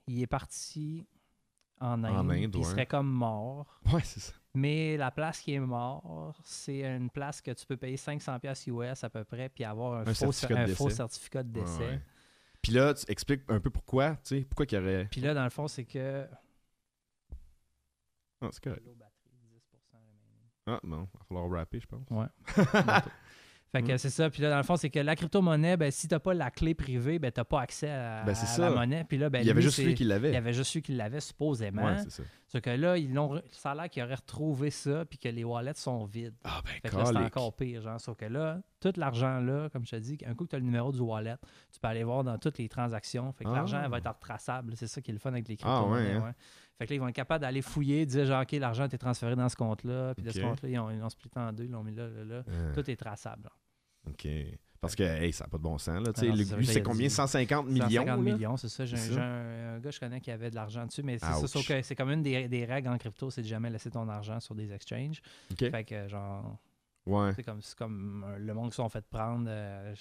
il 0.08 0.22
est 0.22 0.28
parti 0.28 1.06
en 1.80 2.04
Inde. 2.04 2.16
En 2.16 2.30
Inde, 2.30 2.52
puis 2.52 2.62
Il 2.62 2.66
serait 2.66 2.86
comme 2.86 3.10
mort. 3.12 3.80
Ouais, 3.94 4.02
c'est 4.04 4.20
ça. 4.22 4.34
Mais 4.54 4.96
la 4.98 5.12
place 5.12 5.40
qui 5.42 5.54
est 5.54 5.60
mort, 5.60 6.36
c'est 6.44 6.84
une 6.86 7.10
place 7.10 7.42
que 7.42 7.52
tu 7.52 7.66
peux 7.66 7.76
payer 7.76 7.98
500$ 7.98 8.40
piastres 8.40 8.68
US 8.70 9.04
à 9.04 9.10
peu 9.10 9.24
près, 9.24 9.50
puis 9.50 9.64
avoir 9.64 9.96
un, 9.96 10.02
Un 10.08 10.14
faux, 10.14 10.32
certificat 10.32 10.66
de 10.68 10.72
un 10.72 10.76
faux 10.76 10.84
décès. 10.86 10.96
certificat 10.98 11.44
de 11.44 11.52
décès. 11.52 11.80
ouais. 11.80 12.00
Puis 12.62 12.72
là, 12.72 12.94
tu 12.94 13.04
expliques 13.12 13.42
un 13.50 13.60
peu 13.60 13.70
pourquoi, 13.72 14.12
tu 14.12 14.20
sais, 14.24 14.42
pourquoi 14.46 14.66
qu'il 14.66 14.78
y 14.78 14.82
aurait. 14.82 15.06
Puis 15.12 15.20
là, 15.22 15.34
dans 15.34 15.44
le 15.44 15.50
fond, 15.50 15.68
c'est 15.68 15.84
que. 15.86 16.26
Ah, 18.42 18.50
c'est 18.52 18.64
correct. 18.64 18.84
Ah, 20.66 20.80
non, 20.84 21.08
il 21.14 21.18
va 21.18 21.26
falloir 21.28 21.50
rapper, 21.50 21.80
je 21.80 21.88
pense. 21.88 22.06
Ouais. 22.10 22.26
Fait 23.76 23.82
que 23.82 23.92
Mm. 23.94 23.98
c'est 23.98 24.12
ça. 24.12 24.30
Puis 24.30 24.44
là, 24.44 24.52
dans 24.52 24.58
le 24.58 24.64
fond, 24.64 24.76
c'est 24.76 24.92
que 24.92 25.00
la 25.00 25.16
crypto-monnaie, 25.16 25.78
ben, 25.78 25.90
si 25.90 26.08
tu 26.08 26.14
n'as 26.14 26.20
pas 26.20 26.36
la 26.36 26.52
clé 26.52 26.76
privée, 26.76 27.18
ben, 27.18 27.32
tu 27.32 27.40
n'as 27.40 27.44
pas 27.44 27.62
accès 27.62 27.90
à, 27.90 28.22
Ben, 28.24 28.36
à 28.36 28.58
la 28.60 28.70
monnaie. 28.70 29.04
Puis 29.04 29.18
là, 29.18 29.32
ben, 29.32 29.40
il 29.42 29.48
y 29.48 29.50
avait 29.50 29.64
juste 29.64 29.80
lui 29.84 29.96
qui 29.96 30.04
Il 30.04 30.06
y 30.06 30.10
l'avait. 30.10 30.36
avait 30.36 30.54
juste 30.54 30.76
lui 30.76 30.84
qui 30.84 30.92
l'avait, 30.94 31.20
supposément. 31.20 31.84
Ouais, 31.84 31.98
c'est 32.04 32.12
ça. 32.12 32.24
Sauf 32.48 32.62
que 32.62 32.70
là, 32.70 33.00
ils 33.00 33.12
l'ont, 33.12 33.42
ça 33.50 33.72
a 33.72 33.76
l'air 33.76 33.90
qu'il 33.90 34.04
aurait 34.04 34.14
retrouvé 34.14 34.70
ça, 34.70 35.06
puis 35.06 35.18
que 35.18 35.28
les 35.28 35.44
wallets 35.44 35.74
sont 35.74 36.06
vides. 36.06 36.36
Ah, 36.44 36.62
ben, 36.64 36.70
Fait 36.84 36.90
que 36.90 36.96
là, 36.98 37.06
c'est 37.06 37.18
encore 37.18 37.56
pire, 37.56 37.82
genre. 37.82 38.00
Sauf 38.00 38.16
que 38.16 38.26
là, 38.26 38.60
tout 38.80 38.94
l'argent 38.96 39.40
là, 39.40 39.70
comme 39.72 39.86
je 39.88 39.92
te 39.92 39.96
dis, 39.96 40.20
un 40.28 40.36
coup 40.36 40.44
que 40.44 40.52
tu 40.52 40.56
as 40.56 40.60
le 40.60 40.66
numéro 40.66 40.92
du 40.92 41.00
wallet, 41.00 41.38
tu 41.72 41.80
peux 41.80 41.88
aller 41.88 42.04
voir 42.04 42.24
dans 42.24 42.38
toutes 42.38 42.60
les 42.60 42.70
transactions. 42.70 43.34
Fait 43.34 43.44
que 43.44 43.50
Ah. 43.50 43.56
l'argent 43.56 43.82
elle 43.84 43.90
va 43.90 43.98
être 43.98 44.08
retraçable. 44.08 44.74
C'est 44.76 44.86
ça 44.88 45.02
qui 45.02 45.10
est 45.10 45.16
le 45.16 45.20
fun 45.20 45.32
avec 45.32 45.48
les 45.48 45.58
Ah, 45.64 45.82
ouais, 45.84 45.98
crypto-monnaies. 46.04 46.28
hein. 46.30 46.36
Fait 46.78 46.86
que 46.86 46.92
là, 46.92 46.96
ils 46.96 47.00
vont 47.00 47.08
être 47.08 47.16
capables 47.16 47.42
d'aller 47.42 47.62
fouiller, 47.62 48.06
dire 48.06 48.26
genre, 48.26 48.42
OK, 48.42 48.52
l'argent 48.54 48.84
a 48.84 48.86
été 48.88 48.98
transféré 48.98 49.36
dans 49.36 49.48
ce 49.50 49.56
compte-là, 49.56 50.14
puis 50.16 50.24
de 50.24 50.32
ce 50.32 50.40
compte-là, 50.42 50.70
ils 50.70 50.80
ont, 50.80 50.90
ils 50.90 51.00
l'ont 51.00 51.10
splitté 51.10 51.40
en 51.40 51.52
deux, 51.54 51.66
ils 51.66 51.72
l'ont 51.72 51.84
mis 51.84 51.94
là, 51.94 52.08
là, 52.08 52.24
là. 52.24 52.44
Euh, 52.50 52.74
Tout 52.74 52.90
est 52.90 52.96
traçable. 52.96 53.44
là. 53.44 53.52
OK. 54.12 54.28
Parce 54.82 54.96
que, 54.96 55.04
hey, 55.04 55.32
ça 55.32 55.46
n'a 55.46 55.50
pas 55.50 55.58
de 55.58 55.64
bon 55.64 55.78
sens, 55.78 56.04
là. 56.06 56.12
Ah 56.14 56.22
non, 56.26 56.36
le- 56.36 56.42
il 56.60 56.68
c'est 56.68 56.84
combien? 56.84 57.08
dit- 57.08 57.14
150 57.14 57.68
millions? 57.68 57.86
150 57.86 58.06
là? 58.08 58.18
millions, 58.18 58.58
c'est 58.58 58.68
ça. 58.68 58.86
J'ai 58.86 58.98
un, 59.18 59.22
un- 59.22 59.76
un 59.76 59.80
gars 59.80 59.90
que 59.90 59.96
je 59.96 60.00
connais 60.02 60.20
qui 60.20 60.30
avait 60.30 60.50
de 60.50 60.56
l'argent 60.56 60.86
dessus, 60.86 61.04
mais 61.04 61.18
c'est 61.20 61.26
ça. 61.26 61.48
Sauf 61.48 61.66
que 61.66 61.82
c'est 61.84 61.96
comme 61.96 62.10
une 62.12 62.22
des, 62.22 62.50
des 62.50 62.66
règles 62.66 62.90
en 62.90 62.98
crypto, 62.98 63.30
c'est 63.30 63.44
de 63.44 63.48
jamais 63.48 63.70
laisser 63.70 63.90
ton 63.92 64.10
argent 64.10 64.42
sur 64.42 64.56
des 64.56 64.74
exchanges. 64.74 65.22
Fait 65.58 65.84
que, 65.86 66.08
genre, 66.10 66.58
Ouais. 67.06 67.32
C'est 67.36 67.44
comme, 67.44 67.60
comme 67.78 68.26
euh, 68.28 68.38
le 68.40 68.54
monde 68.54 68.70
qui 68.70 68.76
sont 68.78 68.88
fait 68.90 69.06
prendre. 69.06 69.46
euh, 69.50 69.94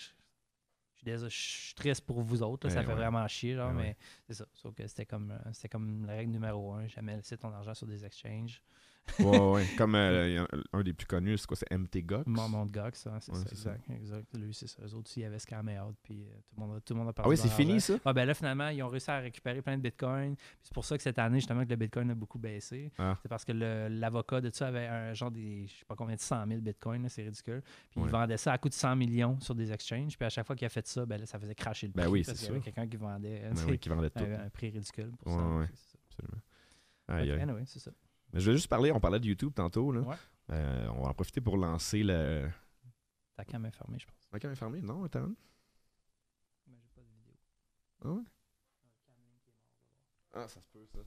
je, 1.05 1.29
suis 1.29 1.75
triste 1.75 2.05
pour 2.07 2.21
vous 2.21 2.43
autres. 2.43 2.69
là, 2.69 2.75
ça 2.75 2.81
Eh 2.81 2.85
fait 2.85 2.91
ouais. 2.91 2.95
vraiment 2.97 3.27
chier, 3.29 3.55
genre, 3.55 3.71
Eh 3.73 3.77
mais 3.77 3.97
c'est 4.27 4.35
ça. 4.35 4.47
Sauf 4.55 4.75
que 4.75 4.87
c'était 4.87 5.07
comme, 5.07 5.31
euh, 5.33 5.69
comme 5.71 6.07
la 6.07 6.15
règle 6.15 6.33
numéro 6.33 6.73
un. 6.75 6.87
Jamais 6.87 7.17
laisser 7.17 7.37
ton 7.37 7.53
argent 7.53 7.75
sur 7.75 7.87
des 7.87 8.05
exchanges. 8.05 8.63
Ouais, 9.19 9.39
ouais. 9.39 9.67
Comme 9.77 9.95
euh, 9.95 10.29
il 10.29 10.35
y 10.35 10.47
un 10.73 10.83
des 10.83 10.93
plus 10.93 11.07
connus, 11.07 11.39
c'est 11.39 11.47
quoi? 11.47 11.57
C'est 11.57 11.71
MT 11.77 11.99
Gox? 12.05 12.25
Mon 12.27 12.67
de 12.67 12.71
Gox, 12.73 13.01
c'est 13.01 13.11
Ouais, 13.11 13.39
ça, 13.55 13.75
exact. 13.95 14.35
Lui, 14.37 14.55
c'est 14.55 14.67
ça. 14.69 14.83
Eux 14.85 14.95
autres, 14.95 15.11
ils 15.17 15.25
avaient 15.25 15.39
scamé 15.39 15.79
out, 15.81 15.95
puis 16.03 16.23
euh, 16.25 16.35
tout, 16.35 16.55
le 16.57 16.67
monde 16.67 16.81
tout 16.85 16.95
le 16.95 16.99
monde 17.01 17.09
a 17.09 17.11
Ah 17.11 17.13
perdu 17.15 17.31
oui, 17.31 17.37
c'est 17.37 17.49
fini, 17.51 17.81
ça? 17.81 17.95
Ouais, 18.07 18.13
ben 18.13 18.25
là, 18.25 18.35
finalement, 18.35 18.69
ils 18.69 18.83
ont 18.83 18.89
réussi 18.89 19.11
à 19.11 19.19
récupérer 19.19 19.61
plein 19.61 19.77
de 19.77 19.83
bitcoins. 19.83 20.35
C'est 20.63 20.73
pour 20.73 20.85
ça 20.85 20.97
que 20.97 21.03
cette 21.03 21.19
année, 21.19 21.39
justement, 21.39 21.65
que 21.65 21.71
le 21.71 21.77
bitcoin 21.77 22.11
a 22.11 22.15
beaucoup 22.15 22.39
baissé. 22.39 22.91
Ah. 22.99 23.19
C'est 23.23 23.29
parce 23.29 23.45
que 23.45 23.53
l'avocat 23.53 24.41
de 24.41 24.51
ça 24.51 24.69
avait 24.69 24.87
un 24.87 25.13
genre 25.15 25.31
des, 25.31 25.67
je 25.67 25.73
sais 25.73 25.85
pas 25.87 25.95
combien 25.97 26.15
de 26.17 26.21
100 26.21 26.47
000 26.47 26.61
bitcoins, 26.61 27.09
c'est 27.09 27.23
ridicule. 27.25 27.63
Puis 27.91 28.01
Ouais. 28.01 28.07
il 28.07 28.11
vendait 28.11 28.37
ça 28.37 28.53
à 28.53 28.59
coût 28.59 28.69
de 28.69 28.75
100 28.75 28.97
millions 28.97 29.39
sur 29.41 29.55
des 29.55 29.73
exchanges. 29.73 30.17
Puis 30.17 30.27
à 30.27 30.31
chaque 30.31 30.47
fois 30.47 30.57
qu'il 30.57 30.67
a 30.67 30.71
fait 30.71 30.87
ça, 30.87 31.05
ben 31.05 31.19
là, 31.19 31.27
ça 31.27 31.39
faisait 31.39 31.55
cracher 31.55 31.89
le 31.89 31.93
Ben 31.93 32.05
prix. 32.05 32.13
oui, 32.13 32.23
parce 32.25 32.39
c'est 32.39 32.47
y 32.47 32.49
avait 32.49 32.59
ça. 32.59 32.65
quelqu'un 32.65 32.87
qui 32.89 32.97
vendait 32.97 33.41
Ben 33.53 33.55
oui, 33.69 33.79
qui 33.79 33.89
vendait 33.89 34.11
tout. 34.11 34.25
un, 34.25 34.47
un 34.47 34.49
prix 34.51 34.71
ridicule 34.71 35.13
pour 35.19 35.33
Ouais, 35.33 35.39
ça. 35.39 35.49
ouais. 35.49 35.69
Absolument. 36.09 36.43
Aïe, 37.09 37.31
aïe. 37.33 37.41
anyway, 37.41 37.63
c'est 37.67 37.79
ça. 37.81 37.91
Mais 38.33 38.41
je 38.41 38.51
vais 38.51 38.57
juste 38.57 38.69
parler, 38.69 38.93
on 38.93 39.01
parlait 39.01 39.21
de 39.21 39.27
YouTube 39.27 39.53
tantôt. 39.55 39.93
Là. 39.93 40.01
Ouais. 40.01 40.17
Euh, 40.51 40.89
on 40.97 41.03
va 41.03 41.11
en 41.11 41.15
profiter 41.15 41.41
pour 41.41 41.57
lancer 41.57 42.03
le. 42.03 42.49
Ta 43.37 43.45
cam 43.45 43.65
est 43.67 43.71
fermée, 43.71 43.99
je 43.99 44.07
pense. 44.07 44.29
La 44.33 44.39
caméra 44.39 44.53
est 44.55 44.59
fermée? 44.59 44.81
Non, 44.81 45.05
attends. 45.05 45.29
Mais 46.67 46.77
j'ai 46.83 46.89
pas 46.95 47.01
de 47.01 47.07
vidéo. 47.07 47.33
Ah 48.05 48.09
ouais? 48.11 48.23
Ah, 50.35 50.49
ça 50.49 50.61
se 50.61 50.69
peut, 50.69 50.85
ça. 50.87 50.99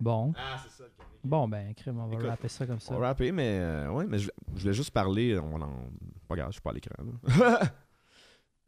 Bon. 0.00 0.32
Ah, 0.36 0.56
c'est 0.62 0.70
ça, 0.70 0.84
le 0.84 0.90
caméra. 0.90 1.16
Bon, 1.24 1.48
ben, 1.48 1.74
crème, 1.74 1.98
on 1.98 2.06
va 2.06 2.14
Écoute, 2.14 2.26
rapper 2.26 2.48
ça 2.48 2.66
comme 2.66 2.80
ça. 2.80 2.94
On 2.94 2.98
va 2.98 3.08
rapper, 3.08 3.32
mais 3.32 3.58
euh, 3.60 3.90
ouais, 3.90 4.06
mais 4.06 4.18
je, 4.18 4.30
je 4.54 4.60
voulais 4.60 4.74
juste 4.74 4.90
parler. 4.92 5.38
On 5.38 5.60
en, 5.60 5.90
pas 6.28 6.36
grave, 6.36 6.48
je 6.48 6.52
suis 6.54 6.60
pas 6.60 6.70
à 6.70 6.74
l'écran. 6.74 6.94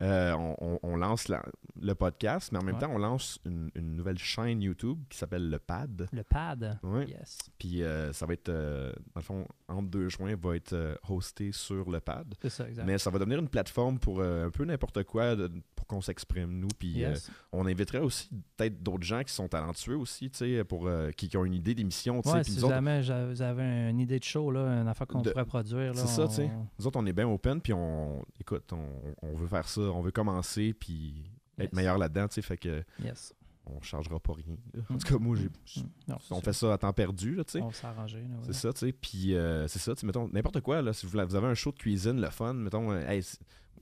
Euh, 0.03 0.33
on, 0.35 0.79
on- 0.83 0.97
lance 0.97 1.29
la- 1.29 1.45
le 1.81 1.95
podcast, 1.95 2.53
mais 2.53 2.59
en 2.59 2.63
même 2.63 2.75
Ouais. 2.75 2.81
temps, 2.81 2.91
on 2.93 2.99
lance 2.99 3.39
une, 3.47 3.71
une 3.75 3.97
nouvelle 3.97 4.19
chaîne 4.19 4.61
YouTube 4.61 4.99
qui 5.09 5.17
s'appelle 5.17 5.49
Le 5.49 5.59
Pad. 5.59 6.09
Le 6.13 6.23
pad. 6.23 6.79
Ouais. 6.83 7.07
Yes. 7.07 7.39
Puis 7.59 7.83
euh, 7.83 8.13
ça 8.13 8.27
va 8.27 8.35
être, 8.35 8.49
euh, 8.51 8.93
dans 9.15 9.21
le 9.21 9.23
fond, 9.23 9.47
entre 9.69 9.89
deux 9.89 10.09
juin, 10.11 10.35
va 10.43 10.57
être 10.57 10.73
euh, 10.75 10.95
hosté 11.09 11.53
sur 11.53 11.91
le 11.91 12.01
pad. 12.01 12.35
C'est 12.43 12.51
ça, 12.51 12.69
exact. 12.69 12.85
Mais 12.87 12.99
ça 12.99 13.09
va 13.11 13.19
devenir 13.19 13.39
une 13.39 13.49
plateforme 13.49 13.99
pour 13.99 14.23
un 14.23 14.51
peu 14.51 14.65
n'importe 14.65 15.05
quoi, 15.05 15.37
de- 15.37 15.51
pour 15.75 15.87
qu'on 15.87 16.01
s'exprime, 16.03 16.51
nous. 16.59 16.69
Puis 16.79 16.89
yes. 16.99 17.31
on 17.53 17.67
inviterait 17.67 18.01
aussi 18.01 18.29
peut-être 18.57 18.83
d'autres 18.83 19.05
gens 19.05 19.23
qui 19.23 19.33
sont 19.33 19.49
talentueux 19.49 19.97
aussi, 19.97 20.31
tu 20.31 20.39
sais, 20.39 20.65
pour, 20.65 20.87
euh, 20.87 21.11
qui, 21.13 21.29
qui 21.29 21.37
ont 21.39 21.45
une 21.45 21.55
idée 21.55 21.75
d'émission. 21.75 22.21
Ouais, 22.27 22.45
si 22.45 22.59
autres, 22.63 22.69
jamais 22.75 23.03
j'a- 23.03 23.27
vous 23.27 23.41
avez 23.43 23.63
une 23.91 24.01
idée 24.01 24.19
de 24.19 24.25
show, 24.25 24.51
là, 24.51 24.61
une 24.83 24.89
affaire 24.89 25.07
qu'on 25.07 25.23
pourrait 25.23 25.47
produire. 25.47 25.95
c'est 25.97 26.07
ça, 26.09 26.29
tu 26.29 26.35
sais. 26.35 26.51
Nous 26.79 26.87
autres, 26.87 26.99
on 26.99 27.07
est 27.07 27.13
bien 27.13 27.29
open, 27.29 27.61
puis 27.63 27.73
on, 27.73 28.23
écoute, 28.39 28.71
on, 28.73 29.27
on 29.27 29.35
veut 29.35 29.47
faire 29.47 29.67
ça, 29.69 29.81
on 29.91 30.01
veut 30.03 30.11
commencer, 30.12 30.72
puis 30.72 31.24
être 31.59 31.70
Yes. 31.70 31.72
meilleur 31.72 31.99
là-dedans, 31.99 32.28
tu 32.28 32.34
sais, 32.34 32.43
fait 32.43 32.57
que 32.57 32.82
Yes. 33.05 33.34
on 33.66 33.80
chargera 33.82 34.18
pas 34.18 34.32
rien. 34.32 34.57
là. 34.74 34.82
En 34.91 34.95
Mm. 34.95 34.99
tout 34.99 35.09
cas, 35.12 35.18
moi, 35.18 35.36
j'ai, 35.36 35.49
Mm. 35.82 35.86
Non, 36.09 36.16
c'est 36.20 36.34
on 36.34 36.41
fait 36.41 36.53
ça 36.53 36.72
à 36.72 36.78
temps 36.78 36.93
perdu, 36.93 37.34
là, 37.34 37.45
tu 37.45 37.53
sais. 37.53 37.61
On 37.61 37.68
va 37.68 37.72
s'arranger. 37.74 38.18
là, 38.20 38.24
ouais. 38.36 38.43
C'est 38.47 38.53
ça, 38.55 38.72
tu 38.72 38.80
sais. 38.86 38.93
Puis 38.93 39.34
euh, 39.34 39.68
c'est 39.68 39.78
ça, 39.78 39.95
tu 39.95 40.01
sais, 40.01 40.07
mettons, 40.07 40.28
n'importe 40.32 40.61
quoi, 40.61 40.80
là, 40.82 40.93
si 40.93 41.07
vous, 41.07 41.16
avez 41.18 41.47
un 41.47 41.55
show 41.55 41.70
de 41.72 41.78
cuisine, 41.78 42.20
le 42.20 42.30
fun, 42.30 42.55
mettons, 42.55 42.91
euh, 42.93 43.07
hey, 43.09 43.22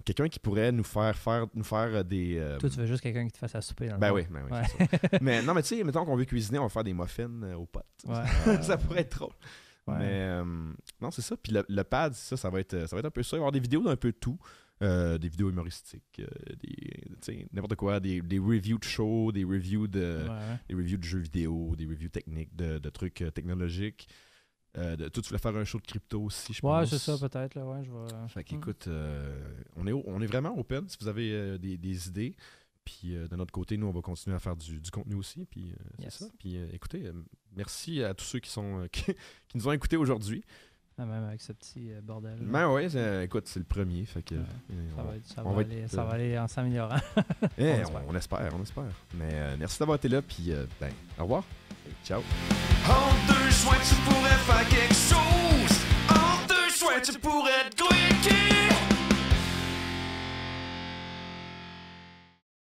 quelqu'un 0.04 0.28
qui 0.28 0.38
pourrait 0.38 0.72
nous 0.72 0.84
faire 0.84 1.16
faire, 1.16 1.46
nous 1.54 1.64
faire 1.64 1.94
euh, 1.94 2.02
des. 2.02 2.36
euh, 2.38 2.58
Toi, 2.58 2.68
tu 2.70 2.78
veux 2.78 2.86
juste 2.86 3.02
quelqu'un 3.02 3.24
qui 3.26 3.32
te 3.32 3.38
fasse 3.38 3.54
à 3.54 3.60
souper. 3.60 3.86
Dans 3.88 3.94
le 3.94 4.00
ben 4.00 4.12
oui, 4.12 4.26
ben 4.30 4.42
oui, 4.44 4.52
Ouais. 4.52 4.62
c'est 4.78 4.90
ça. 5.10 5.18
Mais 5.22 5.42
non, 5.42 5.54
mais 5.54 5.62
tu 5.62 5.76
sais, 5.76 5.84
mettons 5.84 6.04
qu'on 6.04 6.16
veut 6.16 6.24
cuisiner, 6.24 6.58
on 6.58 6.64
va 6.64 6.68
faire 6.68 6.84
des 6.84 6.94
muffins 6.94 7.52
aux 7.54 7.66
potes. 7.66 7.84
Ouais, 8.06 8.14
ça 8.62 8.76
pourrait 8.78 9.00
être 9.02 9.16
drôle. 9.16 9.32
Ouais. 9.86 9.98
Mais 9.98 10.10
euh, 10.28 10.44
non, 11.00 11.10
c'est 11.10 11.22
ça. 11.22 11.34
Puis 11.36 11.52
le, 11.52 11.64
le 11.68 11.82
pad, 11.84 12.12
ça, 12.14 12.36
ça 12.36 12.50
va 12.50 12.60
être, 12.60 12.86
ça 12.86 12.94
va 12.96 13.00
être 13.00 13.06
un 13.06 13.10
peu 13.10 13.22
ça. 13.22 13.36
Il 13.36 13.40
va 13.40 13.44
y 13.44 13.44
avoir 13.44 13.52
des 13.52 13.60
vidéos 13.60 13.82
d'un 13.82 13.96
peu 13.96 14.12
tout. 14.12 14.38
Euh, 14.82 15.18
des 15.18 15.28
vidéos 15.28 15.50
humoristiques, 15.50 16.20
euh, 16.20 16.26
des, 16.62 17.46
n'importe 17.52 17.74
quoi, 17.76 17.98
des, 18.00 18.20
des 18.20 18.38
reviews 18.38 18.78
de 18.78 18.84
shows, 18.84 19.32
des 19.32 19.44
reviews 19.44 19.86
de, 19.88 20.22
Ouais, 20.24 20.28
ouais. 20.28 20.58
des 20.68 20.74
reviews 20.74 20.98
de 20.98 21.04
jeux 21.04 21.18
vidéo, 21.18 21.74
des 21.76 21.86
reviews 21.86 22.08
techniques, 22.10 22.54
de, 22.54 22.78
de 22.78 22.88
trucs 22.90 23.22
euh, 23.22 23.30
technologiques. 23.30 24.08
Euh, 24.76 24.96
de, 24.96 25.08
toi, 25.08 25.22
tu 25.22 25.28
voulais 25.30 25.40
faire 25.40 25.56
un 25.56 25.64
show 25.64 25.78
de 25.78 25.86
crypto 25.86 26.22
aussi, 26.22 26.52
je 26.52 26.60
Ouais, 26.64 26.80
pense. 26.82 26.90
c'est 26.90 26.98
ça, 26.98 27.18
peut-être. 27.18 27.54
Là, 27.56 27.66
ouais, 27.66 27.82
je 27.84 27.90
vais... 27.90 28.28
Fait 28.28 28.40
Hmm. 28.40 28.44
qu'écoute, 28.44 28.86
euh, 28.86 29.52
on, 29.76 29.86
est, 29.86 29.92
on 29.92 30.20
est 30.20 30.26
vraiment 30.26 30.56
open 30.58 30.88
si 30.88 30.96
vous 31.00 31.08
avez 31.08 31.32
euh, 31.32 31.58
des, 31.58 31.76
des 31.78 32.08
idées. 32.08 32.36
Puis 32.84 33.08
de 33.14 33.36
notre 33.36 33.52
côté, 33.52 33.76
nous, 33.76 33.86
on 33.86 33.90
va 33.92 34.00
continuer 34.00 34.34
à 34.34 34.38
faire 34.38 34.56
du, 34.56 34.80
du 34.80 34.90
contenu 34.90 35.14
aussi. 35.16 35.44
Puis 35.44 35.74
c'est 35.98 36.10
ça. 36.10 36.26
Puis 36.38 36.56
écoutez, 36.72 37.10
merci 37.54 38.02
à 38.02 38.14
tous 38.14 38.24
ceux 38.24 38.38
qui 38.38 38.48
sont 38.48 38.88
qui, 38.92 39.02
qui 39.04 39.56
nous 39.56 39.68
ont 39.68 39.72
écoutés 39.72 39.98
aujourd'hui. 39.98 40.42
Ah, 41.00 41.04
même 41.04 41.24
avec 41.28 41.40
ce 41.40 41.52
petit 41.52 41.92
euh, 41.92 42.00
bordel. 42.02 42.36
Ben 42.40 42.68
ouais, 42.70 42.88
c'est- 42.88 43.24
écoute, 43.24 43.44
c'est 43.46 43.60
le 43.60 43.64
premier. 43.64 44.04
Fait 44.04 44.20
que 44.22 44.34
Ouais. 44.34 44.40
euh, 44.72 44.88
Ça 44.96 44.96
on, 44.98 45.04
va, 45.04 45.14
être- 45.14 45.26
ça 45.26 45.42
aller, 45.42 45.80
être, 45.82 45.90
ça 45.90 46.00
euh, 46.00 46.04
va 46.04 46.12
aller 46.14 46.38
en 46.38 46.48
s'améliorant. 46.48 46.96
eh, 47.58 47.64
on 47.64 47.76
on, 47.76 47.80
espère. 47.80 48.02
on 48.08 48.14
espère, 48.16 48.50
on 48.58 48.62
espère. 48.62 48.84
Mais 49.14 49.28
euh, 49.32 49.56
merci 49.58 49.78
d'avoir 49.78 49.96
été 49.96 50.08
là. 50.08 50.20
Puis 50.22 50.50
euh, 50.52 50.66
ben, 50.80 50.90
au 51.18 51.22
revoir. 51.22 51.44
Ciao. 52.04 52.20
En 52.86 53.32
deux 53.32 53.50
choix, 53.50 53.76
tu 53.88 53.94
pourrais 54.02 54.28
faire 54.30 54.68
quelque 54.68 54.94
chose. 54.94 55.78
En 56.10 56.46
deux 56.48 56.70
choix, 56.76 57.00
tu 57.00 57.18
pourrais 57.18 57.70
grouiller 57.76 57.87